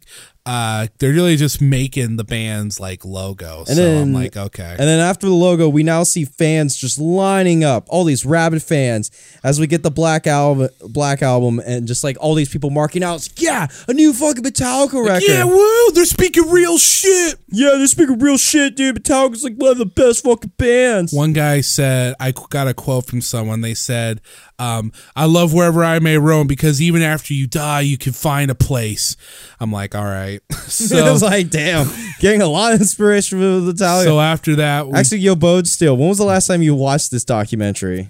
uh, 0.50 0.88
they're 0.98 1.14
really 1.14 1.36
just 1.36 1.62
making 1.62 2.16
the 2.16 2.24
band's 2.24 2.80
like 2.80 3.06
logo. 3.06 3.64
so 3.66 3.76
then- 3.76 4.02
I'm 4.08 4.14
like, 4.14 4.36
okay. 4.36 4.72
And 4.72 4.80
then 4.80 5.00
after 5.00 5.28
the 5.28 5.34
logo, 5.34 5.70
we 5.70 5.84
now 5.84 6.02
see 6.02 6.26
fans 6.26 6.76
just 6.76 6.98
lining 6.98 7.64
up, 7.64 7.86
all 7.88 8.04
these 8.04 8.26
rabid 8.26 8.64
fans, 8.64 9.12
as 9.44 9.60
we 9.60 9.68
get 9.68 9.84
the 9.84 9.92
Black 9.92 10.26
Album, 10.26 10.70
Black 10.88 11.22
Album, 11.22 11.60
and 11.64 11.88
just 11.88 12.04
like 12.04 12.18
all 12.20 12.34
these 12.34 12.50
people 12.50 12.72
marking 12.72 13.04
out, 13.04 13.30
yeah, 13.38 13.68
a 13.88 13.94
new 13.94 14.12
fucking 14.12 14.44
Metallica 14.44 15.06
record. 15.06 15.24
yeah, 15.28 15.44
woo, 15.44 15.92
they're 15.92 16.06
speaking 16.06 16.50
real 16.50 16.80
shit. 16.80 17.36
Yeah, 17.50 17.72
they're 17.78 17.86
speaking 17.86 18.18
real 18.18 18.38
shit, 18.38 18.76
dude. 18.76 18.96
Metallica's 19.04 19.44
like 19.44 19.54
one 19.56 19.72
of 19.74 19.78
the 19.78 19.86
best 19.86 20.24
fucking 20.24 20.54
bands. 20.58 21.14
One 21.14 21.34
guy 21.34 21.62
said, 21.62 22.16
I 22.20 22.32
got 22.50 22.68
a 22.68 22.74
quote 22.74 23.06
from 23.06 23.22
someone. 23.22 23.62
They 23.62 23.76
said, 23.76 24.20
um, 24.60 24.92
I 25.16 25.26
love 25.26 25.54
wherever 25.54 25.84
I 25.84 26.00
may 26.00 26.18
roam 26.18 26.46
because 26.48 26.82
even 26.82 27.02
after 27.02 27.34
you 27.34 27.48
die, 27.48 27.82
you 27.82 27.98
can 27.98 28.14
find 28.14 28.52
a 28.52 28.56
place. 28.56 29.16
I'm 29.60 29.72
like, 29.72 29.96
all 29.96 30.04
right. 30.06 30.42
So, 30.70 30.86
so, 30.96 30.98
it 31.08 31.12
was 31.12 31.24
like, 31.24 31.50
damn, 31.50 31.88
getting 32.20 32.42
a 32.44 32.48
lot 32.48 32.74
of 32.74 32.82
inspiration 32.82 33.40
from 33.40 33.74
Metallica. 33.74 34.04
so 34.04 34.20
after 34.20 34.56
that, 34.58 34.88
we, 34.88 34.94
Actually, 34.94 35.22
Yo, 35.22 35.36
Bode 35.36 35.66
still. 35.68 35.98
when 35.98 36.10
was 36.10 36.20
the 36.20 36.26
last 36.26 36.46
time 36.46 36.62
you 36.62 36.76
watched 36.76 37.10
this 37.10 37.24
documentary? 37.26 38.10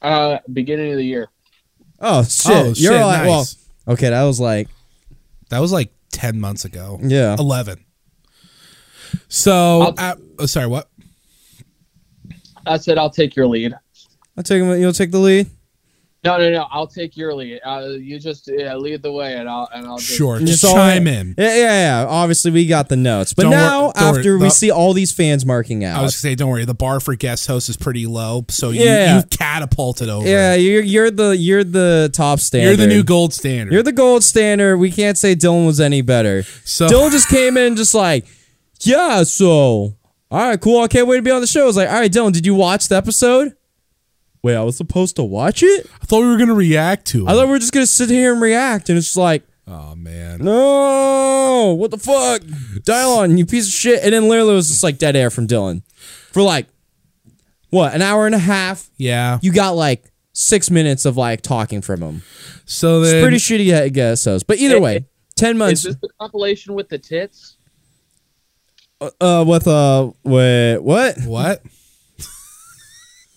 Uh, 0.00 0.38
beginning 0.52 0.92
of 0.92 0.98
the 0.98 1.04
year. 1.04 1.28
Oh, 1.98 2.22
shit. 2.22 2.52
oh, 2.54 2.64
You're 2.66 2.74
shit, 2.74 3.00
like, 3.00 3.24
nice. 3.24 3.66
well, 3.86 3.94
okay, 3.94 4.10
that 4.10 4.22
was 4.22 4.38
like, 4.38 4.68
that 5.50 5.58
was 5.58 5.72
like 5.72 5.90
10 6.12 6.38
months 6.38 6.64
ago. 6.64 7.00
yeah. 7.02 7.34
11. 7.38 7.84
So, 9.28 9.80
I'll- 9.82 9.94
uh, 9.98 10.14
oh, 10.40 10.46
sorry, 10.46 10.66
what? 10.68 10.88
I 12.66 12.76
said 12.78 12.98
I'll 12.98 13.10
take 13.10 13.34
your 13.36 13.46
lead. 13.46 13.74
I'll 14.36 14.42
take 14.44 14.62
him, 14.62 14.80
you'll 14.80 14.92
take 14.92 15.10
the 15.10 15.18
lead? 15.18 15.48
No, 16.24 16.38
no, 16.38 16.50
no. 16.50 16.66
I'll 16.72 16.88
take 16.88 17.16
your 17.16 17.32
lead. 17.34 17.60
Uh, 17.64 17.90
you 17.90 18.18
just 18.18 18.48
yeah, 18.52 18.74
lead 18.74 19.00
the 19.02 19.12
way, 19.12 19.34
and 19.34 19.48
I'll 19.48 19.68
and 19.72 19.86
I'll 19.86 19.98
just, 19.98 20.10
Sure, 20.10 20.40
just 20.40 20.60
Just 20.62 20.74
chime 20.74 21.06
in. 21.06 21.36
Yeah, 21.38 21.54
yeah, 21.56 22.02
yeah. 22.02 22.06
Obviously, 22.08 22.50
we 22.50 22.66
got 22.66 22.88
the 22.88 22.96
notes. 22.96 23.32
But 23.32 23.42
Don't 23.42 23.52
now, 23.52 23.92
don't 23.92 24.04
worry, 24.12 24.18
after 24.18 24.38
we 24.38 24.44
the- 24.46 24.50
see 24.50 24.70
all 24.72 24.92
these 24.92 25.12
fans 25.12 25.46
marking 25.46 25.84
out, 25.84 26.00
I 26.00 26.02
was 26.02 26.14
gonna 26.14 26.32
say, 26.32 26.34
don't 26.34 26.50
worry, 26.50 26.64
the 26.64 26.74
bar 26.74 26.98
for 26.98 27.14
guest 27.14 27.46
host 27.46 27.68
is 27.68 27.76
pretty 27.76 28.06
low, 28.06 28.44
so 28.48 28.70
you, 28.70 28.82
Yeah. 28.82 29.18
you 29.18 29.22
catapulted 29.30 30.08
over. 30.08 30.26
yeah, 30.26 30.54
you're 30.54 30.82
you're 30.82 31.10
the 31.12 31.36
you're 31.36 31.62
the 31.62 32.10
top 32.12 32.40
standard. 32.40 32.70
You're 32.70 32.88
the 32.88 32.92
new 32.92 33.04
gold 33.04 33.32
standard. 33.32 33.72
You're 33.72 33.84
the 33.84 33.92
gold 33.92 34.24
standard. 34.24 34.78
We 34.78 34.90
can't 34.90 35.16
say 35.16 35.36
Dylan 35.36 35.64
was 35.64 35.80
any 35.80 36.00
better. 36.02 36.42
so 36.64 36.88
Dylan 36.88 37.12
just 37.12 37.28
came 37.28 37.56
in 37.56 37.76
just 37.76 37.94
like, 37.94 38.26
yeah, 38.80 39.22
so 39.22 39.94
all 40.28 40.48
right, 40.48 40.60
cool. 40.60 40.80
I 40.82 40.88
can't 40.88 41.06
wait 41.06 41.16
to 41.18 41.22
be 41.22 41.30
on 41.30 41.40
the 41.40 41.46
show. 41.46 41.62
I 41.62 41.66
was 41.66 41.76
like, 41.76 41.88
all 41.88 41.94
right, 42.00 42.10
Dylan, 42.10 42.32
did 42.32 42.44
you 42.46 42.56
watch 42.56 42.88
the 42.88 42.96
episode? 42.96 43.55
Wait, 44.46 44.54
I 44.54 44.62
was 44.62 44.76
supposed 44.76 45.16
to 45.16 45.24
watch 45.24 45.64
it? 45.64 45.90
I 46.00 46.04
thought 46.04 46.20
we 46.20 46.28
were 46.28 46.36
gonna 46.38 46.54
react 46.54 47.04
to 47.08 47.26
it. 47.26 47.28
I 47.28 47.32
thought 47.32 47.46
we 47.46 47.50
were 47.50 47.58
just 47.58 47.72
gonna 47.72 47.84
sit 47.84 48.10
here 48.10 48.32
and 48.32 48.40
react, 48.40 48.88
and 48.88 48.96
it's 48.96 49.08
just 49.08 49.16
like, 49.16 49.42
oh 49.66 49.96
man. 49.96 50.38
no, 50.38 51.74
what 51.76 51.90
the 51.90 51.98
fuck? 51.98 52.42
Dylan, 52.42 53.38
you 53.38 53.44
piece 53.44 53.66
of 53.66 53.72
shit. 53.72 54.04
And 54.04 54.12
then 54.12 54.28
literally 54.28 54.52
it 54.52 54.54
was 54.54 54.68
just 54.68 54.84
like 54.84 54.98
dead 54.98 55.16
air 55.16 55.30
from 55.30 55.48
Dylan 55.48 55.82
for 56.30 56.42
like, 56.42 56.68
what 57.70 57.92
an 57.92 58.02
hour 58.02 58.24
and 58.24 58.36
a 58.36 58.38
half. 58.38 58.88
Yeah. 58.98 59.40
You 59.42 59.52
got 59.52 59.70
like 59.70 60.04
six 60.32 60.70
minutes 60.70 61.06
of 61.06 61.16
like 61.16 61.40
talking 61.40 61.82
from 61.82 62.00
him. 62.00 62.22
So 62.66 63.02
It's 63.02 63.20
pretty 63.20 63.38
shitty 63.38 63.74
I 63.76 63.88
guess 63.88 64.22
so. 64.22 64.38
But 64.46 64.58
either 64.58 64.76
Hey, 64.76 64.80
way, 64.80 65.06
ten 65.34 65.58
months. 65.58 65.80
Is 65.80 65.86
months. 65.86 66.00
this 66.02 66.08
the 66.08 66.14
compilation 66.20 66.74
with 66.74 66.88
the 66.88 66.98
tits? 66.98 67.56
Uh, 69.00 69.44
with 69.44 69.66
uh, 69.66 70.12
wait, 70.22 70.78
what? 70.78 71.18
what? 71.24 71.62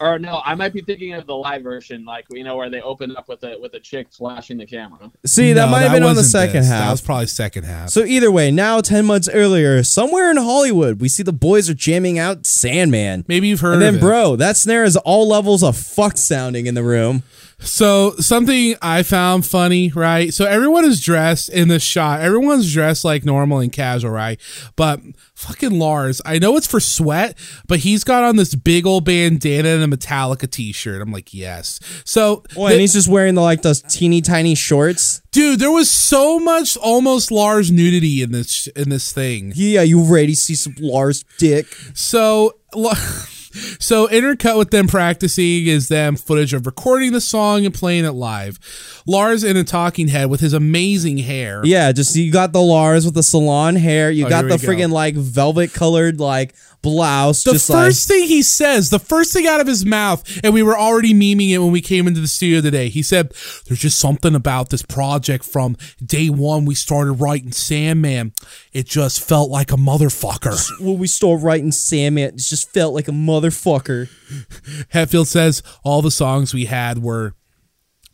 Or 0.02 0.18
no, 0.18 0.42
I 0.46 0.56
might 0.56 0.72
be 0.74 0.82
thinking 0.82 1.14
of 1.14 1.28
the 1.28 1.36
live 1.36 1.62
version, 1.62 2.06
like 2.06 2.26
you 2.32 2.44
know, 2.46 2.56
where 2.56 2.70
they 2.70 2.80
open 2.82 3.16
up 3.18 3.28
with 3.28 3.44
a 3.44 3.58
with 3.60 3.74
a 3.74 3.80
chick 3.82 4.08
flashing 4.12 4.58
the 4.58 4.66
camera. 4.66 5.12
See, 5.26 5.52
that 5.54 5.66
No, 5.66 5.72
might 5.72 5.82
have 5.82 5.92
been 5.92 6.04
on 6.04 6.16
the 6.16 6.24
second 6.24 6.62
this. 6.62 6.68
half. 6.70 6.86
That 6.86 6.92
was 6.92 7.02
probably 7.02 7.28
second 7.28 7.66
half. 7.66 7.90
So 7.90 8.06
either 8.06 8.32
way, 8.32 8.50
now 8.50 8.80
ten 8.80 9.06
months 9.06 9.28
earlier, 9.28 9.84
somewhere 9.84 10.32
in 10.32 10.38
Hollywood, 10.38 11.02
we 11.02 11.10
see 11.10 11.22
the 11.24 11.34
boys 11.34 11.70
are 11.70 11.74
jamming 11.74 12.18
out 12.18 12.46
Sandman. 12.48 13.26
Maybe 13.28 13.50
you've 13.50 13.60
heard 13.60 13.74
And 13.74 13.82
then, 13.82 13.96
of 13.96 14.00
it. 14.00 14.02
bro, 14.02 14.36
that 14.38 14.56
snare 14.56 14.86
is 14.86 14.96
all 14.96 15.28
levels 15.28 15.64
of 15.64 15.76
fuck 15.76 16.18
sounding 16.18 16.66
in 16.66 16.76
the 16.76 16.84
room. 16.84 17.24
So 17.62 18.16
something 18.20 18.76
I 18.82 19.04
found 19.04 19.46
funny, 19.46 19.92
right? 19.94 20.34
So 20.34 20.46
everyone 20.46 20.86
is 20.86 21.02
dressed 21.02 21.50
in 21.50 21.68
this 21.68 21.84
shot. 21.84 22.22
Everyone's 22.22 22.72
dressed 22.72 23.04
like 23.04 23.26
normal 23.26 23.60
and 23.60 23.72
casual, 23.72 24.12
right? 24.12 24.40
But 24.78 25.02
fucking 25.36 25.78
Lars, 25.78 26.22
I 26.26 26.40
know 26.40 26.56
it's 26.56 26.68
for 26.68 26.80
sweat, 26.80 27.38
but 27.68 27.80
he's 27.80 28.04
got 28.06 28.24
on 28.24 28.38
this 28.38 28.56
big 28.56 28.86
old 28.86 29.04
bandana 29.06 29.70
and 29.70 29.94
a 29.94 29.98
Metallica 29.98 30.50
t-shirt. 30.50 31.02
I'm 31.02 31.12
like, 31.12 31.34
yes. 31.34 31.80
So, 32.06 32.44
Oh, 32.56 32.68
the- 32.68 32.74
and 32.74 32.82
he's 32.82 32.94
just 32.94 33.10
wearing 33.10 33.36
the 33.36 33.42
like 33.42 33.62
those 33.62 33.82
teeny 33.82 34.22
tiny 34.22 34.56
shorts. 34.56 35.22
dude, 35.32 35.60
there 35.60 35.72
was 35.72 35.92
so 35.92 36.40
much 36.40 36.78
almost 36.78 37.30
Lars 37.30 37.72
nudity 37.72 38.22
in 38.22 38.32
this 38.32 38.68
in 38.68 38.90
this 38.90 39.12
thing. 39.12 39.52
Yeah, 39.56 39.82
you 39.82 40.00
already 40.00 40.34
see 40.36 40.56
some 40.56 40.76
Lars 40.80 41.24
dick? 41.38 41.68
So, 41.94 42.54
lo- 42.74 42.92
so 43.80 44.08
intercut 44.08 44.58
with 44.58 44.72
them 44.72 44.88
practicing 44.88 45.68
is 45.68 45.88
them 45.88 46.16
footage 46.16 46.54
of 46.54 46.66
recording 46.66 47.12
the 47.12 47.22
song 47.22 47.66
and 47.66 47.74
playing 47.74 48.06
it 48.06 48.12
live. 48.12 48.60
Lars 49.06 49.44
in 49.44 49.58
a 49.58 49.64
talking 49.64 50.08
head 50.08 50.30
with 50.30 50.40
his 50.40 50.54
amazing 50.54 51.18
hair. 51.20 51.62
Yeah, 51.64 51.92
just 51.92 52.16
you 52.16 52.32
got 52.32 52.52
the 52.54 52.62
Lars 52.62 53.06
with 53.06 53.14
the 53.16 53.24
salon 53.24 53.76
hair. 53.76 54.12
You 54.12 54.26
Oh, 54.26 54.30
got 54.30 54.48
the 54.48 54.56
we 54.56 54.62
go. 54.62 54.68
friggin' 54.68 54.92
like 54.92 55.16
velvet 55.16 55.74
colored 55.74 56.20
like 56.20 56.54
blouse. 56.82 57.44
The 57.44 57.54
just 57.54 57.72
first 57.72 58.08
thing 58.08 58.28
he 58.28 58.42
says, 58.42 58.90
the 58.90 59.00
first 59.00 59.34
thing 59.34 59.48
out 59.48 59.60
of 59.60 59.68
his 59.68 59.86
mouth, 59.86 60.24
and 60.44 60.54
we 60.54 60.64
were 60.64 60.78
already 60.78 61.14
memeing 61.14 61.52
it 61.52 61.60
when 61.60 61.72
we 61.72 61.82
came 61.82 62.08
into 62.08 62.22
the 62.22 62.28
studio 62.28 62.62
today. 62.62 62.90
He 62.90 63.04
said, 63.04 63.34
There's 63.66 63.80
just 63.80 64.00
something 64.00 64.36
about 64.36 64.70
this 64.70 64.82
project 64.82 65.46
from 65.46 65.78
day 66.04 66.30
one 66.30 66.66
we 66.66 66.76
started 66.76 67.14
writing 67.14 67.52
Sandman. 67.52 68.34
It 68.74 68.86
just 68.86 69.22
felt 69.22 69.50
like 69.50 69.72
a 69.72 69.78
motherfucker. 69.78 70.52
like 70.72 70.80
when 70.80 71.00
we 71.00 71.08
started 71.08 71.44
writing 71.44 71.72
Sandman, 71.72 72.36
it 72.36 72.38
just 72.38 72.72
felt 72.72 72.94
like 72.94 73.08
a 73.08 73.12
motherfucker. 73.12 74.10
Hetfield 74.94 75.28
says 75.28 75.64
all 75.84 76.02
the 76.02 76.12
songs 76.12 76.54
we 76.54 76.66
had 76.66 77.00
were 77.00 77.34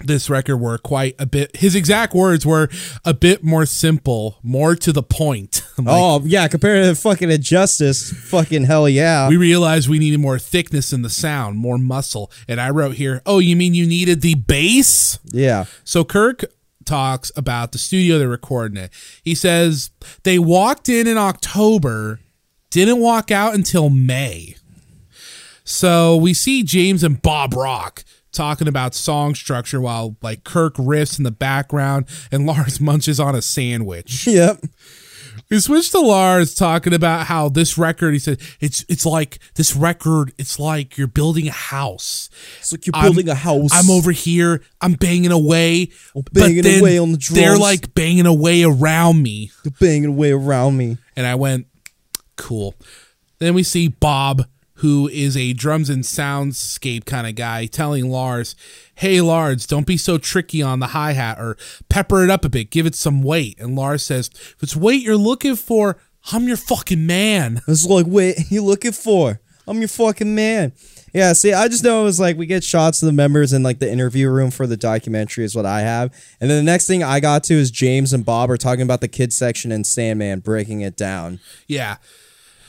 this 0.04 0.30
record 0.30 0.58
were 0.58 0.78
quite 0.78 1.16
a 1.20 1.26
bit 1.26 1.56
his 1.56 1.76
exact 1.76 2.14
words 2.14 2.46
were 2.46 2.70
a 3.06 3.14
bit 3.14 3.44
more 3.44 3.66
simple, 3.66 4.38
more 4.44 4.76
to 4.76 4.92
the 4.92 5.04
point. 5.04 5.62
Like, 5.78 5.88
oh 5.90 6.22
yeah, 6.24 6.48
compared 6.48 6.86
to 6.86 6.96
fucking 6.96 7.30
Injustice, 7.30 8.10
fucking 8.10 8.64
hell 8.64 8.88
yeah. 8.88 9.28
we 9.28 9.36
realized 9.36 9.90
we 9.90 10.00
needed 10.00 10.22
more 10.22 10.40
thickness 10.40 10.94
in 10.94 11.02
the 11.02 11.10
sound, 11.10 11.58
more 11.58 11.78
muscle. 11.78 12.32
And 12.48 12.62
I 12.62 12.70
wrote 12.70 12.96
here, 12.96 13.22
oh, 13.26 13.40
you 13.40 13.58
mean 13.58 13.74
you 13.74 13.86
needed 13.86 14.22
the 14.22 14.36
bass? 14.36 15.20
yeah. 15.34 15.66
So 15.84 16.06
Kirk 16.06 16.46
talks 16.86 17.30
about 17.36 17.74
the 17.74 17.78
studio 17.78 18.18
they're 18.18 18.30
recording 18.30 18.78
it. 18.78 18.92
He 19.22 19.36
says 19.36 19.90
they 20.24 20.40
walked 20.40 20.88
in 20.88 21.08
in 21.08 21.18
October, 21.18 22.22
didn't 22.70 23.02
walk 23.02 23.30
out 23.30 23.54
until 23.54 23.90
May. 23.90 24.56
So 25.66 26.16
we 26.16 26.34
see 26.34 26.64
James 26.64 27.04
and 27.04 27.22
Bob 27.22 27.54
Rock 27.54 28.06
talking 28.36 28.68
about 28.68 28.94
song 28.94 29.34
structure 29.36 29.82
while 29.82 30.18
like 30.22 30.44
Kirk 30.44 30.76
riffs 30.76 31.18
in 31.18 31.24
the 31.24 31.32
background 31.32 32.06
and 32.32 32.46
Lars 32.46 32.80
munches 32.82 33.20
on 33.20 33.36
a 33.36 33.42
sandwich. 33.42 34.28
Yep. 34.28 34.62
We 35.50 35.60
switched 35.60 35.92
to 35.92 36.00
Lars 36.00 36.56
talking 36.56 36.94
about 36.94 37.28
how 37.28 37.50
this 37.50 37.78
record, 37.78 38.14
he 38.14 38.20
said, 38.20 38.40
it's 38.60 38.84
it's 38.90 39.06
like 39.06 39.38
this 39.56 39.76
record, 39.76 40.34
it's 40.40 40.60
like 40.60 40.98
you're 40.98 41.08
building 41.08 41.48
a 41.48 41.52
house. 41.52 42.30
It's 42.60 42.72
like 42.72 42.86
you're 42.88 42.96
I'm- 42.96 43.06
building 43.06 43.30
a 43.30 43.36
house. 43.36 43.70
I'm 43.74 43.90
over 43.92 44.12
here. 44.12 44.64
I'm 44.82 44.94
banging 44.94 45.32
away. 45.32 45.92
banging 46.32 46.58
but 46.58 46.64
then 46.64 46.80
away 46.80 46.98
on 46.98 47.12
the 47.12 47.18
drums. 47.18 47.40
They're 47.40 47.58
like 47.58 47.94
banging 47.94 48.26
away 48.26 48.64
around 48.64 49.22
me. 49.22 49.52
They're 49.64 49.74
banging 49.80 50.10
away 50.10 50.32
around 50.32 50.78
me. 50.78 50.98
And 51.16 51.28
I 51.28 51.36
went, 51.36 51.68
cool. 52.38 52.74
Then 53.40 53.54
we 53.54 53.64
see 53.64 53.90
Bob, 53.90 54.46
who 54.80 55.08
is 55.08 55.38
a 55.38 55.54
drums 55.54 55.90
and 55.90 56.04
soundscape 56.04 57.06
kind 57.06 57.28
of 57.28 57.36
guy, 57.36 57.66
telling 57.66 58.10
Lars, 58.10 58.56
hey, 58.96 59.22
Lars, 59.22 59.66
don't 59.66 59.88
be 59.88 59.98
so 59.98 60.18
tricky 60.18 60.62
on 60.62 60.80
the 60.80 60.88
hi 60.88 61.14
hat 61.14 61.40
or 61.40 61.58
pepper 61.88 62.24
it 62.24 62.30
up 62.30 62.44
a 62.44 62.50
bit. 62.50 62.72
Give 62.72 62.86
it 62.86 62.96
some 62.96 63.22
weight. 63.22 63.60
And 63.60 63.76
Lars 63.76 64.04
says, 64.04 64.30
if 64.34 64.62
it's 64.62 64.76
weight 64.76 65.02
you're 65.02 65.16
looking 65.16 65.56
for, 65.56 65.98
I'm 66.32 66.48
your 66.48 66.58
fucking 66.58 67.06
man. 67.06 67.62
It's 67.68 67.86
like, 67.86 68.06
wait, 68.08 68.52
you're 68.52 68.64
looking 68.64 68.92
for? 68.92 69.40
I'm 69.68 69.80
your 69.80 69.88
fucking 69.88 70.36
man. 70.36 70.74
Yeah, 71.14 71.32
see, 71.34 71.54
I 71.54 71.70
just 71.70 71.84
know 71.84 72.02
it 72.02 72.04
was 72.04 72.20
like 72.20 72.38
we 72.38 72.46
get 72.46 72.64
shots 72.64 73.02
of 73.02 73.08
the 73.08 73.14
members 73.14 73.54
in 73.54 73.64
like 73.64 73.80
the 73.80 73.90
interview 73.90 74.30
room 74.30 74.52
for 74.52 74.68
the 74.68 74.76
documentary 74.76 75.46
is 75.46 75.56
what 75.56 75.66
I 75.66 75.82
have. 75.82 76.14
And 76.42 76.50
then 76.50 76.58
the 76.58 76.72
next 76.72 76.88
thing 76.88 77.04
I 77.04 77.22
got 77.22 77.44
to 77.46 77.54
is 77.54 77.72
James 77.72 78.12
and 78.12 78.26
Bob 78.26 78.52
are 78.52 78.58
talking 78.58 78.82
about 78.82 79.02
the 79.02 79.08
kids 79.08 79.38
section 79.38 79.72
and 79.72 79.88
Sandman 79.88 80.40
breaking 80.40 80.82
it 80.82 80.98
down. 80.98 81.40
Yeah. 81.68 81.96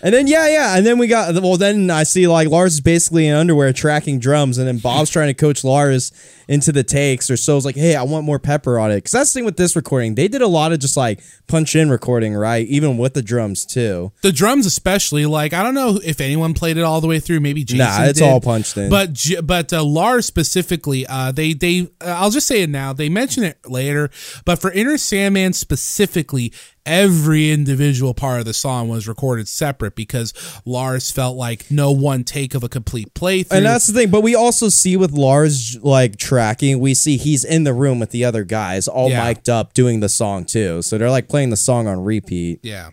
And 0.02 0.12
then 0.12 0.26
yeah, 0.26 0.46
yeah, 0.48 0.76
and 0.76 0.84
then 0.84 0.98
we 0.98 1.06
got 1.06 1.34
well. 1.42 1.56
Then 1.56 1.90
I 1.90 2.02
see 2.02 2.28
like 2.28 2.48
Lars 2.48 2.74
is 2.74 2.80
basically 2.82 3.26
in 3.26 3.34
underwear 3.34 3.72
tracking 3.72 4.18
drums, 4.18 4.58
and 4.58 4.68
then 4.68 4.78
Bob's 4.78 5.10
trying 5.10 5.28
to 5.28 5.34
coach 5.34 5.64
Lars 5.64 6.12
into 6.48 6.70
the 6.70 6.84
takes. 6.84 7.30
Or 7.30 7.36
so's 7.36 7.64
like, 7.64 7.76
hey, 7.76 7.96
I 7.96 8.02
want 8.02 8.26
more 8.26 8.38
pepper 8.38 8.78
on 8.78 8.90
it, 8.90 8.96
because 8.96 9.12
that's 9.12 9.32
the 9.32 9.38
thing 9.38 9.46
with 9.46 9.56
this 9.56 9.74
recording. 9.74 10.14
They 10.14 10.28
did 10.28 10.42
a 10.42 10.46
lot 10.46 10.72
of 10.72 10.80
just 10.80 10.98
like 10.98 11.20
punch 11.46 11.74
in 11.74 11.88
recording, 11.88 12.34
right? 12.34 12.66
Even 12.66 12.98
with 12.98 13.14
the 13.14 13.22
drums 13.22 13.64
too. 13.64 14.12
The 14.20 14.32
drums, 14.32 14.66
especially, 14.66 15.24
like 15.24 15.54
I 15.54 15.62
don't 15.62 15.74
know 15.74 15.98
if 16.04 16.20
anyone 16.20 16.52
played 16.52 16.76
it 16.76 16.82
all 16.82 17.00
the 17.00 17.08
way 17.08 17.18
through. 17.18 17.40
Maybe 17.40 17.64
Jason. 17.64 17.78
Nah, 17.78 18.04
it's 18.04 18.18
did. 18.18 18.28
all 18.28 18.40
punched 18.40 18.76
in. 18.76 18.90
But 18.90 19.18
but 19.44 19.72
uh, 19.72 19.82
Lars 19.82 20.26
specifically, 20.26 21.06
uh, 21.06 21.32
they 21.32 21.54
they 21.54 21.88
uh, 22.02 22.16
I'll 22.18 22.30
just 22.30 22.46
say 22.46 22.60
it 22.60 22.70
now. 22.70 22.92
They 22.92 23.08
mention 23.08 23.44
it 23.44 23.58
later, 23.66 24.10
but 24.44 24.60
for 24.60 24.70
Enter 24.72 24.98
Sandman 24.98 25.54
specifically, 25.54 26.52
every 26.86 27.50
individual 27.50 28.14
part 28.14 28.38
of 28.38 28.46
the 28.46 28.54
song 28.54 28.88
was 28.88 29.06
recorded 29.06 29.48
separate 29.48 29.94
because 29.96 30.32
Lars 30.64 31.10
felt 31.10 31.36
like 31.36 31.70
no 31.70 31.90
one 31.92 32.24
take 32.24 32.54
of 32.54 32.62
a 32.62 32.68
complete 32.68 33.12
playthrough. 33.14 33.52
And 33.52 33.66
that's 33.66 33.86
the 33.88 33.92
thing. 33.92 34.10
But 34.10 34.22
we 34.22 34.34
also 34.34 34.68
see 34.68 34.96
with 34.96 35.10
Lars 35.12 35.76
like 35.82 36.16
tracking, 36.16 36.78
we 36.78 36.94
see 36.94 37.16
he's 37.16 37.44
in 37.44 37.64
the 37.64 37.74
room 37.74 37.98
with 37.98 38.10
the 38.10 38.24
other 38.24 38.44
guys, 38.44 38.88
all 38.88 39.10
Yeah. 39.10 39.24
mic'd 39.24 39.48
up, 39.50 39.74
doing 39.74 40.00
the 40.00 40.08
song 40.08 40.44
too. 40.44 40.80
So 40.82 40.96
they're 40.96 41.10
like 41.10 41.28
playing 41.28 41.50
the 41.50 41.56
song 41.56 41.86
on 41.86 42.02
repeat. 42.04 42.60
Yeah. 42.62 42.90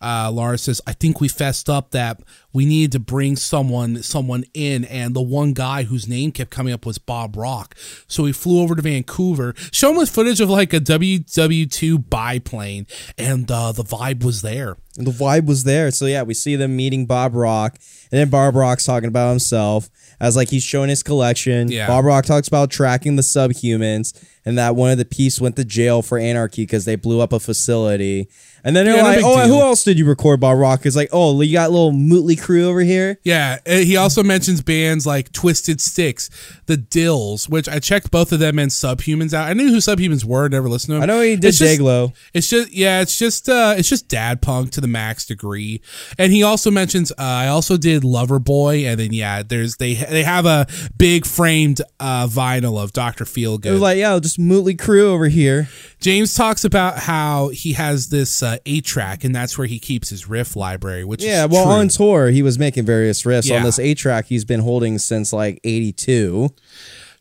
Uh, 0.00 0.30
Lars 0.32 0.62
says, 0.62 0.80
I 0.86 0.92
think 0.92 1.20
we 1.20 1.28
fessed 1.28 1.68
up 1.68 1.90
that 1.90 2.20
we 2.52 2.64
needed 2.64 2.92
to 2.92 2.98
bring 2.98 3.36
someone 3.36 4.02
someone 4.02 4.44
in, 4.54 4.84
and 4.86 5.14
the 5.14 5.22
one 5.22 5.52
guy 5.52 5.84
whose 5.84 6.08
name 6.08 6.32
kept 6.32 6.50
coming 6.50 6.72
up 6.72 6.86
was 6.86 6.98
Bob 6.98 7.36
Rock. 7.36 7.74
So 8.08 8.24
we 8.24 8.32
flew 8.32 8.60
over 8.62 8.74
to 8.74 8.82
Vancouver, 8.82 9.54
show 9.72 9.90
him 9.90 9.96
with 9.96 10.10
footage 10.10 10.40
of 10.40 10.50
like 10.50 10.72
a 10.72 10.80
WW2 10.80 12.08
biplane, 12.08 12.86
and 13.18 13.50
uh, 13.50 13.72
the 13.72 13.84
vibe 13.84 14.24
was 14.24 14.42
there. 14.42 14.76
And 14.96 15.06
the 15.06 15.12
vibe 15.12 15.46
was 15.46 15.64
there. 15.64 15.90
So 15.90 16.06
yeah, 16.06 16.22
we 16.22 16.34
see 16.34 16.56
them 16.56 16.76
meeting 16.76 17.06
Bob 17.06 17.34
Rock, 17.34 17.76
and 18.10 18.18
then 18.18 18.30
Bob 18.30 18.56
Rock's 18.56 18.84
talking 18.84 19.08
about 19.08 19.30
himself 19.30 19.88
as 20.20 20.36
like 20.36 20.50
he's 20.50 20.62
showing 20.62 20.88
his 20.88 21.02
collection. 21.02 21.70
Yeah. 21.70 21.86
Bob 21.86 22.04
Rock 22.04 22.24
talks 22.24 22.48
about 22.48 22.70
tracking 22.70 23.16
the 23.16 23.22
subhumans 23.22 24.12
and 24.44 24.58
that 24.58 24.76
one 24.76 24.90
of 24.90 24.98
the 24.98 25.04
piece 25.04 25.40
went 25.40 25.56
to 25.56 25.64
jail 25.64 26.02
for 26.02 26.18
anarchy 26.18 26.62
because 26.62 26.84
they 26.84 26.96
blew 26.96 27.20
up 27.20 27.32
a 27.32 27.40
facility. 27.40 28.28
And 28.64 28.76
then 28.76 28.84
they're 28.84 28.96
Yeah, 28.96 29.02
no 29.02 29.08
like, 29.08 29.16
big 29.18 29.24
"Oh, 29.24 29.38
and 29.40 29.50
who 29.50 29.60
else 29.60 29.82
did 29.84 29.98
you 29.98 30.04
record?" 30.06 30.40
Bob 30.40 30.58
Rock 30.58 30.84
is 30.86 30.96
like, 30.96 31.08
"Oh, 31.12 31.40
you 31.40 31.52
got 31.52 31.70
little 31.70 31.92
Mötley 31.92 32.38
Crüe 32.38 32.62
over 32.64 32.80
here." 32.80 33.18
Yeah, 33.24 33.58
uh, 33.66 33.76
he 33.76 33.96
also 33.96 34.22
mentions 34.22 34.60
bands 34.62 35.06
like 35.06 35.32
Twisted 35.32 35.80
Sticks, 35.80 36.28
The 36.66 36.76
Dills, 36.76 37.48
which 37.48 37.68
I 37.68 37.78
checked 37.78 38.10
both 38.10 38.32
of 38.32 38.38
them 38.40 38.58
and 38.58 38.70
Subhumans 38.70 39.32
out. 39.32 39.48
I 39.48 39.52
knew 39.54 39.68
who 39.68 39.78
Subhumans 39.78 40.24
were, 40.24 40.48
never 40.48 40.68
listened 40.68 40.88
to 40.90 40.94
them. 40.94 41.02
I 41.02 41.06
know 41.06 41.20
he 41.22 41.36
did 41.36 41.44
It's 41.48 41.58
just- 41.58 41.80
Dayglow. 41.80 42.12
It's 42.34 42.48
just 42.50 42.72
yeah, 42.72 43.00
it's 43.00 43.18
just 43.18 43.48
uh 43.48 43.74
it's 43.76 43.88
just 43.88 44.08
dad 44.08 44.42
punk 44.42 44.70
to 44.72 44.80
the 44.80 44.88
max 44.88 45.24
degree. 45.26 45.80
And 46.18 46.32
he 46.32 46.42
also 46.42 46.70
mentions 46.70 47.12
uh, 47.12 47.14
I 47.18 47.46
also 47.48 47.76
did 47.76 48.02
Loverboy 48.02 48.84
and 48.84 49.00
then 49.00 49.12
yeah, 49.12 49.42
there's 49.42 49.76
they 49.76 49.94
they 49.94 50.22
have 50.22 50.46
a 50.46 50.66
big 50.98 51.24
framed 51.26 51.80
uh 51.98 52.26
vinyl 52.26 52.82
of 52.82 52.92
Dr. 52.92 53.24
It 53.24 53.28
Feelgood. 53.28 53.72
was 53.72 53.80
like, 53.80 53.98
"Yeah, 53.98 54.18
just 54.18 54.38
Mötley 54.38 54.76
Crüe 54.76 55.02
over 55.02 55.28
here." 55.28 55.68
James 56.00 56.34
talks 56.34 56.64
about 56.64 56.98
how 56.98 57.48
he 57.48 57.74
has 57.74 58.08
this 58.08 58.42
uh 58.42 58.56
8 58.64 58.84
track 58.84 59.22
and 59.24 59.34
that's 59.34 59.58
where 59.58 59.66
he 59.66 59.78
keeps 59.78 60.08
his 60.08 60.28
riff 60.28 60.56
library, 60.56 61.04
which 61.04 61.22
Yeah, 61.22 61.44
well, 61.44 61.64
true. 61.64 61.72
on 61.72 61.88
tour, 61.88 62.30
he 62.30 62.42
was 62.42 62.58
making 62.58 62.86
various 62.86 63.22
riffs 63.24 63.48
Yeah. 63.48 63.58
on 63.58 63.62
this 63.64 63.78
eight 63.78 63.98
track 63.98 64.26
he's 64.26 64.44
been 64.44 64.60
holding 64.60 64.98
since 64.98 65.32
like 65.32 65.60
'82. 65.64 66.50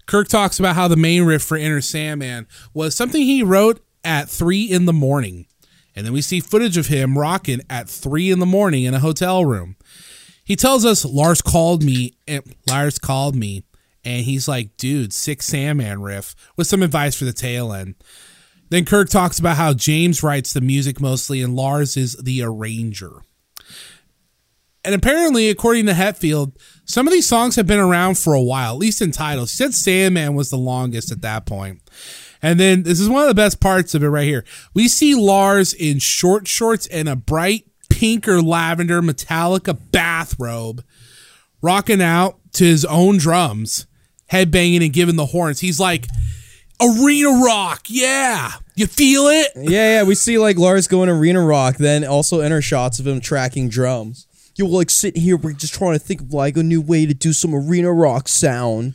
Kirk 0.05 0.27
talks 0.27 0.59
about 0.59 0.75
how 0.75 0.87
the 0.87 0.95
main 0.95 1.23
riff 1.23 1.43
for 1.43 1.57
Enter 1.57 1.81
Sandman 1.81 2.47
was 2.73 2.95
something 2.95 3.21
he 3.21 3.43
wrote 3.43 3.81
at 4.03 4.29
three 4.29 4.63
in 4.63 4.85
the 4.85 4.93
morning. 4.93 5.45
And 5.95 6.05
then 6.05 6.13
we 6.13 6.21
see 6.21 6.39
footage 6.39 6.77
of 6.77 6.87
him 6.87 7.17
rocking 7.17 7.61
at 7.69 7.89
three 7.89 8.31
in 8.31 8.39
the 8.39 8.45
morning 8.45 8.85
in 8.85 8.93
a 8.93 8.99
hotel 8.99 9.43
room. 9.45 9.75
He 10.45 10.55
tells 10.55 10.85
us 10.85 11.03
Lars 11.05 11.41
called 11.41 11.83
me 11.83 12.13
and 12.27 12.41
Lars 12.67 12.97
called 12.97 13.35
me 13.35 13.63
and 14.05 14.23
he's 14.25 14.47
like, 14.47 14.77
dude, 14.77 15.11
sick 15.13 15.41
Sandman 15.43 16.01
riff 16.01 16.33
with 16.55 16.65
some 16.67 16.81
advice 16.81 17.15
for 17.15 17.25
the 17.25 17.33
tail 17.33 17.73
end. 17.73 17.95
Then 18.69 18.85
Kirk 18.85 19.09
talks 19.09 19.39
about 19.39 19.57
how 19.57 19.73
James 19.73 20.23
writes 20.23 20.53
the 20.53 20.61
music 20.61 21.01
mostly 21.01 21.41
and 21.41 21.55
Lars 21.55 21.97
is 21.97 22.15
the 22.15 22.43
arranger. 22.43 23.21
And 24.85 24.95
apparently, 24.95 25.49
according 25.49 25.87
to 25.87 25.93
Hetfield, 25.93 26.53
some 26.85 27.05
of 27.05 27.13
these 27.13 27.27
songs 27.27 27.55
have 27.57 27.67
been 27.67 27.79
around 27.79 28.17
for 28.17 28.33
a 28.33 28.41
while, 28.41 28.73
at 28.73 28.79
least 28.79 29.01
in 29.01 29.11
titles. 29.11 29.51
He 29.51 29.57
said 29.57 29.73
Sandman 29.73 30.35
was 30.35 30.49
the 30.49 30.57
longest 30.57 31.11
at 31.11 31.21
that 31.21 31.45
point. 31.45 31.81
And 32.41 32.59
then 32.59 32.83
this 32.83 32.99
is 32.99 33.09
one 33.09 33.23
of 33.23 33.27
the 33.27 33.35
best 33.35 33.59
parts 33.59 33.93
of 33.93 34.03
it 34.03 34.07
right 34.07 34.25
here. 34.25 34.45
We 34.73 34.87
see 34.87 35.13
Lars 35.15 35.73
in 35.73 35.99
short 35.99 36.47
shorts 36.47 36.87
and 36.87 37.09
a 37.09 37.15
bright 37.15 37.65
pink 37.89 38.27
or 38.27 38.41
lavender 38.41 39.01
Metallica 39.01 39.77
bathrobe, 39.91 40.83
rocking 41.61 42.01
out 42.01 42.39
to 42.53 42.63
his 42.63 42.85
own 42.85 43.17
drums, 43.17 43.87
headbanging 44.31 44.83
and 44.83 44.93
giving 44.93 45.17
the 45.17 45.27
horns. 45.27 45.59
He's 45.59 45.79
like, 45.79 46.07
Arena 46.81 47.29
rock, 47.43 47.83
yeah. 47.87 48.51
You 48.75 48.87
feel 48.87 49.27
it? 49.27 49.51
Yeah, 49.55 49.97
yeah. 49.99 50.03
We 50.03 50.15
see 50.15 50.37
like 50.37 50.57
Lars 50.57 50.87
going 50.87 51.09
arena 51.09 51.41
rock, 51.41 51.75
then 51.77 52.05
also 52.05 52.39
enter 52.39 52.61
shots 52.61 52.99
of 52.99 53.07
him 53.07 53.19
tracking 53.19 53.67
drums. 53.69 54.27
You 54.55 54.67
like 54.67 54.89
sitting 54.89 55.21
here, 55.21 55.37
we're 55.37 55.53
just 55.53 55.73
trying 55.73 55.93
to 55.93 55.99
think 55.99 56.21
of 56.21 56.33
like 56.33 56.57
a 56.57 56.63
new 56.63 56.81
way 56.81 57.05
to 57.05 57.13
do 57.13 57.33
some 57.33 57.53
arena 57.53 57.91
rock 57.91 58.27
sound. 58.27 58.93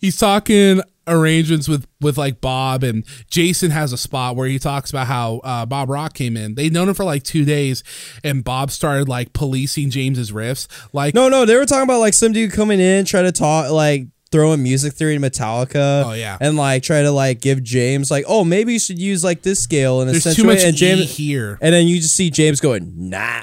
He's 0.00 0.16
talking 0.16 0.82
arrangements 1.06 1.66
with 1.68 1.86
with 2.00 2.16
like 2.16 2.40
Bob 2.40 2.84
and 2.84 3.04
Jason 3.28 3.70
has 3.70 3.92
a 3.92 3.98
spot 3.98 4.36
where 4.36 4.46
he 4.46 4.58
talks 4.58 4.90
about 4.90 5.06
how 5.06 5.38
uh, 5.38 5.66
Bob 5.66 5.90
Rock 5.90 6.14
came 6.14 6.36
in. 6.36 6.54
They'd 6.54 6.72
known 6.72 6.88
him 6.88 6.94
for 6.94 7.04
like 7.04 7.24
two 7.24 7.44
days, 7.44 7.82
and 8.22 8.44
Bob 8.44 8.70
started 8.70 9.08
like 9.08 9.32
policing 9.32 9.90
James's 9.90 10.30
riffs. 10.32 10.68
Like, 10.92 11.14
No, 11.14 11.28
no, 11.28 11.44
they 11.44 11.56
were 11.56 11.66
talking 11.66 11.84
about 11.84 12.00
like 12.00 12.14
some 12.14 12.32
dude 12.32 12.52
coming 12.52 12.80
in, 12.80 13.04
try 13.04 13.22
to 13.22 13.32
talk 13.32 13.70
like 13.72 14.06
throwing 14.32 14.62
music 14.62 14.92
theory 14.92 15.18
to 15.18 15.20
Metallica. 15.20 16.04
Oh, 16.06 16.12
yeah. 16.12 16.38
and 16.40 16.56
like 16.56 16.82
try 16.82 17.02
to 17.02 17.10
like 17.10 17.40
give 17.40 17.62
James 17.62 18.10
like, 18.10 18.24
oh, 18.28 18.44
maybe 18.44 18.72
you 18.72 18.78
should 18.78 18.98
use 18.98 19.24
like 19.24 19.42
this 19.42 19.62
scale 19.62 20.00
in 20.02 20.08
a 20.08 20.12
there's 20.12 20.36
too 20.36 20.44
much 20.44 20.62
and 20.62 20.74
E 20.74 20.78
James 20.78 21.16
here. 21.16 21.58
and 21.60 21.74
then 21.74 21.86
you 21.86 21.96
just 22.00 22.16
see 22.16 22.30
James 22.30 22.60
going, 22.60 22.92
nah. 22.96 23.42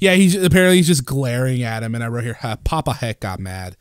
Yeah, 0.00 0.14
he's 0.14 0.34
apparently 0.34 0.76
he's 0.78 0.86
just 0.86 1.04
glaring 1.04 1.62
at 1.62 1.82
him, 1.82 1.94
and 1.94 2.02
I 2.02 2.08
wrote 2.08 2.24
here, 2.24 2.38
"Ha, 2.40 2.56
Papa 2.64 2.94
Het 2.94 3.20
got 3.20 3.38
mad. 3.38 3.76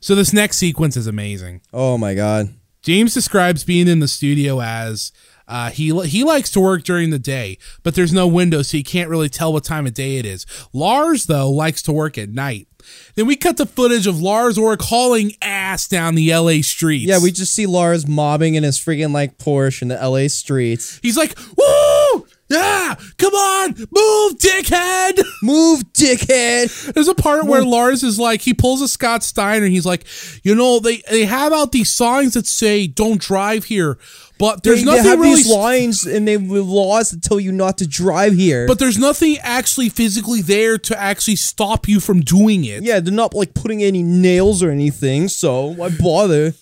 So 0.00 0.14
this 0.14 0.32
next 0.32 0.56
sequence 0.58 0.96
is 0.96 1.06
amazing. 1.06 1.62
Oh 1.72 1.98
my 1.98 2.14
god. 2.14 2.54
James 2.82 3.12
describes 3.12 3.64
being 3.64 3.88
in 3.88 3.98
the 3.98 4.06
studio 4.08 4.60
as 4.60 5.10
uh, 5.48 5.70
he 5.70 5.96
he 6.06 6.24
likes 6.24 6.50
to 6.52 6.60
work 6.60 6.82
during 6.82 7.10
the 7.10 7.18
day, 7.18 7.58
but 7.82 7.94
there's 7.94 8.12
no 8.12 8.26
window, 8.26 8.62
so 8.62 8.76
he 8.76 8.82
can't 8.82 9.08
really 9.08 9.28
tell 9.28 9.52
what 9.52 9.64
time 9.64 9.86
of 9.86 9.94
day 9.94 10.16
it 10.16 10.26
is. 10.26 10.44
Lars 10.72 11.26
though 11.26 11.50
likes 11.50 11.82
to 11.82 11.92
work 11.92 12.18
at 12.18 12.30
night. 12.30 12.68
Then 13.14 13.26
we 13.26 13.36
cut 13.36 13.56
to 13.56 13.66
footage 13.66 14.06
of 14.06 14.20
Lars 14.20 14.58
Ulrich 14.58 14.82
hauling 14.82 15.32
ass 15.42 15.88
down 15.88 16.14
the 16.14 16.30
L.A. 16.30 16.62
streets. 16.62 17.04
Yeah, 17.04 17.18
we 17.20 17.32
just 17.32 17.54
see 17.54 17.66
Lars 17.66 18.06
mobbing 18.06 18.54
in 18.54 18.62
his 18.62 18.78
freaking 18.78 19.12
like 19.12 19.38
Porsche 19.38 19.82
in 19.82 19.88
the 19.88 19.96
LA 19.96 20.28
streets. 20.28 20.98
He's 21.02 21.16
like, 21.16 21.36
"Woo! 21.56 22.26
Yeah! 22.48 22.94
Come 23.18 23.34
on! 23.34 23.74
Move, 23.76 24.38
dickhead!" 24.38 25.20
Move, 25.42 25.82
dickhead. 25.92 26.92
There's 26.92 27.08
a 27.08 27.14
part 27.14 27.46
where 27.46 27.64
Lars 27.64 28.02
is 28.02 28.18
like, 28.20 28.42
he 28.42 28.54
pulls 28.54 28.80
a 28.82 28.88
Scott 28.88 29.24
Steiner 29.24 29.66
he's 29.66 29.86
like, 29.86 30.04
you 30.44 30.54
know, 30.54 30.78
they 30.78 31.02
they 31.10 31.24
have 31.24 31.52
out 31.52 31.72
these 31.72 31.92
signs 31.92 32.34
that 32.34 32.46
say 32.46 32.86
"Don't 32.86 33.20
drive 33.20 33.64
here," 33.64 33.98
but 34.38 34.62
there's 34.62 34.80
they, 34.80 34.84
nothing 34.84 35.02
they 35.04 35.08
have 35.10 35.18
really. 35.20 35.34
these 35.36 35.50
lines 35.50 36.04
and 36.06 36.26
they 36.28 36.32
have 36.32 36.42
laws 36.48 37.10
that 37.10 37.22
tell 37.22 37.40
you 37.40 37.52
not 37.52 37.78
to 37.78 37.86
drive 37.86 38.34
here. 38.34 38.66
but 38.66 38.78
there's 38.78 38.98
nothing 38.98 39.36
actually 39.42 39.88
physically 39.88 40.42
there 40.42 40.76
to 40.78 40.98
actually 41.00 41.36
stop 41.36 41.88
you 41.88 42.00
from 42.00 42.20
doing 42.20 42.64
it. 42.64 42.82
yeah, 42.82 43.00
they're 43.00 43.12
not 43.12 43.34
like 43.34 43.54
putting 43.54 43.82
any 43.82 44.02
nails 44.02 44.62
or 44.62 44.70
anything, 44.70 45.28
so 45.28 45.66
why 45.66 45.88
bother? 45.90 46.52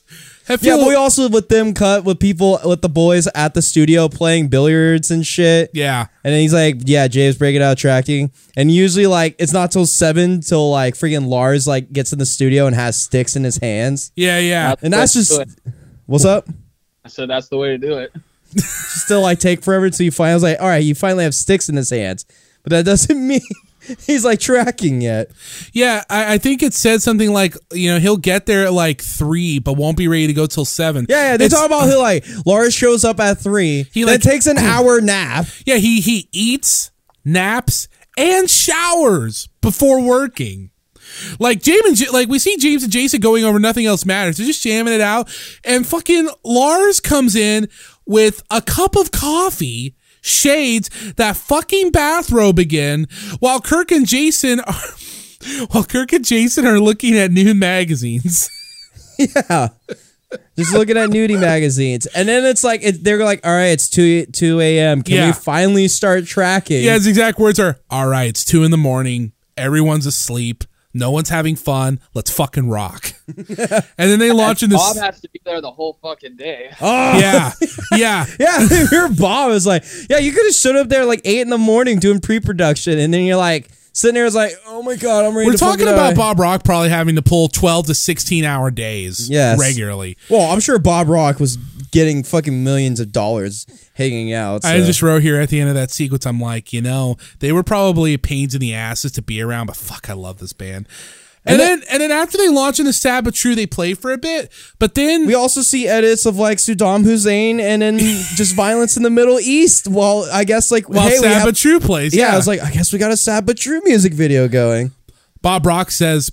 I 0.47 0.53
Yeah, 0.53 0.57
feel- 0.59 0.79
but 0.81 0.89
we 0.89 0.95
also 0.95 1.29
with 1.31 1.49
them 1.49 1.73
cut 1.73 2.05
with 2.05 2.19
people 2.21 2.61
with 2.67 2.83
the 2.83 2.89
boys 2.91 3.27
at 3.35 3.55
the 3.55 3.63
studio 3.63 4.09
playing 4.11 4.49
billiards 4.49 5.11
and 5.11 5.27
shit. 5.27 5.71
yeah. 5.73 6.07
And 6.23 6.35
then 6.35 6.41
he's 6.43 6.53
like, 6.53 6.77
"Yeah, 6.85 7.09
James, 7.09 7.37
break 7.37 7.57
it 7.57 7.63
out 7.63 7.79
tracking." 7.79 8.31
And 8.57 8.71
usually, 8.71 9.07
like, 9.07 9.37
it's 9.39 9.53
not 9.55 9.71
till 9.73 9.87
seven 9.87 10.41
till 10.43 10.71
like 10.71 10.95
freaking 10.97 11.29
Lars 11.29 11.67
like 11.67 11.93
gets 11.95 12.13
in 12.13 12.19
the 12.19 12.27
studio 12.27 12.67
and 12.67 12.77
has 12.77 12.95
sticks 12.97 13.37
in 13.37 13.45
his 13.45 13.57
hands. 13.57 14.13
Yeah, 14.17 14.39
yeah. 14.39 14.75
And 14.83 14.93
that's 14.93 15.15
just 15.15 15.31
do 15.33 15.45
what's 16.07 16.27
up. 16.27 16.47
I 17.05 17.09
said 17.09 17.29
that's 17.29 17.49
the 17.49 17.57
way 17.57 17.69
to 17.71 17.79
do 17.79 17.99
it. 17.99 18.13
Still 18.61 19.23
like 19.23 19.39
take 19.41 19.63
forever 19.63 19.87
until 19.87 20.05
you 20.05 20.11
finally 20.11 20.33
I 20.33 20.35
was 20.35 20.43
like, 20.43 20.61
all 20.61 20.69
right, 20.69 20.83
you 20.83 20.95
finally 20.95 21.25
have 21.25 21.35
sticks 21.35 21.69
in 21.69 21.77
his 21.77 21.91
hands, 21.91 22.25
but 22.63 22.71
that 22.71 22.85
doesn't 22.85 23.27
mean 23.29 23.41
he's 24.07 24.25
like 24.25 24.41
tracking 24.41 25.01
yet. 25.03 25.31
Yeah, 25.73 26.03
I, 26.09 26.35
I 26.35 26.39
think 26.39 26.63
it 26.63 26.73
said 26.73 27.03
something 27.03 27.31
like, 27.33 27.57
you 27.73 27.93
know, 27.93 27.99
he'll 27.99 28.17
get 28.17 28.47
there 28.47 28.65
at 28.67 28.73
like 28.73 29.03
three, 29.03 29.59
but 29.59 29.75
won't 29.75 29.97
be 29.99 30.09
ready 30.09 30.29
to 30.29 30.33
go 30.33 30.47
till 30.47 30.65
seven. 30.65 31.05
Yeah, 31.09 31.33
yeah. 31.33 31.37
They 31.37 31.47
It's- 31.47 31.61
talk 31.61 31.67
about 31.67 31.89
he 31.89 31.97
like 31.97 32.25
Lars 32.47 32.73
shows 32.75 33.05
up 33.05 33.21
at 33.21 33.39
three. 33.39 33.83
He, 33.85 33.91
He 34.01 34.05
like- 34.05 34.21
then 34.23 34.33
takes 34.33 34.47
an 34.47 34.59
hour 34.59 35.01
nap. 35.01 35.47
Yeah, 35.67 35.77
he 35.77 36.01
he 36.01 36.29
eats, 36.33 36.91
naps, 37.25 37.89
and 38.17 38.49
showers 38.49 39.49
before 39.61 40.01
working. 40.01 40.71
Like 41.39 41.63
James 41.63 41.85
and 41.87 41.97
J- 41.97 42.11
like 42.11 42.29
we 42.29 42.39
see 42.39 42.57
James 42.57 42.83
and 42.83 42.93
Jason 42.93 43.21
going 43.21 43.45
over 43.45 43.59
nothing 43.59 43.87
else 43.87 44.05
matters. 44.05 44.37
They're 44.37 44.47
just 44.47 44.63
jamming 44.63 44.95
it 44.95 45.01
out, 45.01 45.29
and 45.65 45.87
fucking 45.87 46.29
Lars 46.45 47.01
comes 47.01 47.35
in 47.37 47.69
with 48.07 48.43
a 48.51 48.61
cup 48.61 48.97
of 48.97 49.11
coffee, 49.11 49.95
shades, 50.21 50.91
that 51.17 51.37
fucking 51.37 51.91
bathrobe 51.91 52.59
again, 52.59 53.07
while 53.41 53.61
Kirk 53.61 53.91
and 53.93 54.07
Jason 54.07 54.61
are 54.61 54.75
while 55.71 55.85
Kirk 55.85 56.13
and 56.13 56.25
Jason 56.25 56.67
are 56.67 56.81
looking 56.81 57.17
at 57.17 57.31
new 57.31 57.55
magazines. 57.55 58.51
Yeah. 59.17 59.69
Just 60.59 60.73
looking 60.73 60.97
at 60.97 61.09
nudie 61.11 61.39
magazines, 61.41 62.07
and 62.07 62.29
then 62.29 62.45
it's 62.45 62.65
like 62.65 62.83
it, 62.83 63.05
they're 63.05 63.23
like, 63.25 63.47
"All 63.47 63.53
right, 63.53 63.67
it's 63.67 63.89
two 63.89 64.27
two 64.27 64.59
a.m. 64.61 65.03
Can 65.03 65.15
Yeah. 65.15 65.27
we 65.29 65.33
finally 65.33 65.87
start 65.87 66.27
tracking?" 66.27 66.83
Yeah, 66.83 66.95
his 66.95 67.07
exact 67.07 67.39
words 67.39 67.61
are, 67.61 67.79
"All 67.89 68.09
right, 68.09 68.29
it's 68.31 68.45
two 68.45 68.65
in 68.65 68.73
the 68.73 68.77
morning. 68.77 69.31
Everyone's 69.57 70.07
asleep. 70.07 70.65
No 70.95 71.11
one's 71.11 71.29
having 71.29 71.57
fun. 71.57 72.01
Let's 72.15 72.31
fucking 72.31 72.69
rock." 72.69 73.13
and 73.27 73.47
then 73.97 74.19
they 74.19 74.31
launch 74.33 74.63
into 74.63 74.77
Bob 74.77 74.97
has 74.97 75.21
to 75.21 75.29
be 75.29 75.41
there 75.45 75.61
the 75.61 75.71
whole 75.71 75.99
fucking 76.01 76.37
day. 76.37 76.71
Oh, 76.81 77.19
yeah, 77.19 77.53
yeah. 77.93 78.27
yeah. 78.41 78.87
Your 78.93 79.09
Bob 79.09 79.51
is 79.51 79.67
like, 79.67 79.85
"Yeah, 80.09 80.19
you 80.19 80.33
could 80.33 80.47
have 80.47 80.55
showed 80.55 80.77
up 80.77 80.89
there 80.89 81.05
like 81.05 81.21
eight 81.25 81.41
in 81.41 81.51
the 81.51 81.59
morning 81.59 81.99
doing 81.99 82.21
pre-production, 82.21 82.99
and 82.99 83.13
then 83.13 83.25
you're 83.25 83.37
like 83.37 83.69
sitting 83.93 84.15
there, 84.15 84.25
is 84.27 84.35
like, 84.35 84.53
oh 84.67 84.83
my 84.83 84.97
god, 84.97 85.25
I'm 85.25 85.37
ready." 85.37 85.47
We're 85.49 85.53
to 85.53 85.59
talking 85.59 85.89
about 85.89 86.11
die." 86.11 86.15
Bob 86.17 86.39
Rock 86.39 86.65
probably 86.65 86.91
having 86.91 87.17
to 87.17 87.23
pull 87.23 87.49
twelve 87.49 87.87
to 87.87 87.95
sixteen 87.95 88.45
hour 88.45 88.71
days, 88.71 89.29
Yes. 89.29 89.59
regularly. 89.59 90.17
Well, 90.31 90.51
I'm 90.53 90.61
sure 90.61 90.79
Bob 90.79 91.09
Rock 91.09 91.41
was 91.41 91.59
getting 91.95 92.25
fucking 92.25 92.65
millions 92.65 92.99
of 92.99 93.13
dollars 93.13 93.67
hanging 93.95 94.33
out. 94.33 94.65
I 94.65 94.79
just 94.79 95.01
wrote 95.01 95.23
here 95.23 95.41
at 95.41 95.49
the 95.49 95.61
end 95.61 95.69
of 95.69 95.77
that 95.77 95.93
sequence, 95.93 96.27
I'm 96.27 96.41
like, 96.41 96.73
you 96.73 96.83
know, 96.83 97.17
they 97.39 97.53
were 97.53 97.63
probably 97.63 98.17
pains 98.17 98.53
in 98.53 98.61
the 98.61 98.75
asses 98.75 99.13
to 99.13 99.23
be 99.23 99.41
around, 99.41 99.69
but 99.69 99.77
fuck, 99.77 100.11
I 100.11 100.13
love 100.15 100.39
this 100.39 100.53
band. 100.53 100.89
And, 101.47 101.61
And 101.61 101.61
then, 101.61 101.83
and 101.93 102.01
then 102.03 102.11
after 102.11 102.37
they 102.37 102.49
launch 102.49 102.81
into 102.81 102.93
Sad 102.93 103.23
but 103.23 103.35
True, 103.35 103.55
they 103.55 103.67
play 103.67 103.95
for 103.95 104.13
a 104.13 104.19
bit, 104.19 104.51
but 104.81 104.97
then 104.97 105.25
We 105.27 105.35
also 105.35 105.61
see 105.61 105.87
edits 105.87 106.27
of 106.27 106.37
like 106.37 106.59
Saddam 106.59 107.05
Hussein 107.05 107.61
and 107.61 107.81
then 107.81 107.99
just 108.35 108.57
violence 108.57 108.97
in 108.97 109.05
the 109.05 109.11
Middle 109.11 109.39
East. 109.39 109.87
Well, 109.87 110.27
I 110.33 110.43
guess 110.43 110.73
like 110.73 110.89
while 110.89 111.09
hey, 111.09 111.19
Sad 111.19 111.45
but 111.45 111.55
True 111.55 111.79
plays, 111.79 112.13
yeah, 112.13 112.27
yeah, 112.29 112.33
I 112.33 112.37
was 112.37 112.49
like, 112.49 112.61
I 112.61 112.73
guess 112.73 112.93
we 112.93 112.99
got 112.99 113.13
a 113.13 113.17
sad 113.17 113.47
but 113.47 113.57
true 113.57 113.81
music 113.85 114.15
video 114.15 114.49
going. 114.49 114.91
Bob 115.43 115.65
Rock 115.65 115.93
says 115.93 116.33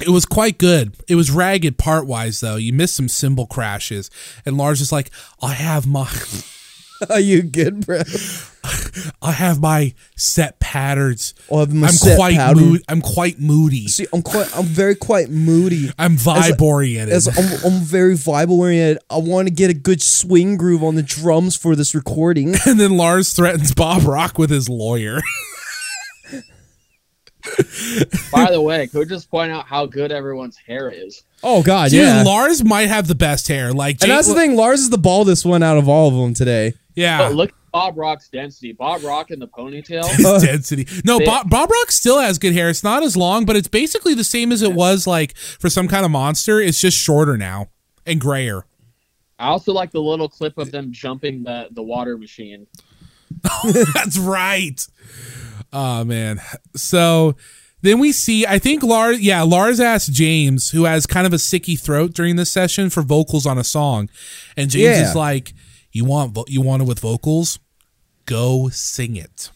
it 0.00 0.10
was 0.10 0.26
quite 0.26 0.58
good. 0.58 0.94
It 1.08 1.14
was 1.14 1.30
ragged 1.30 1.78
part 1.78 2.06
wise 2.06 2.40
though. 2.40 2.56
You 2.56 2.72
missed 2.72 2.94
some 2.94 3.08
cymbal 3.08 3.46
crashes, 3.46 4.10
and 4.46 4.56
Lars 4.56 4.80
is 4.80 4.92
like, 4.92 5.10
I 5.42 5.52
have 5.54 5.86
my. 5.86 6.10
Are 7.10 7.20
you 7.20 7.42
good, 7.42 7.86
bro? 7.86 8.02
I 9.22 9.30
have 9.30 9.60
my 9.60 9.94
set 10.16 10.58
patterns. 10.58 11.32
Oh, 11.48 11.58
I 11.58 11.60
have 11.60 11.72
my 11.72 11.86
I'm 11.86 11.92
set 11.92 12.16
quite 12.16 12.34
pattern. 12.34 12.64
mood. 12.64 12.82
I'm 12.88 13.00
quite 13.00 13.38
moody. 13.38 13.86
See, 13.86 14.06
I'm 14.12 14.22
quite, 14.22 14.50
I'm 14.56 14.64
very 14.64 14.96
quite 14.96 15.30
moody. 15.30 15.90
I'm 15.96 16.16
vibe 16.16 16.60
oriented. 16.60 17.14
As 17.14 17.28
I'm, 17.28 17.72
I'm 17.72 17.80
very 17.80 18.14
vibe 18.14 18.50
oriented. 18.50 18.98
I 19.08 19.18
want 19.18 19.46
to 19.46 19.54
get 19.54 19.70
a 19.70 19.74
good 19.74 20.02
swing 20.02 20.56
groove 20.56 20.82
on 20.82 20.96
the 20.96 21.02
drums 21.02 21.56
for 21.56 21.76
this 21.76 21.94
recording. 21.94 22.56
and 22.66 22.80
then 22.80 22.96
Lars 22.96 23.32
threatens 23.32 23.72
Bob 23.72 24.02
Rock 24.02 24.36
with 24.36 24.50
his 24.50 24.68
lawyer. 24.68 25.20
By 28.32 28.50
the 28.50 28.60
way, 28.60 28.86
could 28.86 28.98
we 28.98 29.04
just 29.06 29.30
point 29.30 29.52
out 29.52 29.66
how 29.66 29.86
good 29.86 30.12
everyone's 30.12 30.56
hair 30.56 30.90
is? 30.90 31.22
Oh 31.42 31.62
God, 31.62 31.90
Dude, 31.90 32.00
yeah. 32.02 32.22
Lars 32.22 32.64
might 32.64 32.88
have 32.88 33.06
the 33.06 33.14
best 33.14 33.48
hair. 33.48 33.72
Like, 33.72 33.94
and 33.94 34.00
Jake- 34.00 34.08
that's 34.10 34.28
the 34.28 34.34
thing. 34.34 34.56
Lars 34.56 34.80
is 34.80 34.90
the 34.90 34.98
baldest 34.98 35.44
one 35.44 35.62
out 35.62 35.78
of 35.78 35.88
all 35.88 36.08
of 36.08 36.14
them 36.14 36.34
today. 36.34 36.74
Yeah. 36.94 37.18
But 37.18 37.34
look 37.34 37.50
at 37.50 37.54
Bob 37.72 37.96
Rock's 37.96 38.28
density. 38.28 38.72
Bob 38.72 39.04
Rock 39.04 39.30
in 39.30 39.38
the 39.38 39.46
ponytail. 39.46 40.04
His 40.16 40.26
uh, 40.26 40.40
density. 40.40 40.86
No, 41.04 41.20
Bob, 41.20 41.48
Bob 41.48 41.70
Rock 41.70 41.92
still 41.92 42.18
has 42.18 42.38
good 42.38 42.52
hair. 42.54 42.68
It's 42.68 42.82
not 42.82 43.02
as 43.02 43.16
long, 43.16 43.44
but 43.44 43.54
it's 43.54 43.68
basically 43.68 44.14
the 44.14 44.24
same 44.24 44.50
as 44.50 44.62
it 44.62 44.72
was 44.72 45.06
like 45.06 45.36
for 45.36 45.70
some 45.70 45.86
kind 45.86 46.04
of 46.04 46.10
monster. 46.10 46.60
It's 46.60 46.80
just 46.80 46.98
shorter 46.98 47.36
now 47.36 47.68
and 48.04 48.20
grayer. 48.20 48.64
I 49.38 49.46
also 49.48 49.72
like 49.72 49.92
the 49.92 50.02
little 50.02 50.28
clip 50.28 50.58
of 50.58 50.72
them 50.72 50.90
jumping 50.90 51.44
the, 51.44 51.68
the 51.70 51.82
water 51.82 52.18
machine. 52.18 52.66
That's 53.94 54.18
right. 54.18 54.84
Oh 55.72 56.04
man. 56.04 56.40
So 56.76 57.36
Then 57.80 58.00
we 58.00 58.10
see, 58.10 58.44
I 58.44 58.58
think 58.58 58.82
Lars, 58.82 59.20
yeah, 59.20 59.42
Lars 59.42 59.78
asked 59.78 60.12
James, 60.12 60.70
who 60.70 60.84
has 60.84 61.06
kind 61.06 61.26
of 61.28 61.32
a 61.32 61.36
sicky 61.36 61.78
throat 61.78 62.12
during 62.12 62.34
this 62.34 62.50
session, 62.50 62.90
for 62.90 63.02
vocals 63.02 63.46
on 63.46 63.56
a 63.56 63.62
song, 63.62 64.08
and 64.56 64.68
James 64.68 64.98
Yeah. 64.98 65.08
is 65.10 65.14
like, 65.14 65.54
"You 65.92 66.04
want 66.04 66.32
vo- 66.34 66.44
you 66.48 66.60
want 66.60 66.82
it 66.82 66.86
with 66.86 66.98
vocals? 66.98 67.60
Go 68.26 68.68
sing 68.72 69.14
it." 69.14 69.50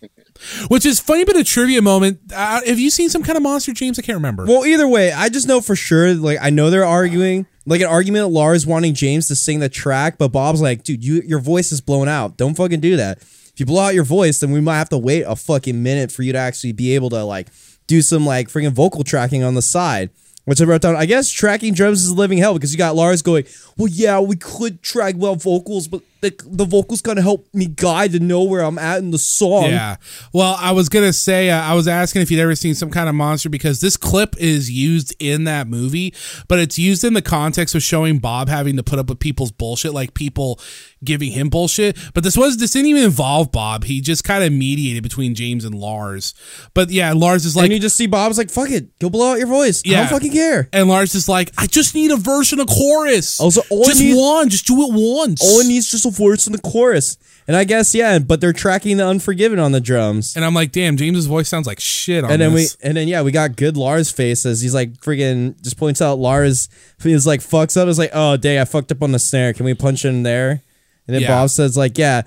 Which 0.68 0.86
is 0.86 1.00
funny, 1.00 1.24
but 1.24 1.36
a 1.36 1.42
trivia 1.44 1.82
moment. 1.82 2.20
Uh, 2.32 2.60
have 2.64 2.78
you 2.78 2.90
seen 2.90 3.08
some 3.08 3.22
kind 3.24 3.36
of 3.36 3.42
monster, 3.42 3.72
James? 3.72 3.98
I 3.98 4.02
can't 4.02 4.16
remember. 4.16 4.44
Well, 4.44 4.64
either 4.66 4.86
way, 4.88 5.10
I 5.12 5.28
just 5.28 5.46
know 5.48 5.60
for 5.60 5.74
sure. 5.76 6.14
Like, 6.14 6.38
I 6.40 6.50
know 6.50 6.70
they're 6.70 6.84
arguing, 6.84 7.46
like 7.66 7.80
an 7.80 7.86
argument. 7.86 8.26
of 8.26 8.32
Lars 8.32 8.66
wanting 8.66 8.94
James 8.94 9.28
to 9.28 9.36
sing 9.36 9.60
the 9.60 9.68
track, 9.68 10.18
but 10.18 10.28
Bob's 10.28 10.60
like, 10.60 10.82
"Dude, 10.82 11.04
you 11.04 11.22
your 11.26 11.38
voice 11.38 11.72
is 11.72 11.80
blown 11.80 12.08
out. 12.08 12.36
Don't 12.36 12.54
fucking 12.54 12.80
do 12.80 12.96
that. 12.96 13.18
If 13.18 13.54
you 13.58 13.66
blow 13.66 13.82
out 13.82 13.94
your 13.94 14.04
voice, 14.04 14.40
then 14.40 14.50
we 14.50 14.60
might 14.60 14.78
have 14.78 14.88
to 14.90 14.98
wait 14.98 15.24
a 15.26 15.36
fucking 15.36 15.82
minute 15.82 16.10
for 16.10 16.22
you 16.22 16.32
to 16.32 16.38
actually 16.38 16.72
be 16.72 16.94
able 16.94 17.10
to 17.10 17.22
like 17.24 17.48
do 17.86 18.02
some 18.02 18.24
like 18.24 18.48
freaking 18.48 18.72
vocal 18.72 19.04
tracking 19.04 19.42
on 19.42 19.54
the 19.54 19.62
side." 19.62 20.10
Which 20.44 20.60
I 20.60 20.64
wrote 20.64 20.82
down. 20.82 20.96
I 20.96 21.06
guess 21.06 21.30
tracking 21.30 21.72
drums 21.72 22.02
is 22.02 22.10
living 22.10 22.38
hell 22.38 22.54
because 22.54 22.72
you 22.72 22.78
got 22.78 22.96
Lars 22.96 23.22
going, 23.22 23.44
"Well, 23.76 23.86
yeah, 23.86 24.18
we 24.18 24.34
could 24.34 24.82
track 24.82 25.14
well 25.16 25.36
vocals, 25.36 25.86
but 25.86 26.02
the, 26.22 26.34
the 26.46 26.64
vocals 26.64 27.02
kind 27.02 27.18
of 27.18 27.24
help 27.24 27.46
me 27.52 27.66
guide 27.66 28.12
to 28.12 28.20
know 28.20 28.42
where 28.42 28.62
I'm 28.62 28.78
at 28.78 28.98
in 29.00 29.10
the 29.10 29.18
song." 29.18 29.64
Yeah. 29.64 29.96
Well, 30.32 30.56
I 30.58 30.72
was 30.72 30.88
gonna 30.88 31.12
say 31.12 31.50
uh, 31.50 31.60
I 31.60 31.74
was 31.74 31.86
asking 31.86 32.22
if 32.22 32.30
you'd 32.30 32.40
ever 32.40 32.54
seen 32.54 32.74
some 32.74 32.90
kind 32.90 33.08
of 33.08 33.14
monster 33.14 33.50
because 33.50 33.80
this 33.80 33.96
clip 33.98 34.34
is 34.38 34.70
used 34.70 35.14
in 35.18 35.44
that 35.44 35.66
movie, 35.68 36.14
but 36.48 36.58
it's 36.58 36.78
used 36.78 37.04
in 37.04 37.12
the 37.12 37.22
context 37.22 37.74
of 37.74 37.82
showing 37.82 38.18
Bob 38.18 38.48
having 38.48 38.76
to 38.76 38.82
put 38.82 38.98
up 38.98 39.08
with 39.10 39.18
people's 39.20 39.52
bullshit, 39.52 39.92
like 39.92 40.14
people 40.14 40.58
giving 41.04 41.32
him 41.32 41.48
bullshit. 41.50 41.98
But 42.14 42.22
this 42.24 42.36
was 42.36 42.56
this 42.56 42.70
didn't 42.72 42.86
even 42.88 43.02
involve 43.04 43.50
Bob. 43.52 43.84
He 43.84 44.00
just 44.00 44.24
kind 44.24 44.42
of 44.44 44.52
mediated 44.52 45.02
between 45.02 45.34
James 45.34 45.64
and 45.64 45.74
Lars. 45.74 46.32
But 46.72 46.90
yeah, 46.90 47.12
Lars 47.12 47.44
is 47.44 47.56
like. 47.56 47.64
and 47.64 47.72
you 47.72 47.78
just 47.80 47.96
see 47.96 48.06
Bob's 48.06 48.38
like, 48.38 48.50
"Fuck 48.50 48.70
it, 48.70 48.98
go 49.00 49.10
blow 49.10 49.32
out 49.32 49.38
your 49.38 49.48
voice. 49.48 49.82
I 49.84 49.90
Yeah. 49.90 50.00
don't 50.02 50.10
fucking 50.10 50.32
care." 50.32 50.68
and 50.72 50.88
Lars 50.88 51.14
is 51.16 51.28
like, 51.28 51.50
I 51.58 51.66
just 51.66 51.94
need 51.94 52.10
a 52.12 52.16
verse 52.16 52.52
and 52.52 52.60
a 52.60 52.64
chorus. 52.66 53.40
Also, 53.40 53.62
all 53.70 53.84
just 53.84 54.00
need- 54.00 54.16
one, 54.16 54.48
just 54.48 54.66
do 54.66 54.74
it 54.82 54.92
once. 54.92 55.42
All 55.42 55.58
it 55.60 55.66
needs 55.66 55.90
just 55.90 56.06
a 56.06 56.11
voice 56.12 56.46
in 56.46 56.52
the 56.52 56.60
chorus. 56.60 57.16
And 57.48 57.56
I 57.56 57.64
guess 57.64 57.94
yeah, 57.94 58.18
but 58.20 58.40
they're 58.40 58.52
tracking 58.52 58.96
the 58.98 59.06
Unforgiven 59.06 59.58
on 59.58 59.72
the 59.72 59.80
drums. 59.80 60.36
and 60.36 60.44
I'm 60.44 60.54
like, 60.54 60.70
damn, 60.72 60.96
James's 60.96 61.26
voice 61.26 61.48
sounds 61.48 61.66
like 61.66 61.80
shit 61.80 62.22
on 62.24 62.30
And 62.30 62.40
then 62.40 62.54
this. 62.54 62.76
we 62.82 62.88
and 62.88 62.96
then 62.96 63.08
yeah, 63.08 63.22
we 63.22 63.32
got 63.32 63.56
good 63.56 63.76
Lars 63.76 64.10
faces. 64.12 64.60
He's 64.60 64.74
like 64.74 64.92
friggin' 65.00 65.60
just 65.62 65.76
points 65.76 66.00
out 66.00 66.18
Lars 66.18 66.68
he's 67.02 67.26
like 67.26 67.40
fucks 67.40 67.76
up. 67.80 67.88
It's 67.88 67.98
like, 67.98 68.10
oh 68.14 68.36
dang, 68.36 68.58
I 68.58 68.64
fucked 68.64 68.92
up 68.92 69.02
on 69.02 69.10
the 69.12 69.18
snare. 69.18 69.52
Can 69.52 69.64
we 69.66 69.74
punch 69.74 70.04
in 70.04 70.22
there? 70.22 70.62
And 71.08 71.14
then 71.14 71.22
Yeah. 71.22 71.28
Bob 71.28 71.50
says 71.50 71.76
like, 71.76 71.98
yeah. 71.98 72.22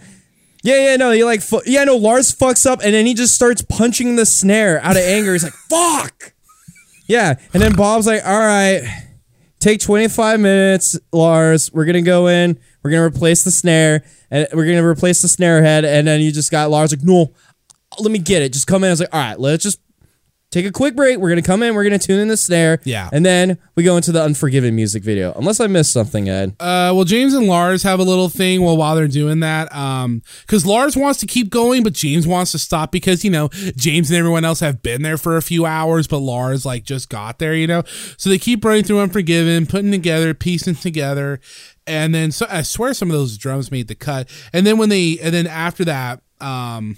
Yeah, 0.64 0.90
yeah, 0.90 0.95
no, 0.95 1.12
he 1.12 1.24
like, 1.24 1.41
fu- 1.44 1.62
yeah, 1.68 1.84
no, 1.84 1.95
Lars 1.95 2.36
fucks 2.36 2.66
up, 2.66 2.80
and 2.84 2.91
then 2.91 3.06
he 3.06 3.14
just 3.14 3.36
starts 3.36 3.62
punching 3.62 4.16
the 4.16 4.26
snare 4.26 4.82
out 4.84 4.98
of 4.98 5.03
anger. 5.03 5.34
He's 5.34 5.44
like, 5.44 5.53
"Fuck!" 5.70 6.34
Yeah, 7.07 7.36
and 7.53 7.62
then 7.62 7.76
Bob's 7.76 8.07
like, 8.07 8.26
"All 8.26 8.40
right, 8.40 8.82
take 9.60 9.80
25 9.80 10.40
minutes, 10.40 10.98
Lars. 11.14 11.72
We're 11.72 11.86
gonna 11.86 12.02
go 12.02 12.26
in. 12.28 12.57
We're 12.86 12.91
gonna 12.91 13.03
replace 13.03 13.44
the 13.44 13.49
snare, 13.49 14.03
and 14.30 14.48
we're 14.53 14.68
gonna 14.68 14.86
replace 14.86 15.24
the 15.24 15.28
snare 15.28 15.64
head." 15.64 15.86
And 15.86 16.07
then 16.07 16.22
you 16.22 16.32
just 16.32 16.52
got 16.52 16.70
Lars 16.70 16.91
like, 16.91 17.03
"No, 17.03 17.34
let 17.99 18.12
me 18.12 18.20
get 18.20 18.44
it. 18.44 18.53
Just 18.53 18.68
come 18.68 18.84
in." 18.84 18.90
I 18.90 18.91
was 18.91 18.99
like, 18.99 19.12
"All 19.12 19.20
right, 19.20 19.40
let's 19.40 19.64
just 19.64 19.80
take 20.56 20.66
a 20.66 20.72
quick 20.72 20.95
break. 20.95 21.18
We're 21.18 21.30
gonna 21.30 21.41
come 21.41 21.62
in. 21.64 21.76
We're 21.76 21.84
gonna 21.84 21.99
tune 21.99 22.20
in 22.20 22.28
the 22.30 22.38
snare. 22.38 22.80
Yeah. 22.86 23.10
and 23.12 23.26
then 23.26 23.57
we 23.76 23.84
go 23.84 23.98
into 23.98 24.12
the 24.14 24.24
Unforgiven 24.24 24.74
music 24.76 25.03
video. 25.03 25.34
Unless 25.36 25.60
I 25.60 25.68
missed 25.68 25.91
something, 25.91 26.30
Ed. 26.30 26.52
Uh, 26.62 26.94
well, 26.95 27.03
James 27.03 27.34
and 27.34 27.45
Lars 27.48 27.84
have 27.84 27.99
a 27.99 28.03
little 28.03 28.30
thing 28.30 28.62
while 28.62 28.78
while 28.78 28.95
they're 28.95 29.07
doing 29.07 29.41
that. 29.41 29.74
Um, 29.76 30.22
because 30.41 30.66
Lars 30.66 30.95
wants 30.95 31.20
to 31.20 31.26
keep 31.26 31.49
going, 31.49 31.84
but 31.84 31.91
James 31.94 32.26
wants 32.26 32.52
to 32.53 32.60
stop 32.60 32.91
because 32.91 33.26
you 33.26 33.32
know 33.32 33.49
James 33.76 34.10
and 34.10 34.18
everyone 34.18 34.45
else 34.45 34.62
have 34.62 34.82
been 34.82 35.02
there 35.02 35.18
for 35.18 35.36
a 35.36 35.41
few 35.41 35.66
hours, 35.66 36.07
but 36.07 36.20
Lars 36.20 36.66
like 36.66 36.86
just 36.86 37.10
got 37.10 37.40
there, 37.40 37.53
you 37.53 37.68
know. 37.68 37.84
So 38.18 38.30
they 38.30 38.38
keep 38.38 38.64
running 38.64 38.84
through 38.84 38.99
Unforgiven, 38.99 39.66
putting 39.66 39.91
together, 39.91 40.34
piecing 40.34 40.76
together, 40.76 41.41
and 41.88 42.14
then 42.14 42.32
so 42.32 42.45
I 42.49 42.62
swear 42.62 42.94
some 42.94 43.10
of 43.10 43.18
those 43.18 43.38
drums 43.38 43.72
made 43.72 43.88
the 43.88 43.95
cut. 43.95 44.30
And 44.53 44.66
then 44.66 44.78
when 44.78 44.90
they 44.90 45.18
and 45.22 45.34
then 45.34 45.48
after 45.48 45.86
that, 45.86 46.22
um. 46.41 46.98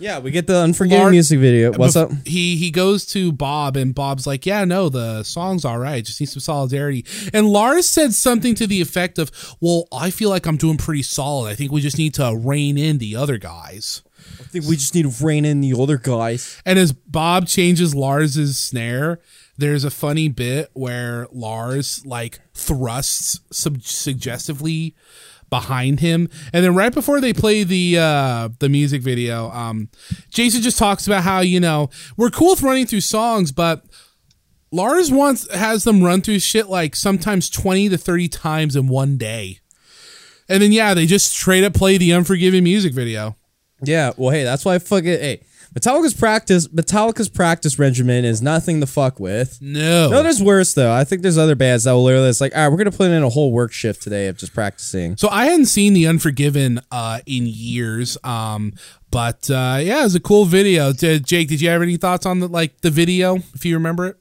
Yeah, 0.00 0.18
we 0.18 0.32
get 0.32 0.48
the 0.48 0.56
Unforgiven 0.56 0.98
Lars- 0.98 1.12
music 1.12 1.38
video. 1.38 1.72
What's 1.72 1.94
up? 1.94 2.10
He 2.26 2.56
he 2.56 2.72
goes 2.72 3.06
to 3.06 3.30
Bob 3.30 3.76
and 3.76 3.94
Bob's 3.94 4.26
like, 4.26 4.44
yeah, 4.44 4.64
no, 4.64 4.88
the 4.88 5.22
song's 5.22 5.64
all 5.64 5.78
right. 5.78 6.04
Just 6.04 6.20
need 6.20 6.26
some 6.26 6.40
solidarity. 6.40 7.06
And 7.32 7.46
Lars 7.46 7.88
said 7.88 8.12
something 8.12 8.56
to 8.56 8.66
the 8.66 8.80
effect 8.80 9.20
of, 9.20 9.30
well, 9.60 9.86
I 9.92 10.10
feel 10.10 10.30
like 10.30 10.46
I'm 10.46 10.56
doing 10.56 10.78
pretty 10.78 11.04
solid. 11.04 11.48
I 11.48 11.54
think 11.54 11.70
we 11.70 11.80
just 11.80 11.96
need 11.96 12.12
to 12.14 12.36
rein 12.36 12.76
in 12.76 12.98
the 12.98 13.14
other 13.14 13.38
guys. 13.38 14.02
I 14.40 14.42
think 14.42 14.64
we 14.64 14.74
just 14.74 14.96
need 14.96 15.08
to 15.08 15.24
rein 15.24 15.44
in 15.44 15.60
the 15.60 15.80
other 15.80 15.96
guys. 15.96 16.60
And 16.66 16.76
as 16.76 16.92
Bob 16.92 17.46
changes 17.46 17.94
Lars's 17.94 18.58
snare, 18.58 19.20
there's 19.56 19.84
a 19.84 19.90
funny 19.90 20.28
bit 20.28 20.70
where 20.72 21.26
Lars 21.32 22.04
like 22.04 22.40
thrusts 22.54 23.40
sub- 23.52 23.82
suggestively 23.82 24.94
behind 25.50 26.00
him, 26.00 26.28
and 26.52 26.64
then 26.64 26.74
right 26.74 26.92
before 26.92 27.20
they 27.20 27.32
play 27.32 27.62
the 27.62 27.98
uh, 27.98 28.48
the 28.58 28.68
music 28.68 29.02
video, 29.02 29.50
um, 29.50 29.88
Jason 30.30 30.62
just 30.62 30.78
talks 30.78 31.06
about 31.06 31.22
how 31.22 31.40
you 31.40 31.60
know 31.60 31.90
we're 32.16 32.30
cool 32.30 32.50
with 32.50 32.62
running 32.62 32.86
through 32.86 33.02
songs, 33.02 33.52
but 33.52 33.84
Lars 34.72 35.12
wants 35.12 35.48
has 35.54 35.84
them 35.84 36.02
run 36.02 36.20
through 36.20 36.40
shit 36.40 36.68
like 36.68 36.96
sometimes 36.96 37.48
twenty 37.48 37.88
to 37.88 37.96
thirty 37.96 38.28
times 38.28 38.74
in 38.74 38.88
one 38.88 39.16
day. 39.16 39.60
And 40.48 40.62
then 40.62 40.72
yeah, 40.72 40.94
they 40.94 41.06
just 41.06 41.32
straight 41.32 41.64
up 41.64 41.74
play 41.74 41.96
the 41.96 42.12
Unforgiven 42.12 42.64
music 42.64 42.92
video. 42.92 43.36
Yeah, 43.82 44.12
well, 44.16 44.30
hey, 44.30 44.44
that's 44.44 44.64
why 44.64 44.74
I 44.74 44.78
fucking 44.78 45.04
hey. 45.04 45.40
Metallica's 45.74 46.14
practice, 46.14 46.68
Metallica's 46.68 47.28
practice 47.28 47.80
regimen 47.80 48.24
is 48.24 48.40
nothing 48.40 48.80
to 48.80 48.86
fuck 48.86 49.18
with. 49.18 49.58
No, 49.60 50.08
No, 50.08 50.22
there's 50.22 50.40
worse 50.42 50.72
though. 50.72 50.92
I 50.92 51.02
think 51.02 51.22
there's 51.22 51.36
other 51.36 51.56
bands 51.56 51.84
that 51.84 51.92
will 51.92 52.04
literally 52.04 52.28
it's 52.28 52.40
like, 52.40 52.54
all 52.54 52.62
right, 52.62 52.68
we're 52.68 52.76
gonna 52.78 52.92
put 52.92 53.10
in 53.10 53.22
a 53.24 53.28
whole 53.28 53.50
work 53.50 53.72
shift 53.72 54.00
today 54.00 54.28
of 54.28 54.36
just 54.36 54.54
practicing. 54.54 55.16
So 55.16 55.28
I 55.30 55.46
hadn't 55.46 55.66
seen 55.66 55.92
the 55.92 56.06
Unforgiven 56.06 56.80
uh, 56.92 57.20
in 57.26 57.46
years, 57.46 58.16
um, 58.22 58.74
but 59.10 59.50
uh, 59.50 59.78
yeah, 59.80 60.00
it 60.00 60.04
was 60.04 60.14
a 60.14 60.20
cool 60.20 60.44
video. 60.44 60.92
Did, 60.92 61.26
Jake, 61.26 61.48
did 61.48 61.60
you 61.60 61.68
have 61.70 61.82
any 61.82 61.96
thoughts 61.96 62.24
on 62.24 62.38
the 62.38 62.46
like 62.46 62.80
the 62.82 62.90
video 62.90 63.36
if 63.54 63.64
you 63.64 63.74
remember 63.74 64.06
it? 64.06 64.16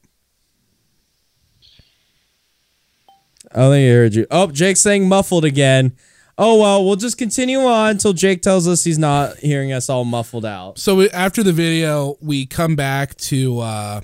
I 3.51 3.57
don't 3.59 3.71
think 3.71 3.87
I 3.87 3.93
heard 3.93 4.15
you. 4.15 4.25
Oh, 4.31 4.47
Jake's 4.47 4.81
saying 4.81 5.07
muffled 5.07 5.45
again. 5.45 5.95
Oh 6.37 6.59
well, 6.59 6.83
we'll 6.83 6.95
just 6.95 7.17
continue 7.17 7.59
on 7.59 7.91
until 7.91 8.13
Jake 8.13 8.41
tells 8.41 8.67
us 8.67 8.83
he's 8.83 8.97
not 8.97 9.37
hearing 9.37 9.71
us 9.71 9.87
all 9.89 10.03
muffled 10.05 10.45
out. 10.45 10.79
So 10.79 10.95
we- 10.95 11.09
after 11.11 11.43
the 11.43 11.53
video, 11.53 12.17
we 12.21 12.45
come 12.47 12.75
back 12.75 13.15
to 13.17 13.59
uh, 13.59 14.01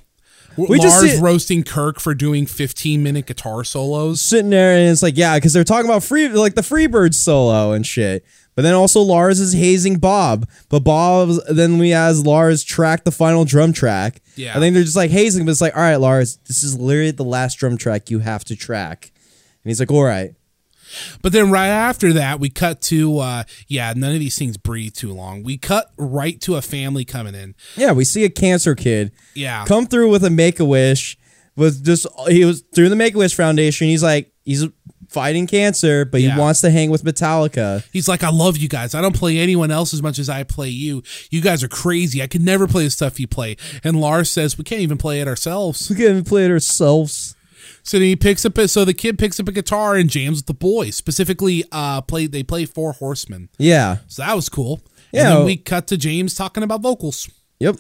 We 0.56 0.78
just 0.80 1.02
Lars 1.02 1.14
see- 1.16 1.20
roasting 1.22 1.64
Kirk 1.64 2.00
for 2.00 2.14
doing 2.14 2.46
15 2.46 3.02
minute 3.02 3.26
guitar 3.26 3.64
solos. 3.64 4.22
Sitting 4.22 4.52
there 4.52 4.76
and 4.78 4.90
it's 4.92 5.02
like, 5.02 5.18
yeah, 5.18 5.38
because 5.38 5.54
they're 5.54 5.64
talking 5.64 5.90
about 5.90 6.04
free 6.04 6.28
like 6.30 6.54
the 6.56 6.62
Freebird 6.62 7.14
solo 7.16 7.72
and 7.72 7.86
shit. 7.86 8.24
But 8.56 8.64
then 8.64 8.74
also 8.74 9.00
Lars 9.00 9.40
is 9.40 9.54
hazing 9.54 10.00
Bob. 10.00 10.48
But 10.68 10.82
Bob 10.82 11.30
then 11.50 11.78
we 11.80 11.94
as 11.94 12.26
Lars 12.26 12.64
track 12.64 13.06
the 13.06 13.12
final 13.12 13.46
drum 13.46 13.72
track. 13.74 14.22
Yeah. 14.36 14.56
I 14.56 14.60
think 14.60 14.74
they're 14.76 14.84
just 14.84 14.96
like 14.98 15.12
hazing, 15.12 15.46
but 15.46 15.52
it's 15.52 15.62
like, 15.62 15.76
all 15.76 15.82
right, 15.82 15.96
Lars, 15.96 16.38
this 16.48 16.62
is 16.62 16.78
literally 16.78 17.12
the 17.12 17.24
last 17.24 17.56
drum 17.58 17.78
track 17.78 18.10
you 18.12 18.20
have 18.20 18.44
to 18.46 18.56
track. 18.56 19.12
And 19.64 19.70
he's 19.70 19.80
like, 19.80 19.92
all 19.92 20.04
right. 20.04 20.34
But 21.22 21.32
then 21.32 21.52
right 21.52 21.68
after 21.68 22.14
that, 22.14 22.40
we 22.40 22.50
cut 22.50 22.82
to 22.84 23.20
uh, 23.20 23.44
yeah, 23.68 23.94
none 23.96 24.14
of 24.14 24.20
these 24.20 24.38
things 24.38 24.58
breathe 24.58 24.94
too 24.94 25.14
long. 25.14 25.44
We 25.44 25.58
cut 25.58 25.92
right 25.98 26.40
to 26.42 26.56
a 26.56 26.62
family 26.62 27.06
coming 27.06 27.36
in. 27.36 27.56
Yeah, 27.76 27.92
we 27.94 28.04
see 28.04 28.24
a 28.24 28.30
cancer 28.30 28.76
kid 28.76 29.12
Yeah, 29.36 29.66
come 29.66 29.86
through 29.86 30.10
with 30.12 30.24
a 30.24 30.30
make 30.30 30.60
a 30.60 30.66
wish. 30.66 31.18
Was 31.56 31.82
just 31.82 32.08
he 32.30 32.46
was 32.46 32.64
through 32.74 32.88
the 32.90 32.96
Make 32.96 33.16
a 33.16 33.18
Wish 33.18 33.36
Foundation. 33.36 33.88
He's 33.88 34.02
like 34.04 34.32
he's 34.46 34.66
fighting 35.10 35.46
cancer, 35.48 36.06
but 36.06 36.22
Yeah. 36.22 36.36
he 36.36 36.40
wants 36.40 36.62
to 36.62 36.70
hang 36.70 36.90
with 36.90 37.04
Metallica. 37.04 37.84
He's 37.92 38.08
like, 38.08 38.24
I 38.24 38.30
love 38.30 38.58
you 38.58 38.70
guys. 38.70 38.94
I 38.96 39.02
don't 39.02 39.16
play 39.16 39.40
anyone 39.40 39.72
else 39.72 39.94
as 39.94 40.02
much 40.04 40.20
as 40.20 40.30
I 40.30 40.44
play 40.44 40.70
you. 40.70 41.02
You 41.32 41.42
guys 41.42 41.64
are 41.64 41.68
crazy. 41.68 42.22
I 42.22 42.28
could 42.28 42.44
never 42.44 42.68
play 42.68 42.84
the 42.86 42.90
stuff 42.92 43.20
you 43.20 43.28
play. 43.28 43.58
And 43.84 44.00
Lars 44.00 44.30
says, 44.30 44.58
we 44.58 44.64
can't 44.64 44.82
even 44.82 44.98
play 45.00 45.20
it 45.20 45.28
ourselves. 45.28 45.90
We 45.90 45.96
can't 45.96 46.12
even 46.12 46.24
play 46.24 46.46
it 46.46 46.52
ourselves. 46.52 47.36
So 47.84 47.98
then 47.98 48.08
he 48.08 48.16
picks 48.16 48.46
up, 48.46 48.58
a, 48.58 48.68
so 48.68 48.86
the 48.86 48.94
kid 48.94 49.18
picks 49.18 49.40
up 49.40 49.48
a 49.48 49.52
guitar 49.52 49.96
and 49.96 50.10
jams 50.10 50.40
with 50.40 50.46
the 50.48 50.54
boys. 50.54 50.96
Specifically, 50.96 51.64
uh, 51.72 52.02
play 52.02 52.28
they 52.28 52.44
play 52.44 52.66
Four 52.66 52.94
Horsemen. 52.94 53.50
Yeah. 53.58 53.98
So 54.08 54.22
that 54.24 54.36
was 54.36 54.50
cool. 54.50 54.82
Yeah. 55.12 55.22
And 55.30 55.38
then 55.40 55.46
we 55.46 55.58
cut 55.58 55.88
to 55.88 55.98
James 55.98 56.36
talking 56.36 56.62
about 56.64 56.82
vocals. 56.82 57.30
Yep. 57.60 57.78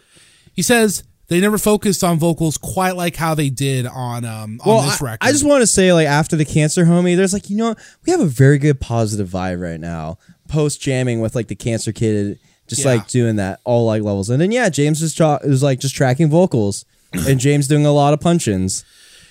He 0.54 0.62
says 0.62 1.04
they 1.28 1.40
never 1.40 1.60
focused 1.60 2.04
on 2.04 2.18
vocals 2.18 2.58
quite 2.58 2.96
like 2.96 3.16
how 3.16 3.36
they 3.36 3.50
did 3.52 3.86
on 3.86 4.26
um 4.26 4.60
on 4.64 4.68
Well, 4.68 4.82
this 4.82 5.02
I, 5.02 5.06
record. 5.06 5.18
I 5.22 5.32
just 5.32 5.46
want 5.46 5.62
to 5.62 5.68
say, 5.68 5.94
like, 5.94 6.08
after 6.08 6.36
the 6.36 6.46
cancer 6.46 6.86
homie, 6.86 7.16
there's 7.16 7.34
like, 7.34 7.50
you 7.50 7.58
know, 7.58 7.76
we 8.06 8.12
have 8.12 8.20
a 8.22 8.26
very 8.26 8.58
good 8.58 8.80
positive 8.82 9.30
vibe 9.30 9.62
right 9.62 9.80
now. 9.80 10.18
Post 10.48 10.82
jamming 10.82 11.22
with 11.22 11.36
like 11.36 11.48
the 11.48 11.56
cancer 11.56 11.92
kid, 11.92 12.40
just 12.68 12.84
Yeah. 12.84 12.94
like 12.94 13.08
doing 13.10 13.36
that 13.36 13.60
all 13.64 13.86
like 13.86 14.02
levels, 14.02 14.32
and 14.32 14.42
then 14.42 14.52
yeah, 14.52 14.70
James 14.70 15.04
is 15.04 15.14
tra- 15.14 15.40
is 15.44 15.62
like 15.62 15.80
just 15.80 15.94
tracking 15.94 16.30
vocals, 16.32 16.86
and 17.14 17.40
James 17.40 17.68
doing 17.68 17.86
a 17.86 17.92
lot 17.92 18.14
of 18.14 18.20
punch-ins. 18.20 18.84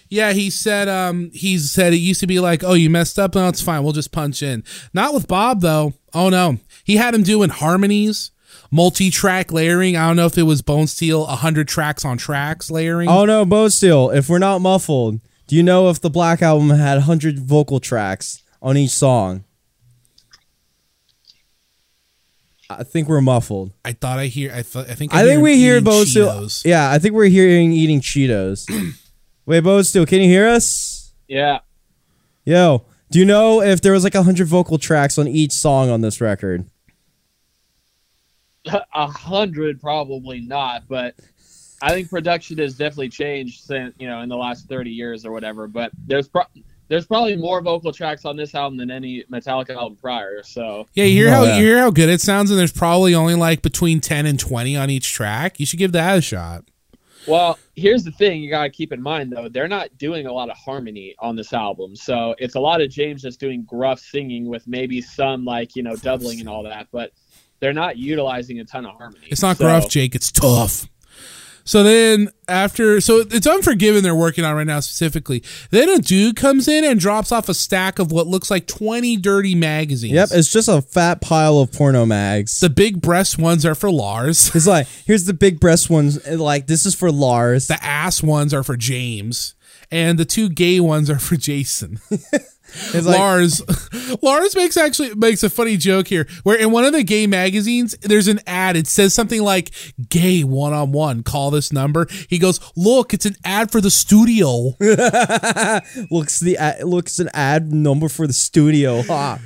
Yeah, 0.09 0.33
he 0.33 0.51
said 0.51 0.89
um 0.89 1.31
he 1.33 1.59
said 1.59 1.93
it 1.93 1.99
used 1.99 2.21
to 2.21 2.27
be 2.27 2.41
like, 2.41 2.65
"Oh, 2.65 2.75
you 2.75 2.91
messed 2.91 3.19
up. 3.19 3.35
No, 3.35 3.49
it's 3.49 3.63
fine. 3.63 3.83
We'll 3.83 3.93
just 3.93 4.13
punch 4.13 4.43
in." 4.43 4.65
Not 4.93 5.15
with 5.15 5.29
Bob 5.29 5.61
though. 5.61 5.95
Oh 6.15 6.29
no. 6.29 6.59
He 6.85 6.97
had 6.97 7.15
him 7.15 7.23
doing 7.23 7.51
harmonies 7.51 8.31
multi-track 8.71 9.53
layering. 9.53 9.97
I 9.97 10.07
don't 10.07 10.17
know 10.17 10.27
if 10.27 10.39
it 10.39 10.43
was 10.43 10.63
Bonesteel, 10.63 11.29
hundred 11.29 11.69
tracks 11.69 12.05
on 12.05 12.19
tracks 12.19 12.71
layering. 12.71 13.09
Oh 13.09 13.25
no, 13.25 13.45
Bonesteel, 13.45 14.15
if 14.15 14.29
we're 14.29 14.39
not 14.39 14.61
muffled, 14.61 15.21
do 15.47 15.57
you 15.57 15.63
know 15.63 15.89
if 15.89 16.01
the 16.01 16.11
Black 16.11 16.43
Album 16.43 16.71
had 16.71 16.95
100 16.95 17.39
vocal 17.39 17.81
tracks 17.81 18.43
on 18.61 18.77
each 18.77 18.91
song? 18.91 19.45
I 22.71 22.85
think 22.85 23.09
we're 23.09 23.23
muffled. 23.23 23.73
I 23.83 23.93
thought 23.93 24.19
I 24.19 24.27
hear. 24.27 24.53
I 24.53 24.61
thought. 24.61 24.91
I 24.91 24.95
think. 24.95 25.15
I, 25.15 25.25
think 25.25 25.43
we 25.43 25.57
hear 25.57 25.79
eating 25.79 25.91
Bonesteel. 25.91 26.65
Yeah, 26.67 26.91
I 26.91 26.99
think 26.99 27.15
we're 27.15 27.25
hearing 27.27 27.73
eating 27.73 28.03
Cheetos. 28.03 28.67
Wait, 29.49 29.65
Bonesteel, 29.65 30.07
can 30.07 30.21
you 30.21 30.29
hear 30.29 30.47
us? 30.47 31.15
Yeah. 31.27 31.61
Yo, 32.45 32.85
do 33.11 33.19
you 33.19 33.25
know 33.25 33.63
if 33.63 33.81
there 33.81 33.93
was 33.95 34.05
like 34.05 34.15
a 34.15 34.19
100 34.19 34.47
vocal 34.47 34.77
tracks 34.77 35.17
on 35.17 35.27
each 35.27 35.53
song 35.53 35.89
on 35.89 36.03
this 36.03 36.21
record? 36.21 36.69
a 38.95 39.07
hundred 39.07 39.81
probably 39.81 40.41
not 40.41 40.83
but 40.89 41.15
i 41.81 41.91
think 41.91 42.11
production 42.11 42.59
has 42.59 42.75
definitely 42.77 43.09
changed 43.09 43.65
since 43.65 43.95
you 43.99 44.07
know 44.07 44.21
in 44.21 44.29
the 44.29 44.37
last 44.37 44.69
30 44.69 44.91
years 44.91 45.25
or 45.25 45.31
whatever 45.33 45.67
but 45.67 45.91
there's 46.07 46.29
pro- 46.29 46.43
there's 46.89 47.07
probably 47.07 47.35
more 47.37 47.63
vocal 47.63 47.93
tracks 47.93 48.27
on 48.27 48.37
this 48.37 48.55
album 48.55 48.77
than 48.77 48.91
any 48.91 49.25
metallica 49.33 49.71
album 49.71 49.97
prior 49.97 50.43
so 50.43 50.87
Yeah, 50.93 51.05
you 51.05 51.15
hear 51.23 51.29
Oh, 51.29 51.33
how 51.33 51.43
yeah. 51.45 51.57
you 51.57 51.65
hear 51.65 51.79
how 51.79 51.91
good 51.91 52.11
it 52.11 52.21
sounds, 52.21 52.51
and 52.51 52.59
there's 52.61 52.73
probably 52.73 53.15
only 53.15 53.37
like 53.37 53.63
between 53.63 54.01
ten 54.01 54.27
and 54.27 54.39
twenty 54.39 54.77
on 54.77 54.91
each 54.91 55.13
track. 55.15 55.59
You 55.61 55.65
should 55.65 55.79
give 55.79 55.93
that 55.93 56.19
a 56.19 56.21
shot. 56.21 56.65
Well 57.29 57.59
here's 57.77 58.03
the 58.05 58.11
thing 58.13 58.41
you 58.43 58.51
got 58.51 58.63
to 58.65 58.71
keep 58.71 58.93
in 58.93 59.01
mind 59.03 59.33
though 59.33 59.49
they're 59.49 59.69
not 59.69 59.89
doing 59.99 60.27
a 60.27 60.33
lot 60.33 60.49
of 60.51 60.57
harmony 60.57 61.15
on 61.19 61.37
this 61.37 61.53
album 61.53 61.95
so 61.95 62.35
it's 62.39 62.55
a 62.55 62.61
lot 62.61 62.81
of 62.81 62.89
james 62.91 63.23
just 63.23 63.39
doing 63.39 63.63
gruff 63.65 64.01
singing 64.01 64.47
with 64.49 64.67
maybe 64.67 65.01
some 65.01 65.45
like 65.45 65.77
you 65.77 65.83
know 65.83 65.95
doubling 65.97 66.41
and 66.41 66.49
all 66.49 66.63
that 66.63 66.87
but 66.93 67.13
they're 67.61 67.73
not 67.73 67.97
utilizing 67.97 68.61
a 68.61 68.65
ton 68.65 68.87
of 68.87 68.95
harmony 68.97 69.27
It's 69.31 69.43
not 69.43 69.57
So- 69.57 69.65
gruff, 69.65 69.89
Jake. 69.91 70.15
It's 70.15 70.31
tough. 70.31 70.89
So 71.69 71.83
then 71.83 72.31
after, 72.49 72.99
so 73.03 73.27
it's 73.31 73.47
Unforgiven 73.47 74.03
they're 74.03 74.15
working 74.15 74.43
on 74.43 74.57
right 74.57 74.67
now 74.67 74.81
specifically. 74.81 75.43
Then 75.69 75.91
a 75.91 75.99
dude 75.99 76.35
comes 76.35 76.67
in 76.67 76.83
and 76.83 76.99
drops 76.99 77.31
off 77.31 77.51
a 77.51 77.53
stack 77.55 77.99
of 77.99 78.11
what 78.11 78.27
looks 78.27 78.51
like 78.51 78.67
20 78.67 79.19
dirty 79.19 79.55
magazines. 79.55 80.15
Yep, 80.15 80.29
it's 80.33 80.51
just 80.51 80.71
a 80.71 80.81
fat 80.81 81.21
pile 81.21 81.59
of 81.59 81.71
porno 81.71 82.07
mags. 82.07 82.61
the 82.61 82.71
big 82.71 83.03
breast 83.03 83.37
ones 83.37 83.67
are 83.67 83.75
for 83.75 83.91
Lars. 83.91 84.51
It's 84.55 84.67
like, 84.67 84.87
here's 85.05 85.27
the 85.27 85.35
big 85.35 85.61
breast 85.61 85.91
ones. 85.91 86.27
Like, 86.27 86.69
this 86.69 86.87
is 86.87 86.95
for 86.95 87.13
Lars. 87.13 87.67
The 87.67 87.85
ass 87.85 88.23
ones 88.23 88.55
are 88.55 88.63
for 88.63 88.79
James. 88.79 89.55
And 89.91 90.19
the 90.19 90.25
two 90.25 90.49
gay 90.49 90.81
ones 90.81 91.11
are 91.11 91.19
for 91.19 91.37
Jason. 91.37 92.01
It's 92.69 93.07
like, 93.07 93.19
Lars 93.19 93.63
Lars 94.23 94.55
makes 94.55 94.77
actually 94.77 95.15
makes 95.15 95.43
a 95.43 95.51
funny 95.51 95.77
joke 95.77 96.09
here 96.09 96.27
where 96.43 96.57
in 96.57 96.71
one 96.71 96.85
of 96.85 96.93
the 96.93 97.03
gay 97.03 97.27
magazines 97.27 97.97
there's 98.03 98.29
an 98.29 98.41
ad 98.47 98.77
it 98.77 98.87
says 98.87 99.15
something 99.15 99.43
like 99.43 99.71
gay 100.09 100.45
one 100.45 100.73
on 100.73 100.93
one 100.93 101.23
call 101.23 101.51
this 101.51 101.73
number 101.73 102.07
he 102.29 102.39
goes 102.39 102.61
look 102.77 103.15
it's 103.15 103.27
an 103.27 103.35
ad 103.45 103.71
for 103.71 103.81
the 103.81 103.91
studio 103.91 104.75
looks 106.11 106.41
the 106.41 106.57
ad, 106.59 106.85
looks 106.85 107.19
an 107.19 107.29
ad 107.35 107.73
number 107.73 108.09
for 108.09 108.27
the 108.27 108.33
studio. 108.33 109.03
Ha. 109.03 109.39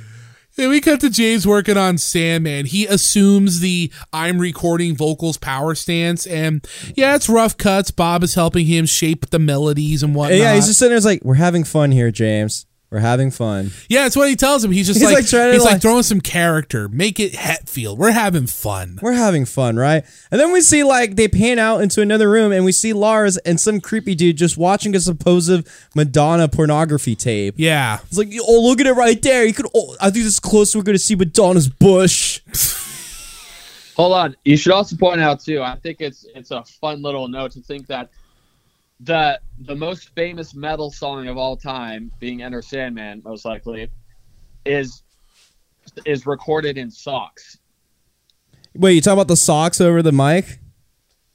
then 0.55 0.69
we 0.69 0.81
cut 0.81 0.99
to 0.99 1.09
James 1.09 1.47
working 1.47 1.77
on 1.77 1.97
Sandman 1.97 2.65
he 2.65 2.85
assumes 2.85 3.61
the 3.61 3.91
I'm 4.11 4.37
recording 4.37 4.95
vocals 4.95 5.37
power 5.37 5.75
stance 5.75 6.27
and 6.27 6.65
yeah 6.95 7.15
it's 7.15 7.29
rough 7.29 7.57
cuts 7.57 7.89
Bob 7.91 8.23
is 8.23 8.35
helping 8.35 8.65
him 8.65 8.85
shape 8.85 9.29
the 9.29 9.39
melodies 9.39 10.03
and 10.03 10.13
whatnot 10.13 10.37
yeah, 10.37 10.55
he's 10.55 10.67
just 10.67 10.79
sitting 10.79 10.91
there. 10.91 10.99
Like, 10.99 11.23
we're 11.23 11.35
having 11.35 11.63
fun 11.63 11.91
here, 11.91 12.11
James. 12.11 12.65
We're 12.93 12.99
having 12.99 13.31
fun. 13.31 13.71
yeah 13.89 14.03
that's 14.03 14.15
what 14.15 14.29
he 14.29 14.35
tells 14.35 14.63
him 14.63 14.71
he's 14.71 14.85
just 14.87 14.99
He's, 14.99 15.07
like, 15.09 15.15
like, 15.23 15.27
trying 15.27 15.47
to, 15.47 15.53
he's 15.53 15.63
like 15.63 15.73
like- 15.73 15.81
throwing 15.81 16.03
some 16.03 16.21
character 16.21 16.87
make 16.87 17.19
it 17.19 17.33
Hetfield 17.33 17.97
we're 17.97 18.11
having 18.11 18.45
fun 18.47 18.99
We're 19.01 19.13
having 19.13 19.45
fun, 19.45 19.75
right? 19.77 20.05
And 20.31 20.39
then 20.39 20.51
we 20.53 20.61
see 20.61 20.83
like 20.83 21.15
they 21.15 21.27
pan 21.27 21.57
out 21.59 21.81
into 21.81 22.01
another 22.01 22.29
room, 22.29 22.51
and 22.51 22.63
we 22.63 22.71
see 22.71 22.93
Lars 22.93 23.37
and 23.37 23.59
some 23.59 23.81
creepy 23.81 24.13
dude 24.15 24.37
just 24.37 24.57
watching 24.57 24.95
a 24.95 24.99
supposed 24.99 25.67
Madonna 25.95 26.47
pornography 26.47 27.15
tape. 27.15 27.55
yeah 27.57 27.97
It's 28.05 28.17
like, 28.17 28.31
oh, 28.47 28.61
look 28.61 28.79
at 28.79 28.85
it 28.87 28.93
right 28.93 29.19
there. 29.21 29.43
You 29.45 29.53
could. 29.53 29.65
Oh, 29.75 29.95
I 29.99 30.05
think 30.11 30.23
this 30.25 30.33
is 30.33 30.39
close. 30.39 30.75
We're 30.75 30.83
gonna 30.83 30.99
see 30.99 31.15
Madonna's 31.15 31.67
bush. 31.67 32.41
Hold 33.95 34.13
on. 34.13 34.35
You 34.43 34.57
should 34.57 34.71
also 34.71 34.95
point 34.95 35.21
out 35.21 35.39
too. 35.39 35.61
I 35.61 35.75
think 35.75 35.97
it's 36.01 36.25
it's 36.35 36.51
a 36.51 36.63
fun 36.63 37.01
little 37.01 37.27
note 37.27 37.51
to 37.51 37.61
think 37.61 37.87
that 37.87 38.09
the 38.99 39.39
the 39.59 39.75
most 39.75 40.09
famous 40.15 40.53
metal 40.55 40.91
song 40.91 41.27
of 41.27 41.37
all 41.37 41.57
time, 41.57 42.11
being 42.19 42.41
Enter 42.41 42.61
Sandman, 42.61 43.21
most 43.25 43.45
likely, 43.45 43.89
is 44.65 45.03
is 46.05 46.25
recorded 46.25 46.77
in 46.77 46.89
socks. 46.89 47.57
Wait, 48.75 48.93
you 48.93 49.01
talking 49.01 49.13
about 49.19 49.27
the 49.27 49.35
socks 49.37 49.79
over 49.81 50.01
the 50.01 50.11
mic? 50.11 50.59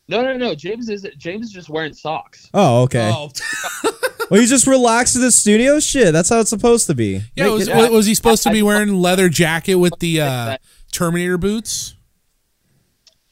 No, 0.08 0.22
no, 0.22 0.36
no. 0.36 0.54
James 0.54 0.88
is 0.88 1.06
James 1.18 1.46
is 1.46 1.52
just 1.52 1.68
wearing 1.68 1.92
socks. 1.92 2.48
Oh, 2.54 2.82
okay. 2.84 3.10
oh 3.14 3.30
Well, 4.30 4.42
you 4.42 4.46
just 4.46 4.66
relaxed 4.66 5.16
in 5.16 5.22
the 5.22 5.32
studio. 5.32 5.80
Shit, 5.80 6.12
that's 6.12 6.28
how 6.28 6.40
it's 6.40 6.50
supposed 6.50 6.86
to 6.88 6.94
be. 6.94 7.22
Yeah, 7.34 7.44
Make 7.44 7.52
was, 7.52 7.68
it- 7.68 7.76
was, 7.76 7.90
was 7.90 8.06
he 8.06 8.14
supposed 8.14 8.42
to 8.42 8.50
I- 8.50 8.52
be 8.52 8.58
I- 8.60 8.62
wearing 8.62 8.94
leather 8.94 9.28
jacket 9.30 9.76
with 9.76 9.98
the 10.00 10.20
uh, 10.22 10.56
Terminator 10.92 11.38
boots? 11.38 11.94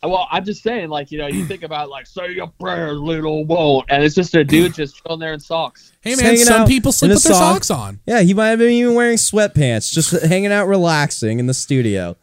Well, 0.07 0.28
I'm 0.31 0.45
just 0.45 0.62
saying, 0.62 0.89
like 0.89 1.11
you 1.11 1.19
know, 1.19 1.27
you 1.27 1.45
think 1.45 1.62
about 1.62 1.89
like 1.91 2.07
say 2.07 2.33
your 2.33 2.49
prayer, 2.61 2.93
little 2.95 3.45
won't, 3.45 3.87
and 3.91 4.03
it's 4.03 4.15
just 4.15 4.35
a 4.35 4.45
dude 4.45 4.74
just 4.74 5.03
chilling 5.03 5.20
there 5.20 5.33
in 5.33 5.41
socks. 5.41 5.93
Hey 6.01 6.11
Just 6.11 6.23
man, 6.23 6.31
hanging 6.33 6.45
some 6.47 6.62
out 6.62 6.69
people 6.69 6.93
sleep 6.93 7.09
in 7.09 7.12
a 7.12 7.15
with 7.16 7.24
their 7.24 7.33
sock. 7.35 7.65
socks 7.65 7.70
on. 7.70 8.01
yeah, 8.07 8.20
he 8.20 8.33
might 8.35 8.49
have 8.49 8.59
been 8.59 8.70
even 8.70 8.95
wearing 8.95 9.16
sweatpants, 9.19 9.93
just 9.93 10.11
hanging 10.24 10.53
out, 10.53 10.66
relaxing 10.69 11.39
in 11.39 11.47
the 11.47 11.55
studio. 11.55 12.16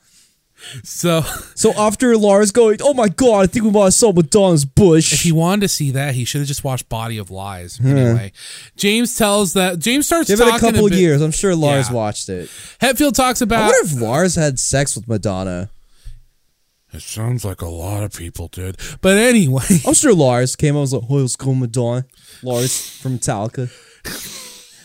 So 0.84 1.22
So 1.56 1.74
after 1.74 2.16
Lars 2.16 2.52
going, 2.52 2.78
oh 2.82 2.94
my 2.94 3.10
god, 3.10 3.44
I 3.44 3.48
think 3.48 3.66
we 3.66 3.72
might 3.72 3.84
have 3.86 3.94
saw 3.94 4.14
Madonna's 4.14 4.64
bush. 4.64 5.12
if 5.12 5.22
he 5.22 5.32
wanted 5.34 5.62
to 5.62 5.68
see 5.68 5.92
that, 5.92 6.16
he 6.16 6.24
should 6.24 6.40
have 6.40 6.48
just 6.48 6.64
watched 6.64 6.88
Body 6.88 7.18
of 7.18 7.30
Lies. 7.30 7.78
Hmm. 7.78 7.88
Anyway, 7.98 8.32
James 8.78 9.18
tells 9.18 9.54
that 9.54 9.80
James 9.80 10.06
starts 10.06 10.30
Give 10.30 10.40
it 10.40 10.44
talking 10.46 10.70
a 10.70 10.72
couple 10.72 10.90
bit- 10.90 11.00
years. 11.00 11.22
I'm 11.22 11.32
sure 11.32 11.54
Lars 11.54 11.90
Yeah. 11.90 11.96
watched 11.96 12.30
it. 12.30 12.50
Hetfield 12.80 13.14
talks 13.14 13.42
I 13.42 13.44
about. 13.44 13.74
wonder 13.74 13.78
if 13.94 14.00
Lars 14.02 14.36
had 14.36 14.58
sex 14.58 14.96
with 14.96 15.06
Madonna. 15.08 15.70
It 16.94 17.02
sounds 17.02 17.44
like 17.44 17.62
a 17.62 17.68
lot 17.68 18.04
of 18.04 18.14
people 18.14 18.48
did, 18.50 18.78
but 19.02 19.18
anyway, 19.18 19.64
I'm 19.88 19.94
sure 19.96 20.14
Lars 20.14 20.56
came 20.56 20.76
out 20.76 20.80
and 20.80 20.82
was 20.82 20.94
like, 20.94 21.04
oh, 21.10 21.16
let's 21.16 21.36
go 21.36 21.54
Madonna. 21.56 22.06
Lars 22.44 22.98
from 23.02 23.18
Metallica. 23.18 23.72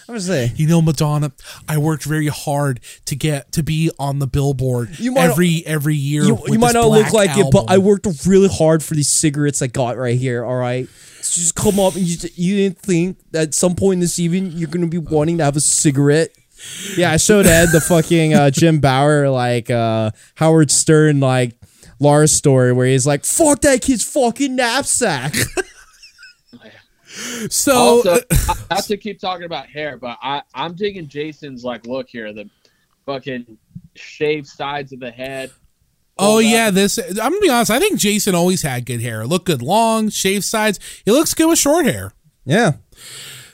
I'm 0.08 0.14
just 0.14 0.26
saying. 0.26 0.52
you 0.56 0.66
know, 0.66 0.80
Madonna, 0.80 1.32
I 1.68 1.76
worked 1.76 2.04
very 2.04 2.28
hard 2.28 2.80
to 3.04 3.14
get 3.14 3.52
to 3.52 3.62
be 3.62 3.90
on 3.98 4.20
the 4.20 4.26
Billboard 4.26 4.98
You 4.98 5.12
might- 5.12 5.24
every 5.30 5.62
every 5.66 5.96
year. 5.96 6.22
You, 6.24 6.38
you 6.46 6.58
might 6.58 6.72
not 6.72 6.88
look 6.88 7.12
like 7.12 7.36
it, 7.36 7.46
but 7.52 7.66
I 7.68 7.76
worked 7.76 8.06
really 8.26 8.48
hard 8.48 8.82
for 8.82 8.94
these 8.94 9.10
cigarettes 9.10 9.60
I 9.60 9.66
got 9.66 9.98
right 9.98 10.18
here, 10.18 10.42
all 10.46 10.56
right? 10.56 10.88
So 11.20 11.40
just 11.42 11.54
come 11.56 11.78
up 11.78 11.94
and 11.94 12.06
you, 12.06 12.16
you 12.36 12.56
didn't 12.56 12.78
think 12.78 13.18
that 13.32 13.48
at 13.48 13.54
some 13.54 13.74
point 13.74 14.00
this 14.00 14.18
evening 14.18 14.52
you're 14.52 14.70
going 14.70 14.80
to 14.80 14.86
be 14.88 14.96
wanting 14.96 15.36
to 15.38 15.44
have 15.44 15.56
a 15.56 15.60
cigarette? 15.60 16.30
Yeah, 16.96 17.12
I 17.12 17.18
showed 17.18 17.44
Ed 17.46 17.66
the 17.66 17.80
fucking 17.82 18.32
uh, 18.34 18.50
Jim 18.50 18.80
Breuer, 18.80 19.28
like 19.30 19.70
uh, 19.70 20.10
Howard 20.36 20.70
Stern, 20.70 21.20
like 21.20 21.54
Lars 22.00 22.32
story 22.32 22.72
where 22.72 22.86
he's 22.86 23.06
like, 23.06 23.24
fuck 23.24 23.60
that 23.62 23.82
kid's 23.82 24.04
fucking 24.04 24.54
knapsack. 24.56 25.34
So 27.50 27.72
also, 27.74 28.18
I 28.70 28.74
have 28.76 28.86
to 28.86 28.96
keep 28.96 29.18
talking 29.18 29.44
about 29.44 29.66
hair, 29.66 29.96
but 29.96 30.18
I 30.22 30.42
I'm 30.54 30.74
digging 30.74 31.08
Jason's 31.08 31.64
like 31.64 31.86
look 31.86 32.08
here, 32.08 32.32
the 32.32 32.48
fucking 33.06 33.58
shaved 33.96 34.46
sides 34.46 34.92
of 34.92 35.00
the 35.00 35.10
head. 35.10 35.50
Oh 36.18 36.34
pulled 36.34 36.44
up. 36.44 36.50
yeah, 36.50 36.70
this 36.70 36.98
I'm 36.98 37.14
gonna 37.16 37.40
be 37.40 37.48
honest. 37.48 37.70
I 37.70 37.80
think 37.80 37.98
Jason 37.98 38.34
always 38.34 38.62
had 38.62 38.86
good 38.86 39.00
hair. 39.00 39.26
Look 39.26 39.46
good, 39.46 39.62
long, 39.62 40.10
shaved 40.10 40.44
sides. 40.44 40.78
He 41.04 41.10
looks 41.10 41.34
good 41.34 41.48
with 41.48 41.58
short 41.58 41.86
hair. 41.86 42.12
yeah. 42.44 42.72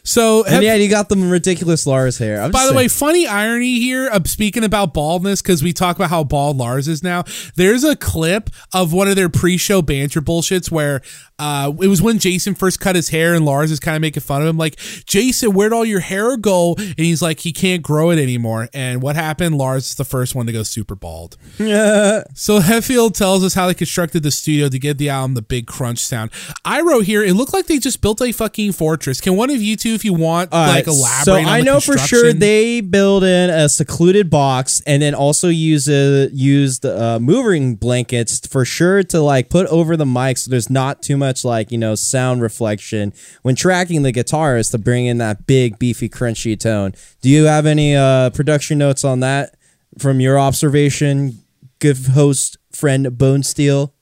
So, 0.05 0.45
And 0.45 0.63
yeah, 0.63 0.75
you 0.75 0.91
got 0.91 1.09
the 1.09 1.17
ridiculous 1.17 1.87
Lars 1.87 2.19
hair. 2.19 2.41
I'm 2.41 2.51
by 2.51 2.67
the 2.67 2.75
way, 2.75 2.89
funny 2.89 3.27
irony 3.27 3.81
here. 3.81 4.09
Of 4.09 4.29
speaking 4.29 4.63
about 4.63 4.93
baldness, 4.93 5.41
because 5.41 5.63
we 5.63 5.73
talk 5.73 5.97
about 5.97 6.11
how 6.11 6.25
bald 6.25 6.59
Lars 6.59 6.89
is 6.89 7.03
now. 7.03 7.25
There's 7.57 7.85
a 7.85 7.97
clip 7.97 8.51
of 8.75 8.93
one 8.93 9.09
of 9.09 9.17
their 9.17 9.31
pre-show 9.31 9.81
banter 9.81 10.21
bullshits 10.21 10.71
where 10.71 11.01
uh, 11.39 11.73
it 11.83 11.89
was 11.89 12.01
when 12.01 12.19
Jason 12.19 12.55
first 12.55 12.79
cut 12.81 12.95
his 12.95 13.09
hair, 13.09 13.35
and 13.35 13.45
Lars 13.45 13.71
is 13.71 13.81
kind 13.81 13.97
of 13.97 14.01
making 14.01 14.23
fun 14.23 14.43
of 14.43 14.49
him, 14.49 14.57
like 14.57 14.77
Jason, 15.07 15.53
where'd 15.53 15.73
all 15.73 15.85
your 15.85 16.01
hair 16.01 16.37
go? 16.37 16.75
And 16.79 16.95
he's 16.99 17.21
like, 17.21 17.41
he 17.41 17.53
can't 17.53 17.83
grow 17.83 18.11
it 18.11 18.19
anymore. 18.19 18.69
And 18.73 19.03
what 19.03 19.17
happened? 19.17 19.59
Lars 19.59 19.91
is 19.91 19.95
the 19.97 20.05
first 20.05 20.35
one 20.35 20.47
to 20.47 20.53
go 20.53 20.63
super 20.63 20.95
bald. 20.95 21.37
Yeah. 21.59 22.23
So 22.37 22.59
Hetfield 22.61 23.15
tells 23.15 23.43
us 23.43 23.55
how 23.55 23.67
they 23.69 23.75
constructed 23.75 24.23
the 24.23 24.31
studio 24.31 24.69
to 24.69 24.79
give 24.79 24.99
the 24.99 25.09
album 25.09 25.35
the 25.35 25.43
big 25.43 25.67
crunch 25.67 25.99
sound. 25.99 26.31
I 26.65 26.81
wrote 26.83 27.05
here, 27.05 27.23
it 27.23 27.35
looked 27.35 27.53
like 27.53 27.67
they 27.67 27.79
just 27.79 28.01
built 28.01 28.21
a 28.21 28.33
fucking 28.33 28.73
fortress. 28.73 29.21
Can 29.21 29.37
one 29.37 29.51
of 29.51 29.63
you 29.63 29.77
two, 29.77 29.91
if 29.91 30.05
you 30.05 30.13
want, 30.13 30.53
All 30.53 30.67
like 30.67 30.87
elaborate? 30.87 31.25
So 31.25 31.35
I 31.35 31.63
know 31.63 31.81
for 31.81 31.97
sure 31.97 32.33
they 32.33 32.81
build 32.81 33.25
in 33.25 33.51
a 33.51 33.69
secluded 33.69 34.31
box 34.31 34.83
and 34.87 35.01
then 35.03 35.15
also 35.15 35.49
use 35.49 35.89
a 35.89 36.29
used 36.33 36.85
uh, 36.85 37.19
moving 37.19 37.77
blankets 37.77 38.47
for 38.47 38.65
sure 38.65 39.03
to 39.05 39.21
like 39.21 39.49
put 39.49 39.67
over 39.69 39.97
the 39.97 40.07
mic 40.07 40.37
so 40.39 40.51
there's 40.51 40.69
not 40.71 41.03
too 41.03 41.17
much 41.17 41.24
like 41.45 41.71
you 41.71 41.79
know 41.79 41.95
sound 41.95 42.43
reflection 42.43 43.13
when 43.43 43.55
tracking 43.55 44.03
the 44.03 44.13
guitars 44.13 44.71
to 44.71 44.79
bring 44.79 45.07
in 45.07 45.19
that 45.19 45.47
big 45.47 45.79
beefy 45.79 46.09
crunchy 46.09 46.59
tone. 46.59 46.93
Do 47.23 47.29
you 47.29 47.45
have 47.45 47.67
any 47.67 47.97
uh, 47.97 48.31
production 48.31 48.79
notes 48.79 49.05
on 49.05 49.21
that 49.21 49.57
from 49.99 50.21
your 50.21 50.39
observation? 50.39 51.43
Good 51.79 51.99
host 52.15 52.59
friend 52.73 53.07
Bonesteel. 53.07 53.93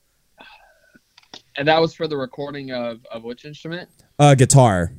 And 1.55 1.67
that 1.67 1.79
was 1.79 1.93
for 1.93 2.07
the 2.07 2.17
recording 2.17 2.71
of 2.71 3.05
of 3.11 3.23
which 3.23 3.45
instrument? 3.45 3.89
Uh, 4.19 4.35
guitar. 4.35 4.93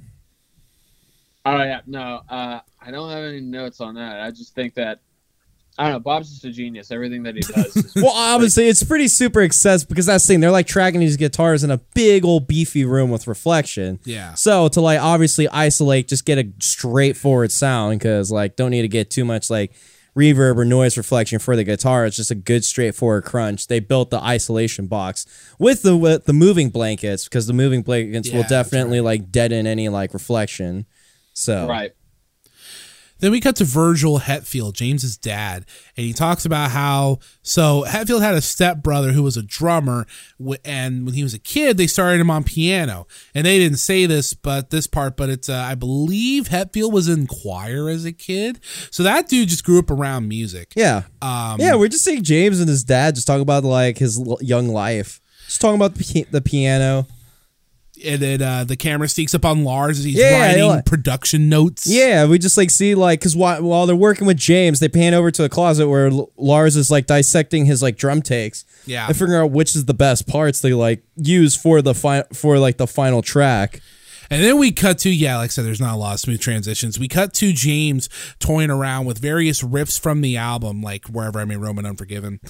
Oh 1.47 1.63
yeah, 1.63 1.81
no, 1.87 2.23
uh, 2.29 2.61
I 2.81 2.91
don't 2.91 3.11
have 3.11 3.25
any 3.25 3.41
notes 3.41 3.81
on 3.81 3.95
that. 3.97 4.21
I 4.21 4.31
just 4.31 4.55
think 4.55 4.75
that 4.75 5.01
I 5.77 5.85
don't 5.85 5.93
know. 5.95 6.01
Bob's 6.01 6.31
just 6.31 6.45
a 6.45 6.51
genius. 6.51 6.91
Everything 6.91 7.25
that 7.25 7.35
he 7.35 7.41
does. 7.41 7.93
Well, 7.97 8.13
obviously, 8.15 8.69
it's 8.69 8.83
pretty 8.85 9.09
super 9.09 9.41
accessible 9.43 9.89
because 9.89 10.07
that's 10.07 10.25
the 10.27 10.35
thing. 10.35 10.41
They're 10.41 10.51
like 10.51 10.67
tracking 10.67 11.01
these 11.01 11.17
guitars 11.17 11.65
in 11.65 11.71
a 11.71 11.79
big 11.79 12.25
old 12.25 12.47
beefy 12.47 12.85
room 12.85 13.11
with 13.11 13.27
reflection. 13.27 13.99
Yeah. 14.05 14.35
So 14.35 14.69
to 14.69 14.81
like 14.81 15.01
obviously 15.01 15.49
isolate, 15.49 16.09
just 16.09 16.25
get 16.25 16.39
a 16.39 16.53
straightforward 16.61 17.51
sound 17.51 17.99
because 17.99 18.31
like 18.31 18.57
don't 18.57 18.71
need 18.71 18.83
to 18.83 18.89
get 18.89 19.11
too 19.11 19.25
much 19.25 19.51
like 19.51 19.73
reverb 20.17 20.57
or 20.57 20.65
noise 20.65 20.97
reflection 20.97 21.39
for 21.39 21.57
the 21.57 21.65
guitar. 21.65 22.07
It's 22.07 22.17
just 22.17 22.31
a 22.31 22.37
good 22.37 22.65
straightforward 22.65 23.25
crunch. 23.25 23.67
They 23.67 23.81
built 23.81 24.11
the 24.11 24.23
isolation 24.23 24.87
box 24.87 25.27
with 25.59 25.83
the 25.83 25.97
with 25.97 26.27
the 26.27 26.33
moving 26.33 26.71
blankets 26.71 27.25
because 27.25 27.47
the 27.47 27.53
moving 27.53 27.83
blankets 27.83 28.29
Yeah, 28.29 28.37
will 28.37 28.43
that's 28.43 28.71
definitely 28.71 29.01
like 29.01 29.33
deaden 29.33 29.67
any 29.67 29.89
like 29.89 30.15
reflection. 30.15 30.87
So 31.33 31.67
right. 31.67 31.93
Then 33.25 33.33
we 33.33 33.41
cut 33.41 33.57
to 33.57 33.65
Virgil 33.65 34.19
Hetfield, 34.21 34.75
James's 34.75 35.17
dad, 35.17 35.65
and 35.97 36.05
he 36.05 36.13
talks 36.13 36.45
about 36.45 36.73
how 36.73 37.21
so 37.41 37.83
Hetfield 37.87 38.21
had 38.21 38.35
a 38.35 38.43
stepbrother 38.43 39.13
who 39.13 39.23
was 39.23 39.39
a 39.39 39.43
drummer, 39.43 40.07
and 40.63 41.07
when 41.07 41.15
he 41.15 41.23
was 41.23 41.33
a 41.33 41.39
kid, 41.39 41.79
they 41.79 41.87
started 41.87 42.21
him 42.21 42.31
on 42.31 42.45
piano. 42.45 43.07
And 43.35 43.47
they 43.47 43.59
didn't 43.59 43.79
say 43.79 44.05
this, 44.05 44.35
but 44.35 44.69
this 44.69 44.87
part, 44.87 45.17
but 45.17 45.31
it's 45.31 45.49
uh, 45.49 45.55
I 45.57 45.75
believe 45.75 46.51
Hetfield 46.51 46.93
was 46.93 47.09
in 47.09 47.27
choir 47.27 47.89
as 47.89 48.05
a 48.05 48.13
kid, 48.13 48.61
so 48.91 49.03
that 49.03 49.27
dude 49.27 49.49
just 49.49 49.65
grew 49.65 49.79
up 49.79 49.91
around 49.91 50.29
music. 50.29 50.75
yeah, 50.77 51.05
Um, 51.23 51.59
yeah. 51.61 51.77
We're 51.77 51.89
just 51.89 52.05
seeing 52.05 52.25
James 52.25 52.61
and 52.61 52.69
his 52.69 52.85
dad 52.85 53.15
just 53.15 53.27
talk 53.27 53.41
about 53.41 53.65
like 53.65 53.97
his 53.97 54.19
l- 54.19 54.37
young 54.43 54.69
life. 54.69 55.23
Just 55.47 55.63
talking 55.63 55.77
about 55.77 55.95
the 55.95 56.43
piano. 56.45 57.07
And 58.05 58.21
then 58.23 58.43
uh, 58.43 58.65
the 58.65 58.77
camera 58.77 59.09
sneaks 59.09 59.35
up 59.35 59.45
on 59.45 59.63
Lars 59.65 59.99
as 59.99 60.05
he's 60.05 60.17
Yeah, 60.17 60.41
writing 60.41 60.67
like- 60.69 60.85
production 60.87 61.49
notes. 61.49 61.87
Yeah, 61.87 62.27
we 62.27 62.39
just 62.39 62.57
like 62.57 62.71
see 62.71 62.95
like 62.95 63.21
because 63.21 63.37
while, 63.37 63.63
while 63.63 63.87
they're 63.87 63.95
working 63.97 64.27
with 64.27 64.37
James, 64.37 64.81
they 64.81 64.89
pan 64.89 65.15
over 65.15 65.31
to 65.31 65.45
a 65.45 65.49
closet 65.49 65.89
where 65.89 66.09
L- 66.09 66.31
Lars 66.37 66.77
is 66.77 66.91
like 66.91 67.07
dissecting 67.07 67.67
his 67.67 67.83
like 67.83 67.97
drum 67.97 68.23
takes. 68.23 68.65
Yeah. 68.87 69.07
and 69.07 69.17
figuring 69.17 69.41
out 69.41 69.51
which 69.51 69.75
is 69.75 69.87
the 69.87 69.95
best 69.95 70.27
parts 70.27 70.61
they 70.61 70.75
like 70.75 71.03
use 71.17 71.57
for 71.57 71.81
the 71.83 71.95
fi- 71.95 72.25
for 72.33 72.59
like 72.59 72.77
the 72.77 72.87
final 72.87 73.23
track. 73.23 73.81
And 74.35 74.43
then 74.43 74.59
we 74.59 74.73
cut 74.73 74.99
to, 74.99 75.11
yeah, 75.11 75.37
like 75.37 75.45
I 75.45 75.47
said, 75.49 75.65
there's 75.65 75.81
not 75.81 75.95
a 75.95 75.97
lot 75.97 76.15
of 76.15 76.19
smooth 76.21 76.41
transitions. 76.41 76.99
We 76.99 77.07
cut 77.07 77.33
to 77.35 77.53
James 77.53 78.09
toying 78.41 78.69
around 78.69 79.05
with 79.07 79.19
various 79.19 79.63
riffs 79.63 79.99
from 80.01 80.23
the 80.23 80.37
album, 80.37 80.83
like 80.83 81.07
Wherever 81.07 81.39
I 81.39 81.45
May 81.45 81.57
Roam 81.57 81.79
and 81.79 81.87
Unforgiven. 81.87 82.41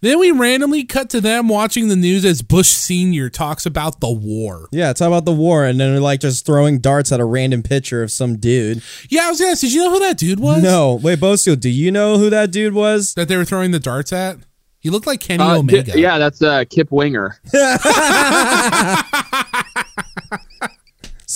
Then 0.00 0.18
we 0.18 0.32
randomly 0.32 0.82
cut 0.84 1.10
to 1.10 1.20
them 1.20 1.48
watching 1.48 1.86
the 1.86 1.94
news 1.94 2.24
as 2.24 2.42
Bush 2.42 2.66
Sr. 2.66 3.30
talks 3.30 3.66
about 3.66 4.00
the 4.00 4.10
war. 4.10 4.66
Yeah, 4.72 4.92
talk 4.92 5.06
about 5.06 5.26
the 5.26 5.32
war, 5.32 5.64
and 5.64 5.78
then 5.78 5.92
they're 5.92 6.00
like 6.00 6.18
just 6.18 6.44
throwing 6.44 6.80
darts 6.80 7.12
at 7.12 7.20
a 7.20 7.24
random 7.24 7.62
picture 7.62 8.02
of 8.02 8.10
some 8.10 8.36
dude. 8.38 8.82
Yeah, 9.08 9.26
I 9.26 9.28
was 9.30 9.38
gonna 9.38 9.52
ask, 9.52 9.60
did 9.60 9.72
you 9.72 9.84
know 9.84 9.92
who 9.92 10.00
that 10.00 10.18
dude 10.18 10.40
was? 10.40 10.60
No, 10.60 10.94
wait, 11.00 11.20
Bosio, 11.20 11.58
do 11.58 11.68
you 11.70 11.92
know 11.92 12.18
who 12.18 12.30
that 12.30 12.50
dude 12.50 12.74
was? 12.74 13.14
That 13.14 13.28
they 13.28 13.36
were 13.36 13.44
throwing 13.44 13.70
the 13.70 13.78
darts 13.80 14.12
at? 14.12 14.38
He 14.80 14.90
looked 14.90 15.06
like 15.06 15.20
Kenny 15.20 15.42
Uh, 15.44 15.58
Omega. 15.58 15.92
Ki- 15.92 16.00
yeah, 16.00 16.18
that's 16.18 16.42
uh, 16.42 16.64
Kip 16.68 16.90
Winger. 16.92 17.36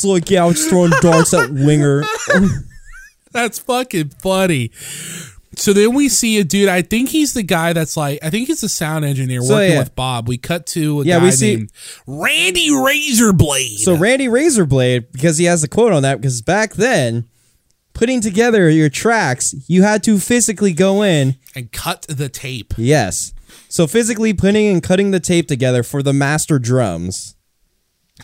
So 0.03 0.09
like, 0.09 0.29
yeah, 0.31 0.43
I 0.45 0.47
was 0.47 0.67
throwing 0.69 0.93
darts 1.01 1.33
at 1.35 1.51
Winger. 1.51 2.03
That's 3.33 3.59
fucking 3.59 4.11
funny. 4.21 4.71
So 5.55 5.73
then 5.73 5.95
we 5.95 6.09
see 6.09 6.39
a 6.39 6.45
dude. 6.45 6.69
I 6.69 6.83
think 6.83 7.11
he's 7.11 7.35
the 7.35 7.43
guy 7.43 7.73
that's 7.75 7.95
like. 7.97 8.19
I 8.23 8.31
think 8.31 8.47
he's 8.49 8.63
the 8.63 8.69
sound 8.71 9.05
engineer 9.05 9.43
So, 9.43 9.55
working 9.55 9.73
yeah. 9.73 9.79
with 9.81 9.95
Bob. 9.95 10.27
We 10.29 10.39
cut 10.39 10.67
to 10.69 11.03
a 11.03 11.05
Yeah, 11.05 11.19
guy 11.19 11.25
we 11.27 11.31
see- 11.31 11.57
named 11.57 11.73
Randy 12.07 12.71
Razorblade. 12.71 13.79
So 13.79 13.95
Randy 13.97 14.27
Razorblade, 14.29 15.13
because 15.13 15.39
he 15.39 15.45
has 15.45 15.63
a 15.63 15.69
quote 15.69 15.93
on 15.93 16.03
that, 16.03 16.21
because 16.21 16.41
back 16.43 16.75
then, 16.75 17.29
putting 17.93 18.21
together 18.23 18.69
your 18.71 18.89
tracks, 18.89 19.55
you 19.69 19.83
had 19.83 20.03
to 20.05 20.19
physically 20.19 20.73
go 20.73 21.03
in 21.03 21.37
and 21.55 21.71
cut 21.71 22.03
the 22.09 22.29
tape. 22.31 22.73
Yes. 22.79 23.35
So 23.69 23.87
physically 23.87 24.33
putting 24.33 24.67
and 24.69 24.83
cutting 24.83 25.11
the 25.11 25.21
tape 25.21 25.49
together 25.49 25.83
for 25.83 26.03
the 26.03 26.13
master 26.15 26.59
drums. 26.59 27.35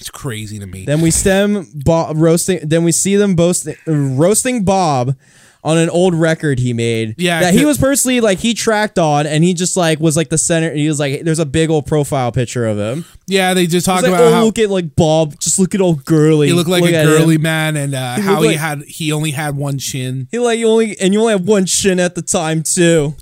It's 0.00 0.10
crazy 0.10 0.58
to 0.58 0.66
me. 0.66 0.84
Then 0.84 1.00
we 1.00 1.10
stem 1.10 1.66
Bob 1.84 2.16
roasting. 2.16 2.60
Then 2.62 2.84
we 2.84 2.92
see 2.92 3.16
them 3.16 3.34
both 3.34 3.66
roasting 3.86 4.64
Bob 4.64 5.16
on 5.64 5.76
an 5.76 5.90
old 5.90 6.14
record 6.14 6.60
he 6.60 6.72
made. 6.72 7.16
Yeah, 7.18 7.40
that 7.40 7.52
he 7.52 7.64
was 7.64 7.78
personally 7.78 8.20
like 8.20 8.38
he 8.38 8.54
tracked 8.54 8.96
on, 8.98 9.26
and 9.26 9.42
he 9.42 9.54
just 9.54 9.76
like 9.76 9.98
was 9.98 10.16
like 10.16 10.28
the 10.28 10.38
center. 10.38 10.72
He 10.72 10.86
was 10.86 11.00
like, 11.00 11.22
there's 11.22 11.40
a 11.40 11.44
big 11.46 11.68
old 11.68 11.84
profile 11.84 12.30
picture 12.30 12.64
of 12.64 12.78
him. 12.78 13.04
yeah, 13.26 13.54
they 13.54 13.66
just 13.66 13.84
talk 13.84 14.02
like, 14.02 14.12
about 14.12 14.22
oh 14.22 14.32
how 14.32 14.44
look 14.44 14.58
at 14.60 14.70
like 14.70 14.94
Bob, 14.94 15.38
just 15.40 15.58
look 15.58 15.74
at 15.74 15.80
old 15.80 16.04
girly. 16.04 16.46
he 16.46 16.52
looked 16.52 16.70
like 16.70 16.82
Look 16.82 16.92
a 16.92 16.96
at 16.96 17.06
him. 17.06 17.10
girly 17.18 17.38
man, 17.38 17.76
and 17.76 17.92
uh, 17.94 18.14
He 18.16 18.22
how 18.22 18.40
he 18.42 18.48
like- 18.48 18.56
had 18.58 18.82
he 18.82 19.10
only 19.12 19.32
had 19.32 19.56
one 19.56 19.78
chin. 19.78 20.28
He 20.30 20.38
like 20.38 20.60
you 20.60 20.68
only 20.68 20.96
and 21.00 21.12
you 21.12 21.20
only 21.20 21.32
have 21.32 21.46
one 21.46 21.66
chin 21.66 21.98
at 21.98 22.14
the 22.14 22.22
time 22.22 22.62
too. 22.62 23.16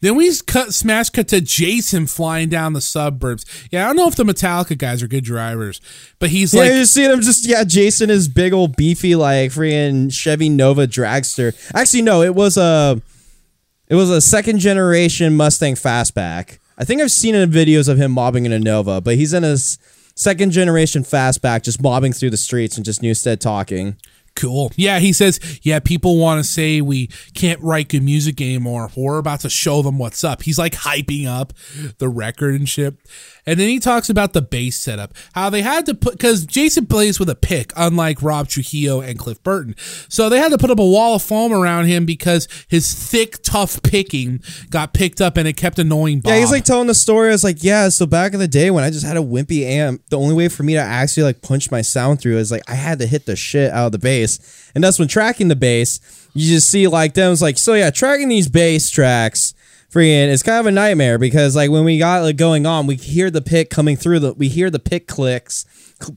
Then 0.00 0.14
we 0.14 0.32
cut 0.46 0.74
smash 0.74 1.10
cut 1.10 1.28
to 1.28 1.40
Jason 1.40 2.06
flying 2.06 2.48
down 2.48 2.72
the 2.72 2.80
suburbs. 2.80 3.44
Yeah, 3.70 3.84
I 3.84 3.88
don't 3.88 3.96
know 3.96 4.06
if 4.06 4.14
the 4.14 4.24
Metallica 4.24 4.78
guys 4.78 5.02
are 5.02 5.08
good 5.08 5.24
drivers, 5.24 5.80
but 6.18 6.30
he's 6.30 6.54
Yeah, 6.54 6.62
like, 6.62 6.72
you 6.72 6.84
see 6.84 7.04
him 7.04 7.20
just 7.20 7.48
yeah. 7.48 7.64
Jason 7.64 8.08
is 8.10 8.28
big 8.28 8.52
old 8.52 8.76
beefy 8.76 9.16
like 9.16 9.50
freaking 9.50 10.12
Chevy 10.12 10.48
Nova 10.48 10.86
dragster. 10.86 11.54
Actually, 11.74 12.02
no, 12.02 12.22
it 12.22 12.34
was 12.34 12.56
a 12.56 13.00
it 13.88 13.96
was 13.96 14.10
a 14.10 14.20
second 14.20 14.58
generation 14.60 15.34
Mustang 15.34 15.74
fastback. 15.74 16.58
I 16.76 16.84
think 16.84 17.00
I've 17.02 17.10
seen 17.10 17.34
in 17.34 17.50
videos 17.50 17.88
of 17.88 17.98
him 17.98 18.12
mobbing 18.12 18.46
in 18.46 18.52
a 18.52 18.58
Nova, 18.58 19.00
but 19.00 19.16
he's 19.16 19.32
in 19.32 19.42
his 19.42 19.78
second 20.14 20.52
generation 20.52 21.02
fastback, 21.02 21.62
just 21.62 21.82
mobbing 21.82 22.12
through 22.12 22.30
the 22.30 22.36
streets 22.36 22.76
and 22.76 22.84
just 22.84 23.02
Newstead 23.02 23.40
talking. 23.40 23.96
Cool. 24.38 24.70
Yeah, 24.76 25.00
he 25.00 25.12
says, 25.12 25.40
yeah, 25.62 25.80
people 25.80 26.16
want 26.16 26.38
to 26.38 26.48
say 26.48 26.80
we 26.80 27.08
can't 27.34 27.60
write 27.60 27.88
good 27.88 28.04
music 28.04 28.40
anymore. 28.40 28.88
We're 28.96 29.18
about 29.18 29.40
to 29.40 29.50
show 29.50 29.82
them 29.82 29.98
what's 29.98 30.22
up. 30.22 30.42
He's 30.42 30.60
like 30.60 30.74
hyping 30.74 31.26
up 31.26 31.52
the 31.98 32.08
record 32.08 32.54
and 32.54 32.68
shit. 32.68 32.94
And 33.48 33.58
then 33.58 33.70
he 33.70 33.78
talks 33.78 34.10
about 34.10 34.34
the 34.34 34.42
bass 34.42 34.78
setup, 34.78 35.14
how 35.32 35.48
they 35.48 35.62
had 35.62 35.86
to 35.86 35.94
put, 35.94 36.12
because 36.12 36.44
Jason 36.44 36.84
plays 36.84 37.18
with 37.18 37.30
a 37.30 37.34
pick, 37.34 37.72
unlike 37.76 38.22
Rob 38.22 38.46
Trujillo 38.46 39.00
and 39.00 39.18
Cliff 39.18 39.42
Burton. 39.42 39.74
So 40.10 40.28
they 40.28 40.36
had 40.36 40.50
to 40.50 40.58
put 40.58 40.68
up 40.68 40.78
a 40.78 40.84
wall 40.84 41.14
of 41.14 41.22
foam 41.22 41.50
around 41.50 41.86
him 41.86 42.04
because 42.04 42.46
his 42.68 42.92
thick, 42.92 43.42
tough 43.42 43.82
picking 43.82 44.42
got 44.68 44.92
picked 44.92 45.22
up 45.22 45.38
and 45.38 45.48
it 45.48 45.54
kept 45.54 45.78
annoying 45.78 46.20
Bob. 46.20 46.34
Yeah, 46.34 46.40
he's 46.40 46.50
like 46.50 46.64
telling 46.64 46.88
the 46.88 46.94
story. 46.94 47.30
I 47.30 47.32
was 47.32 47.42
like, 47.42 47.64
yeah, 47.64 47.88
so 47.88 48.04
back 48.04 48.34
in 48.34 48.38
the 48.38 48.46
day 48.46 48.70
when 48.70 48.84
I 48.84 48.90
just 48.90 49.06
had 49.06 49.16
a 49.16 49.20
wimpy 49.20 49.62
amp, 49.62 50.02
the 50.10 50.18
only 50.18 50.34
way 50.34 50.48
for 50.48 50.62
me 50.62 50.74
to 50.74 50.80
actually 50.80 51.22
like 51.22 51.40
punch 51.40 51.70
my 51.70 51.80
sound 51.80 52.20
through 52.20 52.36
is 52.36 52.50
like 52.50 52.68
I 52.68 52.74
had 52.74 52.98
to 52.98 53.06
hit 53.06 53.24
the 53.24 53.34
shit 53.34 53.72
out 53.72 53.86
of 53.86 53.92
the 53.92 53.98
bass. 53.98 54.70
And 54.74 54.84
that's 54.84 54.98
when 54.98 55.08
tracking 55.08 55.48
the 55.48 55.56
bass, 55.56 56.00
you 56.34 56.46
just 56.52 56.68
see 56.68 56.86
like 56.86 57.14
them 57.14 57.30
was 57.30 57.40
like, 57.40 57.56
so 57.56 57.72
yeah, 57.72 57.88
tracking 57.88 58.28
these 58.28 58.48
bass 58.48 58.90
tracks, 58.90 59.54
freaking, 59.90 60.32
it's 60.32 60.42
kind 60.42 60.60
of 60.60 60.66
a 60.66 60.70
nightmare 60.70 61.18
because 61.18 61.56
like 61.56 61.70
when 61.70 61.84
we 61.84 61.98
got 61.98 62.22
like 62.22 62.36
going 62.36 62.66
on, 62.66 62.86
we 62.86 62.96
hear 62.96 63.30
the 63.30 63.42
pick 63.42 63.70
coming 63.70 63.96
through 63.96 64.20
the, 64.20 64.34
we 64.34 64.48
hear 64.48 64.70
the 64.70 64.78
pick 64.78 65.06
clicks, 65.06 65.64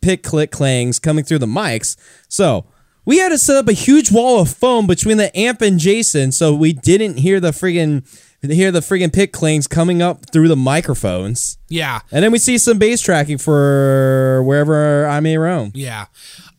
pick 0.02 0.24
click 0.24 0.52
clangs 0.52 1.00
coming 1.00 1.24
through 1.24 1.40
the 1.40 1.46
mics. 1.46 1.96
So 2.28 2.66
we 3.06 3.18
had 3.18 3.30
to 3.30 3.38
set 3.38 3.58
up 3.58 3.68
a 3.68 3.74
huge 3.74 4.12
wall 4.12 4.42
of 4.42 4.50
foam 4.50 4.88
between 4.88 5.18
the 5.18 5.36
amp 5.38 5.62
and 5.62 5.80
Jason, 5.80 6.32
so 6.32 6.54
we 6.54 6.74
didn't 6.74 7.18
hear 7.18 7.40
the 7.40 7.52
friggin' 7.52 8.06
hear 8.50 8.72
the 8.72 8.80
friggin' 8.80 9.14
pick 9.14 9.32
clings 9.32 9.68
coming 9.68 10.02
up 10.02 10.32
through 10.32 10.48
the 10.48 10.56
microphones. 10.56 11.58
yeah. 11.70 12.00
And 12.12 12.24
then 12.24 12.32
we 12.32 12.40
see 12.40 12.58
some 12.58 12.80
bass 12.80 13.02
tracking 13.02 13.38
for 13.38 14.42
wherever 14.44 15.06
I 15.08 15.20
may 15.20 15.38
roam. 15.38 15.72
Yeah. 15.76 16.06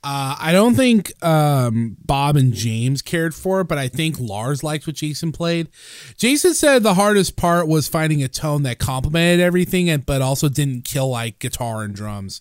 Uh, 0.04 0.34
I 0.38 0.50
don't 0.52 0.74
think 0.74 1.12
um, 1.24 1.96
Bob 2.04 2.36
and 2.36 2.52
James 2.52 3.02
cared 3.02 3.34
for 3.36 3.60
it, 3.60 3.68
but 3.68 3.78
I 3.78 3.86
think 3.86 4.18
Lars 4.18 4.64
liked 4.64 4.86
what 4.86 4.96
Jason 4.96 5.30
played. 5.30 5.68
Jason 6.16 6.54
said 6.54 6.82
the 6.82 6.94
hardest 6.94 7.36
part 7.36 7.68
was 7.68 7.86
finding 7.86 8.20
a 8.22 8.26
tone 8.28 8.64
that 8.64 8.78
complemented 8.80 9.38
everything, 9.38 9.88
and 9.88 10.04
but 10.04 10.20
also 10.20 10.48
didn't 10.48 10.84
kill 10.84 11.08
like 11.08 11.38
guitar 11.38 11.82
and 11.84 11.94
drums. 11.94 12.40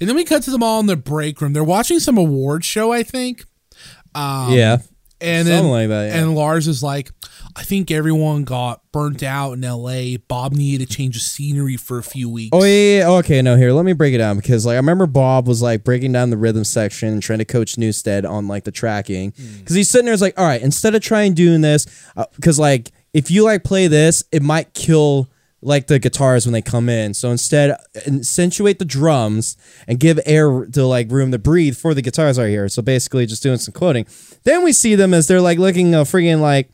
And 0.00 0.08
then 0.08 0.16
we 0.16 0.24
cut 0.24 0.42
to 0.44 0.50
them 0.50 0.62
all 0.62 0.80
in 0.80 0.86
the 0.86 0.96
break 0.96 1.42
room. 1.42 1.52
They're 1.52 1.62
watching 1.62 1.98
some 1.98 2.16
award 2.16 2.64
show, 2.64 2.90
I 2.92 3.02
think. 3.02 3.44
Um, 4.14 4.54
yeah. 4.54 4.78
and 5.20 5.46
Something 5.46 5.64
then 5.64 5.68
like 5.70 5.88
that, 5.88 6.08
yeah. 6.08 6.22
and 6.22 6.34
Lars 6.34 6.66
is 6.66 6.82
like, 6.82 7.10
I 7.56 7.62
think 7.62 7.90
everyone 7.90 8.44
got 8.44 8.82
burnt 8.92 9.22
out 9.22 9.52
in 9.52 9.64
L.A. 9.64 10.16
Bob 10.16 10.52
needed 10.52 10.88
to 10.88 10.94
change 10.94 11.14
the 11.14 11.20
scenery 11.20 11.76
for 11.76 11.98
a 11.98 12.02
few 12.02 12.28
weeks. 12.28 12.50
Oh 12.52 12.64
yeah, 12.64 12.98
yeah. 12.98 13.08
Okay, 13.18 13.42
no, 13.42 13.56
here, 13.56 13.72
let 13.72 13.84
me 13.84 13.92
break 13.92 14.14
it 14.14 14.18
down 14.18 14.36
because 14.36 14.66
like 14.66 14.74
I 14.74 14.76
remember 14.76 15.06
Bob 15.06 15.48
was 15.48 15.62
like 15.62 15.84
breaking 15.84 16.12
down 16.12 16.30
the 16.30 16.36
rhythm 16.36 16.64
section 16.64 17.08
and 17.08 17.22
trying 17.22 17.38
to 17.40 17.44
coach 17.44 17.76
Newstead 17.78 18.24
on 18.24 18.48
like 18.48 18.64
the 18.64 18.72
tracking 18.72 19.32
hmm. 19.32 19.58
because 19.58 19.76
he's 19.76 19.90
sitting 19.90 20.06
there 20.06 20.14
is 20.14 20.22
like, 20.22 20.38
all 20.38 20.46
right, 20.46 20.62
instead 20.62 20.94
of 20.94 21.02
trying 21.02 21.34
doing 21.34 21.60
this, 21.60 21.86
uh, 22.16 22.26
because 22.36 22.58
like 22.58 22.92
if 23.12 23.30
you 23.30 23.44
like 23.44 23.64
play 23.64 23.86
this, 23.86 24.22
it 24.32 24.42
might 24.42 24.74
kill 24.74 25.28
like 25.62 25.86
the 25.88 25.98
guitars 25.98 26.46
when 26.46 26.52
they 26.52 26.62
come 26.62 26.88
in. 26.88 27.14
So 27.14 27.30
instead, 27.30 27.76
accentuate 28.06 28.78
the 28.78 28.84
drums 28.84 29.56
and 29.86 30.00
give 30.00 30.18
air 30.24 30.66
to 30.66 30.86
like 30.86 31.10
room 31.10 31.32
to 31.32 31.38
breathe 31.38 31.76
for 31.76 31.94
the 31.94 32.02
guitars 32.02 32.38
right 32.38 32.48
here. 32.48 32.68
So 32.68 32.82
basically, 32.82 33.26
just 33.26 33.42
doing 33.42 33.58
some 33.58 33.72
quoting. 33.72 34.06
Then 34.44 34.64
we 34.64 34.72
see 34.72 34.94
them 34.94 35.12
as 35.12 35.26
they're 35.26 35.40
like 35.40 35.58
looking 35.58 35.94
uh, 35.94 36.02
a 36.02 36.04
freaking 36.04 36.40
like 36.40 36.70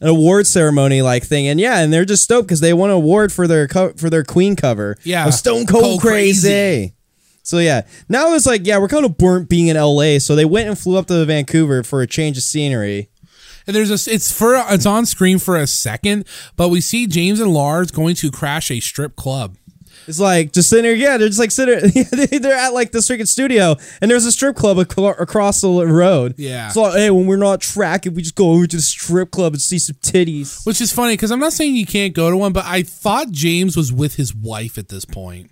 an 0.00 0.08
award 0.08 0.46
ceremony 0.46 1.02
like 1.02 1.24
thing, 1.24 1.46
and 1.46 1.60
yeah, 1.60 1.80
and 1.80 1.92
they're 1.92 2.04
just 2.04 2.24
stoked 2.24 2.48
because 2.48 2.60
they 2.60 2.72
won 2.72 2.90
an 2.90 2.96
award 2.96 3.32
for 3.32 3.46
their 3.46 3.68
co- 3.68 3.92
for 3.94 4.10
their 4.10 4.24
Queen 4.24 4.56
cover. 4.56 4.96
Yeah. 5.04 5.26
of 5.26 5.34
Stone 5.34 5.66
Cold, 5.66 5.82
Cold 5.82 6.00
Crazy. 6.00 6.48
Crazy. 6.48 6.92
So 7.42 7.58
yeah, 7.58 7.82
now 8.08 8.34
it's 8.34 8.46
like 8.46 8.66
yeah, 8.66 8.78
we're 8.78 8.88
kind 8.88 9.04
of 9.04 9.16
burnt 9.16 9.48
being 9.48 9.68
in 9.68 9.76
L.A. 9.76 10.18
So 10.18 10.34
they 10.34 10.44
went 10.44 10.68
and 10.68 10.78
flew 10.78 10.98
up 10.98 11.06
to 11.06 11.24
Vancouver 11.24 11.82
for 11.82 12.02
a 12.02 12.06
change 12.06 12.36
of 12.36 12.42
scenery. 12.42 13.08
And 13.66 13.74
there's 13.74 13.90
a, 13.90 14.12
it's 14.12 14.30
for, 14.30 14.54
it's 14.68 14.86
on 14.86 15.06
screen 15.06 15.38
for 15.38 15.56
a 15.56 15.66
second, 15.66 16.24
but 16.56 16.68
we 16.68 16.80
see 16.80 17.06
James 17.06 17.40
and 17.40 17.52
Lars 17.52 17.90
going 17.90 18.14
to 18.16 18.30
crash 18.30 18.70
a 18.70 18.78
strip 18.78 19.16
club. 19.16 19.56
It's 20.06 20.20
like 20.20 20.52
just 20.52 20.70
sitting 20.70 20.84
there, 20.84 20.94
yeah, 20.94 21.16
they're 21.16 21.28
just 21.28 21.40
like 21.40 21.50
sitting. 21.50 22.04
they're 22.40 22.56
at 22.56 22.72
like 22.72 22.92
this 22.92 23.08
freaking 23.08 23.26
studio, 23.26 23.76
and 24.00 24.10
there's 24.10 24.24
a 24.24 24.32
strip 24.32 24.54
club 24.56 24.78
ac- 24.78 25.14
across 25.18 25.60
the 25.60 25.68
road. 25.68 26.34
Yeah. 26.36 26.68
So 26.68 26.92
hey, 26.92 27.10
when 27.10 27.26
we're 27.26 27.36
not 27.36 27.60
tracking, 27.60 28.14
we 28.14 28.22
just 28.22 28.36
go 28.36 28.52
over 28.52 28.66
to 28.66 28.76
the 28.76 28.82
strip 28.82 29.32
club 29.32 29.54
and 29.54 29.62
see 29.62 29.78
some 29.78 29.96
titties. 29.96 30.64
Which 30.64 30.80
is 30.80 30.92
funny 30.92 31.14
because 31.14 31.32
I'm 31.32 31.40
not 31.40 31.52
saying 31.52 31.74
you 31.74 31.86
can't 31.86 32.14
go 32.14 32.30
to 32.30 32.36
one, 32.36 32.52
but 32.52 32.64
I 32.64 32.82
thought 32.82 33.30
James 33.30 33.76
was 33.76 33.92
with 33.92 34.14
his 34.14 34.34
wife 34.34 34.78
at 34.78 34.88
this 34.88 35.04
point. 35.04 35.50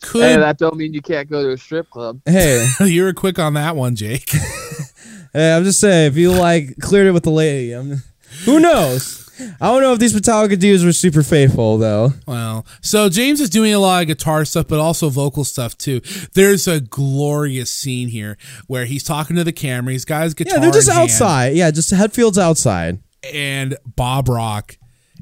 Could 0.00 0.22
Hey, 0.22 0.36
that 0.36 0.58
don't 0.58 0.76
mean 0.76 0.94
you 0.94 1.02
can't 1.02 1.28
go 1.28 1.42
to 1.42 1.52
a 1.52 1.58
strip 1.58 1.90
club. 1.90 2.20
Hey, 2.24 2.66
you 2.80 3.04
were 3.04 3.12
quick 3.12 3.38
on 3.38 3.54
that 3.54 3.76
one, 3.76 3.96
Jake? 3.96 4.30
hey, 5.32 5.52
I'm 5.52 5.64
just 5.64 5.80
saying, 5.80 6.08
if 6.08 6.16
you 6.16 6.32
like 6.32 6.78
cleared 6.80 7.06
it 7.06 7.12
with 7.12 7.24
the 7.24 7.30
lady, 7.30 7.72
I'm, 7.72 8.02
who 8.44 8.60
knows? 8.60 9.27
I 9.40 9.66
don't 9.72 9.82
know 9.82 9.92
if 9.92 9.98
these 9.98 10.14
Metallica 10.14 10.58
dudes 10.58 10.84
were 10.84 10.92
super 10.92 11.22
faithful 11.22 11.78
though. 11.78 12.12
Well, 12.26 12.66
so 12.80 13.08
James 13.08 13.40
is 13.40 13.50
doing 13.50 13.72
a 13.72 13.78
lot 13.78 14.02
of 14.02 14.08
guitar 14.08 14.44
stuff, 14.44 14.66
but 14.68 14.78
also 14.80 15.08
vocal 15.08 15.44
stuff 15.44 15.76
too. 15.78 16.00
There's 16.34 16.66
a 16.66 16.80
glorious 16.80 17.70
scene 17.72 18.08
here 18.08 18.36
where 18.66 18.84
he's 18.84 19.02
talking 19.04 19.36
to 19.36 19.44
the 19.44 19.52
camera. 19.52 19.92
He's 19.92 20.04
got 20.04 20.24
his 20.24 20.34
guitar. 20.34 20.56
Yeah, 20.56 20.60
they're 20.62 20.70
just 20.72 20.88
in 20.88 20.94
hand, 20.94 21.04
outside. 21.10 21.54
Yeah, 21.56 21.70
just 21.70 21.90
Hetfield's 21.92 22.38
outside. 22.38 22.98
and 23.32 23.76
Bob 23.86 24.28
Rock 24.28 24.76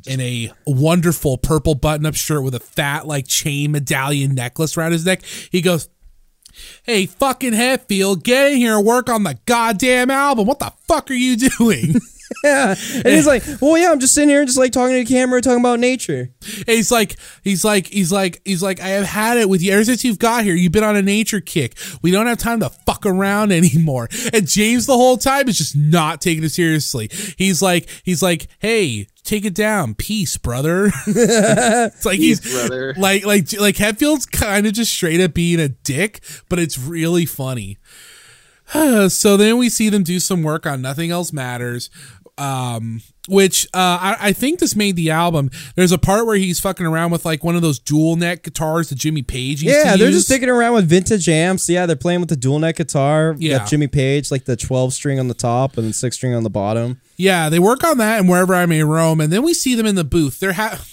in 0.07 0.21
a 0.21 0.53
wonderful 0.67 1.37
purple 1.39 1.75
button-up 1.75 2.15
shirt 2.15 2.43
with 2.45 2.55
a 2.55 2.61
fat 2.61 3.07
like 3.07 3.27
chain 3.27 3.73
medallion 3.73 4.35
necklace 4.35 4.77
around 4.77 4.93
his 4.93 5.05
neck. 5.05 5.23
He 5.51 5.61
goes, 5.61 5.89
"Hey, 6.85 7.07
fucking 7.07 7.53
Hetfield, 7.55 8.23
get 8.23 8.53
in 8.53 8.59
here 8.59 8.77
and 8.77 8.87
work 8.87 9.09
on 9.11 9.25
the 9.25 9.39
goddamn 9.47 10.11
album. 10.11 10.47
What 10.47 10.59
the 10.61 10.73
fuck 10.87 11.11
are 11.11 11.15
you 11.15 11.37
doing?" 11.37 11.97
Yeah, 12.45 12.75
and 12.95 13.07
he's 13.07 13.27
like, 13.27 13.43
"Well, 13.61 13.79
yeah, 13.79 13.91
I'm 13.91 14.01
just 14.01 14.15
sitting 14.15 14.29
here, 14.29 14.45
just 14.45 14.59
like 14.59 14.73
talking 14.73 14.95
to 14.95 15.05
the 15.05 15.15
camera, 15.15 15.41
talking 15.41 15.61
about 15.61 15.81
nature." 15.81 16.31
And 16.43 16.69
he's 16.69 16.91
like, 16.91 17.17
he's 17.43 17.65
like, 17.65 17.89
he's 17.89 18.13
like, 18.13 18.41
he's 18.45 18.63
like, 18.63 18.81
I 18.81 18.89
have 18.89 19.07
had 19.07 19.39
it 19.39 19.49
with 19.49 19.63
you 19.63 19.73
ever 19.73 19.85
since 19.85 20.05
you've 20.05 20.19
got 20.19 20.45
here. 20.45 20.55
You've 20.55 20.73
been 20.73 20.85
on 20.85 20.97
a 20.97 21.03
nature 21.03 21.41
kick. 21.41 21.77
We 22.03 22.11
don't 22.11 22.27
have 22.27 22.39
time 22.39 22.61
to 22.61 22.71
fuck 22.71 23.07
around 23.07 23.53
anymore. 23.53 24.09
And 24.33 24.47
James 24.47 24.87
the 24.87 24.95
whole 24.95 25.17
time 25.17 25.49
is 25.49 25.59
just 25.59 25.77
not 25.77 26.21
taking 26.21 26.45
it 26.45 26.51
seriously. 26.51 27.11
He's 27.37 27.63
like, 27.63 27.89
he's 28.05 28.23
like, 28.23 28.49
hey, 28.59 29.09
take 29.25 29.45
it 29.45 29.55
down, 29.55 29.95
peace, 29.95 30.37
brother. 30.37 30.91
it's 31.07 32.05
like 32.07 32.19
he's 32.19 32.41
brother. 32.41 32.95
like, 32.97 33.25
like, 33.25 33.53
like 33.59 33.77
Hetfield's 33.77 34.27
kind 34.27 34.67
of 34.67 34.73
just 34.73 34.93
straight 34.93 35.21
up 35.21 35.35
being 35.35 35.61
a 35.61 35.69
dick, 35.69 36.21
but 36.49 36.59
it's 36.59 36.79
really 36.79 37.27
funny. 37.27 37.79
so 39.09 39.37
then 39.37 39.59
we 39.59 39.69
see 39.69 39.89
them 39.89 40.03
do 40.03 40.19
some 40.19 40.43
work 40.43 40.67
on 40.67 40.83
Nothing 40.83 41.11
Else 41.11 41.33
Matters, 41.33 41.91
um, 42.39 43.01
which 43.29 43.67
uh, 43.75 43.79
I, 44.01 44.17
I 44.21 44.33
think 44.33 44.61
this 44.61 44.77
made 44.77 44.97
the 44.97 45.11
album. 45.11 45.51
There's 45.75 45.93
a 45.93 45.99
part 45.99 46.27
where 46.27 46.37
he's 46.37 46.61
fucking 46.61 46.85
around 46.87 47.11
with 47.11 47.25
like 47.25 47.43
one 47.43 47.57
of 47.57 47.63
those 47.63 47.79
dual 47.79 48.17
neck 48.17 48.43
guitars 48.43 48.89
that 48.91 48.97
Jimmy 48.97 49.23
Page 49.23 49.63
used 49.63 49.75
Yeah, 49.77 49.97
they're 49.97 50.11
use. 50.11 50.27
just 50.29 50.31
dicking 50.31 50.49
around 50.49 50.75
with 50.75 50.89
vintage 50.89 51.29
amps. 51.29 51.69
Yeah, 51.69 51.87
they're 51.87 51.97
playing 51.97 52.21
with 52.21 52.29
the 52.29 52.37
dual 52.37 52.59
neck 52.59 52.77
guitar. 52.77 53.35
Yeah. 53.39 53.65
Jimmy 53.65 53.87
Page, 53.89 54.31
like 54.31 54.45
the 54.45 54.57
12 54.57 54.93
string 54.93 55.19
on 55.19 55.29
the 55.29 55.35
top 55.35 55.77
and 55.77 55.87
then 55.87 55.93
six 55.93 56.17
string 56.17 56.35
on 56.35 56.43
the 56.43 56.51
bottom. 56.51 57.01
Yeah, 57.17 57.49
they 57.49 57.59
work 57.59 57.83
on 57.85 57.99
that 57.99 58.21
and 58.21 58.29
wherever 58.29 58.55
I 58.55 58.67
may 58.67 58.83
roam, 58.85 59.21
and 59.21 59.33
then 59.33 59.43
we 59.43 59.55
see 59.55 59.75
them 59.75 59.87
in 59.87 59.95
the 59.95 60.05
booth. 60.05 60.39
They're 60.39 60.53
ha- 60.53 60.85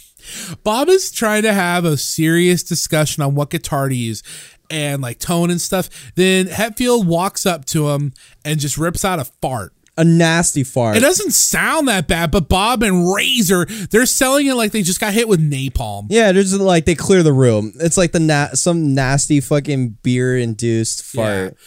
Bob 0.64 0.88
is 0.88 1.12
trying 1.12 1.42
to 1.44 1.54
have 1.54 1.84
a 1.84 1.98
serious 1.98 2.64
discussion 2.64 3.22
on 3.22 3.36
what 3.36 3.50
guitar 3.50 3.90
to 3.90 3.96
use 3.96 4.24
and 4.72 5.02
like 5.02 5.20
tone 5.20 5.52
and 5.52 5.60
stuff. 5.60 5.90
Then 6.16 6.46
Hetfield 6.46 7.06
walks 7.06 7.46
up 7.46 7.66
to 7.66 7.90
him 7.90 8.14
and 8.46 8.60
just 8.60 8.78
rips 8.78 9.04
out 9.04 9.20
a 9.20 9.26
fart. 9.26 9.74
A 9.96 10.04
nasty 10.04 10.64
fart. 10.64 10.98
It 10.98 11.02
doesn't 11.02 11.32
sound 11.34 11.88
that 11.88 12.08
bad, 12.08 12.32
but 12.32 12.50
Bob 12.50 12.82
and 12.82 13.14
Razor, 13.14 13.66
they're 13.92 14.08
selling 14.08 14.48
it 14.48 14.56
like 14.56 14.72
they 14.72 14.82
just 14.82 15.00
got 15.00 15.14
hit 15.14 15.28
with 15.28 15.40
napalm. 15.40 16.08
yeah, 16.10 16.32
they're 16.32 16.42
just 16.42 16.56
like 16.60 16.86
they 16.86 16.96
clear 16.96 17.22
the 17.22 17.32
room. 17.34 17.74
It's 17.80 17.96
like 17.96 18.12
the 18.12 18.20
na- 18.20 18.54
some 18.54 18.96
nasty 18.96 19.40
fucking 19.40 19.98
beer 20.02 20.36
induced 20.38 21.04
fart. 21.04 21.58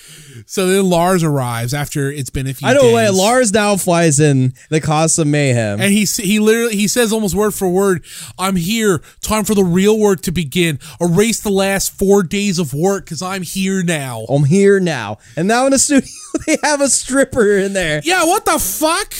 So 0.46 0.66
then 0.66 0.90
Lars 0.90 1.22
arrives 1.22 1.72
after 1.72 2.10
it's 2.10 2.30
been 2.30 2.46
a 2.48 2.54
few 2.54 2.66
I 2.68 2.74
know. 2.74 2.80
days. 2.82 2.94
Wait, 2.94 3.10
Lars 3.10 3.52
now 3.52 3.76
flies 3.76 4.18
in 4.18 4.54
the 4.70 4.80
cause 4.80 5.14
some 5.14 5.30
mayhem. 5.30 5.80
And 5.80 5.92
he 5.92 6.04
he 6.04 6.40
literally 6.40 6.74
he 6.74 6.88
says 6.88 7.12
almost 7.12 7.34
word 7.36 7.54
for 7.54 7.68
word, 7.68 8.04
"I'm 8.38 8.56
here. 8.56 9.02
Time 9.22 9.44
for 9.44 9.54
the 9.54 9.64
real 9.64 9.98
work 9.98 10.22
to 10.22 10.32
begin. 10.32 10.78
Erase 11.00 11.40
the 11.40 11.50
last 11.50 11.92
four 11.96 12.22
days 12.24 12.58
of 12.58 12.74
work 12.74 13.04
because 13.04 13.22
I'm 13.22 13.42
here 13.42 13.84
now." 13.84 14.24
I'm 14.28 14.44
here 14.44 14.80
now, 14.80 15.18
and 15.36 15.46
now 15.46 15.66
in 15.66 15.70
the 15.72 15.78
studio 15.78 16.08
they 16.46 16.56
have 16.64 16.80
a 16.80 16.88
stripper 16.88 17.56
in 17.58 17.72
there. 17.72 18.00
Yeah, 18.04 18.15
what 18.24 18.44
the 18.44 18.58
fuck? 18.58 19.12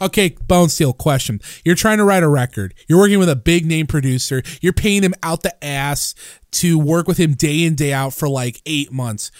okay, 0.00 0.30
Bonesteel, 0.30 0.96
question. 0.96 1.40
You're 1.64 1.74
trying 1.74 1.98
to 1.98 2.04
write 2.04 2.22
a 2.22 2.28
record. 2.28 2.74
You're 2.88 2.98
working 2.98 3.18
with 3.18 3.28
a 3.28 3.36
big 3.36 3.66
name 3.66 3.86
producer. 3.86 4.42
You're 4.60 4.72
paying 4.72 5.02
him 5.02 5.14
out 5.22 5.42
the 5.42 5.64
ass 5.64 6.14
to 6.52 6.78
work 6.78 7.06
with 7.08 7.18
him 7.18 7.34
day 7.34 7.64
in, 7.64 7.74
day 7.74 7.92
out 7.92 8.12
for 8.14 8.28
like 8.28 8.60
eight 8.66 8.92
months. 8.92 9.30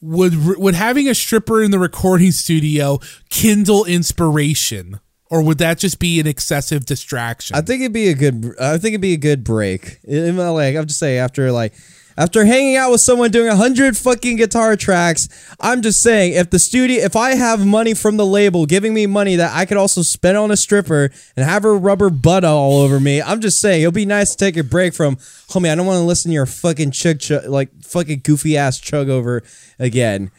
Would 0.00 0.58
would 0.58 0.74
having 0.74 1.08
a 1.08 1.14
stripper 1.14 1.62
in 1.62 1.70
the 1.70 1.78
recording 1.78 2.32
studio 2.32 2.98
kindle 3.30 3.84
inspiration? 3.84 5.00
Or 5.30 5.42
would 5.42 5.58
that 5.58 5.78
just 5.78 5.98
be 5.98 6.20
an 6.20 6.26
excessive 6.26 6.84
distraction? 6.84 7.56
I 7.56 7.62
think 7.62 7.80
it'd 7.80 7.92
be 7.94 8.08
a 8.08 8.14
good. 8.14 8.54
I 8.60 8.72
think 8.76 8.92
it'd 8.92 9.00
be 9.00 9.14
a 9.14 9.18
good 9.18 9.42
break. 9.42 9.98
It- 10.04 10.24
it- 10.28 10.32
like 10.34 10.76
I'm 10.76 10.86
just 10.86 10.98
saying, 10.98 11.18
after 11.18 11.50
like 11.50 11.72
after 12.16 12.44
hanging 12.44 12.76
out 12.76 12.90
with 12.90 13.00
someone 13.00 13.30
doing 13.30 13.48
a 13.48 13.56
hundred 13.56 13.96
fucking 13.96 14.36
guitar 14.36 14.76
tracks, 14.76 15.28
I'm 15.60 15.82
just 15.82 16.00
saying, 16.00 16.34
if 16.34 16.50
the 16.50 16.58
studio, 16.58 17.02
if 17.02 17.16
I 17.16 17.34
have 17.34 17.66
money 17.66 17.94
from 17.94 18.16
the 18.16 18.26
label 18.26 18.66
giving 18.66 18.94
me 18.94 19.06
money 19.06 19.36
that 19.36 19.54
I 19.54 19.66
could 19.66 19.76
also 19.76 20.02
spend 20.02 20.36
on 20.36 20.50
a 20.50 20.56
stripper 20.56 21.10
and 21.36 21.44
have 21.44 21.64
her 21.64 21.76
rubber 21.76 22.10
butt 22.10 22.44
all 22.44 22.78
over 22.80 23.00
me, 23.00 23.20
I'm 23.20 23.40
just 23.40 23.60
saying 23.60 23.82
it'll 23.82 23.92
be 23.92 24.06
nice 24.06 24.30
to 24.32 24.36
take 24.36 24.56
a 24.56 24.62
break 24.62 24.94
from, 24.94 25.16
homie. 25.16 25.70
I 25.70 25.74
don't 25.74 25.86
want 25.86 25.98
to 25.98 26.04
listen 26.04 26.30
to 26.30 26.34
your 26.34 26.46
fucking 26.46 26.92
chug 26.92 27.20
chug, 27.20 27.46
like 27.46 27.70
fucking 27.82 28.20
goofy 28.22 28.56
ass 28.56 28.78
chug 28.78 29.08
over 29.08 29.42
again. 29.78 30.30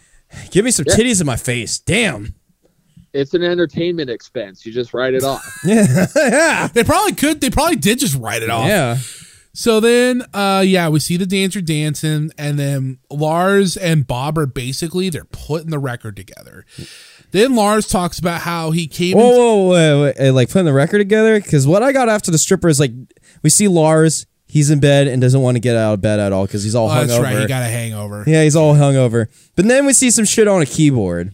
Give 0.51 0.65
me 0.65 0.71
some 0.71 0.85
titties 0.85 1.21
in 1.21 1.27
my 1.27 1.37
face, 1.37 1.79
damn. 1.79 2.35
It's 3.13 3.33
an 3.33 3.43
entertainment 3.43 4.09
expense. 4.09 4.65
You 4.65 4.73
just 4.73 4.93
write 4.93 5.13
it 5.13 5.23
off. 5.23 5.41
yeah, 5.65 6.67
they 6.67 6.83
probably 6.83 7.13
could. 7.13 7.39
They 7.39 7.49
probably 7.49 7.77
did 7.77 7.99
just 7.99 8.17
write 8.17 8.43
it 8.43 8.49
off. 8.49 8.67
yeah. 8.67 8.97
So 9.55 9.79
then, 9.79 10.21
uh, 10.33 10.63
yeah, 10.65 10.89
we 10.89 10.99
see 10.99 11.15
the 11.15 11.25
dancer 11.25 11.61
dancing, 11.61 12.29
and 12.37 12.59
then 12.59 12.97
Lars 13.09 13.77
and 13.77 14.05
Bob 14.05 14.37
are 14.37 14.45
basically 14.45 15.09
they're 15.09 15.23
putting 15.23 15.69
the 15.69 15.79
record 15.79 16.17
together. 16.17 16.65
Then 17.31 17.55
Lars 17.55 17.87
talks 17.87 18.19
about 18.19 18.41
how 18.41 18.71
he 18.71 18.85
came. 18.85 19.17
Whoa, 19.17 19.29
whoa, 19.29 19.55
whoa, 19.55 20.03
wait, 20.03 20.15
wait, 20.19 20.31
like 20.31 20.49
putting 20.49 20.65
the 20.65 20.73
record 20.73 20.97
together? 20.97 21.39
Because 21.39 21.65
what 21.65 21.83
I 21.83 21.93
got 21.93 22.09
after 22.09 22.31
the 22.31 22.37
stripper 22.37 22.67
is 22.67 22.81
like, 22.81 22.91
we 23.43 23.49
see 23.49 23.69
Lars, 23.69 24.25
he's 24.45 24.69
in 24.69 24.81
bed 24.81 25.07
and 25.07 25.21
doesn't 25.21 25.41
want 25.41 25.55
to 25.55 25.61
get 25.61 25.77
out 25.77 25.93
of 25.93 26.01
bed 26.01 26.19
at 26.19 26.33
all 26.33 26.45
because 26.45 26.63
he's 26.63 26.75
all 26.75 26.89
oh, 26.89 26.93
hungover. 26.93 27.07
that's 27.07 27.19
right, 27.21 27.39
he 27.39 27.47
got 27.47 27.63
a 27.63 27.67
hangover. 27.67 28.25
yeah, 28.27 28.43
he's 28.43 28.57
all 28.57 28.75
hungover. 28.75 29.27
But 29.55 29.69
then 29.69 29.85
we 29.85 29.93
see 29.93 30.11
some 30.11 30.25
shit 30.25 30.49
on 30.49 30.61
a 30.61 30.65
keyboard. 30.65 31.33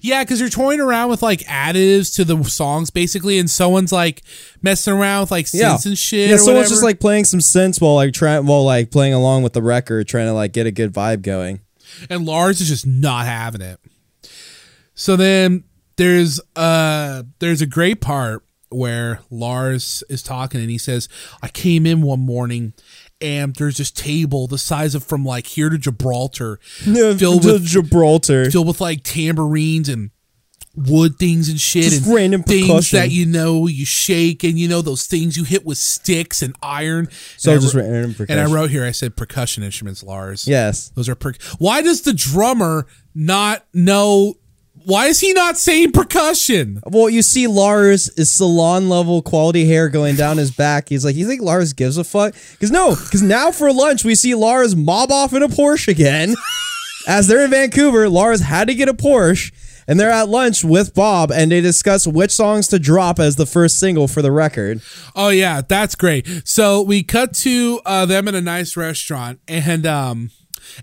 Yeah, 0.00 0.24
because 0.24 0.40
you're 0.40 0.48
toying 0.48 0.80
around 0.80 1.10
with 1.10 1.22
like 1.22 1.40
additives 1.40 2.14
to 2.16 2.24
the 2.24 2.42
songs, 2.44 2.90
basically, 2.90 3.38
and 3.38 3.48
someone's 3.50 3.92
like 3.92 4.22
messing 4.62 4.92
around 4.94 5.20
with 5.22 5.30
like 5.30 5.46
synths 5.46 5.60
Yeah, 5.60 5.78
and 5.84 5.96
shit. 5.98 6.30
yeah. 6.30 6.36
Someone's 6.36 6.46
whatever. 6.56 6.68
just 6.68 6.82
like 6.82 7.00
playing 7.00 7.24
some 7.24 7.40
synths 7.40 7.80
while 7.80 7.94
like 7.94 8.12
trying, 8.12 8.46
while 8.46 8.64
like 8.64 8.90
playing 8.90 9.14
along 9.14 9.42
with 9.42 9.52
the 9.52 9.62
record, 9.62 10.08
trying 10.08 10.26
to 10.26 10.32
like 10.32 10.52
get 10.52 10.66
a 10.66 10.70
good 10.72 10.92
vibe 10.92 11.22
going. 11.22 11.60
and 12.10 12.24
Lars 12.26 12.60
is 12.60 12.68
just 12.68 12.86
not 12.86 13.26
having 13.26 13.60
it. 13.60 13.78
So 14.94 15.16
then 15.16 15.64
there's 15.96 16.40
uh 16.56 17.22
there's 17.38 17.62
a 17.62 17.66
great 17.66 18.00
part 18.00 18.44
where 18.70 19.20
Lars 19.30 20.02
is 20.08 20.22
talking 20.22 20.60
and 20.60 20.70
he 20.70 20.78
says, 20.78 21.08
"I 21.42 21.48
came 21.48 21.86
in 21.86 22.02
one 22.02 22.20
morning." 22.20 22.72
And 23.22 23.54
there's 23.54 23.76
this 23.78 23.90
table 23.90 24.46
the 24.46 24.58
size 24.58 24.94
of 24.94 25.04
from 25.04 25.24
like 25.24 25.46
here 25.46 25.70
to 25.70 25.78
Gibraltar, 25.78 26.58
filled 26.62 27.18
To 27.20 27.52
with 27.52 27.64
Gibraltar. 27.64 28.50
filled 28.50 28.66
with 28.66 28.80
like 28.80 29.02
tambourines 29.04 29.88
and 29.88 30.10
wood 30.74 31.18
things 31.18 31.50
and 31.50 31.60
shit 31.60 31.84
Just 31.84 32.06
and 32.06 32.14
random 32.14 32.42
things 32.42 32.66
percussion. 32.66 32.98
that 32.98 33.10
you 33.10 33.26
know 33.26 33.66
you 33.66 33.84
shake 33.84 34.42
and 34.42 34.58
you 34.58 34.66
know 34.66 34.80
those 34.80 35.04
things 35.06 35.36
you 35.36 35.44
hit 35.44 35.66
with 35.66 35.76
sticks 35.76 36.40
and 36.42 36.56
iron. 36.62 37.08
So 37.36 37.50
and 37.52 37.58
I 37.58 37.62
just 37.62 37.74
wrote- 37.74 37.90
random 37.90 38.26
And 38.30 38.40
I 38.40 38.46
wrote 38.46 38.70
here, 38.70 38.82
I 38.84 38.90
said 38.90 39.14
percussion 39.14 39.62
instruments, 39.62 40.02
Lars. 40.02 40.48
Yes. 40.48 40.88
Those 40.94 41.08
are 41.10 41.14
per. 41.14 41.34
Why 41.58 41.82
does 41.82 42.00
the 42.02 42.14
drummer 42.14 42.86
not 43.14 43.66
know? 43.74 44.34
Why 44.84 45.06
is 45.06 45.20
he 45.20 45.32
not 45.32 45.58
saying 45.58 45.92
percussion? 45.92 46.80
Well, 46.86 47.08
you 47.08 47.22
see 47.22 47.46
Lars 47.46 48.08
is 48.10 48.32
salon 48.32 48.88
level 48.88 49.22
quality 49.22 49.66
hair 49.66 49.88
going 49.88 50.16
down 50.16 50.38
his 50.38 50.50
back. 50.50 50.88
He's 50.88 51.04
like, 51.04 51.14
you 51.14 51.26
think 51.26 51.42
Lars 51.42 51.72
gives 51.72 51.98
a 51.98 52.04
fuck? 52.04 52.34
Because 52.52 52.70
no, 52.70 52.90
because 52.90 53.22
now 53.22 53.50
for 53.50 53.72
lunch 53.72 54.04
we 54.04 54.14
see 54.14 54.34
Lars 54.34 54.74
mob 54.74 55.12
off 55.12 55.32
in 55.32 55.42
a 55.42 55.48
Porsche 55.48 55.88
again. 55.88 56.34
As 57.08 57.26
they're 57.26 57.44
in 57.44 57.50
Vancouver, 57.50 58.08
Lars 58.08 58.40
had 58.40 58.68
to 58.68 58.74
get 58.74 58.88
a 58.88 58.94
Porsche, 58.94 59.52
and 59.88 59.98
they're 59.98 60.10
at 60.10 60.28
lunch 60.28 60.62
with 60.62 60.94
Bob, 60.94 61.32
and 61.32 61.50
they 61.50 61.60
discuss 61.60 62.06
which 62.06 62.30
songs 62.30 62.68
to 62.68 62.78
drop 62.78 63.18
as 63.18 63.34
the 63.34 63.44
first 63.44 63.80
single 63.80 64.06
for 64.06 64.22
the 64.22 64.30
record. 64.30 64.80
Oh 65.16 65.30
yeah, 65.30 65.62
that's 65.66 65.96
great. 65.96 66.28
So 66.44 66.80
we 66.80 67.02
cut 67.02 67.34
to 67.38 67.80
uh, 67.84 68.06
them 68.06 68.28
in 68.28 68.36
a 68.36 68.40
nice 68.40 68.76
restaurant, 68.76 69.40
and 69.48 69.84
um, 69.84 70.30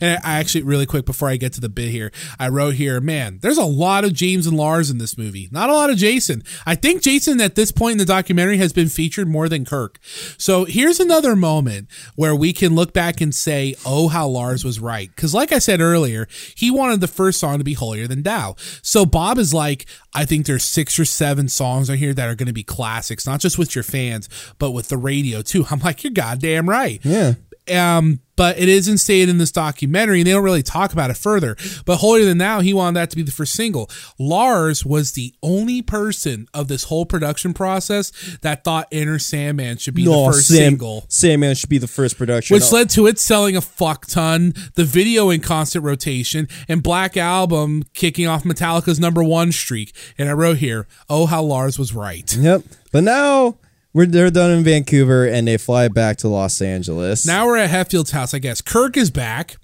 and 0.01 0.19
I 0.23 0.39
actually 0.39 0.63
really 0.63 0.85
quick 0.85 1.05
before 1.05 1.29
I 1.29 1.37
get 1.37 1.53
to 1.53 1.61
the 1.61 1.69
bit 1.69 1.89
here, 1.89 2.11
I 2.39 2.49
wrote 2.49 2.75
here, 2.75 2.99
man, 3.01 3.39
there's 3.41 3.57
a 3.57 3.65
lot 3.65 4.03
of 4.03 4.13
James 4.13 4.47
and 4.47 4.57
Lars 4.57 4.89
in 4.89 4.97
this 4.97 5.17
movie, 5.17 5.49
not 5.51 5.69
a 5.69 5.73
lot 5.73 5.89
of 5.89 5.97
Jason. 5.97 6.43
I 6.65 6.75
think 6.75 7.01
Jason 7.01 7.41
at 7.41 7.55
this 7.55 7.71
point 7.71 7.93
in 7.93 7.97
the 7.97 8.05
documentary 8.05 8.57
has 8.57 8.73
been 8.73 8.89
featured 8.89 9.27
more 9.27 9.49
than 9.49 9.65
Kirk. 9.65 9.99
So 10.37 10.65
here's 10.65 10.99
another 10.99 11.35
moment 11.35 11.87
where 12.15 12.35
we 12.35 12.53
can 12.53 12.75
look 12.75 12.93
back 12.93 13.21
and 13.21 13.33
say, 13.33 13.75
oh, 13.85 14.07
how 14.07 14.27
Lars 14.27 14.63
was 14.63 14.79
right, 14.79 15.09
because 15.15 15.33
like 15.33 15.51
I 15.51 15.59
said 15.59 15.81
earlier, 15.81 16.27
he 16.55 16.71
wanted 16.71 17.01
the 17.01 17.07
first 17.07 17.39
song 17.39 17.57
to 17.57 17.63
be 17.63 17.73
holier 17.73 18.07
than 18.07 18.23
thou. 18.23 18.55
So 18.81 19.05
Bob 19.05 19.37
is 19.37 19.53
like, 19.53 19.85
I 20.13 20.25
think 20.25 20.45
there's 20.45 20.63
six 20.63 20.99
or 20.99 21.05
seven 21.05 21.47
songs 21.47 21.89
on 21.89 21.97
here 21.97 22.13
that 22.13 22.27
are 22.27 22.35
going 22.35 22.47
to 22.47 22.53
be 22.53 22.63
classics, 22.63 23.25
not 23.25 23.39
just 23.39 23.57
with 23.57 23.75
your 23.75 23.83
fans, 23.83 24.27
but 24.57 24.71
with 24.71 24.89
the 24.89 24.97
radio 24.97 25.41
too. 25.41 25.65
I'm 25.71 25.79
like, 25.79 26.03
you're 26.03 26.11
goddamn 26.11 26.69
right. 26.69 26.99
Yeah. 27.03 27.33
Um, 27.71 28.21
but 28.39 28.57
it 28.57 28.69
isn't 28.69 28.99
stated 28.99 29.27
in 29.27 29.37
this 29.37 29.51
documentary, 29.51 30.21
and 30.21 30.27
they 30.27 30.31
don't 30.31 30.45
really 30.45 30.63
talk 30.63 30.93
about 30.93 31.09
it 31.09 31.17
further. 31.17 31.57
But 31.83 31.97
Holier 31.97 32.23
Than 32.23 32.37
Thou, 32.37 32.61
he 32.61 32.73
wanted 32.73 32.95
that 32.95 33.09
to 33.09 33.17
be 33.17 33.21
the 33.21 33.33
first 33.33 33.53
single. 33.53 33.89
Lars 34.17 34.85
was 34.85 35.11
the 35.11 35.33
only 35.43 35.81
person 35.81 36.47
of 36.53 36.69
this 36.69 36.85
whole 36.85 37.05
production 37.05 37.53
process 37.53 38.13
that 38.41 38.63
thought 38.63 38.87
Enter 38.93 39.19
Sandman 39.19 39.75
should 39.75 39.93
be 39.93 40.05
the 40.05 40.31
first 40.31 40.47
Sam, 40.47 40.55
single. 40.55 41.05
Sandman 41.09 41.53
should 41.53 41.69
be 41.69 41.79
the 41.79 41.87
first 41.87 42.17
production. 42.17 42.55
Which 42.55 42.71
led 42.71 42.89
to 42.91 43.07
it 43.07 43.19
selling 43.19 43.57
a 43.57 43.61
fuck 43.61 44.05
ton, 44.05 44.53
the 44.75 44.85
video 44.85 45.29
in 45.29 45.41
constant 45.41 45.83
rotation, 45.83 46.47
and 46.69 46.81
Black 46.81 47.17
Album 47.17 47.83
kicking 47.93 48.25
off 48.25 48.45
Metallica's 48.45 49.01
number 49.01 49.21
one 49.21 49.51
streak. 49.51 49.93
And 50.17 50.29
I 50.29 50.31
wrote 50.31 50.59
here, 50.59 50.87
oh, 51.09 51.25
how 51.25 51.43
Lars 51.43 51.77
was 51.77 51.93
right. 51.93 52.33
Yep. 52.37 52.63
But 52.93 53.03
now 53.03 53.57
we're 53.93 54.05
they're 54.05 54.29
done 54.29 54.51
in 54.51 54.63
Vancouver 54.63 55.25
and 55.25 55.47
they 55.47 55.57
fly 55.57 55.87
back 55.87 56.17
to 56.17 56.27
Los 56.27 56.61
Angeles. 56.61 57.25
Now 57.25 57.45
we're 57.47 57.57
at 57.57 57.69
Hetfield's 57.69 58.11
house, 58.11 58.33
I 58.33 58.39
guess. 58.39 58.61
Kirk 58.61 58.97
is 58.97 59.09
back. 59.11 59.57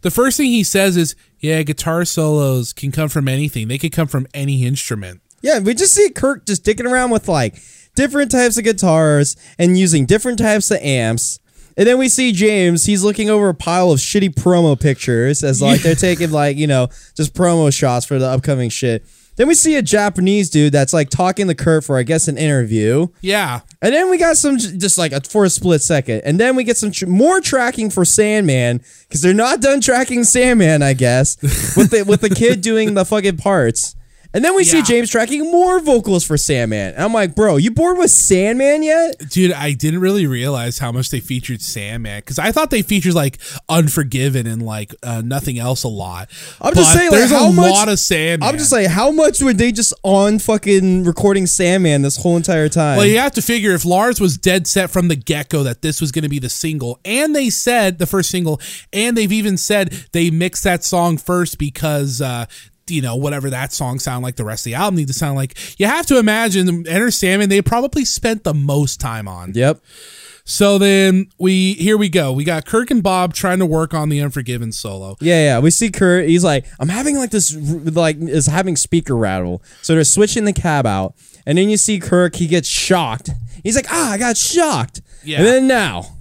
The 0.00 0.10
first 0.10 0.36
thing 0.36 0.46
he 0.50 0.64
says 0.64 0.96
is, 0.96 1.14
yeah, 1.38 1.62
guitar 1.62 2.04
solos 2.04 2.72
can 2.72 2.90
come 2.90 3.08
from 3.08 3.28
anything. 3.28 3.68
They 3.68 3.78
could 3.78 3.92
come 3.92 4.08
from 4.08 4.26
any 4.34 4.64
instrument. 4.64 5.20
yeah, 5.42 5.58
we 5.60 5.74
just 5.74 5.94
see 5.94 6.10
Kirk 6.10 6.46
just 6.46 6.64
dicking 6.64 6.90
around 6.90 7.10
with 7.10 7.28
like 7.28 7.60
different 7.94 8.30
types 8.30 8.58
of 8.58 8.64
guitars 8.64 9.36
and 9.58 9.78
using 9.78 10.06
different 10.06 10.38
types 10.38 10.70
of 10.70 10.78
amps. 10.78 11.38
And 11.76 11.86
then 11.86 11.98
we 11.98 12.08
see 12.08 12.32
James, 12.32 12.84
he's 12.84 13.04
looking 13.04 13.30
over 13.30 13.48
a 13.48 13.54
pile 13.54 13.90
of 13.92 14.00
shitty 14.00 14.34
promo 14.34 14.78
pictures 14.78 15.42
as 15.44 15.62
like 15.62 15.80
they're 15.82 15.94
taking 15.94 16.30
like, 16.30 16.56
you 16.56 16.66
know, 16.66 16.88
just 17.16 17.32
promo 17.32 17.72
shots 17.72 18.04
for 18.04 18.18
the 18.18 18.26
upcoming 18.26 18.68
shit. 18.70 19.06
Then 19.40 19.48
we 19.48 19.54
see 19.54 19.76
a 19.76 19.80
Japanese 19.80 20.50
dude 20.50 20.74
that's 20.74 20.92
like 20.92 21.08
talking 21.08 21.48
to 21.48 21.54
Kirk 21.54 21.82
for, 21.82 21.96
I 21.96 22.02
guess, 22.02 22.28
an 22.28 22.36
interview. 22.36 23.06
Yeah. 23.22 23.60
And 23.80 23.94
then 23.94 24.10
we 24.10 24.18
got 24.18 24.36
some 24.36 24.58
just 24.58 24.98
like 24.98 25.12
a, 25.12 25.22
for 25.22 25.46
a 25.46 25.48
split 25.48 25.80
second. 25.80 26.20
And 26.26 26.38
then 26.38 26.56
we 26.56 26.62
get 26.62 26.76
some 26.76 26.90
tr- 26.90 27.06
more 27.06 27.40
tracking 27.40 27.88
for 27.88 28.04
Sandman 28.04 28.82
because 29.08 29.22
they're 29.22 29.32
not 29.32 29.62
done 29.62 29.80
tracking 29.80 30.24
Sandman, 30.24 30.82
I 30.82 30.92
guess, 30.92 31.40
with 31.74 31.90
the 31.90 32.02
with 32.02 32.20
the 32.20 32.28
kid 32.28 32.60
doing 32.60 32.92
the 32.92 33.06
fucking 33.06 33.38
parts. 33.38 33.96
And 34.32 34.44
then 34.44 34.54
we 34.54 34.62
see 34.62 34.80
James 34.82 35.10
tracking 35.10 35.50
more 35.50 35.80
vocals 35.80 36.24
for 36.24 36.36
Sandman. 36.36 36.94
And 36.94 37.02
I'm 37.02 37.12
like, 37.12 37.34
bro, 37.34 37.56
you 37.56 37.72
bored 37.72 37.98
with 37.98 38.12
Sandman 38.12 38.84
yet? 38.84 39.18
Dude, 39.28 39.50
I 39.52 39.72
didn't 39.72 40.00
really 40.00 40.26
realize 40.26 40.78
how 40.78 40.92
much 40.92 41.10
they 41.10 41.18
featured 41.18 41.60
Sandman 41.60 42.20
because 42.20 42.38
I 42.38 42.52
thought 42.52 42.70
they 42.70 42.82
featured 42.82 43.14
like 43.14 43.38
Unforgiven 43.68 44.46
and 44.46 44.62
like 44.64 44.94
uh, 45.02 45.22
nothing 45.24 45.58
else 45.58 45.82
a 45.82 45.88
lot. 45.88 46.30
I'm 46.60 46.74
just 46.74 46.92
But 46.92 46.98
saying, 46.98 47.10
like, 47.10 47.18
there's 47.18 47.30
how 47.32 47.48
a 47.48 47.52
much- 47.52 47.70
lot 47.72 47.88
of 47.88 47.98
Sandman. 47.98 48.48
I'm 48.48 48.56
just 48.56 48.70
like, 48.70 48.86
how 48.86 49.10
much 49.10 49.40
were 49.40 49.52
they 49.52 49.72
just 49.72 49.92
on 50.04 50.38
fucking 50.38 51.04
recording 51.04 51.46
Sandman 51.46 52.02
this 52.02 52.16
whole 52.16 52.36
entire 52.36 52.68
time? 52.68 52.98
Well, 52.98 53.06
you 53.06 53.18
have 53.18 53.32
to 53.32 53.42
figure 53.42 53.72
if 53.72 53.84
Lars 53.84 54.20
was 54.20 54.36
dead 54.38 54.68
set 54.68 54.90
from 54.90 55.08
the 55.08 55.16
get 55.16 55.48
go 55.48 55.64
that 55.64 55.82
this 55.82 56.00
was 56.00 56.12
going 56.12 56.22
to 56.22 56.28
be 56.28 56.38
the 56.38 56.48
single, 56.50 57.00
and 57.04 57.34
they 57.34 57.50
said 57.50 57.98
the 57.98 58.06
first 58.06 58.30
single, 58.30 58.60
and 58.92 59.16
they've 59.16 59.32
even 59.32 59.56
said 59.56 59.90
they 60.12 60.30
mixed 60.30 60.62
that 60.64 60.84
song 60.84 61.18
first 61.18 61.58
because. 61.58 62.20
Uh, 62.20 62.46
you 62.90 63.02
know, 63.02 63.16
whatever 63.16 63.50
that 63.50 63.72
song 63.72 63.98
sound 63.98 64.22
like, 64.22 64.36
the 64.36 64.44
rest 64.44 64.62
of 64.62 64.70
the 64.70 64.74
album 64.74 64.96
need 64.96 65.08
to 65.08 65.12
sound 65.12 65.36
like. 65.36 65.56
You 65.78 65.86
have 65.86 66.06
to 66.06 66.18
imagine 66.18 66.86
Enter 66.86 67.10
Sandman. 67.10 67.48
They 67.48 67.62
probably 67.62 68.04
spent 68.04 68.44
the 68.44 68.54
most 68.54 69.00
time 69.00 69.28
on. 69.28 69.52
Yep. 69.54 69.80
So 70.44 70.78
then 70.78 71.28
we 71.38 71.74
here 71.74 71.96
we 71.96 72.08
go. 72.08 72.32
We 72.32 72.42
got 72.44 72.66
Kirk 72.66 72.90
and 72.90 73.02
Bob 73.02 73.34
trying 73.34 73.60
to 73.60 73.66
work 73.66 73.94
on 73.94 74.08
the 74.08 74.20
Unforgiven 74.20 74.72
solo. 74.72 75.16
Yeah, 75.20 75.44
yeah. 75.44 75.58
We 75.60 75.70
see 75.70 75.90
Kirk. 75.90 76.26
He's 76.26 76.42
like, 76.42 76.66
I'm 76.80 76.88
having 76.88 77.16
like 77.16 77.30
this, 77.30 77.54
like, 77.54 78.16
is 78.16 78.46
having 78.46 78.76
speaker 78.76 79.16
rattle. 79.16 79.62
So 79.82 79.94
they're 79.94 80.02
switching 80.02 80.46
the 80.46 80.52
cab 80.52 80.86
out, 80.86 81.14
and 81.46 81.56
then 81.56 81.68
you 81.68 81.76
see 81.76 82.00
Kirk. 82.00 82.34
He 82.36 82.46
gets 82.46 82.66
shocked. 82.68 83.30
He's 83.62 83.76
like, 83.76 83.86
Ah, 83.90 84.12
I 84.12 84.18
got 84.18 84.36
shocked. 84.36 85.02
Yeah. 85.22 85.38
And 85.38 85.46
then 85.46 85.68
now, 85.68 86.16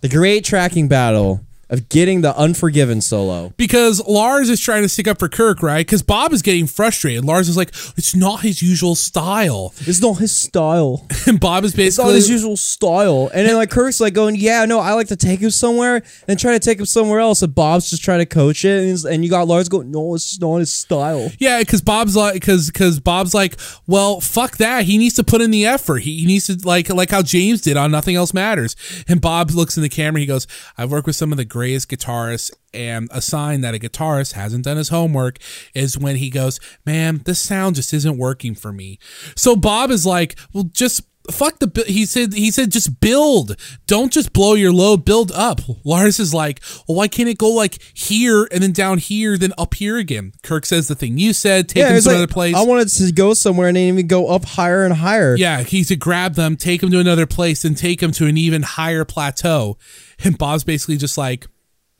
the 0.00 0.08
great 0.08 0.44
tracking 0.44 0.88
battle 0.88 1.44
of 1.70 1.88
getting 1.88 2.20
the 2.20 2.36
Unforgiven 2.36 3.00
solo. 3.00 3.52
because 3.56 4.04
Lars 4.06 4.50
is 4.50 4.60
trying 4.60 4.82
to 4.82 4.88
stick 4.88 5.06
up 5.08 5.18
for 5.18 5.28
Kirk, 5.28 5.62
right? 5.62 5.86
Because 5.86 6.02
Bob 6.02 6.32
is 6.32 6.42
getting 6.42 6.66
frustrated. 6.66 7.24
Lars 7.24 7.48
is 7.48 7.56
like, 7.56 7.70
it's 7.96 8.14
not 8.14 8.40
his 8.40 8.62
usual 8.62 8.94
style, 8.94 9.72
It's 9.80 10.00
not 10.00 10.14
his 10.18 10.32
style. 10.36 11.06
and 11.26 11.40
Bob 11.40 11.64
is 11.64 11.72
It's 11.78 11.98
not 11.98 12.04
basically 12.04 12.14
his 12.16 12.30
usual 12.30 12.56
style. 12.56 13.30
And 13.32 13.46
then 13.48 13.56
like 13.56 13.70
Kirk's 13.70 14.00
like 14.00 14.14
going, 14.14 14.36
yeah, 14.36 14.64
no, 14.64 14.80
I 14.80 14.92
like 14.92 15.08
to 15.08 15.16
take 15.16 15.40
him 15.40 15.50
somewhere 15.50 16.02
and 16.28 16.38
try 16.38 16.52
to 16.52 16.58
take 16.60 16.78
him 16.78 16.86
somewhere 16.86 17.20
else. 17.20 17.42
And 17.42 17.54
Bob's 17.54 17.90
just 17.90 18.02
trying 18.02 18.20
to 18.20 18.26
coach 18.26 18.64
it, 18.64 18.78
and, 18.78 18.86
he's- 18.88 19.04
and 19.04 19.24
you 19.24 19.30
got 19.30 19.48
Lars 19.48 19.68
going, 19.68 19.90
no, 19.90 20.14
it's 20.14 20.38
not 20.40 20.56
his 20.56 20.72
style. 20.72 21.30
Yeah, 21.38 21.58
because 21.60 21.80
Bob's 21.82 22.16
like, 22.16 22.34
because 22.34 22.70
because 22.70 23.00
Bob's 23.00 23.34
like, 23.34 23.56
well, 23.86 24.20
fuck 24.20 24.56
that. 24.58 24.84
He 24.84 24.98
needs 24.98 25.14
to 25.16 25.24
put 25.24 25.40
in 25.40 25.50
the 25.50 25.66
effort. 25.66 25.98
He, 26.02 26.20
he 26.20 26.26
needs 26.26 26.46
to 26.46 26.58
like 26.66 26.88
like 26.90 27.10
how 27.10 27.22
James 27.22 27.60
did 27.60 27.76
on 27.76 27.90
Nothing 27.90 28.16
Else 28.16 28.34
Matters. 28.34 28.76
And 29.08 29.20
Bob 29.20 29.50
looks 29.50 29.76
in 29.76 29.82
the 29.82 29.88
camera. 29.88 30.20
He 30.20 30.26
goes, 30.26 30.46
I've 30.76 30.90
worked 30.90 31.06
with 31.06 31.16
some 31.16 31.32
of 31.32 31.38
the 31.38 31.44
greatest 31.64 31.90
guitarists, 31.90 32.50
and 32.72 33.08
a 33.10 33.22
sign 33.22 33.62
that 33.62 33.74
a 33.74 33.78
guitarist 33.78 34.32
hasn't 34.32 34.64
done 34.64 34.76
his 34.76 34.90
homework 34.90 35.38
is 35.74 35.96
when 35.96 36.16
he 36.16 36.28
goes, 36.28 36.60
man, 36.84 37.22
this 37.24 37.40
sound 37.40 37.76
just 37.76 37.92
isn't 37.94 38.18
working 38.18 38.54
for 38.54 38.72
me. 38.72 38.98
So 39.34 39.56
Bob 39.56 39.90
is 39.90 40.04
like, 40.04 40.36
well, 40.52 40.64
just. 40.64 41.02
Fuck 41.30 41.58
the. 41.58 41.84
He 41.86 42.04
said. 42.04 42.34
He 42.34 42.50
said, 42.50 42.70
just 42.70 43.00
build. 43.00 43.56
Don't 43.86 44.12
just 44.12 44.34
blow 44.34 44.52
your 44.52 44.74
load. 44.74 45.06
Build 45.06 45.32
up. 45.32 45.58
Lars 45.82 46.20
is 46.20 46.34
like, 46.34 46.60
well, 46.86 46.98
why 46.98 47.08
can't 47.08 47.30
it 47.30 47.38
go 47.38 47.48
like 47.48 47.78
here 47.94 48.46
and 48.52 48.62
then 48.62 48.72
down 48.72 48.98
here, 48.98 49.38
then 49.38 49.54
up 49.56 49.72
here 49.72 49.96
again? 49.96 50.34
Kirk 50.42 50.66
says 50.66 50.86
the 50.86 50.94
thing 50.94 51.16
you 51.16 51.32
said. 51.32 51.70
Take 51.70 51.86
him 51.86 51.94
it's 51.94 52.04
to 52.04 52.10
like, 52.10 52.16
another 52.18 52.30
place. 52.30 52.54
I 52.54 52.62
wanted 52.64 52.88
to 52.88 53.10
go 53.10 53.32
somewhere 53.32 53.68
and 53.68 53.76
then 53.78 53.88
even 53.94 54.06
go 54.06 54.28
up 54.28 54.44
higher 54.44 54.84
and 54.84 54.92
higher. 54.92 55.34
yeah, 55.34 55.62
he's 55.62 55.88
to 55.88 55.96
grab 55.96 56.34
them, 56.34 56.58
take 56.58 56.82
them 56.82 56.90
to 56.90 56.98
another 56.98 57.24
place, 57.24 57.64
and 57.64 57.74
take 57.74 58.00
them 58.00 58.12
to 58.12 58.26
an 58.26 58.36
even 58.36 58.60
higher 58.60 59.06
plateau. 59.06 59.78
And 60.22 60.36
Bob's 60.36 60.62
basically 60.62 60.98
just 60.98 61.16
like, 61.16 61.46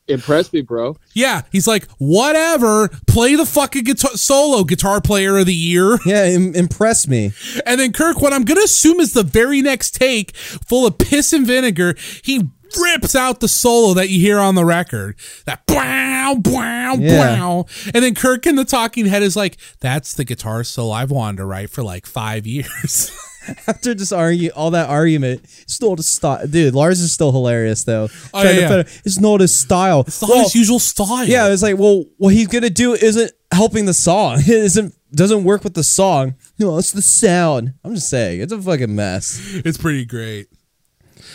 Impress 0.07 0.53
me, 0.53 0.61
bro. 0.61 0.97
yeah. 1.15 1.43
He's 1.51 1.67
like, 1.67 1.89
whatever. 1.99 2.89
Play 3.07 3.37
the 3.37 3.47
fucking 3.47 3.85
guitar 3.85 4.11
solo 4.17 4.63
guitar 4.65 5.01
player 5.01 5.39
of 5.39 5.47
the 5.47 5.55
year. 5.55 5.99
Yeah, 6.07 6.27
im- 6.27 6.55
impress 6.55 7.09
me. 7.09 7.33
And 7.65 7.81
then 7.81 7.93
Kirk, 7.93 8.21
what 8.21 8.33
I'm 8.35 8.45
gonna 8.45 8.61
assume 8.65 9.01
is 9.01 9.13
the 9.15 9.23
very 9.23 9.63
next 9.63 9.93
take, 9.95 10.37
full 10.37 10.87
of 10.87 10.99
piss 10.99 11.33
and 11.33 11.47
vinegar, 11.47 11.95
he 12.23 12.49
rips 12.81 13.15
out 13.15 13.41
the 13.41 13.49
solo 13.49 13.95
that 13.95 14.09
you 14.11 14.19
hear 14.21 14.39
on 14.39 14.55
the 14.57 14.65
record. 14.65 15.17
That 15.47 15.65
bow, 15.67 16.35
bow, 16.41 16.97
Yeah. 16.99 17.37
bow. 17.37 17.67
And 17.95 18.05
then 18.05 18.15
Kirk 18.15 18.47
in 18.47 18.57
the 18.57 18.65
talking 18.65 19.07
head 19.07 19.23
is 19.23 19.37
like, 19.37 19.57
that's 19.81 20.13
the 20.15 20.25
guitar 20.25 20.65
solo 20.65 20.93
I've 20.93 21.11
wanted 21.13 21.37
to 21.39 21.45
write 21.47 21.71
for 21.71 21.83
like 21.83 22.05
five 22.05 22.47
years. 22.47 23.11
After 23.67 23.95
just 23.95 24.13
argue 24.13 24.51
all 24.51 24.71
that 24.73 24.89
argument, 24.89 25.43
it's 25.63 25.81
not 25.81 25.99
his 25.99 26.09
style. 26.09 26.47
Dude, 26.47 26.75
Lars 26.75 27.01
is 27.01 27.13
still 27.13 27.33
hilarious 27.33 27.85
though. 27.85 28.09
Oh, 28.35 28.43
Trying 28.43 28.47
yeah, 28.47 28.53
to 28.55 28.61
yeah. 28.77 28.83
put- 28.85 29.01
it's 29.05 29.21
not 29.21 29.41
his 29.41 29.55
style. 29.57 30.01
It's 30.07 30.21
not 30.23 30.31
Well, 30.31 30.43
his 30.45 30.55
usual 30.55 30.79
style. 30.79 31.25
Yeah, 31.25 31.49
it's 31.53 31.63
like, 31.63 31.79
well, 31.79 32.05
what 32.19 32.33
he's 32.35 32.49
gonna 32.49 32.71
do 32.71 32.95
isn't 32.95 33.33
helping 33.53 33.87
the 33.87 33.95
song. 33.95 34.39
It 34.41 34.49
isn't 34.49 34.95
doesn't 35.15 35.45
work 35.45 35.63
with 35.63 35.75
the 35.75 35.85
song. 35.85 36.35
No, 36.59 36.77
it's 36.79 36.91
the 36.93 37.03
sound. 37.03 37.75
I'm 37.85 37.95
just 37.95 38.09
saying, 38.11 38.41
it's 38.41 38.53
a 38.53 38.61
fucking 38.61 38.95
mess. 38.95 39.41
It's 39.65 39.79
pretty 39.79 40.05
great. 40.05 40.49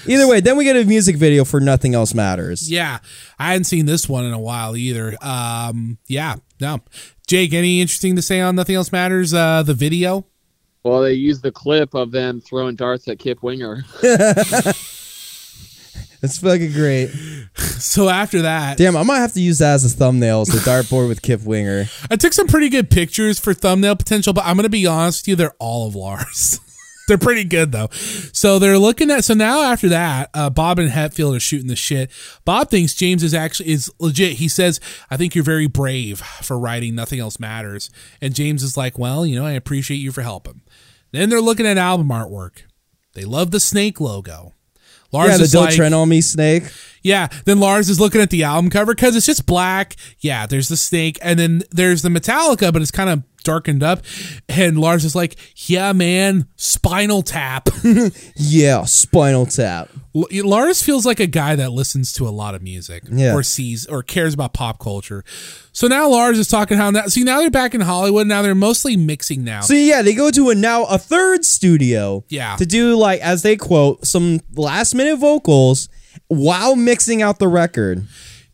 Either 0.06 0.28
way, 0.28 0.40
then 0.40 0.56
we 0.58 0.64
get 0.64 0.76
a 0.78 0.86
music 0.86 1.16
video 1.18 1.44
for 1.44 1.60
Nothing 1.60 1.94
Else 1.94 2.14
Matters. 2.14 2.70
Yeah. 2.72 3.00
I 3.38 3.52
hadn't 3.52 3.66
seen 3.66 3.86
this 3.86 4.08
one 4.08 4.26
in 4.26 4.34
a 4.34 4.40
while 4.40 4.76
either. 4.78 5.16
Um, 5.22 5.98
yeah, 6.08 6.36
no. 6.62 6.80
Jake, 7.28 7.54
any 7.54 7.82
interesting 7.82 8.16
to 8.16 8.22
say 8.22 8.40
on 8.42 8.56
Nothing 8.56 8.76
Else 8.76 8.92
Matters? 8.92 9.34
Uh, 9.34 9.64
the 9.64 9.74
video? 9.74 10.26
Well, 10.84 11.02
they 11.02 11.14
used 11.14 11.44
the 11.44 11.52
clip 11.52 11.94
of 11.94 12.12
them 12.12 12.40
throwing 12.40 12.76
darts 12.76 13.08
at 13.08 13.20
Kip 13.20 13.44
Winger. 13.44 13.84
That's 16.22 16.38
fucking 16.40 16.74
great. 16.74 17.08
So 17.58 18.10
after 18.10 18.42
that, 18.42 18.78
Damn, 18.78 18.98
I 18.98 19.04
might 19.04 19.20
have 19.20 19.34
to 19.34 19.42
use 19.42 19.60
that 19.60 19.76
as 19.76 19.86
a 19.86 19.90
thumbnail. 19.90 20.42
It's 20.42 20.54
the 20.54 20.60
dartboard 20.70 21.08
with 21.08 21.22
Kip 21.22 21.44
Winger. 21.44 21.86
I 22.12 22.18
took 22.18 22.34
some 22.34 22.48
pretty 22.48 22.70
good 22.70 22.90
pictures 22.90 23.40
for 23.40 23.54
thumbnail 23.54 23.96
potential, 23.96 24.34
but 24.34 24.46
I'm 24.46 24.56
going 24.56 24.64
to 24.64 24.70
be 24.70 24.86
honest 24.86 25.24
with 25.24 25.28
you, 25.30 25.36
they're 25.38 25.56
all 25.60 25.88
of 25.88 25.96
Lars. 25.96 26.60
they're 27.08 27.18
pretty 27.18 27.46
good 27.46 27.72
though. 27.72 27.88
So 27.92 28.60
they're 28.60 28.78
looking 28.78 29.10
at. 29.12 29.24
So 29.24 29.34
now 29.34 29.62
after 29.62 29.88
that, 29.90 30.30
uh, 30.34 30.50
Bob 30.50 30.78
and 30.80 30.92
Hetfield 30.92 31.38
are 31.38 31.40
shooting 31.40 31.68
the 31.68 31.76
shit. 31.76 32.12
Bob 32.44 32.70
thinks 32.70 32.94
James 32.94 33.24
is 33.24 33.34
actually 33.34 33.70
is 33.70 33.90
legit. 34.00 34.34
He 34.34 34.48
says, 34.50 34.82
"I 35.10 35.16
think 35.16 35.36
you're 35.36 35.44
very 35.44 35.68
brave 35.68 36.20
for 36.20 36.60
writing. 36.60 36.96
Nothing 36.96 37.20
else 37.20 37.40
matters." 37.40 37.90
And 38.22 38.36
James 38.36 38.62
is 38.62 38.76
like, 38.76 39.00
"Well, 39.00 39.26
you 39.26 39.40
know, 39.40 39.46
I 39.46 39.52
appreciate 39.52 39.98
you 39.98 40.12
for 40.12 40.22
helping." 40.22 40.62
Then 41.12 41.30
they're 41.30 41.42
looking 41.42 41.66
at 41.66 41.78
album 41.78 42.10
artwork. 42.10 42.64
They 43.14 43.24
love 43.26 43.52
the 43.52 43.60
snake 43.60 44.00
logo. 44.00 44.54
Lars 45.12 45.32
yeah, 45.32 45.38
the 45.38 45.48
don't 45.48 45.66
like, 45.66 45.76
tread 45.76 45.92
on 45.94 46.08
me 46.08 46.22
snake. 46.22 46.64
yeah. 47.02 47.28
Then 47.46 47.60
Lars 47.60 47.90
is 47.90 48.00
looking 48.00 48.22
at 48.22 48.30
the 48.30 48.44
album 48.44 48.70
cover 48.70 48.94
because 48.94 49.16
it's 49.16 49.26
just 49.26 49.46
black. 49.46 49.96
Yeah, 50.20 50.46
there's 50.46 50.68
the 50.70 50.78
snake, 50.78 51.18
and 51.22 51.40
then 51.40 51.64
there's 51.72 52.04
the 52.04 52.10
Metallica, 52.10 52.72
but 52.72 52.82
it's 52.82 52.92
kind 52.92 53.10
of 53.10 53.24
darkened 53.44 53.82
up. 53.82 54.04
And 54.48 54.80
Lars 54.80 55.04
is 55.04 55.16
like, 55.16 55.36
"Yeah, 55.56 55.94
man, 55.94 56.48
Spinal 56.58 57.24
Tap." 57.24 57.70
Yeah, 58.36 58.86
Spinal 58.86 59.48
Tap. 59.48 59.90
L- 60.16 60.26
Lars 60.44 60.82
feels 60.82 61.06
like 61.06 61.20
a 61.20 61.28
guy 61.28 61.56
that 61.56 61.72
listens 61.72 62.12
to 62.14 62.28
a 62.28 62.30
lot 62.32 62.56
of 62.56 62.62
music, 62.62 63.04
Yeah. 63.12 63.34
or 63.34 63.44
sees 63.44 63.86
or 63.86 64.02
cares 64.02 64.34
about 64.34 64.54
pop 64.54 64.80
culture. 64.80 65.24
So 65.72 65.88
now 65.88 66.10
Lars 66.10 66.40
is 66.40 66.48
talking 66.48 66.78
how 66.78 66.90
now. 66.90 67.06
See, 67.08 67.24
now 67.24 67.40
they're 67.40 67.50
back 67.52 67.76
in 67.76 67.82
Hollywood. 67.82 68.26
Now 68.28 68.42
they're 68.42 68.56
mostly 68.56 68.98
mixing 68.98 69.44
now. 69.44 69.62
So 69.62 69.74
yeah, 69.76 70.02
they 70.02 70.14
go 70.14 70.32
to 70.32 70.50
a 70.50 70.56
now 70.56 70.86
a 70.86 70.98
third 70.98 71.46
studio. 71.46 72.24
Yeah. 72.30 72.56
To 72.56 72.66
do 72.66 72.96
like 72.96 73.22
as 73.22 73.44
they 73.44 73.56
quote 73.56 74.06
some 74.08 74.40
last 74.56 74.96
minute 74.96 75.18
vocals 75.18 75.90
while 76.28 76.76
mixing 76.76 77.22
out 77.22 77.40
the 77.40 77.48
record. 77.48 78.06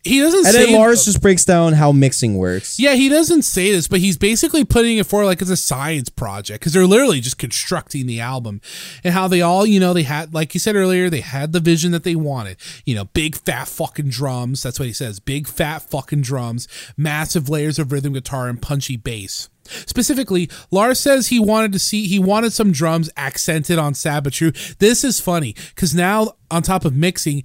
He 0.06 0.20
doesn't 0.20 0.46
And 0.46 0.54
say 0.54 0.66
then 0.68 0.76
Lars 0.76 1.04
just 1.04 1.20
breaks 1.20 1.44
down 1.44 1.74
how 1.74 1.92
mixing 1.92 2.38
works. 2.38 2.80
Yeah, 2.80 2.94
he 2.94 3.10
doesn't 3.10 3.42
say 3.42 3.72
this, 3.72 3.88
but 3.88 4.00
he's 4.00 4.18
basically 4.18 4.64
putting 4.64 4.98
it 4.98 5.08
forward 5.08 5.26
like 5.26 5.42
it's 5.42 5.50
a 5.50 5.58
science 5.58 6.10
project 6.10 6.60
because 6.60 6.74
they're 6.74 6.86
literally 6.86 7.20
just 7.20 7.40
constructing 7.40 8.06
the 8.06 8.20
album 8.20 8.62
and 9.04 9.16
how 9.16 9.28
they 9.28 9.42
all, 9.42 9.66
you 9.66 9.80
know, 9.80 9.94
they 9.94 10.04
had, 10.04 10.32
like 10.32 10.54
you 10.54 10.60
said 10.60 10.76
earlier, 10.76 11.10
they 11.10 11.22
had 11.22 11.54
the 11.54 11.60
vision 11.60 11.92
that 11.92 12.04
they 12.04 12.16
wanted. 12.16 12.58
You 12.86 12.94
know, 12.94 13.06
big 13.06 13.36
fat 13.36 13.68
fucking 13.68 14.10
drums. 14.10 14.62
That's 14.62 14.80
what 14.80 14.88
he 14.88 14.94
says. 14.94 15.20
Big 15.20 15.48
fat 15.48 15.82
fucking 15.82 16.22
drums, 16.22 16.68
massive 16.96 17.50
layers 17.50 17.80
of 17.80 17.92
rhythm 17.92 18.14
guitar 18.14 18.48
and 18.48 18.62
punchy 18.62 18.98
bass. 18.98 19.50
Specifically, 19.68 20.50
Lars 20.70 21.00
says 21.00 21.28
he 21.28 21.40
wanted 21.40 21.74
to 21.74 21.80
see 21.80 22.08
he 22.08 22.20
wanted 22.20 22.54
some 22.54 22.72
drums 22.72 23.10
accented 23.18 23.80
on 23.80 23.94
True. 23.96 24.52
This 24.78 25.04
is 25.04 25.20
funny 25.20 25.56
because 25.74 25.96
now 25.96 26.34
on 26.52 26.62
top 26.62 26.86
of 26.86 26.96
mixing, 26.96 27.44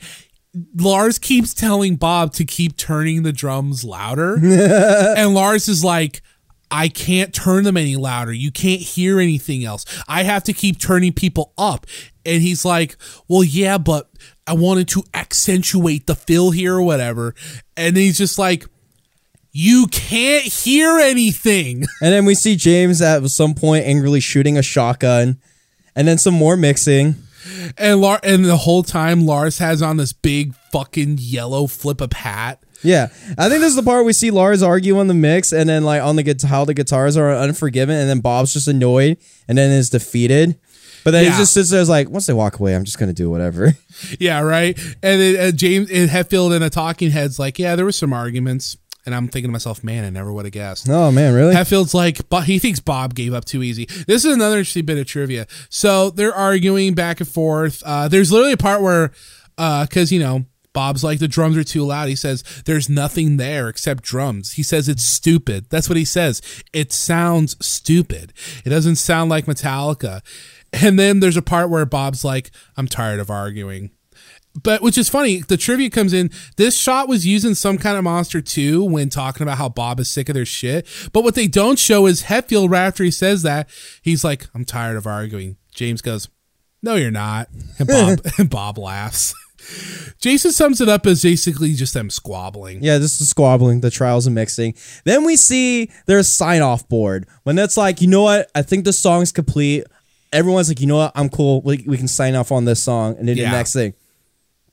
Lars 0.76 1.18
keeps 1.18 1.54
telling 1.54 1.96
Bob 1.96 2.32
to 2.34 2.44
keep 2.44 2.76
turning 2.76 3.22
the 3.22 3.32
drums 3.32 3.84
louder. 3.84 4.34
and 5.16 5.34
Lars 5.34 5.68
is 5.68 5.84
like, 5.84 6.22
I 6.70 6.88
can't 6.88 7.34
turn 7.34 7.64
them 7.64 7.76
any 7.76 7.96
louder. 7.96 8.32
You 8.32 8.50
can't 8.50 8.80
hear 8.80 9.18
anything 9.18 9.64
else. 9.64 9.84
I 10.08 10.22
have 10.22 10.44
to 10.44 10.52
keep 10.52 10.78
turning 10.78 11.12
people 11.12 11.52
up. 11.58 11.86
And 12.24 12.42
he's 12.42 12.64
like, 12.64 12.96
Well, 13.28 13.42
yeah, 13.42 13.78
but 13.78 14.08
I 14.46 14.54
wanted 14.54 14.88
to 14.88 15.02
accentuate 15.14 16.06
the 16.06 16.14
fill 16.14 16.52
here 16.52 16.76
or 16.76 16.82
whatever. 16.82 17.34
And 17.76 17.96
he's 17.96 18.18
just 18.18 18.38
like, 18.38 18.66
You 19.50 19.86
can't 19.90 20.44
hear 20.44 20.98
anything. 20.98 21.84
And 22.02 22.12
then 22.12 22.24
we 22.24 22.34
see 22.34 22.56
James 22.56 23.02
at 23.02 23.22
some 23.30 23.54
point 23.54 23.84
angrily 23.84 24.20
shooting 24.20 24.56
a 24.56 24.62
shotgun. 24.62 25.40
And 25.96 26.06
then 26.06 26.18
some 26.18 26.34
more 26.34 26.56
mixing. 26.56 27.16
And 27.78 28.00
Lar- 28.00 28.20
and 28.22 28.44
the 28.44 28.56
whole 28.56 28.82
time 28.82 29.24
Lars 29.26 29.58
has 29.58 29.82
on 29.82 29.96
this 29.96 30.12
big 30.12 30.54
fucking 30.72 31.18
yellow 31.20 31.66
flip 31.66 32.00
up 32.02 32.14
hat. 32.14 32.62
Yeah, 32.82 33.08
I 33.36 33.48
think 33.48 33.60
this 33.60 33.70
is 33.70 33.76
the 33.76 33.82
part 33.82 34.06
we 34.06 34.12
see 34.14 34.30
Lars 34.30 34.62
argue 34.62 34.98
on 34.98 35.06
the 35.06 35.14
mix, 35.14 35.52
and 35.52 35.68
then 35.68 35.84
like 35.84 36.02
on 36.02 36.16
the 36.16 36.22
guitar, 36.22 36.48
how 36.48 36.64
the 36.64 36.72
guitars 36.74 37.16
are 37.16 37.34
unforgiven, 37.34 37.94
and 37.96 38.08
then 38.08 38.20
Bob's 38.20 38.52
just 38.54 38.68
annoyed, 38.68 39.18
and 39.48 39.58
then 39.58 39.70
is 39.70 39.90
defeated. 39.90 40.58
But 41.04 41.10
then 41.12 41.24
Yeah. 41.24 41.32
he 41.32 41.36
just 41.38 41.54
sits 41.54 41.70
there, 41.70 41.82
like, 41.84 42.10
once 42.10 42.26
they 42.26 42.32
walk 42.34 42.58
away, 42.58 42.74
I'm 42.74 42.84
just 42.84 42.98
gonna 42.98 43.12
do 43.12 43.30
whatever. 43.30 43.74
Yeah, 44.18 44.40
right. 44.40 44.78
And 45.02 45.20
then 45.20 45.36
uh, 45.48 45.50
James 45.50 45.90
and 45.90 46.08
Hetfield 46.08 46.54
and 46.54 46.62
the 46.64 46.70
Talking 46.70 47.10
Heads 47.10 47.38
like, 47.38 47.58
yeah, 47.58 47.76
there 47.76 47.84
were 47.84 47.92
some 47.92 48.12
arguments, 48.14 48.78
and 49.10 49.16
I'm 49.16 49.26
thinking 49.26 49.48
to 49.48 49.52
myself, 49.52 49.82
man, 49.82 50.04
I 50.04 50.10
never 50.10 50.32
would 50.32 50.44
have 50.44 50.52
guessed. 50.52 50.88
oh 50.88 51.10
man, 51.10 51.34
really? 51.34 51.52
Hetfield's 51.52 51.94
like, 51.94 52.28
but 52.28 52.44
he 52.44 52.60
thinks 52.60 52.78
Bob 52.78 53.14
gave 53.14 53.34
up 53.34 53.44
too 53.44 53.64
easy. 53.64 53.86
This 54.06 54.24
is 54.24 54.32
another 54.34 54.58
interesting 54.58 54.86
bit 54.86 54.98
of 54.98 55.06
trivia. 55.06 55.48
So 55.68 56.10
they're 56.10 56.32
arguing 56.32 56.94
back 56.94 57.18
and 57.18 57.28
forth. 57.28 57.82
Uh, 57.84 58.06
there's 58.06 58.30
literally 58.30 58.52
a 58.52 58.56
part 58.56 58.82
where, 58.82 59.10
because 59.56 60.12
you 60.12 60.20
know. 60.20 60.44
Bob's 60.72 61.02
like 61.02 61.18
the 61.18 61.26
drums 61.26 61.56
are 61.56 61.64
too 61.64 61.84
loud. 61.84 62.08
He 62.08 62.14
says 62.14 62.44
there's 62.64 62.88
nothing 62.88 63.38
there 63.38 63.68
except 63.68 64.04
drums. 64.04 64.52
He 64.52 64.62
says 64.62 64.88
it's 64.88 65.02
stupid. 65.02 65.68
That's 65.68 65.88
what 65.88 65.98
he 65.98 66.04
says. 66.04 66.40
It 66.72 66.92
sounds 66.92 67.56
stupid. 67.60 68.32
It 68.64 68.70
doesn't 68.70 68.94
sound 68.94 69.30
like 69.30 69.46
Metallica. 69.46 70.20
And 70.72 70.96
then 70.96 71.18
there's 71.18 71.36
a 71.36 71.42
part 71.42 71.70
where 71.70 71.84
Bob's 71.84 72.24
like, 72.24 72.52
I'm 72.76 72.86
tired 72.86 73.18
of 73.18 73.30
arguing 73.30 73.90
but 74.62 74.82
which 74.82 74.98
is 74.98 75.08
funny 75.08 75.40
the 75.42 75.56
trivia 75.56 75.88
comes 75.88 76.12
in 76.12 76.30
this 76.56 76.76
shot 76.76 77.08
was 77.08 77.26
using 77.26 77.54
some 77.54 77.78
kind 77.78 77.96
of 77.96 78.02
monster 78.04 78.40
too 78.40 78.84
when 78.84 79.08
talking 79.08 79.42
about 79.44 79.58
how 79.58 79.68
bob 79.68 80.00
is 80.00 80.10
sick 80.10 80.28
of 80.28 80.34
their 80.34 80.44
shit 80.44 80.86
but 81.12 81.22
what 81.22 81.34
they 81.36 81.46
don't 81.46 81.78
show 81.78 82.06
is 82.06 82.24
hetfield 82.24 82.70
right 82.70 82.86
after 82.86 83.04
he 83.04 83.10
says 83.12 83.42
that 83.42 83.68
he's 84.02 84.24
like 84.24 84.48
i'm 84.54 84.64
tired 84.64 84.96
of 84.96 85.06
arguing 85.06 85.56
james 85.72 86.02
goes 86.02 86.28
no 86.82 86.96
you're 86.96 87.10
not 87.12 87.48
and 87.78 87.86
bob 87.86 88.18
and 88.38 88.50
bob 88.50 88.76
laughs 88.76 89.34
jason 90.18 90.50
sums 90.50 90.80
it 90.80 90.88
up 90.88 91.06
as 91.06 91.22
basically 91.22 91.72
just 91.74 91.94
them 91.94 92.10
squabbling 92.10 92.82
yeah, 92.82 92.98
this 92.98 93.20
is 93.20 93.28
squabbling, 93.28 93.80
the 93.82 93.90
trials 93.90 94.26
and 94.26 94.34
mixing. 94.34 94.74
Then 95.04 95.24
we 95.24 95.36
see 95.36 95.90
their 96.06 96.22
sign 96.22 96.62
off 96.62 96.88
board 96.88 97.26
when 97.44 97.56
that's 97.56 97.76
like, 97.76 98.00
you 98.00 98.08
know 98.08 98.22
what? 98.22 98.50
I 98.54 98.62
think 98.62 98.84
the 98.84 98.92
song's 98.92 99.32
complete. 99.32 99.84
Everyone's 100.32 100.68
like, 100.68 100.80
you 100.80 100.86
know 100.86 100.96
what? 100.96 101.12
I'm 101.14 101.28
cool. 101.28 101.60
We, 101.62 101.84
we 101.86 101.98
can 101.98 102.08
sign 102.08 102.34
off 102.34 102.50
on 102.52 102.64
this 102.64 102.82
song 102.82 103.16
and 103.18 103.28
then 103.28 103.36
Yeah. 103.36 103.50
the 103.50 103.56
next 103.56 103.74
thing. 103.74 103.92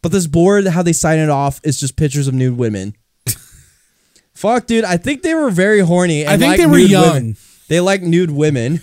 But 0.02 0.12
this 0.12 0.28
board, 0.28 0.68
how 0.68 0.84
they 0.84 0.94
sign 0.94 1.20
it 1.20 1.30
off, 1.30 1.60
is 1.64 1.80
just 1.80 1.96
pictures 1.98 2.28
of 2.28 2.34
nude 2.34 2.58
women. 2.58 2.96
Fuck, 4.34 4.68
dude. 4.68 4.84
I 4.86 4.98
think 4.98 5.22
they 5.24 5.34
were 5.34 5.50
very 5.50 5.80
horny. 5.80 6.24
And 6.24 6.32
I 6.32 6.38
think 6.38 6.58
they 6.58 6.66
were 6.68 6.78
young. 6.78 7.14
Women. 7.14 7.38
They 7.68 7.80
like 7.80 8.02
nude 8.02 8.32
women. 8.32 8.82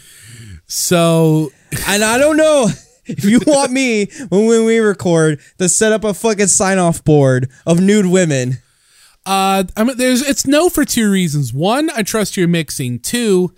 so 0.67 1.51
And 1.89 2.03
I 2.05 2.19
don't 2.19 2.37
know 2.37 2.69
if 3.07 3.25
you 3.25 3.41
want 3.47 3.73
me 3.73 4.07
when, 4.29 4.47
when 4.47 4.65
we 4.65 4.79
record 4.79 5.41
to 5.59 5.69
set 5.69 5.93
up 5.93 6.05
a 6.05 6.15
fucking 6.15 6.47
sign 6.49 6.79
off 6.79 7.05
board 7.05 7.51
of 7.67 7.81
nude 7.81 8.07
women. 8.07 8.59
uh 9.27 9.65
i 9.77 9.85
mean 9.85 9.97
there's 9.97 10.21
it's 10.23 10.47
no 10.47 10.69
for 10.69 10.85
two 10.85 11.11
reasons 11.11 11.53
one 11.53 11.89
i 11.97 12.03
trust 12.03 12.37
your 12.37 12.47
mixing 12.49 12.99
two 12.99 13.55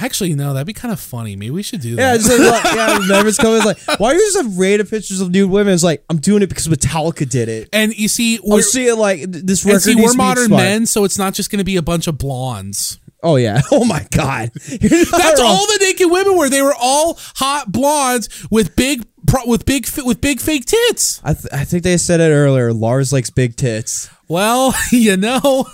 actually 0.00 0.34
no 0.34 0.52
that'd 0.52 0.66
be 0.66 0.72
kind 0.72 0.92
of 0.92 1.00
funny 1.00 1.36
maybe 1.36 1.50
we 1.50 1.62
should 1.62 1.80
do 1.80 1.96
that 1.96 2.02
Yeah, 2.02 2.14
it's 2.14 2.28
like, 2.28 2.64
like, 2.64 2.74
yeah, 2.74 2.98
members 3.08 3.36
come 3.36 3.52
in, 3.52 3.56
it's 3.56 3.66
like, 3.66 4.00
why 4.00 4.12
do 4.12 4.18
you 4.18 4.26
just 4.32 4.36
have 4.42 4.58
rated 4.58 4.88
pictures 4.88 5.20
of 5.20 5.30
nude 5.30 5.50
women? 5.50 5.74
It's 5.74 5.82
like, 5.84 6.04
I'm 6.10 6.18
doing 6.18 6.42
it 6.42 6.48
because 6.48 6.68
Metallica 6.68 7.28
did 7.28 7.48
it. 7.48 7.68
and 7.72 7.94
you 7.96 8.08
see 8.08 8.36
I'm 8.36 8.42
we're, 8.44 8.62
seeing 8.62 8.98
like 8.98 9.18
th- 9.18 9.44
this 9.44 9.64
And 9.64 9.80
see, 9.82 9.94
we're 9.96 10.14
modern 10.14 10.50
men, 10.50 10.86
so 10.86 11.04
it's 11.04 11.18
not 11.18 11.34
just 11.34 11.50
going 11.50 11.58
to 11.58 11.64
be 11.64 11.76
a 11.76 11.82
bunch 11.82 12.06
of 12.06 12.18
blondes. 12.18 12.98
Oh 13.22 13.34
yeah. 13.36 13.60
Oh 13.72 13.84
my 13.84 14.06
god. 14.12 14.50
That's 14.54 15.40
wrong. 15.40 15.50
all 15.50 15.66
the 15.66 15.78
naked 15.80 16.08
women 16.10 16.36
were. 16.36 16.48
They 16.48 16.62
were 16.62 16.74
all 16.80 17.18
hot 17.34 17.72
blondes 17.72 18.28
with 18.50 18.76
big, 18.76 19.04
pro- 19.26 19.46
with 19.46 19.64
big, 19.66 19.88
with 20.04 20.20
big 20.20 20.40
fake 20.40 20.66
tits. 20.66 21.20
I, 21.24 21.34
th- 21.34 21.52
I 21.52 21.64
think 21.64 21.82
they 21.82 21.96
said 21.96 22.20
it 22.20 22.30
earlier. 22.32 22.72
Lars 22.72 23.12
likes 23.12 23.30
big 23.30 23.56
tits. 23.56 24.08
Well, 24.28 24.72
you 24.92 25.16
know, 25.16 25.66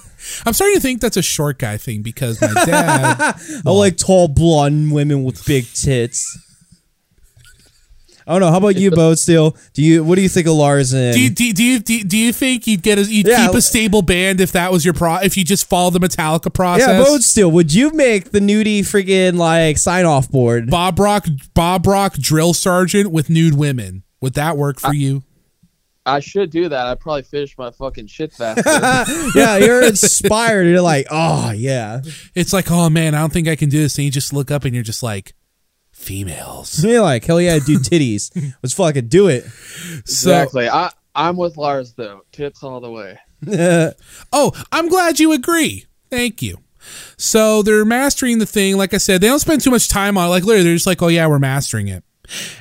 I'm 0.47 0.53
starting 0.53 0.77
to 0.77 0.81
think 0.81 1.01
that's 1.01 1.17
a 1.17 1.23
short 1.23 1.59
guy 1.59 1.77
thing 1.77 2.03
because 2.03 2.41
my 2.41 2.53
dad. 2.65 3.35
I 3.67 3.71
like 3.71 3.97
tall 3.97 4.29
blonde 4.29 4.93
women 4.93 5.25
with 5.25 5.45
big 5.47 5.67
tits. 5.73 6.39
I 8.27 8.33
don't 8.33 8.41
know. 8.41 8.51
How 8.51 8.57
about 8.57 8.77
you, 8.77 8.91
Bo? 8.91 9.15
Still, 9.17 9.55
do 9.75 9.83
you? 9.83 10.03
What 10.03 10.15
do 10.15 10.23
you 10.23 10.31
think 10.31 10.47
of 10.47 10.55
Lars 10.55 10.95
and? 10.95 11.13
do, 11.13 11.21
you, 11.21 11.29
do, 11.29 11.45
you, 11.45 11.53
do, 11.53 11.63
you, 11.63 11.79
do 11.79 11.95
you- 11.95 12.05
do 12.05 12.17
you 12.17 12.33
think 12.33 12.67
you'd 12.67 12.83
get 12.83 12.99
a, 12.99 13.03
you'd 13.03 13.27
Yeah. 13.27 13.47
keep 13.47 13.55
a 13.55 13.61
stable 13.61 14.01
band 14.01 14.41
if 14.41 14.53
that 14.53 14.73
was 14.73 14.83
your 14.83 14.95
pro 14.95 15.17
if 15.17 15.37
you 15.37 15.45
just 15.45 15.69
follow 15.69 15.91
the 15.91 15.99
Metallica 16.01 16.53
process? 16.53 16.89
yeah, 16.89 17.05
Bo. 17.05 17.19
Still, 17.19 17.51
would 17.51 17.75
you 17.75 17.91
make 17.91 18.31
the 18.31 18.41
nudie 18.41 18.81
freaking 18.81 19.37
like 19.37 19.77
sign 19.77 20.07
off 20.07 20.31
board? 20.31 20.71
Bob 20.71 20.99
Rock, 20.99 21.27
Bob 21.53 21.87
Rock, 21.87 22.15
drill 22.15 22.55
sergeant 22.55 23.11
with 23.11 23.29
nude 23.29 23.59
women. 23.59 24.05
Would 24.23 24.33
that 24.35 24.57
work 24.57 24.81
for 24.81 24.95
you? 24.95 25.23
I 26.07 26.21
should 26.21 26.51
do 26.51 26.69
that. 26.69 26.87
I 26.87 26.95
probably 26.97 27.23
finish 27.23 27.57
my 27.57 27.71
fucking 27.71 28.09
shit 28.09 28.33
faster. 28.33 28.63
yeah, 29.39 29.57
you're 29.57 29.83
inspired. 29.83 30.65
You're 30.65 30.83
like, 30.83 31.07
oh 31.11 31.51
yeah. 31.53 32.03
It's 32.35 32.53
like, 32.53 32.71
oh 32.71 32.91
man, 32.91 33.15
I 33.15 33.21
don't 33.21 33.33
think 33.33 33.49
I 33.49 33.57
can 33.57 33.71
do 33.71 33.81
this. 33.81 33.97
And 33.97 34.05
you 34.05 34.11
just 34.11 34.33
look 34.33 34.51
up 34.51 34.65
and 34.65 34.75
you're 34.75 34.85
just 34.85 35.03
like, 35.03 35.35
females. 35.93 36.85
You're 36.85 37.01
like, 37.01 37.25
hell 37.25 37.41
yeah, 37.41 37.59
dude, 37.59 37.83
titties. 37.83 38.31
Let's 38.63 38.75
fucking 38.75 39.09
do 39.09 39.29
it. 39.29 39.45
exactly. 39.99 40.69
I 40.69 40.91
I'm 41.15 41.37
with 41.37 41.57
Lars 41.57 41.95
though. 41.95 42.23
Tits 42.33 42.63
all 42.63 42.81
the 42.81 42.91
way. 42.91 43.19
Oh, 44.33 44.53
I'm 44.73 44.89
glad 44.89 45.21
you 45.21 45.33
agree. 45.33 45.85
Thank 46.11 46.41
you. 46.43 46.59
So 47.17 47.63
they're 47.63 47.85
mastering 47.85 48.39
the 48.39 48.47
thing. 48.47 48.77
Like 48.77 48.95
I 48.95 48.99
said, 48.99 49.21
they 49.21 49.27
don't 49.27 49.39
spend 49.39 49.61
too 49.61 49.71
much 49.71 49.89
time 49.89 50.17
on 50.19 50.27
it. 50.27 50.31
Like 50.31 50.45
literally, 50.45 50.65
they're 50.65 50.75
just 50.75 50.87
like, 50.87 51.03
oh 51.03 51.09
yeah, 51.09 51.27
we're 51.27 51.39
mastering 51.39 51.89
it. 51.89 52.05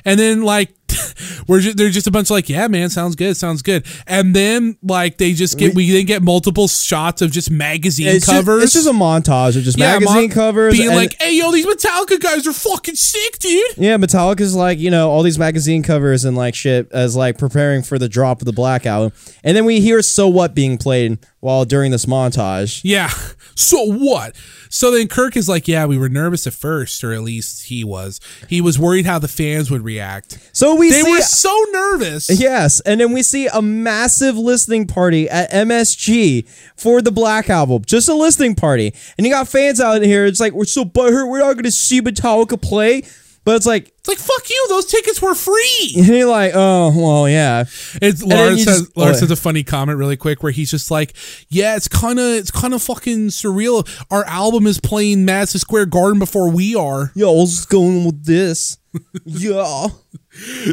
And 0.04 0.20
then 0.20 0.42
like 0.42 0.74
we're 1.48 1.60
just, 1.60 1.76
they're 1.76 1.90
just 1.90 2.06
a 2.06 2.10
bunch 2.10 2.26
of 2.26 2.30
like, 2.32 2.48
yeah, 2.48 2.68
man, 2.68 2.90
sounds 2.90 3.16
good, 3.16 3.36
sounds 3.36 3.62
good. 3.62 3.86
And 4.06 4.34
then 4.34 4.76
like 4.82 5.18
they 5.18 5.32
just 5.32 5.58
get 5.58 5.74
we 5.74 5.90
then 5.90 6.04
get 6.06 6.22
multiple 6.22 6.68
shots 6.68 7.22
of 7.22 7.30
just 7.30 7.50
magazine 7.50 8.08
It's 8.08 8.26
just, 8.26 8.30
covers. 8.30 8.62
it's 8.64 8.72
just 8.72 8.88
a 8.88 8.92
montage 8.92 9.56
of 9.56 9.62
just 9.62 9.78
Yeah, 9.78 9.92
magazine 9.98 10.14
mon- 10.14 10.28
covers. 10.30 10.76
being 10.76 10.90
like, 10.94 11.20
hey, 11.20 11.36
yo, 11.36 11.50
these 11.52 11.66
Metallica 11.66 12.20
guys 12.20 12.46
are 12.46 12.52
fucking 12.52 12.94
sick, 12.96 13.38
dude. 13.38 13.76
yeah, 13.76 13.96
Metallica's 13.96 14.54
like, 14.54 14.78
you 14.78 14.90
know, 14.90 15.10
all 15.10 15.22
these 15.22 15.38
magazine 15.38 15.82
covers 15.82 16.24
and 16.24 16.36
like 16.36 16.54
shit 16.54 16.90
as 16.92 17.16
like 17.16 17.38
preparing 17.38 17.82
for 17.82 17.98
the 17.98 18.08
drop 18.08 18.40
of 18.40 18.46
the 18.46 18.52
Black 18.52 18.86
Album. 18.86 19.12
And 19.42 19.56
then 19.56 19.64
we 19.64 19.80
hear 19.80 20.02
So 20.02 20.28
What 20.28 20.54
being 20.54 20.78
played 20.78 21.18
while 21.44 21.66
during 21.66 21.90
this 21.90 22.06
montage. 22.06 22.80
Yeah. 22.82 23.10
So 23.56 23.84
what? 23.84 24.34
So 24.68 24.90
then 24.90 25.06
Kirk 25.06 25.36
is 25.36 25.48
like, 25.48 25.68
yeah, 25.68 25.86
we 25.86 25.96
were 25.96 26.08
nervous 26.08 26.44
at 26.44 26.54
first, 26.54 27.04
or 27.04 27.12
at 27.12 27.22
least 27.22 27.66
he 27.66 27.84
was. 27.84 28.18
He 28.48 28.60
was 28.60 28.80
worried 28.80 29.06
how 29.06 29.20
the 29.20 29.28
fans 29.28 29.70
would 29.70 29.84
react. 29.84 30.50
So 30.52 30.74
we 30.74 30.90
They 30.90 31.02
see 31.02 31.10
were 31.12 31.20
so 31.20 31.56
nervous. 31.70 32.28
Yes, 32.28 32.80
and 32.80 33.00
then 33.00 33.12
we 33.12 33.22
see 33.22 33.46
a 33.46 33.62
massive 33.62 34.36
listening 34.36 34.88
party 34.88 35.30
at 35.30 35.52
MSG 35.52 36.48
for 36.74 37.00
the 37.00 37.12
Black 37.12 37.48
Album. 37.48 37.84
Just 37.86 38.08
a 38.08 38.14
listening 38.14 38.56
party. 38.56 38.92
And 39.16 39.24
you 39.24 39.32
got 39.32 39.46
fans 39.46 39.80
out 39.80 40.02
here. 40.02 40.26
It's 40.26 40.40
like, 40.40 40.52
we're 40.52 40.64
so 40.64 40.84
butthurt. 40.84 41.30
We're 41.30 41.38
not 41.38 41.52
going 41.52 41.62
to 41.62 41.70
see 41.70 42.02
Metallica 42.02 42.60
play. 42.60 43.04
But 43.44 43.56
it's 43.56 43.66
like, 43.66 43.88
It's 43.98 44.08
like 44.08 44.18
fuck 44.18 44.48
you. 44.48 44.66
Those 44.68 44.86
tickets 44.86 45.20
were 45.20 45.34
free. 45.34 45.92
and 45.96 46.06
you're 46.06 46.28
like, 46.28 46.52
oh, 46.54 46.92
well, 46.96 47.28
yeah. 47.28 47.64
It's 48.00 48.22
Lars 48.22 48.64
has 48.64 48.80
just- 48.80 48.92
oh. 48.96 49.04
has 49.06 49.30
a 49.30 49.36
funny 49.36 49.62
comment 49.62 49.98
really 49.98 50.16
quick 50.16 50.42
where 50.42 50.52
he's 50.52 50.70
just 50.70 50.90
like, 50.90 51.14
yeah, 51.50 51.76
it's 51.76 51.88
kind 51.88 52.18
of 52.18 52.26
it's 52.26 52.50
kind 52.50 52.72
of 52.74 52.82
fucking 52.82 53.28
surreal. 53.28 53.86
Our 54.10 54.24
album 54.24 54.66
is 54.66 54.80
playing 54.80 55.24
Madison 55.24 55.60
Square 55.60 55.86
Garden 55.86 56.18
before 56.18 56.50
we 56.50 56.74
are. 56.74 57.12
Yo, 57.14 57.30
I 57.30 57.34
was 57.34 57.54
just 57.56 57.68
going 57.68 58.04
with 58.06 58.24
this. 58.24 58.78
yeah. 59.24 59.88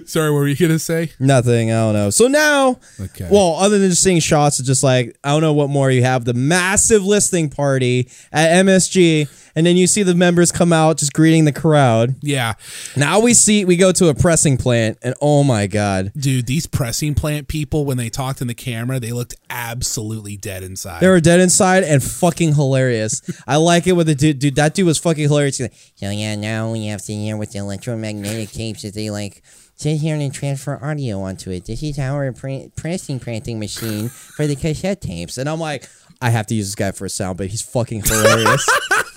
Sorry, 0.05 0.31
what 0.31 0.37
were 0.39 0.47
you 0.47 0.55
gonna 0.55 0.79
say? 0.79 1.11
Nothing. 1.19 1.71
I 1.71 1.75
don't 1.75 1.93
know. 1.93 2.09
So 2.09 2.27
now, 2.27 2.79
Okay. 2.99 3.27
well, 3.31 3.55
other 3.59 3.77
than 3.79 3.89
just 3.89 4.01
seeing 4.03 4.19
shots, 4.19 4.59
it's 4.59 4.67
just 4.67 4.83
like 4.83 5.17
I 5.23 5.29
don't 5.31 5.41
know 5.41 5.53
what 5.53 5.69
more 5.69 5.91
you 5.91 6.03
have. 6.03 6.25
The 6.25 6.33
massive 6.33 7.03
listening 7.03 7.49
party 7.49 8.09
at 8.31 8.63
MSG, 8.65 9.27
and 9.55 9.65
then 9.65 9.77
you 9.77 9.87
see 9.87 10.03
the 10.03 10.15
members 10.15 10.51
come 10.51 10.71
out 10.73 10.97
just 10.97 11.13
greeting 11.13 11.45
the 11.45 11.51
crowd. 11.51 12.15
Yeah, 12.21 12.53
Now 12.95 13.19
we 13.19 13.33
see 13.33 13.65
we 13.65 13.75
go 13.77 13.91
to 13.91 14.07
a 14.09 14.13
pressing 14.15 14.57
plant, 14.57 14.97
and 15.01 15.15
oh 15.21 15.43
my 15.43 15.67
god, 15.67 16.11
dude, 16.15 16.45
these 16.47 16.67
pressing 16.67 17.13
plant 17.15 17.47
people 17.47 17.85
when 17.85 17.97
they 17.97 18.09
talked 18.09 18.41
in 18.41 18.47
the 18.47 18.53
camera, 18.53 18.99
they 18.99 19.11
looked 19.11 19.35
absolutely 19.49 20.37
dead 20.37 20.63
inside. 20.63 21.01
they 21.01 21.07
were 21.07 21.19
dead 21.21 21.39
inside 21.39 21.83
and 21.83 22.03
fucking 22.03 22.55
hilarious. 22.55 23.21
I 23.47 23.57
like 23.57 23.87
it 23.87 23.93
with 23.93 24.07
the 24.07 24.15
dude. 24.15 24.39
Dude, 24.39 24.55
that 24.55 24.73
dude 24.73 24.85
was 24.85 24.97
fucking 24.97 25.23
hilarious. 25.23 25.59
Like, 25.59 25.73
So 25.95 26.09
yeah, 26.09 26.35
now 26.35 26.71
we 26.71 26.87
have 26.87 27.01
to 27.03 27.13
hear 27.13 27.37
with 27.37 27.51
the 27.51 27.59
electromagnetic 27.59 28.51
tapes 28.51 28.81
that 28.83 28.93
they 28.93 29.09
like 29.09 29.43
sit 29.75 29.97
here 29.97 30.15
and 30.15 30.33
transfer 30.33 30.83
audio 30.83 31.21
onto 31.21 31.49
it. 31.51 31.65
This 31.65 31.81
is 31.83 31.97
our 31.99 32.31
pre- 32.31 32.71
pressing 32.75 33.19
printing 33.19 33.59
machine 33.59 34.09
for 34.09 34.45
the 34.47 34.55
cassette 34.55 35.01
tapes. 35.01 35.37
and 35.37 35.49
I'm 35.49 35.59
like, 35.59 35.89
I 36.21 36.29
have 36.29 36.45
to 36.47 36.55
use 36.55 36.67
this 36.67 36.75
guy 36.75 36.91
for 36.91 37.05
a 37.05 37.09
sound, 37.09 37.37
but 37.37 37.47
he's 37.47 37.61
fucking 37.63 38.03
hilarious. 38.03 38.65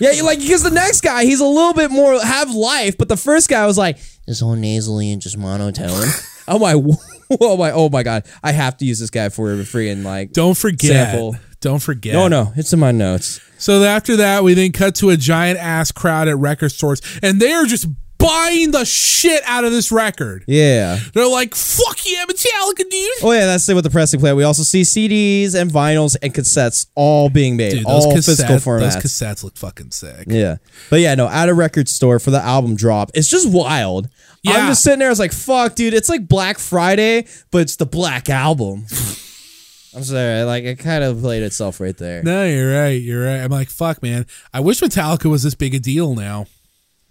yeah, 0.00 0.12
you 0.12 0.24
like 0.24 0.38
because 0.38 0.62
the 0.62 0.70
next 0.70 1.00
guy, 1.00 1.24
he's 1.24 1.40
a 1.40 1.46
little 1.46 1.74
bit 1.74 1.90
more 1.90 2.20
have 2.20 2.54
life, 2.54 2.96
but 2.98 3.08
the 3.08 3.16
first 3.16 3.48
guy 3.48 3.66
was 3.66 3.78
like, 3.78 3.98
This 4.26 4.40
whole 4.40 4.54
nasally 4.54 5.12
and 5.12 5.20
just 5.22 5.36
monotone. 5.36 6.08
oh 6.48 6.58
my, 6.58 6.74
oh 7.40 7.56
my, 7.56 7.70
oh 7.70 7.88
my 7.88 8.02
god, 8.02 8.26
I 8.42 8.52
have 8.52 8.76
to 8.78 8.84
use 8.84 8.98
this 8.98 9.10
guy 9.10 9.28
for 9.28 9.52
a 9.52 9.88
and 9.88 10.04
like. 10.04 10.32
Don't 10.32 10.56
forget. 10.56 11.10
Sample. 11.10 11.36
Don't 11.60 11.82
forget. 11.82 12.14
No, 12.14 12.28
no, 12.28 12.52
it's 12.54 12.72
in 12.72 12.78
my 12.78 12.92
notes. 12.92 13.40
So 13.58 13.82
after 13.82 14.16
that, 14.16 14.44
we 14.44 14.54
then 14.54 14.70
cut 14.70 14.94
to 14.96 15.10
a 15.10 15.16
giant 15.16 15.58
ass 15.58 15.90
crowd 15.90 16.28
at 16.28 16.36
record 16.38 16.70
stores, 16.70 17.02
and 17.22 17.40
they 17.40 17.52
are 17.52 17.64
just 17.64 17.86
buying 18.18 18.72
the 18.72 18.84
shit 18.84 19.42
out 19.46 19.64
of 19.64 19.72
this 19.72 19.90
record. 19.90 20.44
Yeah. 20.46 20.98
They're 21.14 21.28
like, 21.28 21.54
"Fuck 21.54 22.04
yeah, 22.04 22.24
Metallica, 22.28 22.88
dude!" 22.88 23.10
Oh 23.22 23.32
yeah, 23.32 23.46
that's 23.46 23.68
it 23.68 23.74
with 23.74 23.84
the 23.84 23.90
pressing 23.90 24.20
plant. 24.20 24.36
We 24.36 24.44
also 24.44 24.62
see 24.62 24.82
CDs 24.82 25.54
and 25.54 25.70
vinyls 25.70 26.16
and 26.20 26.34
cassettes 26.34 26.86
all 26.94 27.30
being 27.30 27.56
made, 27.56 27.70
Dude, 27.72 27.86
those 27.86 28.04
all 28.04 28.12
cassettes, 28.12 28.26
physical 28.26 28.78
those 28.78 28.96
cassettes 28.96 29.44
look 29.44 29.56
fucking 29.56 29.92
sick. 29.92 30.26
Yeah. 30.28 30.56
But 30.90 31.00
yeah, 31.00 31.14
no, 31.14 31.28
at 31.28 31.48
a 31.48 31.54
record 31.54 31.88
store 31.88 32.18
for 32.18 32.30
the 32.30 32.42
album 32.42 32.76
drop. 32.76 33.10
It's 33.14 33.28
just 33.28 33.48
wild. 33.48 34.08
Yeah. 34.42 34.54
I'm 34.54 34.68
just 34.68 34.82
sitting 34.82 35.00
there, 35.00 35.08
I 35.08 35.10
was 35.10 35.18
like, 35.18 35.32
fuck, 35.32 35.74
dude, 35.74 35.94
it's 35.94 36.08
like 36.08 36.28
Black 36.28 36.58
Friday, 36.58 37.26
but 37.50 37.62
it's 37.62 37.76
the 37.76 37.86
Black 37.86 38.30
Album. 38.30 38.86
I'm 39.94 40.04
sorry, 40.04 40.42
like 40.42 40.64
it 40.64 40.78
kind 40.78 41.02
of 41.02 41.20
played 41.20 41.42
itself 41.42 41.80
right 41.80 41.96
there. 41.96 42.22
No, 42.22 42.46
you're 42.46 42.72
right. 42.72 43.00
You're 43.00 43.24
right. 43.24 43.38
I'm 43.38 43.50
like, 43.50 43.68
fuck, 43.68 44.02
man. 44.02 44.26
I 44.52 44.60
wish 44.60 44.80
Metallica 44.80 45.30
was 45.30 45.42
this 45.42 45.54
big 45.54 45.74
a 45.74 45.80
deal 45.80 46.14
now. 46.14 46.46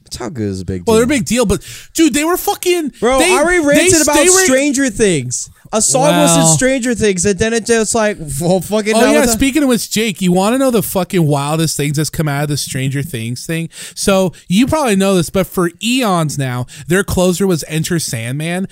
Metallica 0.09 0.39
is 0.39 0.61
a 0.61 0.65
big 0.65 0.83
Well, 0.85 0.95
they're 0.95 1.05
a 1.05 1.07
big 1.07 1.25
deal, 1.25 1.45
but 1.45 1.65
dude, 1.93 2.13
they 2.13 2.23
were 2.23 2.37
fucking. 2.37 2.89
Bro, 2.99 3.19
they, 3.19 3.31
I 3.33 3.39
already 3.41 3.59
they- 3.61 3.67
ranted 3.67 4.01
about 4.01 4.15
they 4.15 4.25
were- 4.25 4.45
Stranger 4.45 4.89
Things. 4.89 5.49
A 5.73 5.81
song 5.81 6.13
was 6.15 6.37
in 6.37 6.45
Stranger 6.55 6.95
Things, 6.95 7.25
and 7.25 7.37
then 7.37 7.51
it 7.51 7.65
just 7.65 7.93
like, 7.93 8.17
well, 8.39 8.61
fucking. 8.61 8.95
Oh 8.95 9.11
yeah, 9.11 9.23
it's 9.23 9.33
speaking 9.33 9.63
of 9.63 9.69
which, 9.69 9.91
Jake, 9.91 10.21
you 10.21 10.31
want 10.31 10.53
to 10.53 10.57
know 10.57 10.71
the 10.71 10.81
fucking 10.81 11.27
wildest 11.27 11.75
things 11.75 11.97
that's 11.97 12.09
come 12.09 12.29
out 12.29 12.43
of 12.43 12.49
the 12.49 12.55
Stranger 12.55 13.03
Things 13.03 13.45
thing? 13.45 13.69
So 13.93 14.31
you 14.47 14.65
probably 14.65 14.95
know 14.95 15.15
this, 15.15 15.29
but 15.29 15.45
for 15.45 15.69
eons 15.83 16.37
now, 16.37 16.67
their 16.87 17.03
closer 17.03 17.45
was 17.45 17.65
Enter 17.67 17.99
Sandman. 17.99 18.67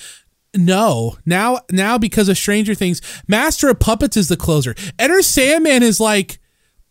No, 0.56 1.18
now 1.26 1.60
now 1.70 1.98
because 1.98 2.30
of 2.30 2.38
Stranger 2.38 2.74
Things, 2.74 3.02
Master 3.28 3.68
of 3.68 3.80
Puppets 3.80 4.16
is 4.16 4.30
the 4.30 4.38
closer. 4.38 4.74
Enter 4.98 5.22
Sandman 5.22 5.84
is 5.84 6.00
like 6.00 6.40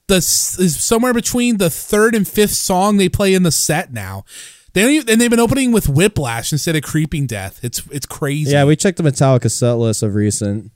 the 0.08 0.16
is 0.16 0.82
somewhere 0.82 1.14
between 1.14 1.56
the 1.58 1.70
third 1.70 2.14
and 2.14 2.26
fifth 2.26 2.54
song 2.54 2.96
they 2.96 3.08
play 3.08 3.34
in 3.34 3.42
the 3.42 3.52
set 3.52 3.92
now. 3.92 4.24
They 4.72 4.82
don't 4.82 4.90
even, 4.90 5.10
and 5.10 5.20
they've 5.20 5.30
been 5.30 5.40
opening 5.40 5.70
with 5.72 5.88
Whiplash 5.88 6.50
instead 6.52 6.74
of 6.76 6.82
Creeping 6.82 7.26
Death. 7.26 7.60
It's 7.62 7.82
it's 7.90 8.06
crazy. 8.06 8.50
yeah, 8.52 8.64
we 8.64 8.76
checked 8.76 8.98
the 8.98 9.04
Metallica 9.04 9.50
set 9.50 9.74
list 9.74 10.02
of 10.02 10.14
recent. 10.14 10.72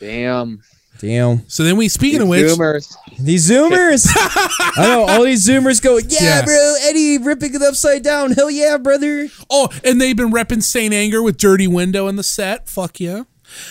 Damn. 0.00 0.62
Damn. 1.00 1.48
so 1.48 1.62
then 1.62 1.76
we 1.76 1.88
speaking 1.88 2.22
of 2.22 2.28
which, 2.28 2.44
Zoomers. 2.46 2.92
These 3.20 3.48
Zoomers. 3.50 4.08
I 4.16 4.74
know 4.78 5.06
all 5.08 5.22
these 5.22 5.46
Zoomers 5.46 5.80
go, 5.80 5.96
yeah, 5.98 6.18
Yeah. 6.20 6.44
bro, 6.44 6.74
Eddie 6.82 7.18
ripping 7.18 7.54
it 7.54 7.62
upside 7.62 8.02
down. 8.02 8.32
Hell 8.32 8.50
yeah, 8.50 8.78
brother. 8.78 9.28
Oh, 9.48 9.68
and 9.84 10.00
they've 10.00 10.16
been 10.16 10.32
repping 10.32 10.60
Saint 10.62 10.92
Anger 10.92 11.22
with 11.22 11.36
Dirty 11.36 11.68
Window 11.68 12.08
in 12.08 12.16
the 12.16 12.24
set. 12.24 12.68
Fuck 12.68 12.98
yeah. 12.98 13.24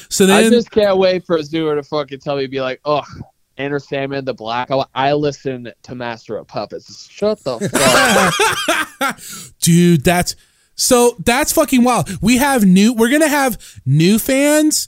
So 0.09 0.25
then 0.25 0.45
I 0.45 0.49
just 0.49 0.71
can't 0.71 0.97
wait 0.97 1.25
for 1.25 1.35
a 1.35 1.41
Zoomer 1.41 1.75
to 1.75 1.83
fucking 1.83 2.19
tell 2.19 2.37
me, 2.37 2.47
be 2.47 2.61
like, 2.61 2.79
ugh, 2.85 3.05
Enter 3.57 3.79
Sandman, 3.79 4.25
the 4.25 4.33
Black. 4.33 4.71
I, 4.71 4.83
I 4.93 5.13
listen 5.13 5.71
to 5.83 5.95
Master 5.95 6.37
of 6.37 6.47
Puppets. 6.47 7.09
Shut 7.09 7.43
the 7.43 7.59
fuck. 8.99 9.19
dude, 9.59 10.03
that's 10.03 10.35
so 10.75 11.15
that's 11.25 11.51
fucking 11.51 11.83
wild. 11.83 12.09
We 12.21 12.37
have 12.37 12.65
new. 12.65 12.93
We're 12.93 13.09
gonna 13.09 13.27
have 13.27 13.57
new 13.85 14.19
fans 14.19 14.87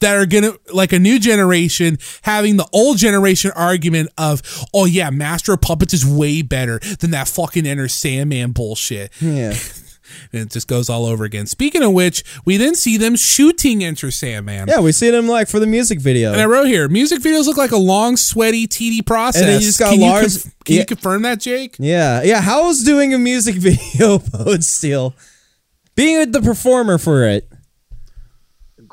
that 0.00 0.16
are 0.16 0.26
gonna 0.26 0.52
like 0.72 0.92
a 0.92 0.98
new 0.98 1.18
generation 1.18 1.98
having 2.22 2.56
the 2.56 2.68
old 2.72 2.98
generation 2.98 3.50
argument 3.54 4.10
of, 4.18 4.42
oh 4.74 4.84
yeah, 4.84 5.10
Master 5.10 5.52
of 5.52 5.60
Puppets 5.60 5.94
is 5.94 6.06
way 6.06 6.42
better 6.42 6.78
than 7.00 7.10
that 7.12 7.28
fucking 7.28 7.66
Enter 7.66 7.88
Sandman 7.88 8.52
bullshit. 8.52 9.12
Yeah. 9.20 9.56
And 10.32 10.42
it 10.42 10.50
just 10.50 10.68
goes 10.68 10.88
all 10.88 11.06
over 11.06 11.24
again. 11.24 11.46
Speaking 11.46 11.82
of 11.82 11.92
which, 11.92 12.24
we 12.44 12.56
then 12.56 12.74
see 12.74 12.96
them 12.96 13.16
shooting 13.16 13.82
Enter 13.84 14.10
Sandman. 14.10 14.68
Yeah, 14.68 14.80
we 14.80 14.92
see 14.92 15.10
them 15.10 15.26
like 15.28 15.48
for 15.48 15.58
the 15.60 15.66
music 15.66 16.00
video. 16.00 16.32
And 16.32 16.40
I 16.40 16.46
wrote 16.46 16.66
here, 16.66 16.88
music 16.88 17.20
videos 17.20 17.46
look 17.46 17.56
like 17.56 17.72
a 17.72 17.76
long, 17.76 18.16
sweaty, 18.16 18.66
tedious 18.66 19.02
process. 19.02 19.42
And 19.42 19.50
then 19.50 19.60
you 19.60 19.66
just 19.66 19.78
got 19.78 19.90
can 19.92 20.00
Lars- 20.00 20.36
You 20.36 20.42
conf- 20.42 20.54
can 20.64 20.74
yeah. 20.74 20.80
you 20.80 20.86
confirm 20.86 21.22
that, 21.22 21.40
Jake? 21.40 21.76
yeah. 21.78 22.22
Yeah. 22.22 22.40
How's 22.40 22.82
doing 22.82 23.14
a 23.14 23.18
music 23.18 23.54
video 23.56 24.18
Bode 24.18 24.64
Steel? 24.64 25.14
Being 25.94 26.30
the 26.32 26.42
performer 26.42 26.98
for 26.98 27.24
it. 27.26 27.48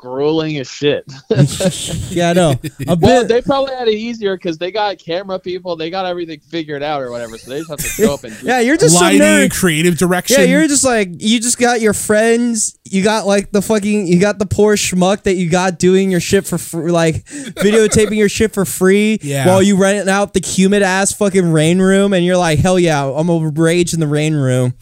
Grueling 0.04 0.58
as 0.58 0.70
shit. 0.70 1.04
Yeah, 2.14 2.30
I 2.30 2.32
know. 2.34 2.50
A 2.86 2.96
well, 2.96 3.22
bit. 3.22 3.28
they 3.28 3.40
probably 3.40 3.74
had 3.74 3.88
it 3.88 3.94
easier 3.94 4.36
because 4.36 4.58
they 4.58 4.70
got 4.70 4.98
camera 4.98 5.38
people. 5.40 5.74
They 5.74 5.90
got 5.90 6.04
everything 6.06 6.38
figured 6.40 6.82
out 6.82 7.02
or 7.02 7.10
whatever. 7.10 7.38
So 7.38 7.50
they 7.50 7.58
just 7.58 7.70
have 7.70 7.78
to 7.78 7.88
show 7.88 8.14
up 8.14 8.22
and 8.24 8.38
do 8.38 8.46
yeah, 8.46 8.60
you're 8.60 8.76
just 8.76 8.94
Lighting 9.00 9.20
some 9.20 9.28
and 9.28 9.50
nerd. 9.50 9.58
creative 9.58 9.96
direction. 9.98 10.36
Yeah, 10.38 10.46
you're 10.46 10.68
just 10.68 10.84
like 10.84 11.08
you 11.18 11.40
just 11.40 11.58
got 11.58 11.80
your 11.80 11.94
friends. 11.94 12.78
You 12.84 13.02
got 13.02 13.26
like 13.26 13.50
the 13.50 13.62
fucking 13.62 14.06
you 14.06 14.20
got 14.20 14.38
the 14.38 14.46
poor 14.46 14.76
schmuck 14.76 15.22
that 15.24 15.34
you 15.34 15.48
got 15.50 15.78
doing 15.78 16.10
your 16.10 16.20
shit 16.20 16.46
for 16.46 16.58
free, 16.58 16.92
like 16.92 17.24
videotaping 17.24 18.16
your 18.16 18.28
shit 18.28 18.52
for 18.52 18.64
free. 18.64 19.18
Yeah. 19.22 19.46
While 19.46 19.62
you 19.62 19.76
rent 19.76 20.08
out 20.08 20.34
the 20.34 20.46
humid 20.46 20.82
ass 20.82 21.12
fucking 21.12 21.50
rain 21.50 21.80
room, 21.80 22.12
and 22.12 22.24
you're 22.24 22.36
like, 22.36 22.58
hell 22.58 22.78
yeah, 22.78 23.04
I'm 23.04 23.26
gonna 23.26 23.50
rage 23.50 23.94
in 23.94 24.00
the 24.00 24.06
rain 24.06 24.34
room. 24.34 24.74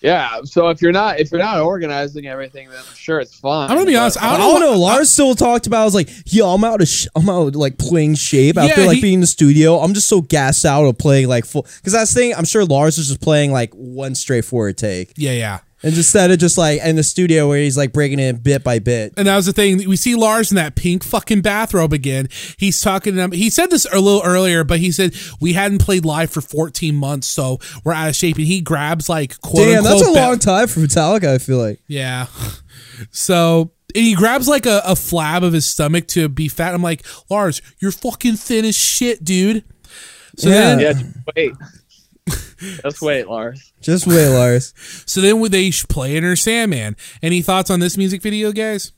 Yeah. 0.00 0.42
So 0.44 0.68
if 0.68 0.80
you're 0.80 0.92
not 0.92 1.18
if 1.18 1.32
you're 1.32 1.40
not 1.40 1.60
organizing 1.60 2.26
everything, 2.26 2.68
then 2.70 2.80
sure 2.94 3.18
it's 3.20 3.34
fun. 3.34 3.70
I'm 3.70 3.76
gonna 3.76 3.86
be 3.86 3.96
honest, 3.96 4.22
I 4.22 4.34
I 4.34 4.38
don't 4.38 4.60
don't 4.60 4.72
know. 4.72 4.78
Lars 4.78 5.10
still 5.10 5.34
talked 5.34 5.66
about. 5.66 5.82
I 5.82 5.84
was 5.84 5.94
like, 5.94 6.08
yo, 6.26 6.48
I'm 6.54 6.62
out 6.62 6.80
of, 6.80 6.86
sh- 6.88 7.08
I'm 7.16 7.28
out 7.28 7.56
like 7.56 7.78
playing 7.78 8.14
shape 8.14 8.56
after 8.56 8.80
Yeah, 8.82 8.86
like 8.86 8.96
he- 8.96 9.02
being 9.02 9.14
in 9.14 9.20
the 9.20 9.26
studio. 9.26 9.78
I'm 9.78 9.94
just 9.94 10.08
so 10.08 10.20
gassed 10.20 10.64
out 10.64 10.84
of 10.84 10.98
playing 10.98 11.28
like 11.28 11.44
full. 11.44 11.62
Because 11.62 11.92
that's 11.92 12.14
the 12.14 12.20
thing. 12.20 12.34
I'm 12.34 12.44
sure 12.44 12.64
Lars 12.64 12.96
is 12.98 13.08
just 13.08 13.20
playing 13.20 13.50
like 13.50 13.72
one 13.74 14.14
straightforward 14.14 14.78
take. 14.78 15.12
Yeah, 15.16 15.32
yeah. 15.32 15.58
And 15.82 15.96
instead 15.96 16.30
of 16.32 16.38
just 16.38 16.58
like 16.58 16.80
in 16.82 16.96
the 16.96 17.02
studio 17.04 17.48
where 17.48 17.58
he's 17.60 17.76
like 17.76 17.92
breaking 17.92 18.18
it 18.18 18.42
bit 18.42 18.64
by 18.64 18.80
bit. 18.80 19.14
And 19.16 19.28
that 19.28 19.36
was 19.36 19.46
the 19.46 19.52
thing. 19.52 19.88
We 19.88 19.96
see 19.96 20.16
Lars 20.16 20.50
in 20.50 20.56
that 20.56 20.74
pink 20.74 21.04
fucking 21.04 21.40
bathrobe 21.42 21.92
again. 21.92 22.28
He's 22.56 22.80
talking 22.80 23.14
to 23.14 23.20
him. 23.22 23.30
He 23.32 23.48
said 23.48 23.70
this 23.70 23.86
a 23.92 24.00
little 24.00 24.22
earlier, 24.24 24.64
but 24.64 24.80
he 24.80 24.90
said 24.90 25.14
we 25.40 25.52
hadn't 25.52 25.78
played 25.80 26.04
live 26.04 26.30
for 26.32 26.40
14 26.40 26.94
months, 26.96 27.28
so 27.28 27.58
we're 27.84 27.92
out 27.92 28.08
of 28.08 28.16
shape. 28.16 28.36
And 28.38 28.46
he 28.46 28.60
grabs 28.60 29.08
like 29.08 29.40
quote 29.40 29.66
Damn, 29.66 29.84
that's 29.84 30.02
a 30.02 30.06
unquote 30.06 30.14
ba- 30.14 30.20
long 30.20 30.38
time 30.40 30.66
for 30.66 30.80
Metallica, 30.80 31.28
I 31.34 31.38
feel 31.38 31.58
like. 31.58 31.80
Yeah. 31.86 32.26
So 33.10 33.70
and 33.94 34.04
he 34.04 34.14
grabs 34.14 34.48
like 34.48 34.66
a, 34.66 34.82
a 34.84 34.92
flab 34.94 35.42
of 35.44 35.52
his 35.52 35.68
stomach 35.70 36.08
to 36.08 36.28
be 36.28 36.48
fat. 36.48 36.74
I'm 36.74 36.82
like, 36.82 37.06
Lars, 37.30 37.62
you're 37.78 37.92
fucking 37.92 38.36
thin 38.36 38.64
as 38.64 38.76
shit, 38.76 39.24
dude. 39.24 39.64
So 40.36 40.48
Yeah. 40.50 40.74
then, 40.74 40.80
Yeah, 40.80 41.02
wait. 41.36 41.52
Just 42.58 43.00
wait, 43.02 43.28
Lars. 43.28 43.72
Just 43.80 44.06
wait, 44.06 44.28
Lars. 44.28 44.74
so 45.06 45.20
then 45.20 45.40
they 45.50 45.70
play 45.88 46.16
Enter 46.16 46.36
Sandman. 46.36 46.96
Any 47.22 47.42
thoughts 47.42 47.70
on 47.70 47.80
this 47.80 47.96
music 47.96 48.22
video, 48.22 48.52
guys? 48.52 48.92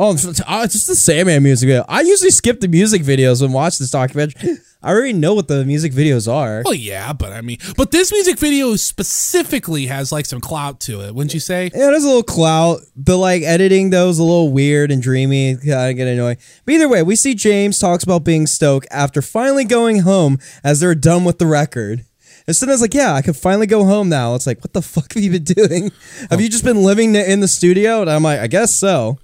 Oh, 0.00 0.12
it's 0.12 0.24
it's 0.24 0.40
uh, 0.46 0.64
just 0.68 0.86
the 0.86 0.94
Sandman 0.94 1.42
music 1.42 1.66
video. 1.66 1.84
I 1.88 2.02
usually 2.02 2.30
skip 2.30 2.60
the 2.60 2.68
music 2.68 3.02
videos 3.02 3.42
and 3.42 3.52
watch 3.52 3.78
this 3.78 3.90
documentary. 3.90 4.58
I 4.80 4.90
already 4.92 5.12
know 5.12 5.34
what 5.34 5.48
the 5.48 5.64
music 5.64 5.92
videos 5.92 6.32
are. 6.32 6.62
Well, 6.64 6.72
yeah, 6.72 7.12
but 7.12 7.32
I 7.32 7.40
mean, 7.40 7.58
but 7.76 7.90
this 7.90 8.12
music 8.12 8.38
video 8.38 8.76
specifically 8.76 9.86
has 9.86 10.12
like 10.12 10.24
some 10.24 10.40
clout 10.40 10.78
to 10.82 11.00
it, 11.00 11.16
wouldn't 11.16 11.34
you 11.34 11.40
say? 11.40 11.64
Yeah, 11.74 11.86
there's 11.90 12.04
a 12.04 12.06
little 12.06 12.22
clout. 12.22 12.82
The 12.94 13.18
like 13.18 13.42
editing 13.42 13.90
though 13.90 14.08
is 14.08 14.20
a 14.20 14.22
little 14.22 14.52
weird 14.52 14.92
and 14.92 15.02
dreamy. 15.02 15.56
Kind 15.56 15.90
of 15.90 15.96
get 15.96 16.06
annoying. 16.06 16.36
But 16.64 16.74
either 16.74 16.88
way, 16.88 17.02
we 17.02 17.16
see 17.16 17.34
James 17.34 17.80
talks 17.80 18.04
about 18.04 18.22
being 18.22 18.46
stoked 18.46 18.86
after 18.92 19.20
finally 19.20 19.64
going 19.64 20.02
home 20.02 20.38
as 20.62 20.78
they're 20.78 20.94
done 20.94 21.24
with 21.24 21.38
the 21.38 21.46
record. 21.46 22.04
And 22.48 22.56
Sina's 22.56 22.80
like, 22.80 22.94
yeah, 22.94 23.12
I 23.12 23.20
can 23.20 23.34
finally 23.34 23.66
go 23.66 23.84
home 23.84 24.08
now. 24.08 24.34
It's 24.34 24.46
like, 24.46 24.60
what 24.60 24.72
the 24.72 24.80
fuck 24.80 25.12
have 25.12 25.22
you 25.22 25.30
been 25.30 25.44
doing? 25.44 25.92
Have 26.30 26.38
oh. 26.38 26.38
you 26.38 26.48
just 26.48 26.64
been 26.64 26.82
living 26.82 27.14
in 27.14 27.40
the 27.40 27.46
studio? 27.46 28.00
And 28.00 28.10
I'm 28.10 28.22
like, 28.22 28.40
I 28.40 28.46
guess 28.46 28.74
so. 28.74 29.18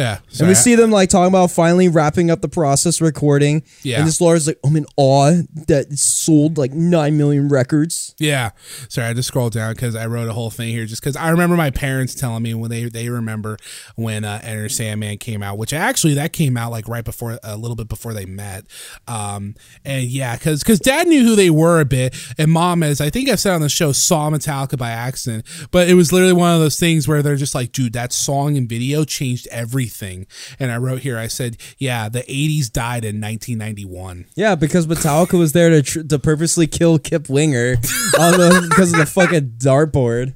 Yeah. 0.00 0.20
And 0.38 0.48
we 0.48 0.54
sorry. 0.54 0.54
see 0.54 0.74
them 0.76 0.90
like 0.90 1.10
talking 1.10 1.28
about 1.28 1.50
finally 1.50 1.88
wrapping 1.88 2.30
up 2.30 2.40
the 2.40 2.48
process 2.48 3.02
recording. 3.02 3.62
Yeah. 3.82 3.98
And 3.98 4.08
this 4.08 4.18
Laura's 4.18 4.46
like, 4.46 4.58
I'm 4.64 4.74
in 4.74 4.86
awe 4.96 5.42
that 5.66 5.88
it 5.90 5.98
sold 5.98 6.56
like 6.56 6.72
nine 6.72 7.18
million 7.18 7.50
records. 7.50 8.14
Yeah. 8.18 8.52
Sorry, 8.88 9.04
I 9.04 9.08
had 9.08 9.16
to 9.16 9.22
scroll 9.22 9.50
down 9.50 9.74
because 9.74 9.94
I 9.94 10.06
wrote 10.06 10.28
a 10.28 10.32
whole 10.32 10.48
thing 10.50 10.70
here 10.70 10.86
just 10.86 11.02
because 11.02 11.16
I 11.16 11.28
remember 11.28 11.54
my 11.54 11.68
parents 11.68 12.14
telling 12.14 12.42
me 12.42 12.54
when 12.54 12.70
they 12.70 12.84
they 12.84 13.10
remember 13.10 13.58
when 13.96 14.24
uh, 14.24 14.40
Enter 14.42 14.70
Sandman 14.70 15.18
came 15.18 15.42
out, 15.42 15.58
which 15.58 15.74
actually 15.74 16.14
that 16.14 16.32
came 16.32 16.56
out 16.56 16.70
like 16.70 16.88
right 16.88 17.04
before 17.04 17.38
a 17.42 17.58
little 17.58 17.76
bit 17.76 17.88
before 17.88 18.14
they 18.14 18.24
met. 18.24 18.64
Um, 19.06 19.54
and 19.84 20.04
yeah, 20.04 20.34
because 20.36 20.62
because 20.62 20.80
dad 20.80 21.08
knew 21.08 21.24
who 21.24 21.36
they 21.36 21.50
were 21.50 21.78
a 21.78 21.84
bit, 21.84 22.16
and 22.38 22.50
mom, 22.50 22.82
as 22.82 23.02
I 23.02 23.10
think 23.10 23.28
I 23.28 23.34
said 23.34 23.52
on 23.52 23.60
the 23.60 23.68
show, 23.68 23.92
saw 23.92 24.30
Metallica 24.30 24.78
by 24.78 24.90
accident, 24.90 25.44
but 25.70 25.90
it 25.90 25.94
was 25.94 26.10
literally 26.10 26.32
one 26.32 26.54
of 26.54 26.60
those 26.60 26.80
things 26.80 27.06
where 27.06 27.22
they're 27.22 27.36
just 27.36 27.54
like, 27.54 27.72
dude, 27.72 27.92
that 27.92 28.14
song 28.14 28.56
and 28.56 28.66
video 28.66 29.04
changed 29.04 29.46
everything. 29.50 29.89
Thing 29.90 30.26
and 30.58 30.70
I 30.72 30.76
wrote 30.78 31.00
here, 31.00 31.18
I 31.18 31.26
said, 31.26 31.56
yeah, 31.78 32.08
the 32.08 32.22
80s 32.22 32.70
died 32.72 33.04
in 33.04 33.20
1991. 33.20 34.26
Yeah, 34.34 34.54
because 34.54 34.86
Metallica 34.86 35.38
was 35.38 35.52
there 35.52 35.70
to 35.70 35.82
tr- 35.82 36.02
to 36.02 36.18
purposely 36.18 36.66
kill 36.66 36.98
Kip 36.98 37.28
Winger 37.28 37.72
on 38.18 38.32
the, 38.38 38.66
because 38.68 38.92
of 38.92 38.98
the 38.98 39.06
fucking 39.06 39.54
dartboard. 39.58 40.34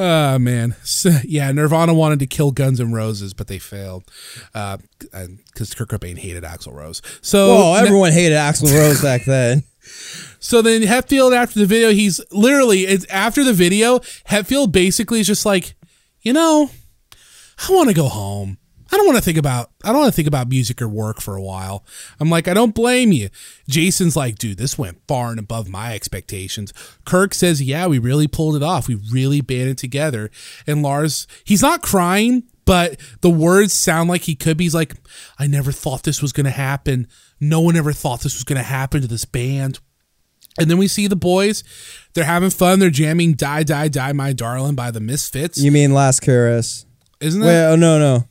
Oh 0.00 0.38
man, 0.38 0.76
So, 0.84 1.10
yeah. 1.24 1.50
Nirvana 1.50 1.92
wanted 1.92 2.20
to 2.20 2.26
kill 2.26 2.52
Guns 2.52 2.80
N' 2.80 2.92
Roses, 2.92 3.34
but 3.34 3.48
they 3.48 3.58
failed 3.58 4.04
uh, 4.54 4.76
because 5.00 5.74
Kurt 5.74 5.88
Cobain 5.88 6.16
hated 6.16 6.44
Axl 6.44 6.72
Rose. 6.72 7.02
So, 7.20 7.48
Well, 7.48 7.74
everyone 7.76 8.12
hated 8.12 8.36
Axl 8.36 8.72
Rose 8.72 9.02
back 9.02 9.24
then. 9.24 9.64
so 10.38 10.62
then 10.62 10.82
Hetfield 10.82 11.34
after 11.34 11.58
the 11.58 11.66
video, 11.66 11.90
he's 11.90 12.20
literally 12.30 12.82
it's 12.82 13.06
after 13.06 13.42
the 13.42 13.52
video. 13.52 13.98
Hetfield 14.28 14.70
basically 14.70 15.18
is 15.18 15.26
just 15.26 15.44
like, 15.44 15.74
you 16.20 16.32
know, 16.32 16.70
I 17.58 17.72
want 17.72 17.88
to 17.88 17.94
go 17.94 18.08
home. 18.08 18.58
I 18.90 18.96
don't 18.96 19.06
want 19.06 19.18
to 19.18 19.22
think 19.24 19.36
about 19.36 19.70
I 19.84 19.88
don't 19.88 20.00
want 20.00 20.12
to 20.12 20.16
think 20.16 20.28
about 20.28 20.48
music 20.48 20.80
or 20.80 20.88
work 20.88 21.20
for 21.20 21.36
a 21.36 21.42
while. 21.42 21.84
I'm 22.20 22.30
like, 22.30 22.48
I 22.48 22.54
don't 22.54 22.74
blame 22.74 23.12
you. 23.12 23.28
Jason's 23.68 24.16
like, 24.16 24.38
dude, 24.38 24.56
this 24.56 24.78
went 24.78 25.02
far 25.06 25.30
and 25.30 25.38
above 25.38 25.68
my 25.68 25.94
expectations. 25.94 26.72
Kirk 27.04 27.34
says, 27.34 27.60
yeah, 27.60 27.86
we 27.86 27.98
really 27.98 28.26
pulled 28.26 28.56
it 28.56 28.62
off. 28.62 28.88
We 28.88 28.94
really 28.94 29.40
banded 29.42 29.76
together. 29.76 30.30
And 30.66 30.82
Lars, 30.82 31.26
he's 31.44 31.60
not 31.60 31.82
crying, 31.82 32.44
but 32.64 32.98
the 33.20 33.30
words 33.30 33.74
sound 33.74 34.08
like 34.08 34.22
he 34.22 34.34
could 34.34 34.56
be. 34.56 34.64
He's 34.64 34.74
like, 34.74 34.94
I 35.38 35.46
never 35.46 35.70
thought 35.70 36.04
this 36.04 36.22
was 36.22 36.32
gonna 36.32 36.50
happen. 36.50 37.08
No 37.40 37.60
one 37.60 37.76
ever 37.76 37.92
thought 37.92 38.22
this 38.22 38.36
was 38.36 38.44
gonna 38.44 38.62
happen 38.62 39.02
to 39.02 39.06
this 39.06 39.26
band. 39.26 39.80
And 40.58 40.70
then 40.70 40.78
we 40.78 40.88
see 40.88 41.06
the 41.06 41.14
boys. 41.14 41.62
They're 42.14 42.24
having 42.24 42.50
fun. 42.50 42.78
They're 42.80 42.90
jamming 42.90 43.34
"Die, 43.34 43.62
Die, 43.62 43.88
Die, 43.88 44.12
My 44.12 44.32
Darling" 44.32 44.74
by 44.74 44.90
the 44.90 44.98
Misfits. 44.98 45.60
You 45.60 45.70
mean 45.70 45.94
Last 45.94 46.20
Caress? 46.20 46.84
Isn't 47.20 47.40
that? 47.40 47.70
oh 47.72 47.76
no, 47.76 47.98
no. 47.98 48.27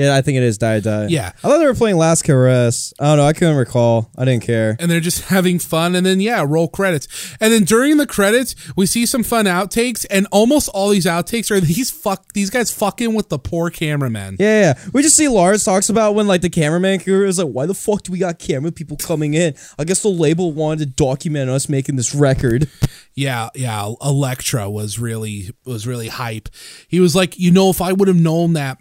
Yeah, 0.00 0.14
I 0.16 0.22
think 0.22 0.36
it 0.36 0.42
is 0.42 0.58
Die 0.58 0.80
Die. 0.80 1.06
Yeah. 1.08 1.32
I 1.36 1.48
thought 1.48 1.58
they 1.58 1.66
were 1.66 1.74
playing 1.74 1.96
Last 1.96 2.22
Caress. 2.22 2.92
I 2.98 3.04
don't 3.08 3.18
know. 3.18 3.26
I 3.26 3.32
couldn't 3.32 3.56
recall. 3.56 4.10
I 4.16 4.24
didn't 4.24 4.42
care. 4.44 4.76
and 4.80 4.90
they're 4.90 5.00
just 5.00 5.24
having 5.28 5.58
fun 5.58 5.94
and 5.94 6.06
then 6.06 6.20
yeah 6.20 6.44
roll 6.46 6.68
credits 6.68 7.06
and 7.40 7.52
then 7.52 7.64
during 7.64 7.96
the 7.96 8.06
credits 8.06 8.54
we 8.76 8.86
see 8.86 9.04
some 9.06 9.22
fun 9.22 9.44
outtakes 9.46 10.06
and 10.10 10.26
almost 10.32 10.68
all 10.70 10.88
these 10.88 11.06
outtakes 11.06 11.50
are 11.50 11.60
these 11.72 11.90
fuck 11.90 12.32
these 12.32 12.50
guys 12.50 12.70
fucking 12.72 13.14
with 13.14 13.28
the 13.28 13.38
poor 13.38 13.70
cameraman 13.70 14.36
Yeah, 14.38 14.60
yeah. 14.60 14.90
We 14.92 15.02
just 15.02 15.16
see 15.16 15.28
Lars 15.28 15.64
talks 15.64 15.88
about 15.88 16.14
when 16.14 16.26
like 16.26 16.40
the 16.40 16.50
cameraman 16.50 17.00
crew 17.00 17.26
is 17.26 17.38
like, 17.38 17.48
why 17.52 17.66
the 17.66 17.74
fuck 17.74 18.02
do 18.02 18.12
we 18.12 18.18
got 18.18 18.38
camera 18.38 18.72
people 18.72 18.96
coming 18.96 19.34
in? 19.34 19.54
I 19.78 19.84
guess 19.84 20.02
the 20.02 20.08
label 20.08 20.52
wanted 20.52 20.78
to 20.80 20.86
document 20.86 21.50
us 21.50 21.68
making 21.68 21.96
this 21.96 22.14
record. 22.14 22.68
yeah 23.14 23.48
yeah 23.54 23.92
Elektra 24.02 24.70
was 24.70 24.98
really 24.98 25.50
was 25.66 25.86
really 25.86 26.08
hype 26.08 26.48
he 26.88 27.00
was 27.00 27.16
like 27.16 27.38
you 27.38 27.50
know 27.50 27.68
if 27.68 27.82
i 27.82 27.92
would 27.92 28.06
have 28.06 28.16
known 28.16 28.52
that 28.52 28.78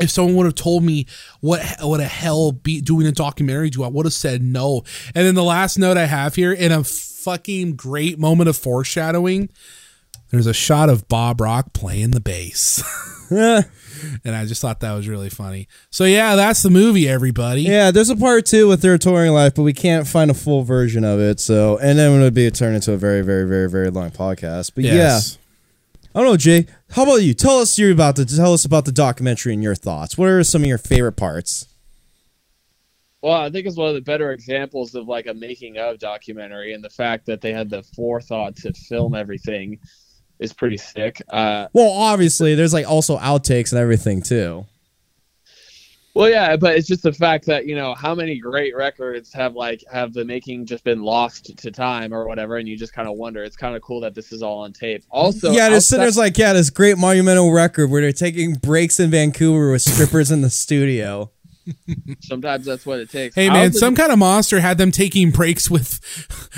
if 0.00 0.10
someone 0.10 0.36
would 0.36 0.46
have 0.46 0.54
told 0.54 0.82
me 0.82 1.06
what 1.40 1.60
what 1.80 2.00
a 2.00 2.04
hell 2.04 2.52
be 2.52 2.80
doing 2.80 3.06
a 3.06 3.12
documentary 3.12 3.70
do, 3.70 3.82
I 3.82 3.88
would 3.88 4.06
have 4.06 4.12
said 4.12 4.42
no. 4.42 4.82
And 5.14 5.26
then 5.26 5.34
the 5.34 5.44
last 5.44 5.78
note 5.78 5.96
I 5.96 6.06
have 6.06 6.34
here, 6.34 6.52
in 6.52 6.72
a 6.72 6.84
fucking 6.84 7.76
great 7.76 8.18
moment 8.18 8.48
of 8.48 8.56
foreshadowing, 8.56 9.48
there's 10.30 10.46
a 10.46 10.54
shot 10.54 10.88
of 10.88 11.08
Bob 11.08 11.40
Rock 11.40 11.72
playing 11.72 12.10
the 12.12 12.20
bass. 12.20 12.82
And 14.24 14.34
I 14.34 14.44
just 14.46 14.60
thought 14.60 14.80
that 14.80 14.92
was 14.92 15.08
really 15.08 15.30
funny. 15.30 15.68
So 15.90 16.04
yeah, 16.04 16.34
that's 16.34 16.62
the 16.62 16.70
movie, 16.70 17.08
everybody. 17.08 17.62
Yeah, 17.62 17.90
there's 17.90 18.10
a 18.10 18.16
part 18.16 18.46
two 18.46 18.66
with 18.68 18.82
their 18.82 18.98
touring 18.98 19.32
life, 19.32 19.54
but 19.54 19.62
we 19.62 19.72
can't 19.72 20.06
find 20.06 20.30
a 20.30 20.34
full 20.34 20.64
version 20.64 21.04
of 21.04 21.20
it. 21.20 21.40
So, 21.40 21.78
and 21.78 21.98
then 21.98 22.12
it 22.18 22.22
would 22.22 22.34
be 22.34 22.50
turned 22.50 22.74
into 22.74 22.92
a 22.92 22.96
very, 22.96 23.22
very, 23.22 23.46
very, 23.48 23.70
very 23.70 23.90
long 23.90 24.10
podcast. 24.10 24.72
But 24.74 24.84
Yes. 24.84 25.38
yeah, 25.38 25.41
I 26.14 26.20
don't 26.20 26.28
know, 26.28 26.36
Jay. 26.36 26.66
How 26.90 27.04
about 27.04 27.22
you? 27.22 27.32
Tell 27.32 27.58
us 27.58 27.78
you 27.78 27.90
about 27.90 28.16
the 28.16 28.24
tell 28.24 28.52
us 28.52 28.64
about 28.64 28.84
the 28.84 28.92
documentary 28.92 29.54
and 29.54 29.62
your 29.62 29.74
thoughts. 29.74 30.18
What 30.18 30.28
are 30.28 30.44
some 30.44 30.62
of 30.62 30.68
your 30.68 30.78
favorite 30.78 31.16
parts? 31.16 31.66
Well, 33.22 33.34
I 33.40 33.50
think 33.50 33.66
it's 33.66 33.76
one 33.76 33.88
of 33.88 33.94
the 33.94 34.00
better 34.02 34.32
examples 34.32 34.94
of 34.94 35.06
like 35.06 35.26
a 35.26 35.34
making 35.34 35.78
of 35.78 35.98
documentary, 35.98 36.74
and 36.74 36.82
the 36.82 36.90
fact 36.90 37.24
that 37.26 37.40
they 37.40 37.52
had 37.52 37.70
the 37.70 37.82
forethought 37.82 38.56
to 38.56 38.72
film 38.74 39.14
everything 39.14 39.78
is 40.38 40.52
pretty 40.52 40.76
sick. 40.76 41.22
Uh, 41.30 41.68
Well, 41.72 41.90
obviously, 41.92 42.54
there's 42.56 42.74
like 42.74 42.88
also 42.88 43.16
outtakes 43.18 43.70
and 43.72 43.80
everything 43.80 44.22
too. 44.22 44.66
Well, 46.14 46.28
yeah, 46.28 46.56
but 46.56 46.76
it's 46.76 46.86
just 46.86 47.02
the 47.02 47.12
fact 47.12 47.46
that 47.46 47.66
you 47.66 47.74
know 47.74 47.94
how 47.94 48.14
many 48.14 48.38
great 48.38 48.76
records 48.76 49.32
have 49.32 49.54
like 49.54 49.82
have 49.90 50.12
the 50.12 50.24
making 50.24 50.66
just 50.66 50.84
been 50.84 51.02
lost 51.02 51.56
to 51.56 51.70
time 51.70 52.12
or 52.12 52.26
whatever, 52.26 52.56
and 52.56 52.68
you 52.68 52.76
just 52.76 52.92
kind 52.92 53.08
of 53.08 53.16
wonder. 53.16 53.42
It's 53.42 53.56
kind 53.56 53.74
of 53.74 53.82
cool 53.82 54.00
that 54.00 54.14
this 54.14 54.32
is 54.32 54.42
all 54.42 54.60
on 54.60 54.72
tape. 54.72 55.04
Also, 55.10 55.50
yeah, 55.50 55.68
there's 55.68 55.84
outside- 55.84 55.96
sinners 55.96 56.16
like 56.18 56.36
yeah, 56.36 56.52
this 56.52 56.70
great 56.70 56.98
monumental 56.98 57.52
record 57.52 57.90
where 57.90 58.02
they're 58.02 58.12
taking 58.12 58.54
breaks 58.54 59.00
in 59.00 59.10
Vancouver 59.10 59.72
with 59.72 59.82
strippers 59.82 60.30
in 60.30 60.42
the 60.42 60.50
studio. 60.50 61.30
Sometimes 62.20 62.64
that's 62.66 62.84
what 62.86 63.00
it 63.00 63.10
takes. 63.10 63.34
Hey 63.34 63.48
man, 63.48 63.72
some 63.72 63.94
kind 63.94 64.12
of 64.12 64.18
monster 64.18 64.60
had 64.60 64.78
them 64.78 64.90
taking 64.90 65.30
breaks 65.30 65.70
with 65.70 66.00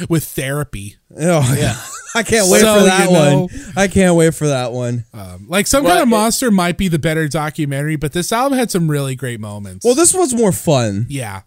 with 0.09 0.25
therapy. 0.25 0.97
Oh 1.17 1.55
yeah, 1.59 1.77
I 2.15 2.23
can't 2.23 2.51
wait 2.51 2.61
So, 2.61 2.79
for 2.81 2.85
that 2.85 3.07
you 3.09 3.13
know- 3.13 3.41
one. 3.43 3.73
I 3.77 3.89
can't 3.89 4.17
wait 4.17 4.35
for 4.35 4.49
that 4.49 4.73
one. 4.73 5.05
Um, 5.13 5.47
like 5.49 5.67
some 5.67 5.85
Well, 5.85 5.93
kind 5.95 6.03
of 6.03 6.09
it- 6.09 6.11
monster 6.11 6.51
might 6.51 6.77
be 6.79 6.89
the 6.89 6.99
better 6.99 7.29
documentary, 7.29 7.97
but 7.97 8.13
this 8.13 8.33
album 8.33 8.59
had 8.59 8.71
some 8.71 8.91
really 8.91 9.15
great 9.15 9.41
moments. 9.41 9.85
Well, 9.85 9.95
this 9.95 10.13
one's 10.15 10.35
more 10.35 10.53
fun. 10.53 11.07
yeah, 11.09 11.43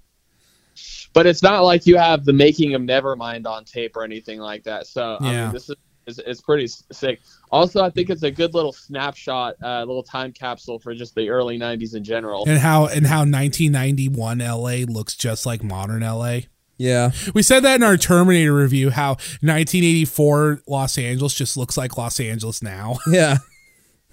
but 1.13 1.25
it's 1.25 1.41
not 1.43 1.63
like 1.63 1.85
you 1.87 1.97
have 1.97 2.25
the 2.25 2.33
making 2.33 2.75
of 2.75 2.81
Nevermind 2.81 3.45
on 3.47 3.65
tape 3.65 3.95
or 3.97 4.03
anything 4.03 4.39
like 4.39 4.63
that. 4.63 4.87
So 4.87 5.17
I 5.19 5.31
Yeah. 5.31 5.43
mean, 5.45 5.53
this 5.53 5.69
is, 5.69 5.75
is 6.07 6.19
is 6.19 6.41
pretty 6.41 6.67
sick. 6.67 7.19
Also, 7.51 7.83
I 7.83 7.89
think 7.89 8.09
it's 8.09 8.23
a 8.23 8.31
good 8.31 8.53
little 8.53 8.73
snapshot, 8.73 9.55
uh, 9.63 9.79
little 9.79 10.03
time 10.03 10.31
capsule 10.31 10.79
for 10.79 10.95
just 10.95 11.13
the 11.15 11.29
early 11.29 11.59
'90s 11.59 11.95
in 11.95 12.03
general. 12.03 12.45
and 12.47 12.57
how 12.57 12.87
and 12.87 13.05
how 13.05 13.19
1991 13.19 14.39
LA 14.39 14.85
looks 14.91 15.15
just 15.15 15.45
like 15.45 15.63
modern 15.63 16.01
LA. 16.01 16.39
Yeah, 16.79 17.09
We 17.33 17.41
said 17.41 17.61
that 17.61 17.77
in 17.77 17.83
our 17.83 17.97
Terminator 17.97 18.53
review. 18.53 18.91
How 18.91 19.13
1984 19.41 20.61
Los 20.67 20.97
Angeles 20.99 21.33
just 21.33 21.57
looks 21.57 21.75
like 21.75 21.97
Los 21.97 22.19
Angeles 22.19 22.61
now. 22.61 22.97
yeah, 23.11 23.37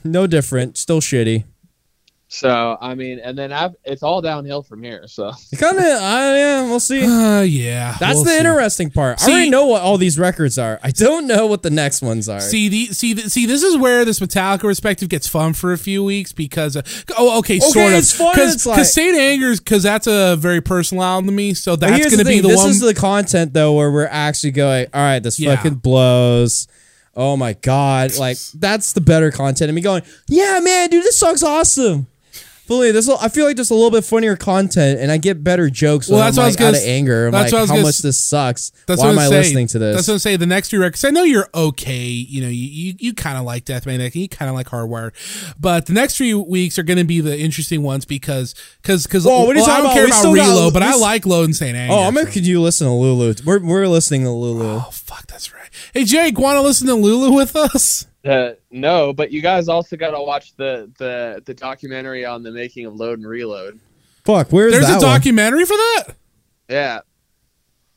no 0.02 0.26
different. 0.26 0.78
Still 0.78 1.00
shitty. 1.00 1.44
So 2.28 2.76
I 2.80 2.94
mean, 2.96 3.20
and 3.20 3.38
then 3.38 3.52
I've, 3.52 3.76
it's 3.84 4.02
all 4.02 4.20
downhill 4.20 4.62
from 4.62 4.82
here. 4.82 5.06
So 5.06 5.30
Kind 5.56 5.76
of, 5.78 5.84
uh, 5.84 6.32
yeah, 6.36 6.62
we'll 6.64 6.80
see. 6.80 7.05
Uh, 7.05 7.42
yeah. 7.42 7.96
That's 8.01 8.16
we'll 8.16 8.24
the 8.24 8.30
see. 8.30 8.38
interesting 8.38 8.90
part. 8.90 9.20
I 9.22 9.26
See- 9.26 9.30
already 9.32 9.51
know 9.51 9.66
what 9.66 9.82
all 9.82 9.98
these 9.98 10.18
records 10.18 10.59
are. 10.59 10.80
I 10.82 10.90
don't 10.90 11.26
know 11.28 11.46
what 11.46 11.62
the 11.62 11.70
next 11.70 12.02
ones 12.02 12.28
are. 12.28 12.40
See 12.40 12.68
the 12.68 12.86
see 12.86 13.12
the, 13.12 13.30
see 13.30 13.46
this 13.46 13.62
is 13.62 13.76
where 13.76 14.05
this 14.05 14.18
Metallica 14.18 14.62
perspective 14.62 15.09
gets 15.10 15.28
fun 15.28 15.52
for 15.52 15.72
a 15.72 15.78
few 15.78 16.02
weeks 16.02 16.32
because 16.32 16.76
uh, 16.76 16.82
oh 17.16 17.38
okay, 17.38 17.60
sort 17.60 17.76
of 17.92 17.98
it's 17.98 18.12
fun, 18.12 18.34
it's 18.40 18.66
like- 18.66 18.84
Saint 18.84 19.16
Anger's 19.16 19.60
because 19.60 19.84
that's 19.84 20.06
a 20.09 20.34
very 20.36 20.60
personal 20.60 21.05
album 21.05 21.26
to 21.26 21.32
me 21.32 21.55
so 21.55 21.76
that's 21.76 22.10
gonna 22.10 22.24
be 22.24 22.40
the 22.40 22.48
this 22.48 22.56
one 22.60 22.70
is 22.70 22.80
the 22.80 22.94
content 22.94 23.52
though 23.52 23.74
where 23.74 23.92
we're 23.92 24.06
actually 24.10 24.51
going. 24.52 24.86
All 24.92 25.01
right, 25.02 25.22
this 25.22 25.38
Yeah. 25.38 25.55
fucking 25.55 25.74
blows. 25.76 26.66
Oh 27.14 27.36
my 27.36 27.52
god, 27.52 28.16
like 28.18 28.38
that's 28.55 28.92
the 28.92 29.01
better 29.01 29.30
content. 29.30 29.68
And 29.68 29.76
me 29.76 29.82
going, 29.82 30.02
yeah, 30.26 30.59
man, 30.60 30.90
dude, 30.90 31.05
this 31.05 31.16
song's 31.20 31.44
awesome. 31.44 32.09
Fully, 32.66 32.92
this 32.92 33.08
I 33.10 33.28
feel 33.28 33.44
like 33.44 33.56
just 33.58 33.70
a 33.70 33.74
little 33.74 33.90
bit 33.90 34.04
funnier 34.06 34.36
content, 34.36 34.98
and 34.98 35.12
I 35.12 35.18
get 35.18 35.44
better 35.44 35.68
jokes. 35.68 36.08
Well, 36.08 36.18
when 36.18 36.26
that's 36.26 36.38
I'm 36.38 36.42
what 36.42 36.44
I 36.44 36.48
was 36.48 36.54
like, 36.56 36.60
gonna 36.60 36.76
out 36.78 36.82
of 36.82 36.88
anger. 36.88 37.26
I'm 37.26 37.32
that's 37.32 37.44
like, 37.44 37.52
what 37.52 37.58
I 37.58 37.60
was 37.60 37.70
how 37.70 37.76
gonna 37.76 37.86
much 37.88 37.98
this 37.98 38.18
sucks. 38.24 38.70
That's 38.86 39.00
Why 39.00 39.08
what 39.08 39.12
am 39.12 39.18
I'm 39.18 39.30
listening 39.30 39.66
to 39.68 39.78
this? 39.78 39.96
That's 39.96 40.08
what 40.08 40.14
I'm 40.14 40.18
saying. 40.20 40.38
The 40.38 40.46
next 40.46 40.70
few 40.70 40.80
records, 40.80 41.04
I 41.04 41.10
know 41.10 41.24
you're 41.24 41.48
okay. 41.54 42.04
You 42.04 42.40
know, 42.40 42.48
you 42.48 42.64
you, 42.66 42.94
you 42.98 43.12
kind 43.14 43.36
of 43.36 43.44
like 43.44 43.66
Death 43.66 43.84
Magnetic, 43.84 44.14
and 44.14 44.22
you 44.22 44.28
kind 44.30 44.48
of 44.48 44.54
like 44.54 44.68
Hardwire, 44.68 45.12
but 45.60 45.84
the 45.86 45.92
next 45.92 46.16
few 46.16 46.40
weeks 46.40 46.78
are 46.78 46.82
going 46.84 46.96
to 46.96 47.04
be 47.04 47.20
the 47.20 47.38
interesting 47.38 47.82
ones 47.82 48.06
because 48.06 48.54
because 48.80 49.06
because 49.06 49.26
are 49.26 49.30
you 49.30 49.50
I 49.50 49.54
talking 49.66 49.66
don't 49.66 49.84
about? 49.84 49.94
care 49.94 50.04
We 50.32 50.40
about 50.40 50.48
Reload, 50.48 50.72
but 50.72 50.82
I 50.82 50.94
like 50.96 51.26
Load 51.26 51.44
and 51.44 51.54
Saint 51.56 51.76
Anger. 51.76 51.92
oh, 51.94 52.04
I'm 52.04 52.14
so- 52.14 52.24
making 52.24 52.44
you 52.44 52.62
listen 52.62 52.86
to 52.86 52.92
Lulu. 52.94 53.34
We're 53.44 53.60
we're 53.62 53.88
listening 53.88 54.22
to 54.22 54.30
Lulu. 54.30 54.64
Oh 54.64 54.88
fuck, 54.90 55.26
that's 55.26 55.52
right. 55.52 55.68
Hey 55.92 56.04
Jake, 56.04 56.38
want 56.38 56.56
to 56.56 56.62
listen 56.62 56.86
to 56.86 56.94
Lulu 56.94 57.32
with 57.32 57.54
us? 57.56 58.06
Uh, 58.24 58.52
no, 58.70 59.12
but 59.12 59.30
you 59.30 59.42
guys 59.42 59.68
also 59.68 59.96
got 59.96 60.10
to 60.12 60.20
watch 60.22 60.55
the 60.56 60.90
the 60.98 61.42
the 61.44 61.55
documentary 61.55 62.24
on 62.24 62.42
the 62.42 62.51
making 62.51 62.86
of 62.86 62.94
Load 62.96 63.18
and 63.18 63.28
Reload. 63.28 63.78
Fuck, 64.24 64.52
where's 64.52 64.72
There's 64.72 64.86
that 64.86 65.02
a 65.02 65.06
one? 65.06 65.14
documentary 65.16 65.64
for 65.66 65.76
that. 65.76 66.05
Yeah, 66.68 67.01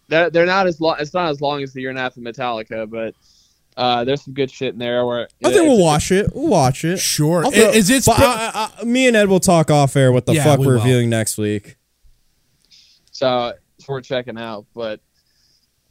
they're, 0.10 0.30
they're 0.30 0.46
not 0.46 0.68
as 0.68 0.82
long. 0.82 0.98
It's 1.00 1.14
not 1.14 1.30
as 1.30 1.40
long 1.42 1.64
as 1.64 1.72
the 1.74 1.82
year 1.82 1.90
and 1.90 1.98
a 1.98 2.02
half 2.02 2.18
of 2.18 2.24
Metallica, 2.24 2.90
but 2.90 3.16
uh, 3.78 4.04
there's 4.04 4.24
some 4.24 4.34
good 4.34 4.52
shit 4.52 4.74
in 4.74 4.80
there. 4.80 5.06
Where 5.06 5.30
I 5.46 5.52
think 5.54 5.64
we'll 5.68 5.80
watch 5.82 6.12
it. 6.12 6.30
We'll 6.36 6.50
watch 6.50 6.84
it. 6.84 6.98
Sure. 6.98 7.46
I'll 7.46 7.52
throw- 7.52 7.70
Is 7.70 7.90
it? 7.90 8.04
but 8.06 8.18
I, 8.20 8.70
I, 8.82 8.84
me 8.84 9.08
and 9.08 9.16
Ed 9.16 9.30
will 9.30 9.40
talk 9.40 9.72
off 9.72 9.96
air 9.96 10.12
what 10.12 10.26
the 10.26 10.34
Yeah, 10.34 10.44
fuck 10.44 10.60
we 10.60 10.66
we're 10.68 10.74
will. 10.76 10.82
reviewing 10.82 11.10
next 11.10 11.38
week. 11.38 11.78
So 13.12 13.54
it's 13.78 13.88
worth 13.88 14.04
checking 14.06 14.38
out. 14.38 14.66
But 14.76 15.00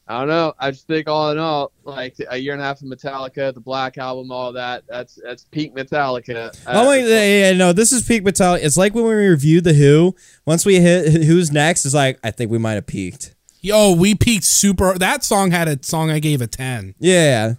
I 0.08 0.20
don't 0.20 0.28
know. 0.28 0.54
I 0.58 0.70
just 0.70 0.86
think 0.86 1.08
all 1.08 1.32
in 1.32 1.38
all, 1.38 1.72
like 1.82 2.14
a 2.30 2.36
year 2.36 2.52
and 2.52 2.62
a 2.62 2.64
half 2.64 2.80
of 2.80 2.86
Metallica, 2.86 3.52
the 3.52 3.60
Black 3.60 3.98
Album, 3.98 4.30
all 4.30 4.52
that. 4.52 4.84
That's 4.88 5.18
that's 5.22 5.44
peak 5.44 5.74
Metallica. 5.74 6.56
Uh, 6.64 6.72
oh 6.74 6.88
wait, 6.88 7.08
yeah, 7.08 7.50
yeah, 7.50 7.56
no, 7.56 7.72
this 7.72 7.90
is 7.90 8.04
peak 8.04 8.22
Metallica. 8.22 8.62
It's 8.62 8.76
like 8.76 8.94
when 8.94 9.04
we 9.04 9.14
reviewed 9.14 9.64
the 9.64 9.72
Who. 9.72 10.14
Once 10.44 10.64
we 10.64 10.78
hit 10.78 11.24
Who's 11.24 11.50
next, 11.50 11.84
is 11.84 11.94
like 11.94 12.20
I 12.22 12.30
think 12.30 12.52
we 12.52 12.58
might 12.58 12.74
have 12.74 12.86
peaked. 12.86 13.34
Yo, 13.62 13.92
we 13.94 14.14
peaked 14.14 14.44
super. 14.44 14.96
That 14.96 15.24
song 15.24 15.50
had 15.50 15.66
a 15.66 15.82
song 15.82 16.10
I 16.10 16.20
gave 16.20 16.40
a 16.40 16.46
ten. 16.46 16.94
Yeah, 17.00 17.54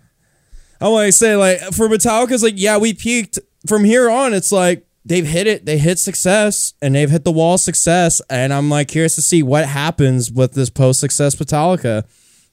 I 0.80 0.88
want 0.88 1.08
to 1.08 1.12
say 1.12 1.36
like 1.36 1.60
for 1.74 1.90
Metallica's 1.90 2.44
like 2.44 2.54
yeah 2.56 2.78
we 2.78 2.94
peaked. 2.94 3.40
From 3.68 3.84
here 3.84 4.10
on, 4.10 4.34
it's 4.34 4.54
like 4.54 4.88
they've 5.04 5.26
hit 5.26 5.48
it. 5.48 5.66
They 5.66 5.78
hit 5.78 6.00
success 6.00 6.74
and 6.82 6.96
they've 6.96 7.10
hit 7.10 7.26
the 7.26 7.32
wall 7.32 7.58
success. 7.58 8.22
And 8.30 8.54
I'm 8.54 8.70
like 8.70 8.88
curious 8.88 9.16
to 9.16 9.22
see 9.22 9.44
what 9.44 9.66
happens 9.66 10.32
with 10.32 10.54
this 10.54 10.70
post 10.70 11.02
success 11.02 11.36
Metallica. 11.36 12.06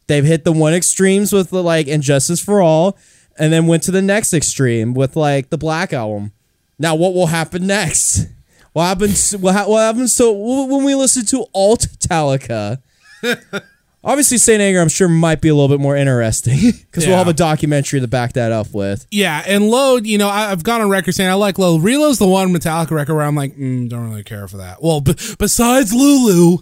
They've 0.06 0.24
hit 0.24 0.44
the 0.44 0.52
one 0.52 0.74
extremes 0.74 1.32
with 1.32 1.50
the 1.50 1.62
like 1.62 1.88
And 1.88 2.02
Justice 2.02 2.40
for 2.40 2.60
All, 2.60 2.96
and 3.38 3.52
then 3.52 3.66
went 3.66 3.82
to 3.84 3.90
the 3.90 4.02
next 4.02 4.32
extreme 4.34 4.94
with 4.94 5.16
like 5.16 5.50
the 5.50 5.58
Black 5.58 5.92
Album. 5.92 6.32
Now, 6.78 6.94
what 6.94 7.14
will 7.14 7.28
happen 7.28 7.66
next? 7.66 8.26
What 8.72 8.84
happens? 8.84 9.32
What, 9.36 9.54
ha- 9.54 9.66
what 9.68 9.80
happens 9.80 10.16
to 10.16 10.30
when 10.32 10.84
we 10.84 10.94
listen 10.94 11.24
to 11.26 11.46
alt 11.54 11.86
Metallica? 11.92 12.82
Obviously, 14.06 14.36
Saint 14.36 14.60
Anger, 14.60 14.80
I'm 14.80 14.88
sure, 14.90 15.08
might 15.08 15.40
be 15.40 15.48
a 15.48 15.54
little 15.54 15.74
bit 15.74 15.80
more 15.80 15.96
interesting 15.96 16.72
because 16.72 17.06
we'll 17.06 17.16
have 17.16 17.28
a 17.28 17.32
documentary 17.32 18.00
to 18.00 18.08
back 18.08 18.34
that 18.34 18.52
up 18.52 18.74
with. 18.74 19.06
Yeah, 19.10 19.42
and 19.46 19.70
Load, 19.70 20.06
you 20.06 20.18
know, 20.18 20.28
I, 20.28 20.50
I've 20.50 20.62
gone 20.62 20.82
on 20.82 20.90
record 20.90 21.14
saying 21.14 21.30
I 21.30 21.34
like 21.34 21.58
Load. 21.58 21.82
Reload's 21.82 22.18
the 22.18 22.26
one 22.26 22.52
Metallica 22.52 22.90
record 22.90 23.14
where 23.14 23.24
I'm 23.24 23.34
like, 23.34 23.56
mm, 23.56 23.88
don't 23.88 24.10
really 24.10 24.24
care 24.24 24.46
for 24.46 24.58
that. 24.58 24.82
Well, 24.82 25.00
b- 25.00 25.14
besides 25.38 25.94
Lulu, 25.94 26.58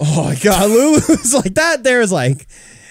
Oh 0.00 0.24
my 0.24 0.34
God, 0.36 0.70
Lulu's 0.70 1.34
like 1.34 1.54
that. 1.54 1.82
There's 1.82 2.12
like, 2.12 2.46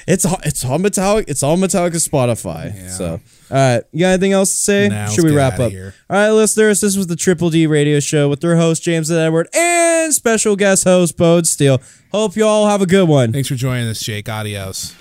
it's 0.08 0.26
all- 0.26 0.40
it's 0.44 0.64
all 0.66 0.78
Metallica. 0.80 1.26
It's 1.28 1.44
all 1.44 1.58
Metallica 1.58 1.96
Spotify. 2.08 2.90
So, 2.90 3.20
all 3.52 3.58
right, 3.58 3.84
you 3.92 4.02
got 4.02 4.10
anything 4.10 4.34
else 4.34 4.52
to 4.52 4.58
say? 4.58 4.90
Nah, 4.90 5.08
Should 5.08 5.24
we 5.26 5.36
wrap 5.36 5.60
up? 5.60 5.72
here. 5.72 5.94
All 6.10 6.18
right, 6.18 6.30
listeners, 6.32 6.82
this 6.82 6.96
was 6.98 7.08
the 7.08 7.16
Triple 7.16 7.50
D 7.50 7.68
Radio 7.68 8.00
Show 8.00 8.30
with 8.30 8.42
their 8.42 8.56
host 8.56 8.84
James 8.84 9.10
and 9.10 9.20
Edward 9.20 9.48
and 9.54 10.14
special 10.14 10.56
guest 10.56 10.84
host 10.84 11.18
Bonesteel. 11.18 11.82
Hope 12.12 12.36
you 12.36 12.46
all 12.46 12.68
have 12.68 12.82
a 12.82 12.86
good 12.86 13.08
one. 13.10 13.32
thanks 13.34 13.48
for 13.48 13.56
joining 13.56 13.88
us, 13.88 14.00
Jake. 14.00 14.30
Adios. 14.30 14.94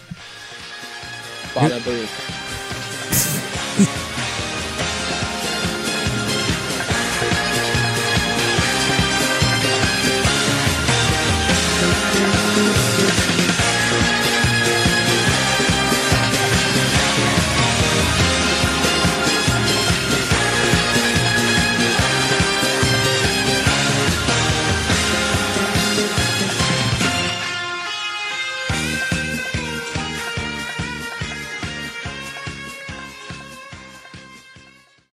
Bada 1.55 1.85
boom. 1.85 2.09